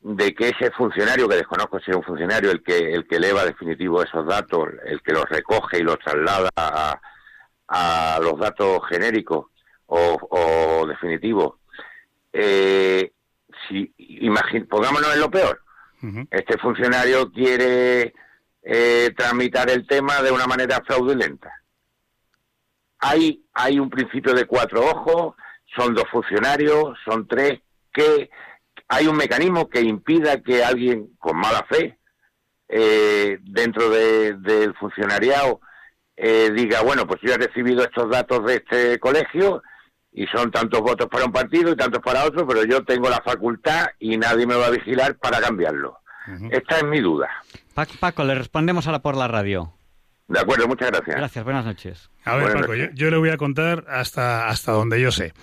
de 0.00 0.32
que 0.34 0.50
ese 0.50 0.70
funcionario, 0.70 1.28
que 1.28 1.36
desconozco 1.36 1.80
si 1.80 1.90
es 1.90 1.96
un 1.96 2.04
funcionario 2.04 2.52
el 2.52 2.62
que, 2.62 2.92
el 2.92 3.08
que 3.08 3.16
eleva 3.16 3.44
definitivo 3.44 4.02
esos 4.02 4.24
datos, 4.26 4.68
el 4.84 5.02
que 5.02 5.12
los 5.12 5.24
recoge 5.28 5.78
y 5.78 5.82
los 5.82 5.98
traslada 5.98 6.50
a, 6.54 7.00
a 7.66 8.20
los 8.20 8.38
datos 8.38 8.80
genéricos 8.88 9.46
o, 9.86 10.18
o 10.30 10.86
definitivos, 10.86 11.54
eh, 12.34 13.12
si 13.68 13.94
pongámonos 14.68 15.14
en 15.14 15.20
lo 15.20 15.30
peor, 15.30 15.62
este 16.30 16.58
funcionario 16.58 17.30
quiere 17.32 18.12
eh, 18.62 19.10
tramitar 19.16 19.70
el 19.70 19.86
tema 19.86 20.20
de 20.20 20.30
una 20.30 20.46
manera 20.46 20.82
fraudulenta. 20.84 21.50
Hay, 22.98 23.42
hay 23.54 23.78
un 23.78 23.88
principio 23.88 24.34
de 24.34 24.46
cuatro 24.46 24.84
ojos, 24.84 25.34
son 25.74 25.94
dos 25.94 26.04
funcionarios, 26.10 26.98
son 27.04 27.26
tres, 27.26 27.60
que 27.92 28.28
hay 28.88 29.06
un 29.06 29.16
mecanismo 29.16 29.68
que 29.68 29.80
impida 29.80 30.42
que 30.42 30.62
alguien 30.62 31.14
con 31.18 31.38
mala 31.38 31.64
fe 31.70 31.98
eh, 32.68 33.38
dentro 33.42 33.88
del 33.88 34.74
funcionariado 34.74 35.60
eh, 36.16 36.50
diga, 36.54 36.82
bueno, 36.82 37.06
pues 37.06 37.20
yo 37.22 37.32
he 37.32 37.38
recibido 37.38 37.82
estos 37.82 38.10
datos 38.10 38.44
de 38.44 38.56
este 38.56 38.98
colegio 38.98 39.62
y 40.14 40.26
son 40.28 40.50
tantos 40.52 40.80
votos 40.80 41.08
para 41.08 41.24
un 41.24 41.32
partido 41.32 41.72
y 41.72 41.76
tantos 41.76 42.00
para 42.00 42.24
otro, 42.24 42.46
pero 42.46 42.64
yo 42.64 42.84
tengo 42.84 43.10
la 43.10 43.20
facultad 43.20 43.88
y 43.98 44.16
nadie 44.16 44.46
me 44.46 44.54
va 44.54 44.66
a 44.66 44.70
vigilar 44.70 45.16
para 45.16 45.40
cambiarlo. 45.40 45.98
Esta 46.50 46.78
es 46.78 46.84
mi 46.84 47.00
duda. 47.00 47.28
Paco, 47.74 48.24
le 48.24 48.34
respondemos 48.36 48.86
ahora 48.86 49.02
por 49.02 49.16
la 49.16 49.28
radio. 49.28 49.74
De 50.28 50.40
acuerdo, 50.40 50.68
muchas 50.68 50.90
gracias. 50.90 51.16
Gracias, 51.16 51.44
buenas 51.44 51.66
noches. 51.66 52.10
A 52.24 52.36
ver, 52.36 52.52
Paco, 52.54 52.74
yo, 52.74 53.10
le 53.10 53.16
voy 53.18 53.28
a 53.28 53.36
contar 53.36 53.84
hasta, 53.88 54.48
hasta 54.48 54.72
donde 54.72 55.00
yo 55.00 55.10
sé. 55.10 55.34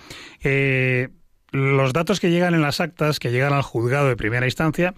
Eh, 0.42 1.10
los 1.52 1.92
datos 1.92 2.18
que 2.18 2.30
llegan 2.30 2.54
en 2.54 2.62
las 2.62 2.80
actas, 2.80 3.20
que 3.20 3.30
llegan 3.30 3.52
al 3.52 3.62
juzgado 3.62 4.08
de 4.08 4.16
primera 4.16 4.46
instancia, 4.46 4.94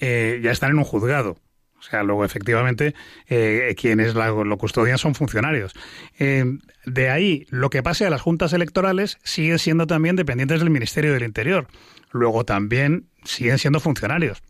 eh, 0.00 0.40
ya 0.42 0.50
están 0.50 0.72
en 0.72 0.78
un 0.78 0.84
juzgado. 0.84 1.38
O 1.82 1.84
sea, 1.84 2.04
luego 2.04 2.24
efectivamente 2.24 2.94
eh, 3.26 3.74
quienes 3.76 4.14
lo 4.14 4.56
custodian 4.56 4.98
son 4.98 5.16
funcionarios. 5.16 5.72
Eh, 6.16 6.44
de 6.86 7.10
ahí, 7.10 7.44
lo 7.50 7.70
que 7.70 7.82
pase 7.82 8.06
a 8.06 8.10
las 8.10 8.20
juntas 8.20 8.52
electorales 8.52 9.18
sigue 9.24 9.58
siendo 9.58 9.88
también 9.88 10.14
dependientes 10.14 10.60
del 10.60 10.70
Ministerio 10.70 11.12
del 11.12 11.24
Interior. 11.24 11.66
Luego 12.12 12.44
también 12.44 13.08
siguen 13.24 13.58
siendo 13.58 13.80
funcionarios. 13.80 14.42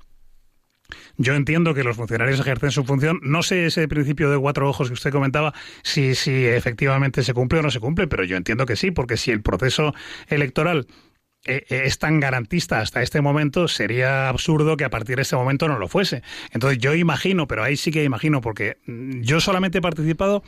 Yo 1.17 1.35
entiendo 1.35 1.73
que 1.73 1.85
los 1.85 1.97
funcionarios 1.97 2.39
ejercen 2.39 2.71
su 2.71 2.85
función. 2.85 3.19
No 3.23 3.43
sé 3.43 3.65
ese 3.65 3.89
principio 3.89 4.31
de 4.31 4.39
cuatro 4.39 4.69
ojos 4.69 4.89
que 4.89 4.95
usted 4.95 5.11
comentaba, 5.11 5.55
si, 5.83 6.15
si 6.15 6.45
efectivamente 6.45 7.23
se 7.23 7.33
cumple 7.33 7.61
o 7.61 7.63
no 7.63 7.71
se 7.71 7.81
cumple, 7.81 8.09
pero 8.09 8.25
yo 8.25 8.37
entiendo 8.37 8.67
que 8.67 8.77
sí, 8.77 8.91
porque 8.91 9.17
si 9.17 9.31
el 9.31 9.41
proceso 9.41 9.95
electoral 10.29 10.81
eh, 10.81 10.87
eh, 10.87 11.12
es 11.45 11.99
tan 11.99 12.21
garantista 12.21 12.81
hasta 12.81 13.03
este 13.03 13.21
momento, 13.21 13.67
sería 13.67 14.29
absurdo 14.29 14.77
que 14.77 14.85
a 14.85 14.91
partir 14.91 15.17
de 15.17 15.23
este 15.23 15.35
momento 15.35 15.67
no 15.67 15.79
lo 15.79 15.89
fuese. 15.89 16.23
Entonces 16.53 16.79
yo 16.79 16.95
imagino, 16.95 17.49
pero 17.49 17.65
ahí 17.65 17.77
sí 17.77 17.91
que 17.91 18.05
imagino, 18.05 18.41
porque 18.41 18.79
mm, 18.87 19.23
yo 19.23 19.41
solamente 19.41 19.79
he 19.79 19.83
participado 19.83 20.43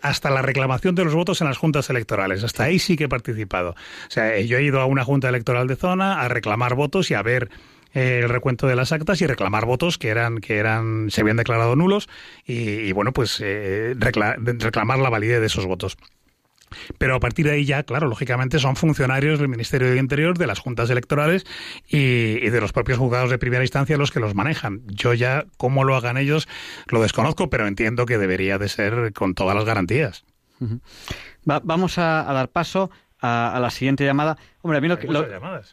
hasta 0.00 0.30
la 0.30 0.42
reclamación 0.42 0.94
de 0.94 1.04
los 1.04 1.14
votos 1.14 1.40
en 1.40 1.48
las 1.48 1.56
juntas 1.56 1.90
electorales. 1.90 2.44
Hasta 2.44 2.64
ahí 2.64 2.78
sí 2.78 2.96
que 2.96 3.04
he 3.04 3.08
participado. 3.08 3.70
O 3.70 4.10
sea, 4.10 4.38
yo 4.40 4.58
he 4.58 4.62
ido 4.62 4.80
a 4.80 4.86
una 4.86 5.04
junta 5.04 5.28
electoral 5.28 5.66
de 5.66 5.76
zona 5.76 6.20
a 6.20 6.28
reclamar 6.28 6.74
votos 6.74 7.10
y 7.10 7.14
a 7.14 7.22
ver 7.22 7.50
eh, 7.92 8.20
el 8.22 8.28
recuento 8.28 8.68
de 8.68 8.76
las 8.76 8.92
actas 8.92 9.20
y 9.22 9.26
reclamar 9.26 9.64
votos 9.64 9.98
que 9.98 10.08
eran 10.08 10.38
que 10.38 10.58
eran 10.58 11.10
se 11.10 11.22
habían 11.22 11.36
declarado 11.38 11.76
nulos 11.76 12.08
y, 12.44 12.92
bueno 12.92 13.12
pues 13.12 13.40
reclamar 13.40 14.98
la 14.98 15.10
validez 15.10 15.40
de 15.40 15.46
esos 15.46 15.66
votos. 15.66 15.96
Pero 16.98 17.16
a 17.16 17.20
partir 17.20 17.46
de 17.46 17.52
ahí 17.52 17.64
ya, 17.64 17.82
claro, 17.82 18.08
lógicamente 18.08 18.58
son 18.58 18.76
funcionarios 18.76 19.38
del 19.38 19.48
Ministerio 19.48 19.88
del 19.88 19.98
Interior, 19.98 20.38
de 20.38 20.46
las 20.46 20.58
juntas 20.58 20.90
electorales 20.90 21.46
y, 21.88 22.48
de 22.48 22.60
los 22.60 22.72
propios 22.72 22.98
juzgados 22.98 23.30
de 23.30 23.38
primera 23.38 23.62
instancia 23.62 23.96
los 23.96 24.10
que 24.10 24.20
los 24.20 24.34
manejan. 24.34 24.82
Yo 24.86 25.14
ya, 25.14 25.44
cómo 25.56 25.84
lo 25.84 25.96
hagan 25.96 26.16
ellos, 26.16 26.48
lo 26.88 27.02
desconozco, 27.02 27.50
pero 27.50 27.66
entiendo 27.66 28.06
que 28.06 28.18
debería 28.18 28.58
de 28.58 28.68
ser 28.68 29.12
con 29.12 29.34
todas 29.34 29.54
las 29.54 29.64
garantías. 29.64 30.24
vamos 31.44 31.98
a, 31.98 32.24
dar 32.24 32.48
paso 32.48 32.90
a, 33.20 33.58
la 33.60 33.70
siguiente 33.70 34.04
llamada. 34.04 34.36
Hombre, 34.62 34.78
a 34.78 34.80
mí 34.80 34.88
lo 34.88 34.98
que... 34.98 35.08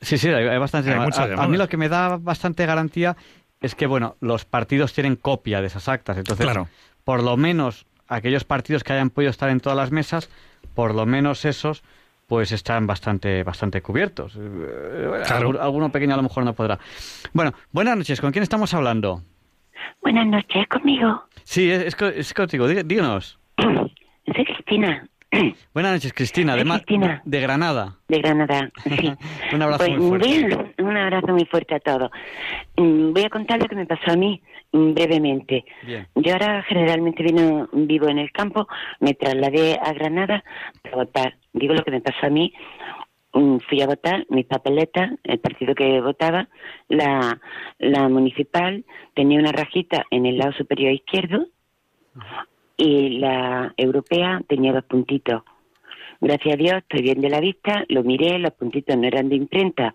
Sí, 0.01 0.17
sí, 0.17 0.29
hay, 0.29 0.57
bastantes 0.57 0.93
llamadas. 0.93 1.17
A, 1.17 1.47
mí 1.47 1.57
lo 1.57 1.67
que 1.67 1.77
me 1.77 1.89
da 1.89 2.17
bastante 2.17 2.65
garantía 2.65 3.15
es 3.61 3.75
que, 3.75 3.87
bueno, 3.87 4.17
los 4.19 4.45
partidos 4.45 4.93
tienen 4.93 5.15
copia 5.15 5.61
de 5.61 5.67
esas 5.67 5.87
actas. 5.87 6.17
Entonces, 6.17 6.45
claro. 6.45 6.67
por 7.05 7.23
lo 7.23 7.37
menos 7.37 7.85
aquellos 8.07 8.43
partidos 8.43 8.83
que 8.83 8.93
hayan 8.93 9.09
podido 9.09 9.31
estar 9.31 9.49
en 9.49 9.59
todas 9.59 9.77
las 9.77 9.91
mesas 9.91 10.29
por 10.73 10.93
lo 10.95 11.05
menos 11.05 11.45
esos 11.45 11.83
pues 12.27 12.51
están 12.51 12.87
bastante 12.87 13.43
bastante 13.43 13.81
cubiertos. 13.81 14.37
Eh, 14.39 15.23
alguno 15.27 15.91
pequeño 15.91 16.13
a 16.13 16.17
lo 16.17 16.23
mejor 16.23 16.45
no 16.45 16.53
podrá. 16.53 16.79
Bueno, 17.33 17.53
buenas 17.71 17.97
noches. 17.97 18.21
¿Con 18.21 18.31
quién 18.31 18.43
estamos 18.43 18.73
hablando? 18.73 19.21
Buenas 20.01 20.27
noches, 20.27 20.67
¿conmigo? 20.67 21.23
Sí, 21.43 21.69
es, 21.69 21.95
es, 21.99 22.33
contigo. 22.33 22.67
Díganos. 22.67 23.39
Soy 23.57 24.45
Cristina. 24.45 25.07
Buenas 25.73 25.93
noches, 25.93 26.13
Cristina. 26.13 26.55
De, 26.55 26.63
Cristina. 26.63 27.21
de 27.25 27.41
Granada. 27.41 27.97
De 28.07 28.19
Granada, 28.19 28.71
sí. 28.83 29.13
un 29.53 29.61
abrazo 29.61 29.85
pues, 29.85 29.99
muy 29.99 30.19
fuerte. 30.19 30.73
un 30.81 30.97
abrazo 30.97 31.27
muy 31.27 31.45
fuerte 31.45 31.75
a 31.75 31.79
todos. 31.79 32.11
Mm, 32.77 33.13
voy 33.13 33.23
a 33.23 33.29
contar 33.29 33.59
lo 33.59 33.67
que 33.67 33.75
me 33.75 33.85
pasó 33.85 34.11
a 34.11 34.15
mí 34.15 34.41
brevemente. 34.73 35.65
Yo 36.15 36.33
ahora 36.33 36.63
generalmente 36.63 37.23
vino, 37.23 37.69
vivo 37.71 38.09
en 38.09 38.17
el 38.17 38.31
campo, 38.31 38.67
me 38.99 39.13
trasladé 39.13 39.79
a 39.81 39.93
Granada 39.93 40.43
para 40.81 40.95
votar. 40.97 41.35
Digo 41.53 41.75
lo 41.75 41.83
que 41.83 41.91
me 41.91 42.01
pasó 42.01 42.25
a 42.25 42.29
mí. 42.29 42.51
Mm, 43.33 43.57
fui 43.69 43.81
a 43.81 43.87
votar, 43.87 44.25
mis 44.29 44.45
papeletas, 44.45 45.11
el 45.23 45.39
partido 45.39 45.73
que 45.75 46.01
votaba, 46.01 46.49
la, 46.87 47.39
la 47.79 48.09
municipal 48.09 48.83
tenía 49.15 49.39
una 49.39 49.51
rajita 49.51 50.05
en 50.11 50.25
el 50.25 50.37
lado 50.37 50.53
superior 50.53 50.91
izquierdo 50.91 51.47
y 52.77 53.19
la 53.19 53.73
europea 53.77 54.41
tenía 54.47 54.73
dos 54.73 54.83
puntitos. 54.85 55.43
Gracias 56.23 56.53
a 56.53 56.57
Dios 56.57 56.73
estoy 56.77 57.01
bien 57.01 57.19
de 57.19 57.29
la 57.29 57.41
vista, 57.41 57.83
lo 57.89 58.01
miré, 58.01 58.39
los 58.39 58.53
puntitos 58.53 58.95
no 58.95 59.05
eran 59.05 59.27
de 59.27 59.35
imprenta, 59.35 59.93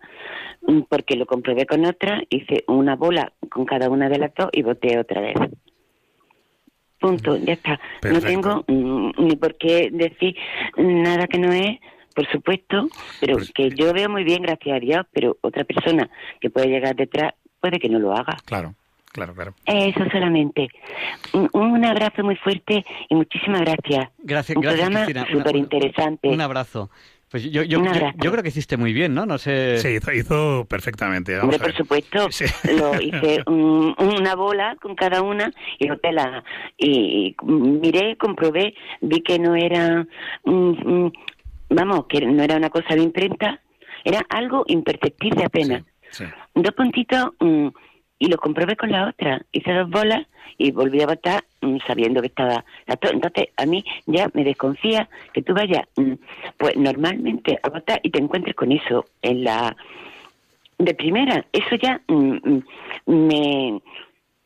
mm, 0.61 0.83
porque 0.83 1.17
lo 1.17 1.25
comprobé 1.25 1.65
con 1.65 1.87
otra, 1.87 2.23
hice 2.29 2.65
una 2.69 2.97
bola 2.97 3.33
con 3.51 3.65
cada 3.65 3.89
una 3.89 4.11
de 4.11 4.19
las 4.19 4.35
dos 4.35 4.51
y 4.53 4.61
voté 4.61 4.99
otra 4.99 5.23
vez. 5.23 5.37
Punto, 7.01 7.39
ya 7.39 7.55
está. 7.55 7.81
No 8.03 8.21
tengo 8.21 8.63
mm, 8.67 9.11
ni 9.17 9.37
por 9.37 9.57
qué 9.57 9.89
decir 9.91 10.37
nada 10.77 11.27
que 11.29 11.39
no 11.39 11.51
es, 11.51 11.79
por 12.15 12.27
supuesto, 12.31 12.89
pero 13.21 13.37
pues 13.37 13.51
que 13.51 13.71
yo 13.71 13.95
veo 13.95 14.11
muy 14.11 14.25
bien, 14.25 14.43
gracias 14.43 14.77
a 14.77 14.81
Dios, 14.81 15.07
pero 15.11 15.39
otra 15.41 15.65
persona 15.65 16.11
que 16.43 16.51
puede 16.51 16.67
llegar 16.67 16.95
detrás 16.95 17.33
puede 17.59 17.79
que 17.79 17.89
no 17.89 17.99
lo 17.99 18.13
haga. 18.13 18.37
Claro. 18.45 18.75
Claro, 19.13 19.35
claro. 19.35 19.55
Eso 19.67 20.05
solamente. 20.13 20.69
Un, 21.53 21.85
abrazo 21.85 22.23
muy 22.23 22.37
fuerte 22.37 22.85
y 23.09 23.15
muchísimas 23.15 23.63
gracias. 23.63 24.11
Gracias, 24.19 24.57
un 24.57 24.63
gracias, 24.63 24.91
programa 24.91 25.27
súper 25.31 25.57
interesante. 25.57 26.29
Un 26.29 26.41
abrazo. 26.41 26.91
Pues 27.31 27.45
yo, 27.51 27.63
yo, 27.63 27.83
yo, 28.17 28.31
creo 28.31 28.43
que 28.43 28.49
hiciste 28.49 28.79
muy 28.79 28.95
bien, 28.95 29.13
¿no? 29.13 29.27
No 29.27 29.37
sé. 29.37 29.79
Sí, 29.79 29.99
hizo, 30.15 30.65
perfectamente. 30.67 31.39
Hombre, 31.39 31.59
por 31.59 31.75
supuesto. 31.75 32.29
Lo 32.75 33.01
hice 33.01 33.43
una 33.47 34.35
bola 34.35 34.77
con 34.81 34.95
cada 34.95 35.21
una 35.21 35.53
y 35.79 35.89
lo 35.89 35.99
la. 36.11 36.43
Y, 36.79 37.37
miré, 37.43 38.17
comprobé, 38.17 38.75
vi 39.03 39.21
que 39.21 39.39
no 39.39 39.57
era. 39.57 40.07
vamos, 40.45 42.07
que 42.09 42.23
no 42.23 42.43
era 42.43 42.57
una 42.57 42.71
cosa 42.71 42.95
de 42.95 43.03
imprenta, 43.03 43.61
era 44.05 44.25
algo 44.31 44.65
imperceptible 44.67 45.45
apenas. 45.45 45.83
Dos 46.55 46.75
puntitos 46.75 47.33
y 48.19 48.29
lo 48.29 48.37
comprobé 48.37 48.77
con 48.77 48.91
la 48.91 49.09
otra. 49.09 49.43
Hice 49.53 49.73
dos 49.73 49.91
bolas 49.91 50.27
y 50.57 50.73
volví 50.73 51.01
a 51.03 51.07
votar 51.07 51.45
mm, 51.61 51.79
sabiendo 51.87 52.21
que 52.21 52.29
estaba. 52.29 52.65
Entonces, 52.87 53.49
a 53.57 53.67
mí 53.67 53.85
ya 54.07 54.31
me 54.35 54.45
desconfía 54.45 55.09
que 55.33 55.43
tú 55.43 55.55
vayas, 55.55 55.87
mm, 55.97 56.13
pues 56.57 56.77
normalmente 56.77 57.59
a 57.63 57.69
votar 57.69 58.01
y 58.03 58.11
te 58.11 58.19
encuentres 58.19 58.55
con 58.55 58.73
eso 58.73 59.07
en 59.23 59.45
la. 59.45 59.77
De 60.79 60.95
primera, 60.95 61.45
eso 61.53 61.75
ya 61.77 62.01
mm, 62.09 62.59
me. 63.07 63.81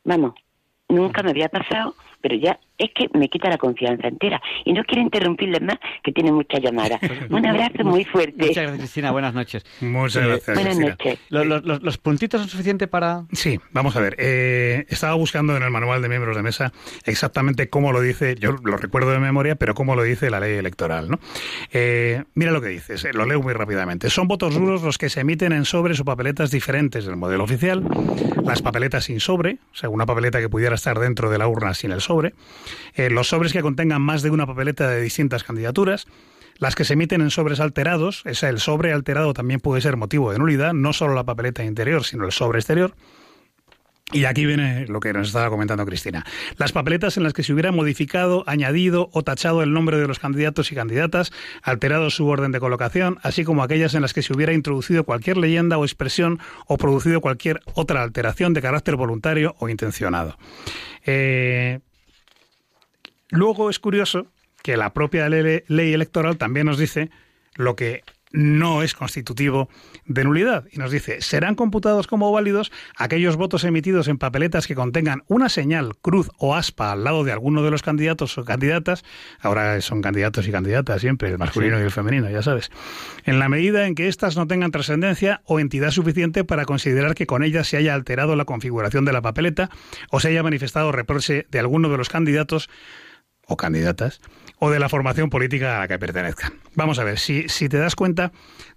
Vamos, 0.04 0.34
nunca 0.88 1.22
me 1.22 1.30
había 1.30 1.48
pasado, 1.48 1.94
pero 2.20 2.36
ya 2.36 2.58
es 2.82 2.90
que 2.94 3.08
me 3.16 3.28
quita 3.28 3.48
la 3.48 3.58
confianza 3.58 4.08
entera. 4.08 4.40
Y 4.64 4.72
no 4.72 4.82
quiero 4.84 5.02
interrumpirles 5.02 5.62
más, 5.62 5.78
que 6.02 6.12
tienen 6.12 6.34
muchas 6.34 6.60
llamadas. 6.60 7.00
Un 7.30 7.46
abrazo 7.46 7.84
muy 7.84 8.04
fuerte. 8.04 8.46
Muchas 8.46 8.56
gracias, 8.56 8.78
Cristina. 8.78 9.10
Buenas 9.12 9.34
noches. 9.34 9.64
Muchas 9.80 10.26
gracias. 10.26 10.56
Buenas 10.56 10.78
noches. 10.78 11.18
¿Los, 11.30 11.98
puntitos 11.98 12.40
son 12.40 12.50
suficientes 12.50 12.88
para...? 12.88 13.24
Sí, 13.32 13.60
vamos 13.70 13.94
a 13.96 14.00
ver. 14.00 14.16
Eh, 14.18 14.84
estaba 14.88 15.14
buscando 15.14 15.56
en 15.56 15.62
el 15.62 15.70
manual 15.70 16.02
de 16.02 16.08
miembros 16.08 16.36
de 16.36 16.42
mesa 16.42 16.72
exactamente 17.04 17.68
cómo 17.68 17.92
lo 17.92 18.00
dice, 18.00 18.34
yo 18.38 18.52
lo 18.52 18.76
recuerdo 18.76 19.12
de 19.12 19.18
memoria, 19.18 19.54
pero 19.54 19.74
cómo 19.74 19.94
lo 19.94 20.02
dice 20.02 20.30
la 20.30 20.40
ley 20.40 20.56
electoral. 20.56 21.08
¿no? 21.08 21.20
Eh, 21.72 22.24
mira 22.34 22.50
lo 22.50 22.60
que 22.60 22.68
dice, 22.68 22.96
lo 23.12 23.26
leo 23.26 23.40
muy 23.40 23.52
rápidamente. 23.52 24.10
Son 24.10 24.26
votos 24.26 24.54
duros 24.54 24.82
los 24.82 24.98
que 24.98 25.08
se 25.08 25.20
emiten 25.20 25.52
en 25.52 25.64
sobres 25.64 26.00
o 26.00 26.04
papeletas 26.04 26.50
diferentes 26.50 27.04
del 27.04 27.16
modelo 27.16 27.44
oficial. 27.44 27.84
Las 28.44 28.62
papeletas 28.62 29.04
sin 29.04 29.20
sobre, 29.20 29.58
o 29.72 29.76
sea, 29.76 29.88
una 29.88 30.06
papeleta 30.06 30.40
que 30.40 30.48
pudiera 30.48 30.74
estar 30.74 30.98
dentro 30.98 31.30
de 31.30 31.38
la 31.38 31.46
urna 31.46 31.74
sin 31.74 31.92
el 31.92 32.00
sobre 32.00 32.34
eh, 32.94 33.10
los 33.10 33.28
sobres 33.28 33.52
que 33.52 33.62
contengan 33.62 34.02
más 34.02 34.22
de 34.22 34.30
una 34.30 34.46
papeleta 34.46 34.88
de 34.88 35.00
distintas 35.00 35.44
candidaturas, 35.44 36.06
las 36.58 36.74
que 36.74 36.84
se 36.84 36.92
emiten 36.92 37.20
en 37.20 37.30
sobres 37.30 37.60
alterados, 37.60 38.22
ese 38.24 38.48
el 38.48 38.60
sobre 38.60 38.92
alterado 38.92 39.34
también 39.34 39.60
puede 39.60 39.80
ser 39.80 39.96
motivo 39.96 40.32
de 40.32 40.38
nulidad, 40.38 40.72
no 40.72 40.92
solo 40.92 41.14
la 41.14 41.24
papeleta 41.24 41.64
interior, 41.64 42.04
sino 42.04 42.24
el 42.24 42.32
sobre 42.32 42.58
exterior. 42.58 42.94
Y 44.12 44.26
aquí 44.26 44.44
viene 44.44 44.86
lo 44.88 45.00
que 45.00 45.12
nos 45.12 45.28
estaba 45.28 45.48
comentando 45.48 45.86
Cristina. 45.86 46.24
Las 46.58 46.72
papeletas 46.72 47.16
en 47.16 47.22
las 47.22 47.32
que 47.32 47.42
se 47.42 47.52
hubiera 47.52 47.72
modificado, 47.72 48.44
añadido 48.46 49.08
o 49.12 49.22
tachado 49.22 49.62
el 49.62 49.72
nombre 49.72 49.96
de 49.96 50.06
los 50.06 50.18
candidatos 50.18 50.70
y 50.70 50.74
candidatas, 50.74 51.32
alterado 51.62 52.10
su 52.10 52.26
orden 52.28 52.52
de 52.52 52.60
colocación, 52.60 53.18
así 53.22 53.42
como 53.42 53.62
aquellas 53.62 53.94
en 53.94 54.02
las 54.02 54.12
que 54.12 54.22
se 54.22 54.34
hubiera 54.34 54.52
introducido 54.52 55.04
cualquier 55.04 55.38
leyenda 55.38 55.78
o 55.78 55.84
expresión 55.84 56.40
o 56.66 56.76
producido 56.76 57.22
cualquier 57.22 57.60
otra 57.74 58.02
alteración 58.02 58.52
de 58.52 58.60
carácter 58.60 58.96
voluntario 58.96 59.56
o 59.58 59.70
intencionado. 59.70 60.36
Eh, 61.06 61.80
Luego 63.32 63.70
es 63.70 63.78
curioso 63.78 64.26
que 64.62 64.76
la 64.76 64.92
propia 64.92 65.28
ley, 65.28 65.62
electoral 65.68 66.36
también 66.36 66.66
nos 66.66 66.78
dice 66.78 67.10
lo 67.56 67.76
que 67.76 68.02
no 68.30 68.82
es 68.82 68.94
constitutivo 68.94 69.68
de 70.04 70.24
nulidad. 70.24 70.64
Y 70.70 70.78
nos 70.78 70.90
dice, 70.90 71.20
serán 71.22 71.54
computados 71.54 72.06
como 72.06 72.30
válidos 72.30 72.72
aquellos 72.96 73.36
votos 73.36 73.64
emitidos 73.64 74.08
en 74.08 74.18
papeletas 74.18 74.66
que 74.66 74.74
contengan 74.74 75.22
una 75.28 75.48
señal, 75.48 75.96
cruz 76.00 76.30
o 76.38 76.54
aspa 76.54 76.92
al 76.92 77.04
lado 77.04 77.24
de 77.24 77.32
alguno 77.32 77.62
de 77.62 77.70
los 77.70 77.82
candidatos 77.82 78.36
o 78.36 78.44
candidatas. 78.44 79.02
Ahora 79.40 79.80
son 79.80 80.02
candidatos 80.02 80.46
y 80.46 80.52
candidatas 80.52 81.00
siempre, 81.00 81.30
el 81.30 81.38
masculino 81.38 81.78
y 81.78 81.82
el 81.82 81.90
femenino, 81.90 82.30
ya 82.30 82.42
sabes. 82.42 82.70
En 83.24 83.38
la 83.38 83.48
medida 83.48 83.86
en 83.86 83.94
que 83.94 84.08
éstas 84.08 84.36
no 84.36 84.46
tengan 84.46 84.70
trascendencia 84.70 85.40
o 85.44 85.58
entidad 85.58 85.90
suficiente 85.90 86.44
para 86.44 86.66
considerar 86.66 87.14
que 87.14 87.26
con 87.26 87.42
ellas 87.42 87.66
se 87.66 87.78
haya 87.78 87.94
alterado 87.94 88.36
la 88.36 88.44
configuración 88.44 89.06
de 89.06 89.12
la 89.12 89.22
papeleta 89.22 89.70
o 90.10 90.20
se 90.20 90.28
haya 90.28 90.42
manifestado 90.42 90.92
reproche 90.92 91.46
de 91.50 91.58
alguno 91.58 91.88
de 91.88 91.96
los 91.96 92.08
candidatos 92.08 92.68
o 93.46 93.56
candidatas 93.56 94.20
o 94.58 94.70
de 94.70 94.78
la 94.78 94.88
formación 94.88 95.30
política 95.30 95.76
a 95.76 95.80
la 95.80 95.88
que 95.88 95.98
pertenezcan. 95.98 96.52
Vamos 96.74 96.98
a 96.98 97.04
ver, 97.04 97.18
si, 97.18 97.48
si 97.48 97.68
te 97.68 97.78
das 97.78 97.96
cuenta, 97.96 98.32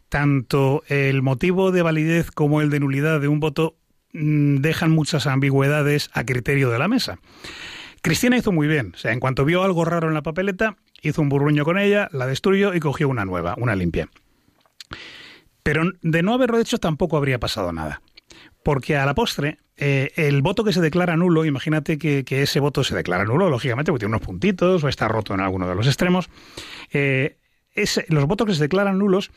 tanto 0.09 0.83
el 0.87 1.21
motivo 1.21 1.71
de 1.71 1.81
validez 1.81 2.31
como 2.31 2.61
el 2.61 2.69
de 2.69 2.79
nulidad 2.79 3.21
de 3.21 3.27
un 3.27 3.39
voto 3.39 3.77
mm, 4.13 4.57
dejan 4.57 4.91
muchas 4.91 5.27
ambigüedades 5.27 6.09
a 6.13 6.25
criterio 6.25 6.69
de 6.69 6.79
la 6.79 6.87
mesa. 6.87 7.19
Cristina 8.01 8.37
hizo 8.37 8.51
muy 8.51 8.67
bien, 8.67 8.91
o 8.93 8.97
sea, 8.97 9.13
en 9.13 9.19
cuanto 9.19 9.45
vio 9.45 9.63
algo 9.63 9.83
raro 9.83 10.07
en 10.07 10.13
la 10.13 10.21
papeleta, 10.21 10.77
hizo 11.01 11.21
un 11.21 11.29
burruño 11.29 11.65
con 11.65 11.79
ella, 11.79 12.07
la 12.11 12.27
destruyó 12.27 12.73
y 12.73 12.79
cogió 12.79 13.09
una 13.09 13.25
nueva, 13.25 13.55
una 13.57 13.75
limpia. 13.75 14.09
Pero 15.63 15.91
de 16.01 16.21
no 16.21 16.33
haberlo 16.33 16.59
hecho 16.59 16.77
tampoco 16.77 17.17
habría 17.17 17.39
pasado 17.39 17.71
nada. 17.71 18.01
Porque 18.65 18.97
a 18.97 19.05
la 19.05 19.13
postre, 19.13 19.59
eh, 19.77 20.11
el 20.15 20.41
voto 20.41 20.63
que 20.63 20.73
se 20.73 20.81
declara 20.81 21.15
nulo, 21.15 21.45
imagínate 21.45 21.99
que, 21.99 22.25
ese 22.27 22.59
voto 22.59 22.83
se 22.83 22.95
declara 22.95 23.23
nulo, 23.23 23.47
lógicamente, 23.47 23.91
porque 23.91 24.05
tiene 24.05 24.15
unos 24.15 24.25
puntitos 24.25 24.83
o 24.83 24.87
está 24.87 25.07
roto 25.07 25.35
en 25.35 25.39
alguno 25.39 25.69
de 25.69 25.75
los 25.75 25.85
extremos. 25.85 26.31
Eh, 26.91 27.37
los 28.07 28.25
votos 28.25 28.47
que 28.47 28.55
se 28.55 28.63
declaran 28.63 28.97
nulos 28.97 29.29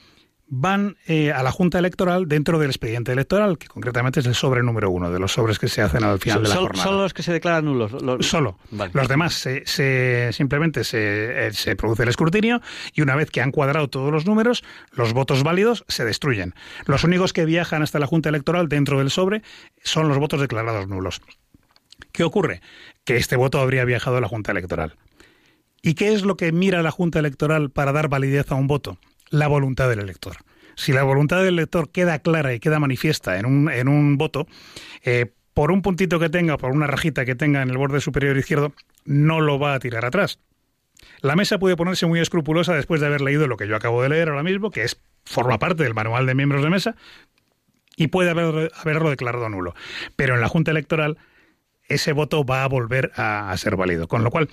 van 0.51 0.97
eh, 1.07 1.31
a 1.33 1.43
la 1.43 1.53
Junta 1.53 1.79
Electoral 1.79 2.27
dentro 2.27 2.59
del 2.59 2.71
expediente 2.71 3.13
electoral, 3.13 3.59
que 3.59 3.67
concretamente 3.67 4.21
es 4.21 4.27
el 4.27 4.35
sobre 4.35 4.63
número 4.63 4.91
uno 4.91 5.11
de 5.11 5.19
los 5.19 5.33
sobres 5.33 5.59
que 5.59 5.69
se 5.69 5.83
hacen 5.83 6.05
al 6.05 6.19
final 6.19 6.43
de 6.43 6.49
la 6.49 6.57
jornada. 6.57 6.85
¿Solo 6.85 7.03
los 7.03 7.15
que 7.15 7.23
se 7.23 7.33
declaran 7.33 7.67
nulos? 7.67 7.93
Solo. 8.21 8.59
Los 8.93 9.09
demás 9.09 9.35
se, 9.35 10.33
simplemente 10.33 10.85
se, 10.85 11.53
se, 11.53 11.77
produce 11.77 12.05
el 12.05 12.09
escrutinio 12.09 12.63
y 12.95 13.03
una 13.03 13.15
vez 13.15 13.31
que 13.31 13.43
han 13.43 13.53
cuadrado 13.53 13.89
todos 13.89 14.11
los 14.11 14.25
números, 14.25 14.65
los 14.93 15.13
votos 15.13 15.43
válidos 15.43 15.85
se 15.89 16.05
destruyen. 16.05 16.55
Los 16.87 17.05
únicos 17.05 17.33
que 17.33 17.45
viajan 17.45 17.83
hasta 17.83 17.99
la 17.99 18.07
Junta 18.07 18.31
Electoral 18.31 18.69
dentro 18.69 18.99
del 18.99 19.11
sobre 19.11 19.43
son 19.83 20.09
los 20.09 20.19
votos 20.19 20.41
declarados 20.41 20.89
nulos. 20.89 21.21
¿Qué 22.13 22.25
ocurre? 22.25 22.63
Que 23.05 23.17
este 23.17 23.37
voto 23.37 23.61
habría 23.61 23.85
viajado 23.85 24.17
a 24.17 24.21
la 24.21 24.29
Junta 24.29 24.53
Electoral. 24.53 24.97
¿Y 25.83 25.95
qué 25.95 26.13
es 26.13 26.23
lo 26.23 26.37
que 26.37 26.53
mira 26.53 26.83
la 26.83 26.91
Junta 26.91 27.19
Electoral 27.19 27.71
para 27.71 27.93
dar 27.93 28.09
validez 28.09 28.51
a 28.51 28.55
un 28.55 28.67
voto? 28.67 28.99
La 29.31 29.49
voluntad 29.49 29.89
del 29.89 30.01
elector. 30.01 30.37
Si 30.77 30.93
la 30.93 31.03
voluntad 31.03 31.39
del 31.39 31.55
elector 31.55 31.91
queda 31.91 32.21
clara 32.21 32.55
y 32.55 32.61
queda 32.61 32.79
manifiesta 32.79 33.39
en 33.39 33.47
un, 33.47 33.71
en 33.71 33.89
un 33.89 34.17
voto, 34.17 34.47
eh, 35.03 35.33
por 35.55 35.73
un 35.73 35.83
puntito 35.83 36.21
que 36.21 36.29
tenga, 36.29 36.57
por 36.57 36.71
una 36.71 36.87
rajita 36.87 37.25
que 37.25 37.35
tenga 37.35 37.63
en 37.63 37.71
el 37.71 37.77
borde 37.79 38.01
superior 38.01 38.37
izquierdo, 38.37 38.73
no 39.05 39.41
lo 39.41 39.59
va 39.59 39.75
a 39.75 39.81
tirar 39.81 40.05
atrás. 40.05 40.39
La 41.21 41.35
mesa 41.35 41.59
puede 41.59 41.77
ponerse 41.77 42.07
muy 42.07 42.21
escrupulosa 42.21 42.75
después 42.75 43.01
de 43.01 43.09
haber 43.09 43.23
leído 43.23 43.49
lo 43.49 43.57
que 43.57 43.67
yo 43.67 43.75
acabo 43.75 44.03
de 44.03 44.09
leer 44.09 44.29
ahora 44.29 44.45
mismo, 44.45 44.71
que 44.71 44.85
es 44.85 45.01
forma 45.25 45.59
parte 45.59 45.83
del 45.83 45.95
manual 45.95 46.27
de 46.27 46.35
miembros 46.35 46.63
de 46.63 46.71
mesa, 46.71 46.95
y 47.97 48.07
puede 48.07 48.31
haber, 48.31 48.71
haberlo 48.77 49.11
declarado 49.11 49.49
nulo. 49.49 49.75
Pero 50.15 50.37
en 50.37 50.41
la 50.41 50.49
Junta 50.49 50.71
Electoral 50.71 51.19
ese 51.89 52.13
voto 52.13 52.45
va 52.45 52.63
a 52.63 52.69
volver 52.69 53.11
a, 53.17 53.51
a 53.51 53.57
ser 53.57 53.75
válido. 53.75 54.07
Con 54.07 54.23
lo 54.23 54.31
cual, 54.31 54.49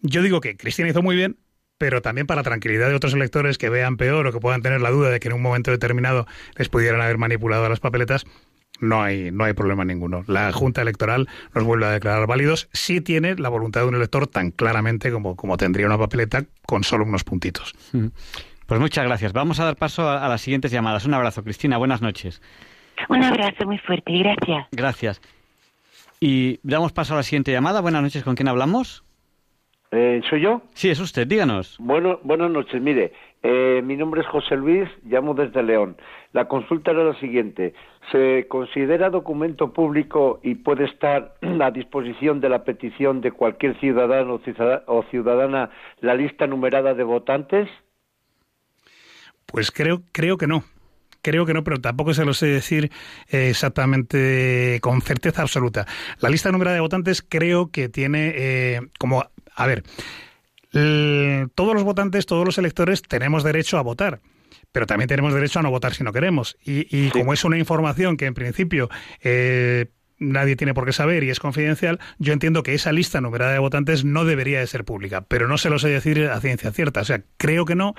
yo 0.00 0.22
digo 0.22 0.40
que 0.40 0.56
Cristina 0.56 0.88
hizo 0.88 1.02
muy 1.02 1.16
bien, 1.16 1.36
pero 1.78 2.02
también 2.02 2.26
para 2.26 2.40
la 2.40 2.44
tranquilidad 2.44 2.88
de 2.88 2.94
otros 2.94 3.14
electores 3.14 3.58
que 3.58 3.68
vean 3.68 3.96
peor 3.96 4.26
o 4.26 4.32
que 4.32 4.40
puedan 4.40 4.62
tener 4.62 4.80
la 4.80 4.90
duda 4.90 5.10
de 5.10 5.20
que 5.20 5.28
en 5.28 5.34
un 5.34 5.42
momento 5.42 5.70
determinado 5.70 6.26
les 6.56 6.68
pudieran 6.68 7.00
haber 7.00 7.18
manipulado 7.18 7.68
las 7.68 7.80
papeletas, 7.80 8.26
no 8.80 9.02
hay, 9.02 9.30
no 9.30 9.44
hay 9.44 9.54
problema 9.54 9.84
ninguno. 9.84 10.24
La 10.26 10.52
Junta 10.52 10.82
Electoral 10.82 11.28
los 11.54 11.64
vuelve 11.64 11.86
a 11.86 11.90
declarar 11.90 12.26
válidos 12.26 12.68
si 12.72 13.00
tiene 13.00 13.34
la 13.36 13.48
voluntad 13.48 13.82
de 13.82 13.88
un 13.88 13.94
elector 13.94 14.26
tan 14.26 14.50
claramente 14.50 15.10
como, 15.10 15.36
como 15.36 15.56
tendría 15.56 15.86
una 15.86 15.98
papeleta 15.98 16.44
con 16.66 16.84
solo 16.84 17.04
unos 17.04 17.24
puntitos. 17.24 17.74
Pues 18.66 18.80
muchas 18.80 19.04
gracias. 19.04 19.32
Vamos 19.32 19.60
a 19.60 19.64
dar 19.64 19.76
paso 19.76 20.08
a, 20.08 20.24
a 20.24 20.28
las 20.28 20.40
siguientes 20.40 20.70
llamadas. 20.72 21.06
Un 21.06 21.14
abrazo, 21.14 21.42
Cristina. 21.42 21.78
Buenas 21.78 22.02
noches. 22.02 22.42
Un 23.08 23.22
abrazo 23.22 23.64
muy 23.64 23.78
fuerte. 23.78 24.12
Gracias. 24.12 24.66
Gracias. 24.72 25.20
Y 26.20 26.60
damos 26.62 26.92
paso 26.92 27.14
a 27.14 27.18
la 27.18 27.22
siguiente 27.22 27.52
llamada. 27.52 27.80
Buenas 27.80 28.02
noches. 28.02 28.24
¿Con 28.24 28.34
quién 28.34 28.48
hablamos? 28.48 29.04
Eh, 29.92 30.20
¿Soy 30.28 30.40
yo? 30.42 30.62
Sí, 30.74 30.90
es 30.90 30.98
usted, 30.98 31.26
díganos. 31.26 31.76
Bueno, 31.78 32.18
buenas 32.24 32.50
noches, 32.50 32.80
mire, 32.82 33.12
eh, 33.42 33.80
mi 33.84 33.96
nombre 33.96 34.22
es 34.22 34.26
José 34.26 34.56
Luis, 34.56 34.88
llamo 35.04 35.34
desde 35.34 35.62
León. 35.62 35.96
La 36.32 36.48
consulta 36.48 36.90
era 36.90 37.04
la 37.04 37.18
siguiente, 37.20 37.72
¿se 38.10 38.46
considera 38.48 39.10
documento 39.10 39.72
público 39.72 40.40
y 40.42 40.56
puede 40.56 40.84
estar 40.84 41.34
a 41.62 41.70
disposición 41.70 42.40
de 42.40 42.48
la 42.48 42.64
petición 42.64 43.20
de 43.20 43.30
cualquier 43.30 43.78
ciudadano 43.78 44.40
o 44.86 45.02
ciudadana 45.04 45.70
la 46.00 46.14
lista 46.14 46.46
numerada 46.46 46.94
de 46.94 47.04
votantes? 47.04 47.68
Pues 49.46 49.70
creo, 49.70 50.02
creo 50.12 50.36
que 50.36 50.46
no 50.46 50.64
creo 51.22 51.44
que 51.44 51.54
no, 51.54 51.64
pero 51.64 51.80
tampoco 51.80 52.14
se 52.14 52.24
lo 52.24 52.34
sé 52.34 52.46
decir 52.46 52.92
eh, 53.30 53.50
exactamente 53.50 54.78
con 54.80 55.02
certeza 55.02 55.42
absoluta. 55.42 55.84
La 56.20 56.28
lista 56.28 56.52
numerada 56.52 56.76
de 56.76 56.80
votantes 56.80 57.20
creo 57.20 57.72
que 57.72 57.88
tiene 57.88 58.78
como 59.00 59.24
a 59.56 59.66
ver, 59.66 59.82
todos 61.54 61.74
los 61.74 61.84
votantes, 61.84 62.26
todos 62.26 62.44
los 62.44 62.58
electores 62.58 63.02
tenemos 63.02 63.42
derecho 63.42 63.78
a 63.78 63.82
votar 63.82 64.20
pero 64.72 64.84
también 64.84 65.08
tenemos 65.08 65.32
derecho 65.32 65.58
a 65.58 65.62
no 65.62 65.70
votar 65.70 65.94
si 65.94 66.04
no 66.04 66.12
queremos. 66.12 66.58
Y, 66.62 67.08
como 67.08 67.32
es 67.32 67.44
una 67.44 67.56
información 67.56 68.18
que 68.18 68.26
en 68.26 68.34
principio 68.34 68.90
eh, 69.22 69.86
nadie 70.18 70.54
tiene 70.54 70.74
por 70.74 70.84
qué 70.84 70.92
saber 70.92 71.24
y 71.24 71.30
es 71.30 71.40
confidencial, 71.40 71.98
yo 72.18 72.34
entiendo 72.34 72.62
que 72.62 72.74
esa 72.74 72.92
lista 72.92 73.22
numerada 73.22 73.52
de 73.52 73.58
votantes 73.58 74.04
no 74.04 74.26
debería 74.26 74.60
de 74.60 74.66
ser 74.66 74.84
pública, 74.84 75.24
pero 75.26 75.48
no 75.48 75.56
se 75.56 75.70
lo 75.70 75.78
sé 75.78 75.88
decir 75.88 76.26
a 76.26 76.38
ciencia 76.40 76.72
cierta. 76.72 77.00
O 77.00 77.04
sea, 77.04 77.22
creo 77.38 77.64
que 77.64 77.74
no, 77.74 77.94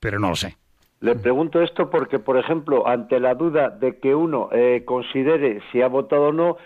pero 0.00 0.18
no 0.18 0.30
lo 0.30 0.36
sé. 0.36 0.56
Le 1.00 1.14
pregunto 1.14 1.60
esto 1.60 1.90
porque, 1.90 2.18
por 2.18 2.38
ejemplo, 2.38 2.88
ante 2.88 3.20
la 3.20 3.34
duda 3.34 3.68
de 3.68 3.98
que 3.98 4.14
uno 4.14 4.48
eh, 4.52 4.82
considere 4.86 5.60
si 5.70 5.82
ha 5.82 5.88
votado 5.88 6.28
o 6.28 6.32
no, 6.32 6.56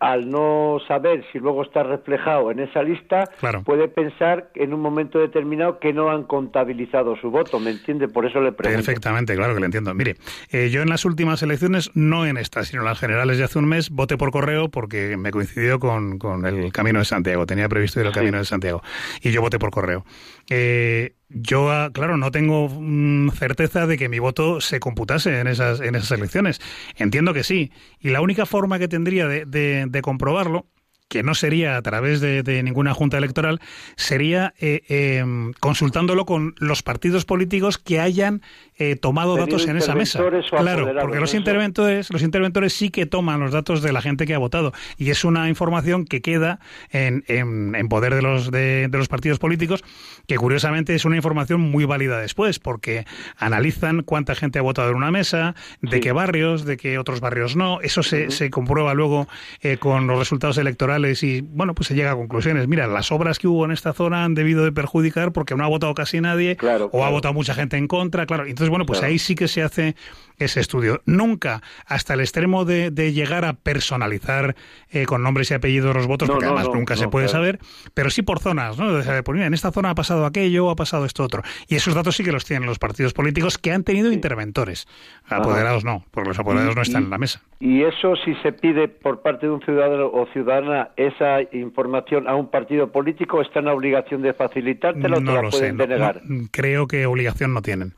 al 0.00 0.30
no 0.30 0.78
saber 0.86 1.24
si 1.32 1.38
luego 1.38 1.62
está 1.62 1.82
reflejado 1.82 2.50
en 2.50 2.60
esa 2.60 2.82
lista, 2.82 3.24
puede 3.64 3.88
pensar 3.88 4.50
en 4.54 4.72
un 4.72 4.80
momento 4.80 5.18
determinado 5.18 5.78
que 5.78 5.92
no 5.92 6.10
han 6.10 6.24
contabilizado 6.24 7.16
su 7.16 7.30
voto, 7.30 7.58
¿me 7.58 7.70
entiende? 7.70 8.08
Por 8.08 8.26
eso 8.26 8.40
le 8.40 8.52
pregunto. 8.52 8.84
Perfectamente, 8.84 9.34
claro 9.34 9.54
que 9.54 9.60
le 9.60 9.66
entiendo. 9.66 9.94
Mire, 9.94 10.16
eh, 10.50 10.70
yo 10.70 10.82
en 10.82 10.88
las 10.88 11.04
últimas 11.04 11.42
elecciones, 11.42 11.90
no 11.94 12.26
en 12.26 12.36
estas, 12.36 12.68
sino 12.68 12.82
en 12.82 12.88
las 12.88 12.98
generales 12.98 13.38
de 13.38 13.44
hace 13.44 13.58
un 13.58 13.66
mes, 13.66 13.90
voté 13.90 14.16
por 14.16 14.30
correo 14.30 14.68
porque 14.68 15.16
me 15.16 15.30
coincidió 15.30 15.78
con, 15.78 16.18
el 16.44 16.72
Camino 16.72 16.98
de 16.98 17.04
Santiago, 17.04 17.46
tenía 17.46 17.68
previsto 17.68 18.00
ir 18.00 18.06
al 18.06 18.12
Camino 18.12 18.38
de 18.38 18.44
Santiago, 18.44 18.82
y 19.20 19.30
yo 19.30 19.40
voté 19.40 19.58
por 19.58 19.70
correo. 19.70 20.04
Eh, 20.50 21.14
yo, 21.34 21.70
ah, 21.70 21.90
claro, 21.92 22.16
no 22.16 22.30
tengo 22.30 22.68
mm, 22.68 23.30
certeza 23.30 23.86
de 23.86 23.98
que 23.98 24.08
mi 24.08 24.18
voto 24.18 24.60
se 24.60 24.80
computase 24.80 25.40
en 25.40 25.46
esas, 25.46 25.80
en 25.80 25.94
esas 25.94 26.12
elecciones. 26.12 26.60
Entiendo 26.96 27.34
que 27.34 27.44
sí. 27.44 27.72
Y 28.00 28.10
la 28.10 28.20
única 28.20 28.46
forma 28.46 28.78
que 28.78 28.88
tendría 28.88 29.26
de, 29.26 29.44
de 29.46 30.02
comprobarlo 30.02 30.66
que 31.12 31.22
no 31.22 31.34
sería 31.34 31.76
a 31.76 31.82
través 31.82 32.22
de, 32.22 32.62
ninguna 32.62 32.94
junta 32.94 33.18
electoral, 33.18 33.60
sería 33.96 34.54
eh, 34.58 34.80
em, 34.88 35.52
consultándolo 35.60 36.24
con 36.24 36.54
los 36.56 36.82
partidos 36.82 37.26
políticos 37.26 37.76
que 37.76 38.00
hayan 38.00 38.40
eh, 38.82 38.96
tomado 38.96 39.36
datos 39.36 39.66
en 39.68 39.76
esa 39.76 39.94
mesa. 39.94 40.20
Claro, 40.50 40.92
porque 41.00 41.20
los 41.20 41.34
interventores, 41.34 42.10
los 42.10 42.22
interventores 42.22 42.72
sí 42.72 42.90
que 42.90 43.06
toman 43.06 43.38
los 43.38 43.52
datos 43.52 43.80
de 43.80 43.92
la 43.92 44.02
gente 44.02 44.26
que 44.26 44.34
ha 44.34 44.38
votado 44.38 44.72
y 44.96 45.10
es 45.10 45.24
una 45.24 45.48
información 45.48 46.04
que 46.04 46.20
queda 46.20 46.58
en, 46.90 47.22
en, 47.28 47.88
poder 47.88 48.14
de 48.14 48.22
los 48.22 48.50
de, 48.50 48.88
los 48.90 49.06
partidos 49.08 49.38
políticos, 49.38 49.84
que 50.26 50.36
curiosamente 50.36 50.94
es 50.94 51.04
una 51.04 51.16
información 51.16 51.60
muy 51.60 51.84
válida 51.84 52.18
después, 52.18 52.58
porque 52.58 53.06
analizan 53.36 54.02
cuánta 54.02 54.34
gente 54.34 54.58
ha 54.58 54.62
votado 54.62 54.90
en 54.90 54.96
una 54.96 55.12
mesa, 55.12 55.54
de 55.80 56.00
qué 56.00 56.10
barrios, 56.10 56.64
de 56.64 56.76
qué 56.76 56.98
otros 56.98 57.20
barrios 57.20 57.54
no. 57.54 57.80
Eso 57.82 58.02
se, 58.02 58.30
se 58.30 58.50
comprueba 58.50 58.94
luego 58.94 59.28
eh, 59.60 59.76
con 59.76 60.06
los 60.06 60.18
resultados 60.18 60.58
electorales 60.58 61.22
y, 61.22 61.40
bueno, 61.40 61.74
pues 61.74 61.86
se 61.86 61.94
llega 61.94 62.12
a 62.12 62.16
conclusiones. 62.16 62.66
Mira, 62.66 62.86
las 62.86 63.12
obras 63.12 63.38
que 63.38 63.46
hubo 63.46 63.64
en 63.64 63.70
esta 63.70 63.92
zona 63.92 64.24
han 64.24 64.34
debido 64.34 64.64
de 64.64 64.72
perjudicar 64.72 65.32
porque 65.32 65.54
no 65.54 65.64
ha 65.64 65.68
votado 65.68 65.94
casi 65.94 66.20
nadie 66.20 66.56
o 66.90 67.04
ha 67.04 67.10
votado 67.10 67.34
mucha 67.34 67.54
gente 67.54 67.76
en 67.76 67.86
contra, 67.86 68.26
claro. 68.26 68.44
Entonces, 68.46 68.71
bueno, 68.72 68.86
pues 68.86 69.02
ahí 69.02 69.18
sí 69.18 69.34
que 69.34 69.48
se 69.48 69.62
hace 69.62 69.94
ese 70.38 70.60
estudio. 70.60 71.00
Nunca 71.06 71.62
hasta 71.86 72.14
el 72.14 72.20
extremo 72.20 72.64
de, 72.64 72.90
llegar 73.12 73.44
a 73.44 73.52
personalizar 73.52 74.54
eh, 74.90 75.04
con 75.04 75.22
nombres 75.22 75.50
y 75.50 75.54
apellidos 75.54 75.94
los 75.94 76.06
votos, 76.06 76.28
porque 76.28 76.46
además 76.46 76.68
nunca 76.72 76.96
se 76.96 77.08
puede 77.08 77.28
saber, 77.28 77.58
pero 77.94 78.10
sí 78.10 78.22
por 78.22 78.38
zonas, 78.38 78.78
¿no? 78.78 78.94
De 78.94 79.02
saber, 79.02 79.22
pues 79.24 79.36
mira, 79.36 79.46
en 79.46 79.54
esta 79.54 79.72
zona 79.72 79.90
ha 79.90 79.94
pasado 79.94 80.24
aquello, 80.24 80.70
ha 80.70 80.76
pasado 80.76 81.04
esto 81.04 81.22
otro. 81.22 81.42
Y 81.68 81.74
esos 81.74 81.94
datos 81.94 82.16
sí 82.16 82.24
que 82.24 82.32
los 82.32 82.44
tienen 82.44 82.66
los 82.66 82.78
partidos 82.78 83.12
políticos 83.12 83.58
que 83.58 83.72
han 83.72 83.84
tenido 83.84 84.10
interventores. 84.10 84.86
Apoderados 85.28 85.84
no, 85.84 86.04
porque 86.10 86.28
los 86.28 86.38
apoderados 86.38 86.74
no 86.74 86.82
están 86.82 87.04
en 87.04 87.10
la 87.10 87.18
mesa. 87.18 87.42
Y 87.60 87.82
eso 87.82 88.16
si 88.16 88.34
se 88.36 88.52
pide 88.52 88.88
por 88.88 89.20
parte 89.22 89.46
de 89.46 89.52
un 89.52 89.60
ciudadano 89.62 90.06
o 90.06 90.26
ciudadana 90.32 90.90
esa 90.96 91.42
información 91.52 92.28
a 92.28 92.34
un 92.34 92.50
partido 92.50 92.90
político, 92.90 93.40
¿está 93.40 93.60
en 93.60 93.66
la 93.66 93.74
obligación 93.74 94.22
de 94.22 94.32
facilitártela 94.32 95.18
o 95.18 95.20
te 95.20 95.32
la 95.32 95.50
pueden 95.50 95.76
denegar? 95.76 96.22
creo 96.50 96.86
que 96.86 97.06
obligación 97.06 97.54
no 97.54 97.62
tienen. 97.62 97.94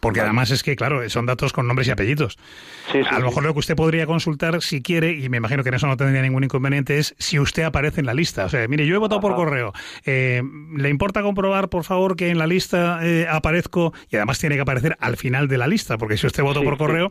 Porque 0.00 0.20
además 0.20 0.50
es 0.50 0.62
que, 0.62 0.76
claro, 0.76 1.08
son 1.08 1.26
datos 1.26 1.52
con 1.52 1.66
nombres 1.66 1.88
y 1.88 1.90
apellidos. 1.90 2.38
a 3.10 3.18
lo 3.18 3.26
mejor 3.26 3.42
lo 3.42 3.52
que 3.52 3.58
usted 3.58 3.76
podría 3.76 4.06
consultar, 4.06 4.62
si 4.62 4.82
quiere, 4.82 5.12
y 5.12 5.28
me 5.28 5.38
imagino 5.38 5.62
que 5.62 5.70
en 5.70 5.74
eso 5.74 5.86
no 5.86 5.96
tendría 5.96 6.22
ningún 6.22 6.44
inconveniente, 6.44 6.98
es 6.98 7.14
si 7.18 7.38
usted 7.38 7.64
aparece 7.64 8.00
en 8.00 8.06
la 8.06 8.14
lista. 8.14 8.44
O 8.44 8.48
sea, 8.48 8.66
mire, 8.68 8.86
yo 8.86 8.94
he 8.94 8.98
votado 8.98 9.20
por 9.20 9.34
correo. 9.34 9.72
Eh, 10.04 10.42
¿Le 10.76 10.88
importa 10.88 11.22
comprobar, 11.22 11.68
por 11.68 11.84
favor, 11.84 12.16
que 12.16 12.30
en 12.30 12.38
la 12.38 12.46
lista 12.46 13.00
eh, 13.02 13.26
aparezco? 13.28 13.92
Y 14.10 14.16
además 14.16 14.38
tiene 14.38 14.54
que 14.54 14.62
aparecer 14.62 14.96
al 15.00 15.16
final 15.16 15.48
de 15.48 15.58
la 15.58 15.66
lista, 15.66 15.98
porque 15.98 16.16
si 16.16 16.26
usted 16.26 16.42
votó 16.42 16.62
por 16.62 16.78
correo, 16.78 17.10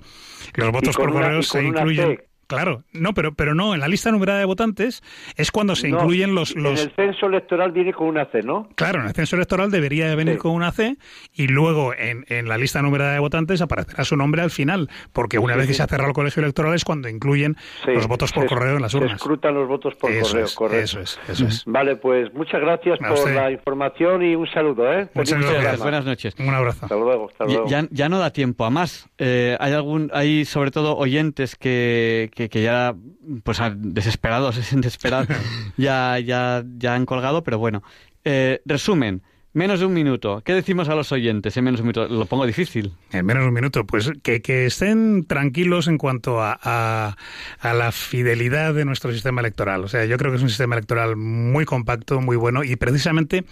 los 0.56 0.72
votos 0.72 0.96
por 0.96 1.12
correo 1.12 1.44
se 1.44 1.64
incluyen. 1.64 2.20
Claro, 2.48 2.84
no, 2.94 3.14
pero, 3.14 3.34
pero 3.34 3.54
no, 3.54 3.74
en 3.74 3.80
la 3.80 3.88
lista 3.88 4.12
numerada 4.12 4.40
de 4.40 4.46
votantes 4.46 5.04
es 5.36 5.52
cuando 5.52 5.76
se 5.76 5.90
incluyen 5.90 6.34
los, 6.34 6.56
los... 6.56 6.80
En 6.82 6.88
el 6.88 6.96
censo 6.96 7.26
electoral 7.28 7.72
viene 7.72 7.94
con 7.94 8.08
una 8.08 8.26
C, 8.26 8.42
¿no? 8.42 8.70
Claro, 8.76 9.02
en 9.02 9.08
el 9.08 9.14
censo 9.14 9.36
electoral 9.36 9.70
debería 9.70 10.14
venir 10.16 10.38
con 10.38 10.54
una 10.54 10.72
C 10.72 10.98
y 11.34 11.48
luego 11.48 11.94
en, 11.94 12.26
en, 12.30 12.48
la 12.48 12.58
lista 12.58 12.82
numerada 12.82 13.14
de 13.14 13.20
votantes 13.20 13.62
aparecerá 13.62 14.04
su 14.06 14.16
nombre 14.16 14.42
al 14.42 14.52
final, 14.52 14.90
porque 15.14 15.40
una 15.40 15.56
vez 15.56 15.68
que 15.68 15.74
se 15.74 15.84
ha 15.84 15.88
cerrado 15.88 16.10
el 16.10 16.16
colegio 16.16 16.42
electoral 16.42 16.74
es 16.74 16.86
cuando 16.86 17.10
incluyen 17.10 17.58
los 17.86 18.08
votos 18.08 18.32
por 18.32 18.46
correo 18.46 18.78
en 18.78 18.82
las 18.82 18.94
urnas. 18.94 19.12
Se 19.12 19.16
escrutan 19.18 19.54
los 19.54 19.68
votos 19.68 19.96
por 19.96 20.10
correo, 20.18 20.48
correcto. 20.56 20.84
Eso 20.84 21.00
es, 21.02 21.20
eso 21.28 21.46
es. 21.46 21.64
Vale, 21.66 21.96
pues 21.98 22.34
muchas 22.34 22.62
gracias 22.62 23.00
por 23.00 23.30
la 23.32 23.52
información 23.52 24.24
y 24.24 24.36
un 24.36 24.48
saludo, 24.48 24.92
¿eh? 24.92 25.10
Muchas 25.14 25.40
gracias. 25.40 25.80
Buenas 25.80 26.06
noches. 26.06 26.36
Un 26.40 26.54
abrazo. 26.54 26.86
Hasta 26.86 26.96
luego, 26.96 27.30
hasta 27.30 27.46
luego. 27.46 27.68
Ya, 27.68 27.88
ya 27.92 28.10
no 28.10 28.20
da 28.20 28.32
tiempo 28.32 28.66
a 28.66 28.70
más. 28.70 29.10
Eh, 29.18 29.58
hay 29.60 29.74
algún, 29.74 30.10
hay 30.14 30.46
sobre 30.46 30.72
todo 30.72 30.96
oyentes 30.98 31.56
que, 31.56 32.30
que, 32.38 32.50
que 32.50 32.62
ya 32.62 32.96
pues 33.44 33.60
desesperados, 33.76 34.56
desesperados, 34.72 35.28
ya, 35.78 36.20
ya, 36.20 36.64
ya 36.78 36.94
han 36.94 37.06
colgado, 37.06 37.44
pero 37.44 37.58
bueno. 37.58 37.84
Eh, 38.24 38.62
resumen, 38.66 39.24
menos 39.54 39.80
de 39.80 39.88
un 39.88 39.94
minuto. 39.94 40.42
¿Qué 40.46 40.54
decimos 40.54 40.88
a 40.90 40.96
los 40.96 41.12
oyentes 41.12 41.58
en 41.58 41.64
menos 41.64 41.80
de 41.80 41.82
un 41.82 41.88
minuto? 41.88 42.08
Lo 42.08 42.26
pongo 42.26 42.46
difícil. 42.46 42.94
En 43.12 43.26
menos 43.26 43.44
de 43.44 43.48
un 43.48 43.54
minuto, 43.54 43.86
pues 43.86 44.12
que, 44.22 44.42
que 44.42 44.68
estén 44.68 45.26
tranquilos 45.26 45.88
en 45.88 45.98
cuanto 45.98 46.42
a, 46.42 46.60
a, 46.62 47.16
a, 47.60 47.74
la 47.74 47.92
fidelidad 47.92 48.74
de 48.74 48.86
nuestro 48.86 49.12
sistema 49.12 49.42
electoral. 49.42 49.84
O 49.84 49.88
sea, 49.88 50.06
yo 50.06 50.18
creo 50.18 50.32
que 50.32 50.38
es 50.38 50.44
un 50.44 50.50
sistema 50.50 50.76
electoral 50.76 51.16
muy 51.16 51.66
compacto, 51.66 52.22
muy 52.22 52.36
bueno 52.36 52.64
y 52.64 52.76
precisamente 52.76 53.46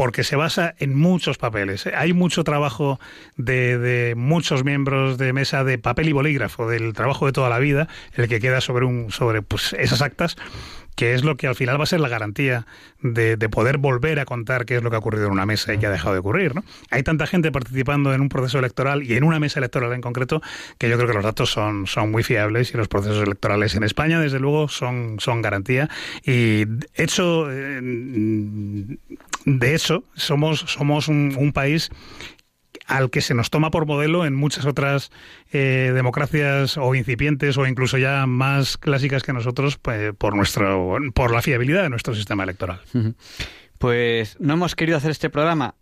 porque 0.00 0.24
se 0.24 0.34
basa 0.34 0.74
en 0.78 0.98
muchos 0.98 1.36
papeles. 1.36 1.86
Hay 1.94 2.14
mucho 2.14 2.42
trabajo 2.42 2.98
de, 3.36 4.14
muchos 4.16 4.64
miembros 4.64 5.18
de 5.18 5.34
mesa 5.34 5.62
de 5.62 5.76
papel 5.76 6.08
y 6.08 6.12
bolígrafo, 6.12 6.66
del 6.70 6.94
trabajo 6.94 7.26
de 7.26 7.32
toda 7.32 7.50
la 7.50 7.58
vida, 7.58 7.86
el 8.14 8.26
que 8.26 8.40
queda 8.40 8.62
sobre 8.62 8.86
un 8.86 9.10
sobre 9.10 9.42
pues 9.42 9.74
esas 9.74 10.00
actas 10.00 10.38
que 10.96 11.14
es 11.14 11.22
lo 11.22 11.36
que 11.36 11.46
al 11.46 11.54
final 11.54 11.78
va 11.78 11.84
a 11.84 11.86
ser 11.86 12.00
la 12.00 12.08
garantía 12.08 12.66
de, 13.00 13.36
de, 13.36 13.48
poder 13.48 13.78
volver 13.78 14.20
a 14.20 14.24
contar 14.24 14.66
qué 14.66 14.76
es 14.76 14.82
lo 14.82 14.90
que 14.90 14.96
ha 14.96 14.98
ocurrido 14.98 15.26
en 15.26 15.32
una 15.32 15.46
mesa 15.46 15.72
y 15.72 15.78
que 15.78 15.86
ha 15.86 15.90
dejado 15.90 16.12
de 16.12 16.18
ocurrir. 16.18 16.54
¿no? 16.54 16.62
Hay 16.90 17.02
tanta 17.02 17.26
gente 17.26 17.52
participando 17.52 18.12
en 18.12 18.20
un 18.20 18.28
proceso 18.28 18.58
electoral 18.58 19.02
y 19.02 19.14
en 19.14 19.24
una 19.24 19.38
mesa 19.38 19.60
electoral 19.60 19.92
en 19.92 20.02
concreto 20.02 20.42
que 20.76 20.90
yo 20.90 20.96
creo 20.96 21.08
que 21.08 21.14
los 21.14 21.24
datos 21.24 21.50
son, 21.50 21.86
son 21.86 22.10
muy 22.10 22.22
fiables 22.22 22.74
y 22.74 22.76
los 22.76 22.88
procesos 22.88 23.22
electorales 23.22 23.74
en 23.76 23.84
España, 23.84 24.20
desde 24.20 24.40
luego, 24.40 24.68
son, 24.68 25.16
son 25.20 25.40
garantía. 25.40 25.88
Y 26.22 26.66
hecho, 26.94 27.50
eh, 27.50 27.80
de 29.44 29.74
hecho, 29.74 30.04
somos, 30.14 30.60
somos 30.60 31.08
un, 31.08 31.34
un 31.38 31.52
país 31.52 31.90
al 32.86 33.10
que 33.10 33.20
se 33.20 33.34
nos 33.34 33.50
toma 33.50 33.70
por 33.70 33.86
modelo 33.86 34.26
en 34.26 34.34
muchas 34.34 34.66
otras 34.66 35.10
eh, 35.52 35.92
democracias 35.94 36.76
o 36.76 36.94
incipientes 36.94 37.56
o 37.56 37.66
incluso 37.66 37.98
ya 37.98 38.26
más 38.26 38.76
clásicas 38.76 39.22
que 39.22 39.32
nosotros 39.32 39.78
pues, 39.78 40.12
por 40.14 40.34
nuestro 40.34 40.98
por 41.14 41.32
la 41.32 41.42
fiabilidad 41.42 41.82
de 41.82 41.90
nuestro 41.90 42.14
sistema 42.14 42.42
electoral. 42.42 42.80
Pues 43.78 44.36
no 44.40 44.54
hemos 44.54 44.74
querido 44.74 44.98
hacer 44.98 45.10
este 45.12 45.30
programa 45.30 45.76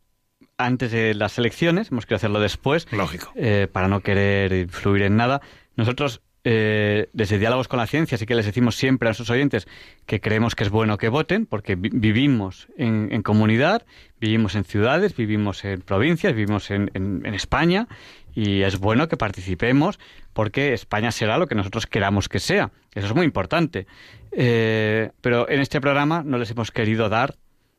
antes 0.59 0.93
de 0.93 1.15
las 1.15 1.39
elecciones, 1.39 1.91
hemos 1.91 2.05
querido 2.05 2.17
hacerlo 2.17 2.41
después. 2.41 2.87
Lógico. 2.93 3.33
Eh, 3.37 3.69
para 3.73 3.89
no 3.89 4.01
querer 4.01 4.53
influir 4.53 5.03
en 5.03 5.17
nada. 5.17 5.41
Nosotros 5.77 6.21
eh, 6.51 7.11
desde 7.13 7.39
Diálogos 7.39 7.69
con 7.69 7.79
la 7.79 7.87
Ciencia, 7.87 8.17
así 8.17 8.25
que 8.25 8.35
les 8.35 8.47
decimos 8.47 8.75
siempre 8.75 9.07
a 9.07 9.11
nuestros 9.11 9.29
oyentes 9.29 9.69
que 10.07 10.19
creemos 10.19 10.55
que 10.55 10.65
es 10.65 10.71
bueno 10.71 10.97
que 10.97 11.11
voten, 11.11 11.45
porque 11.45 11.75
vi 11.77 11.91
vivimos 11.91 12.69
en, 12.79 13.11
en, 13.13 13.23
comunidad, 13.23 13.85
vivimos 14.19 14.55
en 14.55 14.65
ciudades, 14.65 15.15
vivimos 15.15 15.63
en 15.67 15.83
provincias, 15.83 16.33
vivimos 16.33 16.71
en, 16.71 17.27
España, 17.35 17.87
y 18.35 18.63
es 18.63 18.79
bueno 18.79 19.09
que 19.09 19.19
participemos, 19.19 19.99
porque 20.33 20.73
España 20.73 21.13
será 21.13 21.37
lo 21.37 21.49
que 21.49 21.55
nosotros 21.55 21.87
queramos 21.87 22.31
que 22.31 22.39
sea. 22.39 22.71
Eso 22.95 23.09
es 23.09 23.15
muy 23.15 23.27
importante. 23.27 23.87
Eh, 24.33 25.11
pero 25.21 25.51
en 25.51 25.61
este 25.61 25.83
programa 25.83 26.23
no 26.25 26.39
les 26.39 26.51
hemos 26.51 26.71
querido 26.71 27.11
dar, 27.11 27.37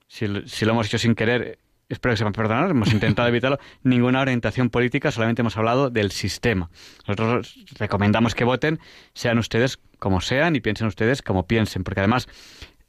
si 0.07 0.27
lo 0.27 0.43
hemos 0.71 0.85
hecho 0.85 0.99
sin 0.99 1.15
querer, 1.15 1.57
espero 1.89 2.13
que 2.13 2.17
sepan 2.17 2.33
perdonar, 2.33 2.69
hemos 2.69 2.93
intentado 2.93 3.27
evitarlo, 3.27 3.59
ninguna 3.83 4.21
orientación 4.21 4.69
política, 4.69 5.11
solamente 5.11 5.41
hemos 5.41 5.57
hablado 5.57 5.89
del 5.89 6.11
sistema. 6.11 6.69
Nosotros 7.07 7.57
recomendamos 7.77 8.35
que 8.35 8.43
voten, 8.43 8.79
sean 9.13 9.39
ustedes 9.39 9.79
como 9.97 10.21
sean 10.21 10.55
y 10.55 10.61
piensen 10.61 10.87
ustedes 10.87 11.21
como 11.21 11.47
piensen, 11.47 11.83
porque 11.83 11.99
además 11.99 12.29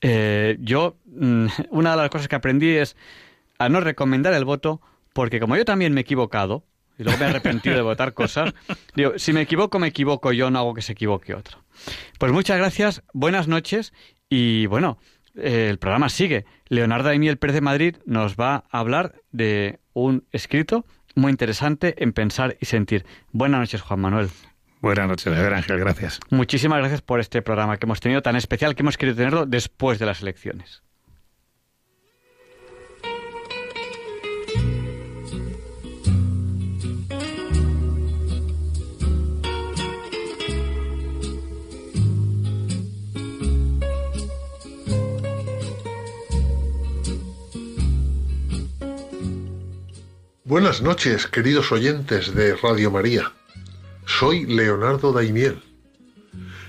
eh, 0.03 0.57
yo, 0.61 0.99
mm, 1.07 1.47
una 1.71 1.93
de 1.93 1.97
las 1.97 2.11
cosas 2.11 2.29
que 2.29 2.37
aprendí 2.37 2.69
es 2.71 2.97
a 3.59 3.69
no 3.69 3.81
recomendar 3.81 4.35
el 4.35 4.45
voto, 4.45 4.81
porque 5.13 5.41
como 5.41 5.57
yo 5.57 5.65
también 5.65 5.93
me 5.93 6.01
he 6.01 6.03
equivocado, 6.03 6.65
y 6.99 7.03
luego 7.03 7.19
me 7.19 7.25
he 7.25 7.29
arrepentido 7.31 7.75
de 7.75 7.83
votar 7.83 8.13
cosas, 8.13 8.53
digo, 8.95 9.15
si 9.17 9.33
me 9.33 9.41
equivoco, 9.41 9.79
me 9.79 9.89
equivoco 9.89 10.33
yo, 10.33 10.51
no 10.51 10.59
hago 10.59 10.75
que 10.75 10.83
se 10.83 10.93
equivoque 10.93 11.35
otro. 11.35 11.59
Pues 12.19 12.33
muchas 12.33 12.59
gracias, 12.59 13.03
buenas 13.15 13.49
noches 13.49 13.95
y 14.29 14.67
bueno, 14.67 14.99
el 15.35 15.79
programa 15.79 16.11
sigue. 16.11 16.45
Leonardo 16.71 17.09
Daimiel 17.09 17.37
Pérez 17.37 17.55
de 17.55 17.61
Madrid 17.61 17.97
nos 18.07 18.37
va 18.37 18.65
a 18.71 18.79
hablar 18.79 19.17
de 19.33 19.81
un 19.93 20.25
escrito 20.31 20.87
muy 21.17 21.33
interesante 21.33 21.97
en 21.99 22.13
pensar 22.13 22.57
y 22.61 22.67
sentir. 22.67 23.05
Buenas 23.33 23.59
noches, 23.59 23.83
Juan 23.83 23.99
Manuel. 23.99 24.31
Buenas 24.81 25.09
noches, 25.09 25.27
Ángel, 25.27 25.81
gracias. 25.81 26.21
Muchísimas 26.31 26.79
gracias 26.79 27.03
por 27.03 27.19
este 27.19 27.43
programa 27.43 27.77
que 27.77 27.87
hemos 27.87 27.99
tenido 27.99 28.23
tan 28.23 28.37
especial 28.37 28.77
que 28.77 28.83
hemos 28.83 28.97
querido 28.97 29.17
tenerlo 29.17 29.47
después 29.47 29.99
de 29.99 30.07
las 30.07 30.23
elecciones. 30.23 30.85
Buenas 50.51 50.83
noches, 50.83 51.29
queridos 51.29 51.71
oyentes 51.71 52.35
de 52.35 52.57
Radio 52.57 52.91
María. 52.91 53.33
Soy 54.05 54.47
Leonardo 54.47 55.13
Daimiel. 55.13 55.63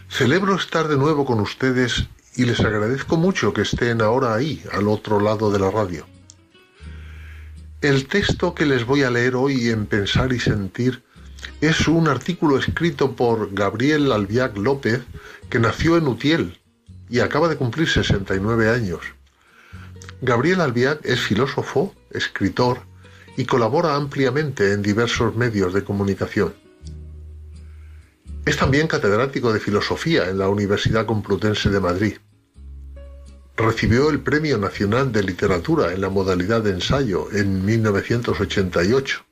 Celebro 0.07 0.55
estar 0.55 0.87
de 0.87 0.97
nuevo 0.97 1.25
con 1.25 1.39
ustedes 1.39 2.05
y 2.35 2.45
les 2.45 2.59
agradezco 2.59 3.17
mucho 3.17 3.53
que 3.53 3.63
estén 3.63 4.03
ahora 4.03 4.35
ahí, 4.35 4.63
al 4.71 4.87
otro 4.87 5.19
lado 5.19 5.49
de 5.51 5.57
la 5.57 5.71
radio. 5.71 6.05
El 7.81 8.05
texto 8.07 8.53
que 8.53 8.67
les 8.67 8.85
voy 8.85 9.01
a 9.01 9.09
leer 9.09 9.35
hoy 9.35 9.69
en 9.69 9.87
Pensar 9.87 10.31
y 10.31 10.39
Sentir 10.39 11.01
es 11.59 11.87
un 11.87 12.07
artículo 12.07 12.59
escrito 12.59 13.15
por 13.15 13.51
Gabriel 13.51 14.11
Albiac 14.11 14.55
López, 14.57 15.01
que 15.49 15.57
nació 15.57 15.97
en 15.97 16.07
Utiel 16.07 16.59
y 17.09 17.21
acaba 17.21 17.47
de 17.47 17.57
cumplir 17.57 17.89
69 17.89 18.69
años. 18.69 19.01
Gabriel 20.21 20.61
Albiac 20.61 21.03
es 21.03 21.19
filósofo, 21.19 21.95
escritor, 22.11 22.90
y 23.37 23.45
colabora 23.45 23.95
ampliamente 23.95 24.73
en 24.73 24.81
diversos 24.81 25.35
medios 25.35 25.73
de 25.73 25.83
comunicación. 25.83 26.53
Es 28.45 28.57
también 28.57 28.87
catedrático 28.87 29.53
de 29.53 29.59
filosofía 29.59 30.29
en 30.29 30.39
la 30.39 30.49
Universidad 30.49 31.05
Complutense 31.05 31.69
de 31.69 31.79
Madrid. 31.79 32.17
Recibió 33.55 34.09
el 34.09 34.19
Premio 34.19 34.57
Nacional 34.57 35.11
de 35.11 35.23
Literatura 35.23 35.93
en 35.93 36.01
la 36.01 36.09
modalidad 36.09 36.61
de 36.61 36.71
ensayo 36.71 37.27
en 37.31 37.63
1988, 37.63 39.23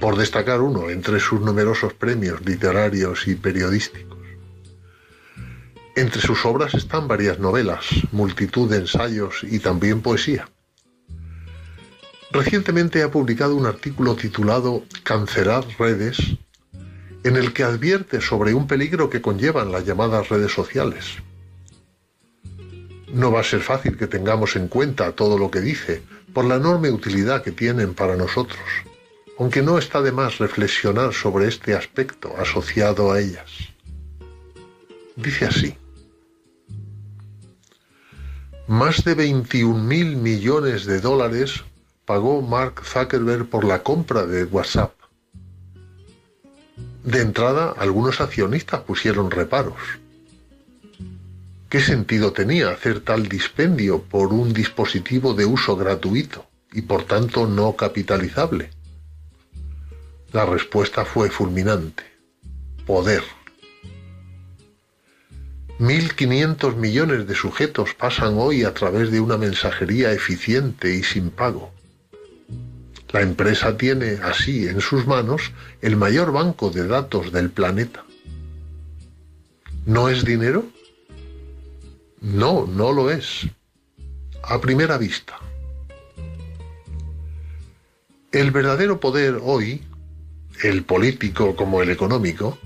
por 0.00 0.16
destacar 0.16 0.62
uno 0.62 0.88
entre 0.88 1.20
sus 1.20 1.40
numerosos 1.40 1.92
premios 1.92 2.40
literarios 2.46 3.28
y 3.28 3.34
periodísticos. 3.34 4.18
Entre 5.96 6.22
sus 6.22 6.46
obras 6.46 6.72
están 6.72 7.08
varias 7.08 7.38
novelas, 7.38 7.84
multitud 8.12 8.70
de 8.70 8.78
ensayos 8.78 9.42
y 9.42 9.58
también 9.58 10.00
poesía. 10.00 10.48
Recientemente 12.32 13.02
ha 13.02 13.10
publicado 13.10 13.56
un 13.56 13.66
artículo 13.66 14.14
titulado 14.14 14.84
Cancerar 15.02 15.64
redes, 15.78 16.18
en 17.24 17.36
el 17.36 17.52
que 17.52 17.64
advierte 17.64 18.20
sobre 18.20 18.54
un 18.54 18.68
peligro 18.68 19.10
que 19.10 19.20
conllevan 19.20 19.72
las 19.72 19.84
llamadas 19.84 20.28
redes 20.28 20.52
sociales. 20.52 21.16
No 23.12 23.32
va 23.32 23.40
a 23.40 23.44
ser 23.44 23.60
fácil 23.60 23.96
que 23.96 24.06
tengamos 24.06 24.54
en 24.54 24.68
cuenta 24.68 25.12
todo 25.12 25.38
lo 25.38 25.50
que 25.50 25.60
dice, 25.60 26.02
por 26.32 26.44
la 26.44 26.54
enorme 26.54 26.90
utilidad 26.90 27.42
que 27.42 27.50
tienen 27.50 27.94
para 27.94 28.16
nosotros, 28.16 28.60
aunque 29.36 29.62
no 29.62 29.78
está 29.78 30.00
de 30.00 30.12
más 30.12 30.38
reflexionar 30.38 31.12
sobre 31.12 31.48
este 31.48 31.74
aspecto 31.74 32.36
asociado 32.38 33.10
a 33.10 33.18
ellas. 33.18 33.50
Dice 35.16 35.46
así. 35.46 35.76
Más 38.68 39.02
de 39.02 39.14
21 39.14 39.82
mil 39.82 40.16
millones 40.16 40.86
de 40.86 41.00
dólares 41.00 41.64
pagó 42.10 42.42
Mark 42.42 42.82
Zuckerberg 42.84 43.46
por 43.46 43.64
la 43.64 43.84
compra 43.84 44.26
de 44.26 44.42
WhatsApp. 44.42 44.92
De 47.04 47.20
entrada, 47.20 47.72
algunos 47.78 48.20
accionistas 48.20 48.80
pusieron 48.80 49.30
reparos. 49.30 49.78
¿Qué 51.68 51.78
sentido 51.78 52.32
tenía 52.32 52.70
hacer 52.70 52.98
tal 52.98 53.28
dispendio 53.28 54.02
por 54.02 54.32
un 54.32 54.52
dispositivo 54.52 55.34
de 55.34 55.44
uso 55.44 55.76
gratuito 55.76 56.46
y 56.72 56.82
por 56.82 57.04
tanto 57.04 57.46
no 57.46 57.76
capitalizable? 57.76 58.70
La 60.32 60.44
respuesta 60.46 61.04
fue 61.04 61.30
fulminante. 61.30 62.02
Poder. 62.86 63.22
1.500 65.78 66.74
millones 66.74 67.28
de 67.28 67.36
sujetos 67.36 67.94
pasan 67.94 68.34
hoy 68.36 68.64
a 68.64 68.74
través 68.74 69.12
de 69.12 69.20
una 69.20 69.36
mensajería 69.36 70.10
eficiente 70.10 70.92
y 70.92 71.04
sin 71.04 71.30
pago. 71.30 71.72
La 73.12 73.22
empresa 73.22 73.76
tiene 73.76 74.18
así 74.22 74.68
en 74.68 74.80
sus 74.80 75.06
manos 75.06 75.52
el 75.82 75.96
mayor 75.96 76.32
banco 76.32 76.70
de 76.70 76.86
datos 76.86 77.32
del 77.32 77.50
planeta. 77.50 78.04
¿No 79.84 80.08
es 80.08 80.24
dinero? 80.24 80.64
No, 82.20 82.66
no 82.66 82.92
lo 82.92 83.10
es. 83.10 83.48
A 84.42 84.60
primera 84.60 84.96
vista. 84.96 85.38
El 88.30 88.52
verdadero 88.52 89.00
poder 89.00 89.40
hoy, 89.42 89.82
el 90.62 90.84
político 90.84 91.56
como 91.56 91.82
el 91.82 91.90
económico, 91.90 92.58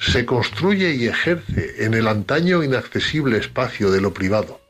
se 0.00 0.26
construye 0.26 0.94
y 0.94 1.06
ejerce 1.06 1.84
en 1.84 1.94
el 1.94 2.08
antaño 2.08 2.64
inaccesible 2.64 3.38
espacio 3.38 3.92
de 3.92 4.00
lo 4.00 4.12
privado. 4.12 4.63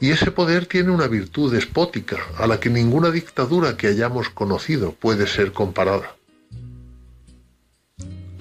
Y 0.00 0.10
ese 0.10 0.30
poder 0.30 0.66
tiene 0.66 0.90
una 0.90 1.08
virtud 1.08 1.52
despótica 1.52 2.18
a 2.36 2.46
la 2.46 2.60
que 2.60 2.70
ninguna 2.70 3.10
dictadura 3.10 3.76
que 3.76 3.88
hayamos 3.88 4.30
conocido 4.30 4.92
puede 4.92 5.26
ser 5.26 5.52
comparada. 5.52 6.14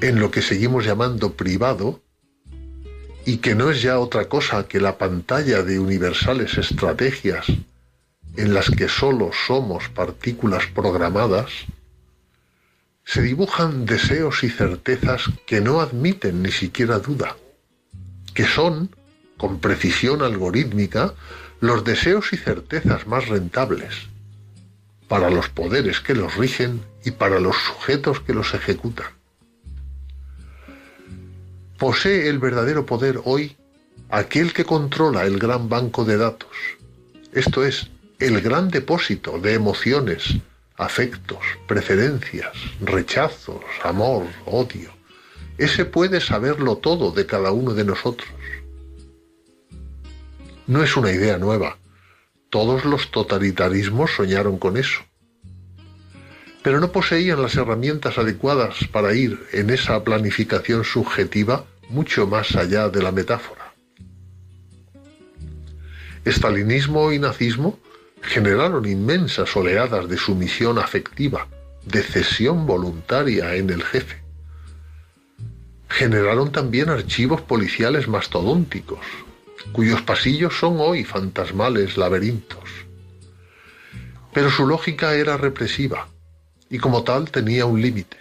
En 0.02 0.20
lo 0.20 0.30
que 0.30 0.44
seguimos 0.44 0.86
llamando 0.86 1.34
privado, 1.34 2.02
y 3.28 3.40
que 3.40 3.56
no 3.56 3.70
es 3.72 3.82
ya 3.82 4.00
otra 4.00 4.30
cosa 4.30 4.70
que 4.70 4.80
la 4.80 4.98
pantalla 4.98 5.62
de 5.62 5.80
universales 5.80 6.58
estrategias 6.58 7.46
en 8.38 8.54
las 8.54 8.70
que 8.70 8.88
solo 8.88 9.32
somos 9.48 9.90
partículas 9.90 10.66
programadas, 10.68 11.52
se 13.04 13.22
dibujan 13.22 13.86
deseos 13.86 14.46
y 14.46 14.50
certezas 14.50 15.24
que 15.46 15.60
no 15.60 15.82
admiten 15.82 16.42
ni 16.42 16.52
siquiera 16.52 17.00
duda, 17.00 17.36
que 18.34 18.46
son, 18.46 18.96
con 19.36 19.60
precisión 19.60 20.22
algorítmica, 20.22 21.14
los 21.60 21.84
deseos 21.84 22.34
y 22.34 22.38
certezas 22.38 23.08
más 23.08 23.28
rentables 23.28 23.94
para 25.08 25.30
los 25.30 25.50
poderes 25.50 26.00
que 26.02 26.14
los 26.14 26.36
rigen 26.36 26.82
y 27.04 27.12
para 27.12 27.40
los 27.40 27.56
sujetos 27.56 28.20
que 28.20 28.34
los 28.34 28.54
ejecutan. 28.54 29.08
Posee 31.78 32.28
el 32.28 32.40
verdadero 32.40 32.86
poder 32.86 33.22
hoy 33.24 33.56
aquel 34.10 34.54
que 34.54 34.66
controla 34.66 35.26
el 35.26 35.40
gran 35.40 35.70
banco 35.70 36.06
de 36.06 36.18
datos, 36.18 36.50
esto 37.34 37.64
es, 37.64 37.90
el 38.20 38.42
gran 38.42 38.70
depósito 38.70 39.40
de 39.40 39.54
emociones, 39.54 40.38
afectos, 40.76 41.40
preferencias, 41.68 42.52
rechazos, 42.82 43.62
amor, 43.84 44.26
odio. 44.46 44.92
Ese 45.58 45.86
puede 45.86 46.22
saberlo 46.22 46.78
todo 46.78 47.12
de 47.12 47.26
cada 47.26 47.52
uno 47.52 47.74
de 47.74 47.84
nosotros. 47.84 48.30
No 50.68 50.84
es 50.84 50.98
una 50.98 51.12
idea 51.12 51.38
nueva. 51.38 51.78
Todos 52.50 52.84
los 52.84 53.10
totalitarismos 53.10 54.12
soñaron 54.12 54.58
con 54.58 54.76
eso. 54.76 55.00
Pero 56.62 56.82
no 56.82 56.92
poseían 56.92 57.42
las 57.42 57.56
herramientas 57.56 58.18
adecuadas 58.18 58.76
para 58.92 59.14
ir 59.14 59.40
en 59.54 59.70
esa 59.70 60.04
planificación 60.04 60.84
subjetiva 60.84 61.66
mucho 61.88 62.28
más 62.28 62.54
allá 62.58 62.90
de 62.90 63.02
la 63.02 63.14
metáfora. 63.14 63.74
Estalinismo 66.26 67.14
y 67.14 67.20
nazismo 67.20 67.80
generaron 68.22 68.86
inmensas 68.86 69.56
oleadas 69.56 70.10
de 70.10 70.18
sumisión 70.18 70.80
afectiva, 70.80 71.48
de 71.86 72.04
cesión 72.04 72.66
voluntaria 72.66 73.56
en 73.56 73.70
el 73.70 73.84
jefe. 73.84 74.22
Generaron 75.88 76.52
también 76.52 76.90
archivos 76.90 77.40
policiales 77.40 78.10
mastodónticos, 78.10 79.00
cuyos 79.72 80.02
pasillos 80.02 80.58
son 80.58 80.78
hoy 80.80 81.04
fantasmales 81.04 81.98
laberintos. 81.98 82.70
Pero 84.34 84.50
su 84.50 84.68
lógica 84.68 85.16
era 85.16 85.38
represiva 85.38 86.08
y 86.70 86.78
como 86.80 87.04
tal 87.04 87.32
tenía 87.32 87.66
un 87.66 87.82
límite, 87.82 88.18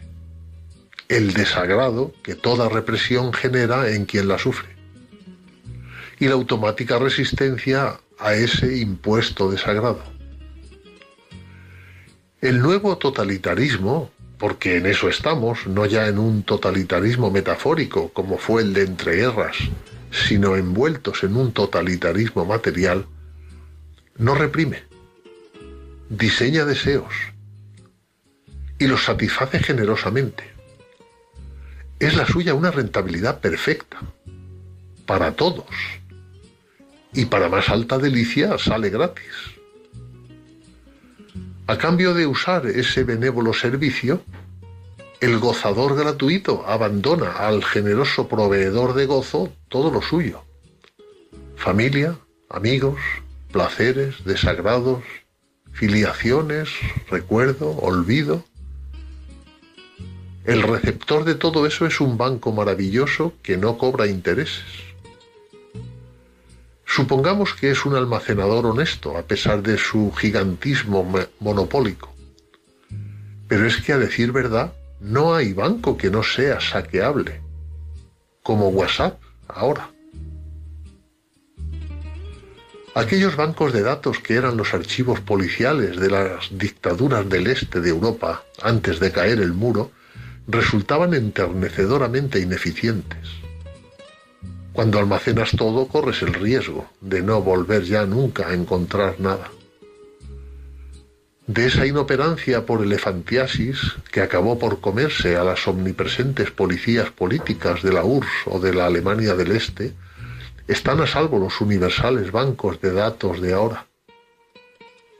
el 1.09 1.33
desagrado 1.33 2.13
que 2.23 2.35
toda 2.35 2.69
represión 2.69 3.33
genera 3.33 3.91
en 3.91 4.07
quien 4.07 4.29
la 4.29 4.39
sufre, 4.39 4.69
y 6.19 6.27
la 6.27 6.35
automática 6.35 6.99
resistencia 6.99 8.01
a 8.19 8.35
ese 8.35 8.79
impuesto 8.79 9.51
desagrado. 9.51 10.03
El 12.41 12.61
nuevo 12.61 12.97
totalitarismo, 12.99 14.11
porque 14.39 14.77
en 14.77 14.87
eso 14.87 15.09
estamos, 15.09 15.67
no 15.67 15.87
ya 15.87 16.07
en 16.07 16.19
un 16.19 16.43
totalitarismo 16.43 17.31
metafórico 17.31 18.11
como 18.13 18.39
fue 18.39 18.63
el 18.63 18.73
de 18.75 18.83
entreguerras, 18.83 19.57
sino 20.17 20.57
envueltos 20.57 21.23
en 21.25 21.37
un 21.37 21.53
totalitarismo 21.53 22.45
material, 22.45 23.07
no 24.17 24.35
reprime, 24.35 24.85
diseña 26.09 26.65
deseos 26.65 27.13
y 28.79 28.87
los 28.87 29.05
satisface 29.05 29.59
generosamente. 29.59 30.45
Es 31.99 32.17
la 32.17 32.27
suya 32.27 32.55
una 32.55 32.71
rentabilidad 32.71 33.41
perfecta, 33.41 33.99
para 35.07 35.33
todos, 35.33 35.67
y 37.13 37.27
para 37.27 37.49
más 37.49 37.69
alta 37.69 37.99
delicia 37.99 38.59
sale 38.59 38.91
gratis. 38.91 39.33
A 41.67 41.79
cambio 41.79 42.15
de 42.15 42.27
usar 42.27 42.67
ese 42.67 43.05
benévolo 43.05 43.53
servicio, 43.53 44.23
el 45.21 45.39
gozador 45.39 45.97
gratuito 45.97 46.65
abandona 46.67 47.33
al 47.33 47.65
generoso 47.65 48.29
proveedor 48.29 48.95
de 48.95 49.07
gozo 49.07 49.53
todo 49.69 49.91
lo 49.91 50.03
suyo. 50.03 50.43
Familia, 51.57 52.19
amigos, 52.49 52.99
placeres, 53.53 54.25
desagrados, 54.25 55.03
filiaciones, 55.73 56.69
recuerdo, 57.11 57.71
olvido. 57.71 58.45
El 60.45 60.63
receptor 60.63 61.25
de 61.25 61.35
todo 61.35 61.67
eso 61.67 61.87
es 61.87 62.01
un 62.01 62.17
banco 62.17 62.53
maravilloso 62.53 63.35
que 63.43 63.57
no 63.57 63.77
cobra 63.79 64.07
intereses. 64.07 64.65
Supongamos 66.85 67.53
que 67.55 67.73
es 67.73 67.85
un 67.85 67.97
almacenador 67.97 68.65
honesto, 68.65 69.19
a 69.19 69.23
pesar 69.23 69.63
de 69.63 69.77
su 69.77 70.13
gigantismo 70.13 71.07
monopólico. 71.41 72.15
Pero 73.49 73.67
es 73.67 73.79
que 73.83 73.93
a 73.93 73.99
decir 73.99 74.33
verdad, 74.33 74.73
no 75.01 75.35
hay 75.35 75.53
banco 75.53 75.97
que 75.97 76.11
no 76.11 76.23
sea 76.23 76.61
saqueable, 76.61 77.41
como 78.43 78.69
WhatsApp 78.69 79.21
ahora. 79.49 79.91
Aquellos 82.95 83.37
bancos 83.37 83.75
de 83.75 83.83
datos 83.83 84.21
que 84.21 84.35
eran 84.35 84.57
los 84.57 84.73
archivos 84.73 85.21
policiales 85.21 86.01
de 86.01 86.11
las 86.11 86.49
dictaduras 86.51 87.29
del 87.29 87.47
este 87.47 87.83
de 87.83 87.91
Europa 87.91 88.43
antes 88.63 89.01
de 89.01 89.13
caer 89.13 89.41
el 89.41 89.53
muro, 89.53 89.91
resultaban 90.49 91.13
enternecedoramente 91.13 92.41
ineficientes. 92.41 93.29
Cuando 94.73 94.99
almacenas 94.99 95.51
todo 95.53 95.89
corres 95.89 96.23
el 96.23 96.33
riesgo 96.33 96.87
de 97.01 97.23
no 97.23 97.43
volver 97.43 97.85
ya 97.85 98.07
nunca 98.07 98.49
a 98.49 98.55
encontrar 98.55 99.21
nada. 99.21 99.51
De 101.47 101.67
esa 101.67 101.87
inoperancia 101.87 102.67
por 102.67 102.83
elefantiasis 102.83 103.79
que 104.11 104.21
acabó 104.21 104.59
por 104.59 104.81
comerse 104.81 105.37
a 105.37 105.45
las 105.45 105.69
omnipresentes 105.69 106.51
policías 106.51 107.11
políticas 107.11 107.83
de 107.83 107.93
la 107.93 108.05
URSS 108.05 108.47
o 108.47 108.59
de 108.59 108.75
la 108.75 108.87
Alemania 108.87 109.35
del 109.37 109.53
Este, 109.53 109.95
están 110.67 111.01
a 111.01 111.07
salvo 111.07 111.39
los 111.39 111.61
universales 111.61 112.33
bancos 112.33 112.81
de 112.81 112.93
datos 112.93 113.41
de 113.41 113.53
ahora. 113.55 113.87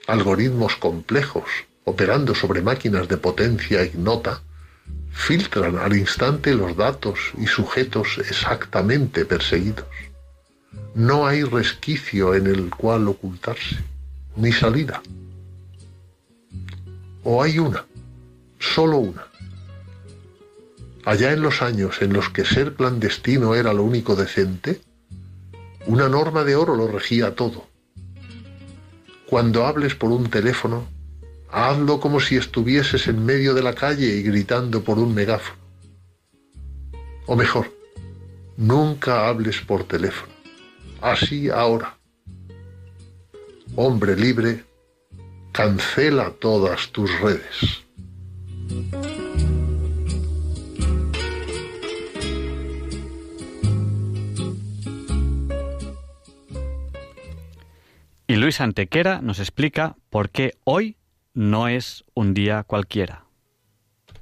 Algoritmos 0.09 0.75
complejos, 0.75 1.45
operando 1.85 2.35
sobre 2.35 2.61
máquinas 2.61 3.07
de 3.07 3.19
potencia 3.19 3.85
ignota, 3.85 4.43
filtran 5.13 5.79
al 5.79 5.97
instante 5.97 6.55
los 6.55 6.77
datos 6.77 7.21
y 7.39 7.47
sujetos 7.47 8.19
exactamente 8.19 9.25
perseguidos. 9.25 9.87
No 10.97 11.25
hay 11.25 11.45
resquicio 11.45 12.35
en 12.35 12.49
el 12.49 12.69
cual 12.71 13.07
ocultarse, 13.07 13.77
ni 14.35 14.51
salida. 14.51 15.01
O 17.29 17.43
hay 17.43 17.59
una, 17.59 17.85
solo 18.61 18.99
una. 18.99 19.27
Allá 21.05 21.33
en 21.33 21.43
los 21.43 21.61
años 21.61 22.01
en 22.01 22.13
los 22.13 22.31
que 22.31 22.45
ser 22.45 22.75
clandestino 22.75 23.57
era 23.57 23.73
lo 23.73 23.83
único 23.83 24.15
decente, 24.15 24.81
una 25.87 26.09
norma 26.09 26.45
de 26.45 26.55
oro 26.55 26.77
lo 26.77 26.87
regía 26.87 27.35
todo. 27.35 27.67
Cuando 29.29 29.67
hables 29.67 29.97
por 29.97 30.13
un 30.13 30.31
teléfono, 30.31 30.87
Hazlo 31.51 32.01
como 32.01 32.21
si 32.21 32.37
estuvieses 32.37 33.07
en 33.09 33.25
medio 33.25 33.55
de 33.55 33.63
la 33.63 33.75
calle 33.75 34.07
y 34.07 34.23
gritando 34.23 34.83
por 34.83 34.99
un 34.99 35.15
megáfono. 35.15 35.59
O 37.27 37.35
mejor, 37.35 37.73
nunca 38.57 39.27
hables 39.27 39.61
por 39.63 39.85
teléfono. 39.85 40.33
Así 41.01 41.49
ahora. 41.49 41.97
Hombre 43.75 44.17
libre, 44.17 44.65
cancela 45.57 46.33
todas 46.33 46.93
tus 46.93 47.11
redes. 47.21 47.83
Y 58.29 58.37
Luis 58.37 58.61
Antequera 58.61 59.23
nos 59.23 59.39
explica 59.39 59.97
por 60.11 60.29
qué 60.29 60.59
hoy 60.65 60.99
no 61.33 61.69
es 61.69 62.05
un 62.13 62.35
día 62.35 62.63
cualquiera. 62.65 63.26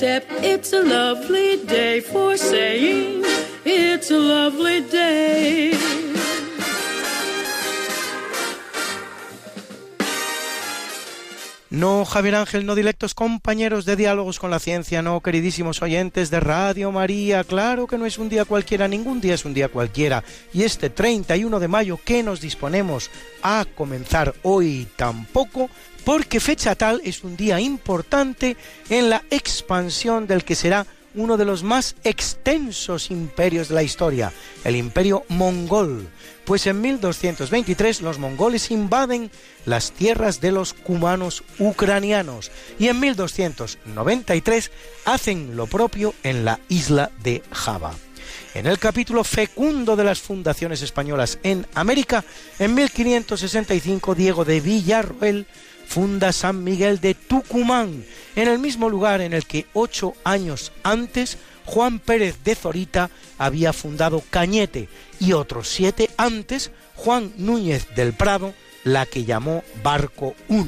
It's 0.00 0.72
a 0.72 0.82
lovely 0.82 1.56
day 1.66 2.00
for 2.00 2.36
saying 2.38 3.24
it's 3.64 4.12
a 4.12 4.18
lovely 4.18 4.80
day. 4.82 5.72
No, 11.70 12.04
Javier 12.04 12.36
Ángel, 12.36 12.64
no 12.64 12.76
directos 12.76 13.14
compañeros 13.14 13.84
de 13.84 13.96
diálogos 13.96 14.38
con 14.38 14.50
la 14.50 14.60
ciencia, 14.60 15.02
no, 15.02 15.20
queridísimos 15.20 15.82
oyentes 15.82 16.30
de 16.30 16.40
Radio 16.40 16.92
María, 16.92 17.44
claro 17.44 17.86
que 17.86 17.98
no 17.98 18.06
es 18.06 18.18
un 18.18 18.28
día 18.28 18.44
cualquiera, 18.44 18.88
ningún 18.88 19.20
día 19.20 19.34
es 19.34 19.44
un 19.44 19.52
día 19.52 19.68
cualquiera. 19.68 20.22
Y 20.52 20.62
este 20.62 20.90
31 20.90 21.60
de 21.60 21.68
mayo 21.68 21.98
que 22.04 22.22
nos 22.22 22.40
disponemos 22.40 23.10
a 23.42 23.66
comenzar 23.76 24.34
hoy 24.42 24.86
tampoco, 24.96 25.68
porque 26.08 26.40
fecha 26.40 26.74
tal 26.74 27.02
es 27.04 27.22
un 27.22 27.36
día 27.36 27.60
importante 27.60 28.56
en 28.88 29.10
la 29.10 29.22
expansión 29.28 30.26
del 30.26 30.42
que 30.42 30.54
será 30.54 30.86
uno 31.14 31.36
de 31.36 31.44
los 31.44 31.62
más 31.62 31.96
extensos 32.02 33.10
imperios 33.10 33.68
de 33.68 33.74
la 33.74 33.82
historia, 33.82 34.32
el 34.64 34.76
imperio 34.76 35.26
mongol, 35.28 36.08
pues 36.46 36.66
en 36.66 36.80
1223 36.80 38.00
los 38.00 38.18
mongoles 38.18 38.70
invaden 38.70 39.30
las 39.66 39.92
tierras 39.92 40.40
de 40.40 40.50
los 40.50 40.72
cumanos 40.72 41.44
ucranianos 41.58 42.50
y 42.78 42.88
en 42.88 43.00
1293 43.00 44.70
hacen 45.04 45.56
lo 45.56 45.66
propio 45.66 46.14
en 46.22 46.46
la 46.46 46.58
isla 46.70 47.10
de 47.22 47.42
Java. 47.52 47.92
En 48.54 48.66
el 48.66 48.78
capítulo 48.78 49.24
fecundo 49.24 49.94
de 49.94 50.04
las 50.04 50.20
fundaciones 50.20 50.80
españolas 50.80 51.38
en 51.42 51.66
América, 51.74 52.24
en 52.58 52.74
1565 52.74 54.14
Diego 54.14 54.46
de 54.46 54.62
Villarroel 54.62 55.46
funda 55.88 56.32
San 56.32 56.62
Miguel 56.62 57.00
de 57.00 57.14
Tucumán, 57.14 58.04
en 58.36 58.48
el 58.48 58.58
mismo 58.58 58.90
lugar 58.90 59.22
en 59.22 59.32
el 59.32 59.46
que 59.46 59.66
ocho 59.72 60.12
años 60.22 60.70
antes 60.82 61.38
Juan 61.64 61.98
Pérez 61.98 62.36
de 62.44 62.54
Zorita 62.54 63.10
había 63.38 63.72
fundado 63.72 64.22
Cañete 64.30 64.88
y 65.18 65.32
otros 65.32 65.68
siete 65.68 66.10
antes 66.18 66.70
Juan 66.94 67.32
Núñez 67.38 67.94
del 67.96 68.12
Prado 68.12 68.54
la 68.84 69.06
que 69.06 69.24
llamó 69.24 69.64
Barco 69.82 70.34
I. 70.48 70.66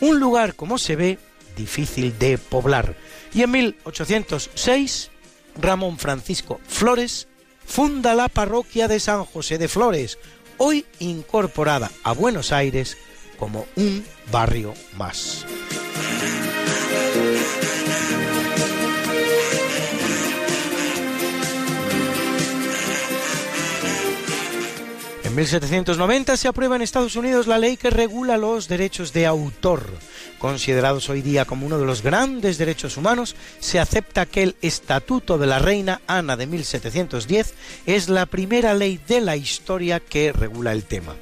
Un 0.00 0.20
lugar, 0.20 0.54
como 0.54 0.78
se 0.78 0.96
ve, 0.96 1.18
difícil 1.56 2.18
de 2.18 2.38
poblar. 2.38 2.96
Y 3.32 3.42
en 3.42 3.50
1806, 3.50 5.10
Ramón 5.60 5.98
Francisco 5.98 6.60
Flores 6.66 7.28
funda 7.66 8.14
la 8.14 8.28
parroquia 8.28 8.88
de 8.88 9.00
San 9.00 9.24
José 9.24 9.58
de 9.58 9.68
Flores, 9.68 10.18
hoy 10.58 10.84
incorporada 11.00 11.90
a 12.02 12.12
Buenos 12.12 12.52
Aires 12.52 12.96
como 13.44 13.66
un 13.76 14.02
barrio 14.32 14.72
más. 14.96 15.44
En 25.24 25.34
1790 25.34 26.38
se 26.38 26.48
aprueba 26.48 26.76
en 26.76 26.80
Estados 26.80 27.16
Unidos 27.16 27.46
la 27.46 27.58
ley 27.58 27.76
que 27.76 27.90
regula 27.90 28.38
los 28.38 28.66
derechos 28.66 29.12
de 29.12 29.26
autor. 29.26 29.90
Considerados 30.38 31.10
hoy 31.10 31.20
día 31.20 31.44
como 31.44 31.66
uno 31.66 31.78
de 31.78 31.84
los 31.84 32.00
grandes 32.00 32.56
derechos 32.56 32.96
humanos, 32.96 33.36
se 33.60 33.78
acepta 33.78 34.24
que 34.24 34.42
el 34.42 34.56
Estatuto 34.62 35.36
de 35.36 35.46
la 35.46 35.58
Reina 35.58 36.00
Ana 36.06 36.38
de 36.38 36.46
1710 36.46 37.52
es 37.84 38.08
la 38.08 38.24
primera 38.24 38.72
ley 38.72 38.98
de 39.06 39.20
la 39.20 39.36
historia 39.36 40.00
que 40.00 40.32
regula 40.32 40.72
el 40.72 40.84
tema. 40.84 41.14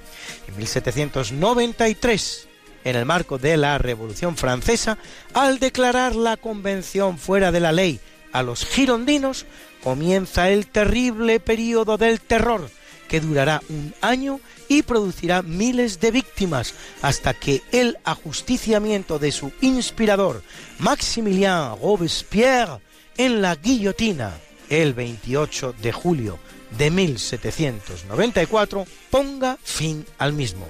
En 0.52 0.58
1793, 0.58 2.48
en 2.84 2.96
el 2.96 3.06
marco 3.06 3.38
de 3.38 3.56
la 3.56 3.78
Revolución 3.78 4.36
Francesa, 4.36 4.98
al 5.32 5.58
declarar 5.58 6.14
la 6.14 6.36
Convención 6.36 7.16
fuera 7.16 7.50
de 7.52 7.60
la 7.60 7.72
ley 7.72 8.00
a 8.32 8.42
los 8.42 8.66
girondinos, 8.66 9.46
comienza 9.82 10.50
el 10.50 10.66
terrible 10.66 11.40
período 11.40 11.96
del 11.96 12.20
terror, 12.20 12.68
que 13.08 13.20
durará 13.20 13.62
un 13.70 13.94
año 14.02 14.40
y 14.68 14.82
producirá 14.82 15.40
miles 15.42 16.00
de 16.00 16.10
víctimas 16.10 16.74
hasta 17.00 17.32
que 17.32 17.62
el 17.72 17.96
ajusticiamiento 18.04 19.18
de 19.18 19.32
su 19.32 19.52
inspirador, 19.62 20.42
Maximilien 20.78 21.76
Robespierre, 21.80 22.80
en 23.16 23.40
la 23.40 23.56
guillotina 23.56 24.34
el 24.68 24.92
28 24.92 25.74
de 25.80 25.92
julio 25.92 26.38
de 26.78 26.90
1794 26.90 28.86
ponga 29.10 29.58
fin 29.62 30.06
al 30.18 30.32
mismo. 30.32 30.66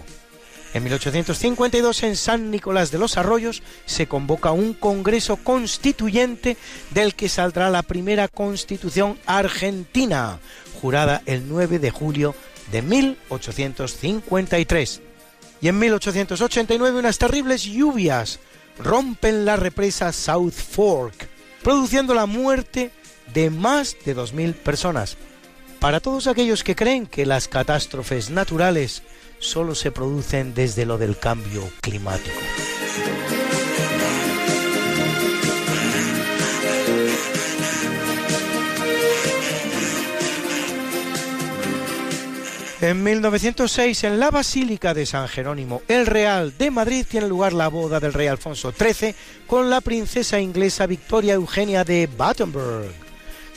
En 0.75 0.85
1852 0.85 2.03
en 2.03 2.17
San 2.17 2.51
Nicolás 2.51 2.91
de 2.91 2.99
los 2.99 3.19
Arroyos 3.19 3.63
se 3.85 4.07
convoca 4.07 4.53
un 4.53 4.73
Congreso 4.73 5.37
Constituyente 5.37 6.57
del 6.91 7.15
que 7.15 7.29
saldrá 7.29 7.69
la 7.69 7.83
primera 7.83 8.29
Constitución 8.29 9.19
argentina, 9.27 10.39
jurada 10.81 11.21
el 11.27 11.47
9 11.47 11.79
de 11.79 11.91
julio 11.91 12.35
de 12.71 12.81
1853. 12.81 15.03
Y 15.61 15.69
en 15.69 15.79
1889 15.79 16.99
unas 16.99 17.19
terribles 17.19 17.65
lluvias 17.65 18.39
rompen 18.79 19.45
la 19.45 19.57
represa 19.57 20.11
South 20.11 20.55
Fork, 20.55 21.29
produciendo 21.63 22.15
la 22.15 22.25
muerte 22.25 22.93
de 23.35 23.51
más 23.51 23.95
de 24.07 24.17
2.000 24.17 24.55
personas. 24.55 25.19
Para 25.83 25.99
todos 25.99 26.29
aquellos 26.29 26.63
que 26.63 26.77
creen 26.77 27.09
que 27.09 27.27
las 27.27 27.49
catástrofes 27.49 28.31
naturales 28.31 29.03
solo 29.41 29.75
se 29.75 29.91
producen 29.91 30.55
desde 30.55 30.87
lo 30.87 30.97
del 30.97 31.19
cambio 31.19 31.69
climático. 31.81 32.39
En 42.81 43.03
1906, 43.03 44.05
en 44.05 44.21
la 44.21 44.31
Basílica 44.31 44.95
de 44.95 45.05
San 45.05 45.27
Jerónimo 45.27 45.83
el 45.89 46.07
Real 46.07 46.57
de 46.57 46.71
Madrid, 46.71 47.05
tiene 47.09 47.27
lugar 47.27 47.55
la 47.55 47.67
boda 47.67 47.99
del 47.99 48.13
rey 48.13 48.29
Alfonso 48.29 48.73
XIII 48.73 49.17
con 49.49 49.69
la 49.69 49.81
princesa 49.81 50.39
inglesa 50.39 50.87
Victoria 50.87 51.35
Eugenia 51.35 51.83
de 51.83 52.09
Battenberg, 52.17 53.02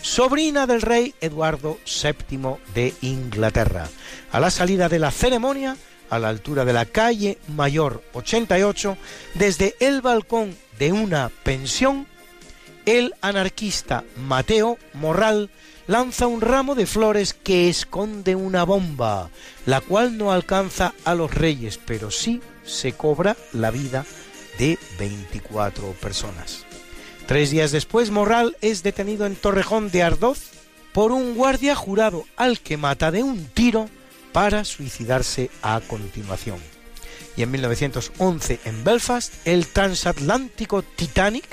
sobrina 0.06 0.68
del 0.68 0.84
rey 0.84 1.16
Eduardo 1.20 1.80
VII 1.84 2.58
de 2.76 2.94
Inglaterra. 3.02 3.90
A 4.32 4.40
la 4.40 4.52
salida 4.52 4.88
de 4.88 5.00
la 5.00 5.10
ceremonia, 5.10 5.78
a 6.12 6.20
la 6.20 6.30
altura 6.30 6.64
de 6.64 6.74
la 6.74 6.86
calle 6.86 7.40
Mayor 7.48 8.04
88, 8.14 8.98
desde 9.34 9.76
el 9.80 10.02
balcón 10.02 10.56
de 10.78 10.92
una 10.92 11.32
pensión, 11.44 12.06
el 12.86 13.16
anarquista 13.22 14.04
Mateo 14.16 14.78
Morral 14.94 15.50
lanza 15.88 16.28
un 16.28 16.42
ramo 16.42 16.76
de 16.76 16.86
flores 16.86 17.34
que 17.34 17.68
esconde 17.68 18.36
una 18.36 18.64
bomba, 18.64 19.32
la 19.66 19.82
cual 19.82 20.20
no 20.20 20.32
alcanza 20.32 20.94
a 21.04 21.16
los 21.16 21.34
reyes, 21.34 21.80
pero 21.84 22.12
sí 22.12 22.42
se 22.64 22.94
cobra 22.94 23.36
la 23.54 23.72
vida 23.72 24.06
de 24.60 24.78
24 25.00 25.94
personas. 25.94 26.65
Tres 27.28 27.50
días 27.50 27.72
después, 27.72 28.12
Morral 28.12 28.56
es 28.62 28.84
detenido 28.84 29.26
en 29.26 29.36
Torrejón 29.36 29.90
de 29.90 30.04
Ardoz 30.04 30.52
por 30.94 31.12
un 31.12 31.34
guardia 31.34 31.74
jurado 31.74 32.24
al 32.36 32.60
que 32.60 32.78
mata 32.78 33.10
de 33.10 33.24
un 33.24 33.46
tiro 33.48 33.90
para 34.32 34.64
suicidarse 34.64 35.50
a 35.64 35.82
continuación. 35.82 36.60
Y 37.36 37.42
en 37.42 37.50
1911 37.50 38.60
en 38.66 38.84
Belfast, 38.84 39.34
el 39.46 39.68
transatlántico 39.68 40.84
Titanic, 40.84 41.46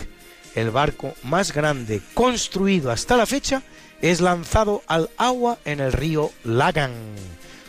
el 0.55 0.71
barco 0.71 1.15
más 1.23 1.55
grande 1.55 2.03
construido 2.13 2.91
hasta 2.91 3.17
la 3.17 3.25
fecha, 3.25 3.63
es 4.03 4.21
lanzado 4.21 4.83
al 4.87 5.09
agua 5.17 5.59
en 5.65 5.81
el 5.81 5.93
río 5.93 6.31
Lagan, 6.45 6.93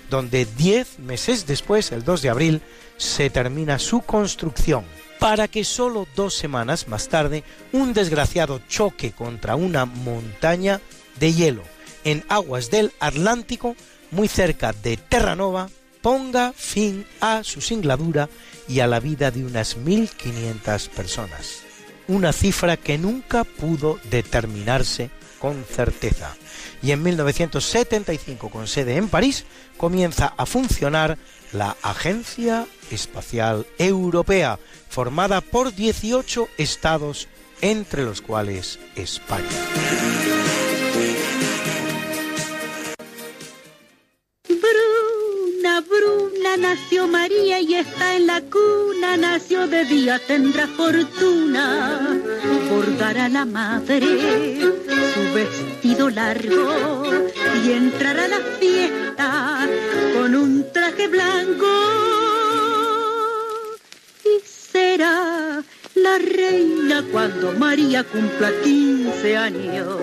donde 0.09 0.45
diez 0.45 0.99
meses 0.99 1.47
después, 1.47 1.93
el 1.93 2.03
2 2.03 2.21
de 2.21 2.29
abril, 2.29 2.61
se 2.97 3.29
termina 3.29 3.79
su 3.79 4.01
construcción, 4.01 4.83
para 5.23 5.47
que 5.47 5.63
solo 5.63 6.05
dos 6.17 6.33
semanas 6.33 6.89
más 6.89 7.07
tarde 7.07 7.45
un 7.71 7.93
desgraciado 7.93 8.59
choque 8.67 9.13
contra 9.13 9.55
una 9.55 9.85
montaña 9.85 10.81
de 11.17 11.31
hielo 11.31 11.63
en 12.03 12.25
aguas 12.27 12.69
del 12.69 12.91
Atlántico, 12.99 13.77
muy 14.11 14.27
cerca 14.27 14.73
de 14.73 14.97
Terranova, 14.97 15.69
ponga 16.01 16.51
fin 16.51 17.05
a 17.21 17.45
su 17.45 17.61
singladura 17.61 18.27
y 18.67 18.81
a 18.81 18.87
la 18.87 18.99
vida 18.99 19.31
de 19.31 19.45
unas 19.45 19.77
1.500 19.77 20.89
personas, 20.89 21.61
una 22.09 22.33
cifra 22.33 22.75
que 22.75 22.97
nunca 22.97 23.45
pudo 23.45 24.01
determinarse 24.09 25.09
con 25.39 25.63
certeza. 25.63 26.35
Y 26.81 26.91
en 26.91 27.01
1975, 27.01 28.49
con 28.49 28.67
sede 28.67 28.97
en 28.97 29.07
París, 29.07 29.45
comienza 29.77 30.33
a 30.35 30.45
funcionar 30.45 31.17
la 31.53 31.77
Agencia 31.81 32.67
Espacial 32.93 33.65
Europea, 33.77 34.59
formada 34.89 35.41
por 35.41 35.73
18 35.73 36.47
estados, 36.57 37.27
entre 37.61 38.03
los 38.03 38.21
cuales 38.21 38.79
España. 38.95 39.47
Bruna, 44.47 45.81
Bruna, 45.81 46.57
nació 46.57 47.07
María 47.07 47.59
y 47.59 47.75
está 47.75 48.15
en 48.15 48.27
la 48.27 48.41
cuna, 48.41 49.17
nació 49.17 49.67
de 49.67 49.85
día, 49.85 50.19
tendrá 50.27 50.67
fortuna, 50.67 52.19
bordará 52.69 53.29
la 53.29 53.45
madre 53.45 54.83
su 55.13 55.33
vestido 55.33 56.09
largo 56.09 57.03
y 57.63 57.71
entrará 57.71 58.25
a 58.25 58.27
la 58.27 58.39
fiesta 58.59 59.67
con 60.15 60.35
un 60.35 60.71
traje 60.71 61.07
blanco 61.07 62.22
será 64.73 65.63
la 65.93 66.17
reina 66.17 67.05
cuando 67.11 67.53
María 67.53 68.03
cumpla 68.03 68.51
15 68.63 69.37
años. 69.37 70.01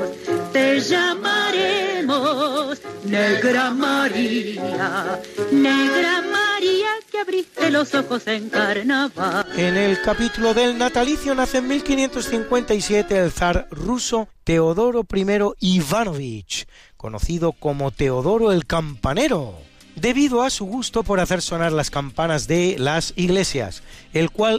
Te 0.53 0.81
llamaremos 0.81 2.81
Negra 3.05 3.73
María, 3.73 5.21
Negra 5.51 6.23
María 6.23 6.89
que 7.11 7.19
abriste 7.19 7.71
los 7.71 7.93
ojos 7.95 8.29
en 8.29 8.49
carnaval. 8.49 9.45
En 9.57 9.77
el 9.77 10.01
capítulo 10.03 10.55
del 10.55 10.79
natalicio 10.79 11.35
nace 11.35 11.59
en 11.59 11.67
1557 11.67 13.19
el 13.19 13.33
zar 13.33 13.67
ruso 13.73 14.29
Teodoro 14.45 15.05
I 15.13 15.77
Ivanovich, 15.77 16.69
conocido 16.97 17.53
como 17.53 17.91
Teodoro 17.91 18.53
el 18.53 18.67
Campanero 18.67 19.71
debido 20.01 20.43
a 20.43 20.51
su 20.51 20.65
gusto 20.65 21.03
por 21.03 21.21
hacer 21.21 21.43
sonar 21.43 21.73
las 21.73 21.91
campanas 21.91 22.47
de 22.47 22.77
las 22.79 23.13
iglesias, 23.17 23.83
el 24.13 24.31
cual 24.31 24.49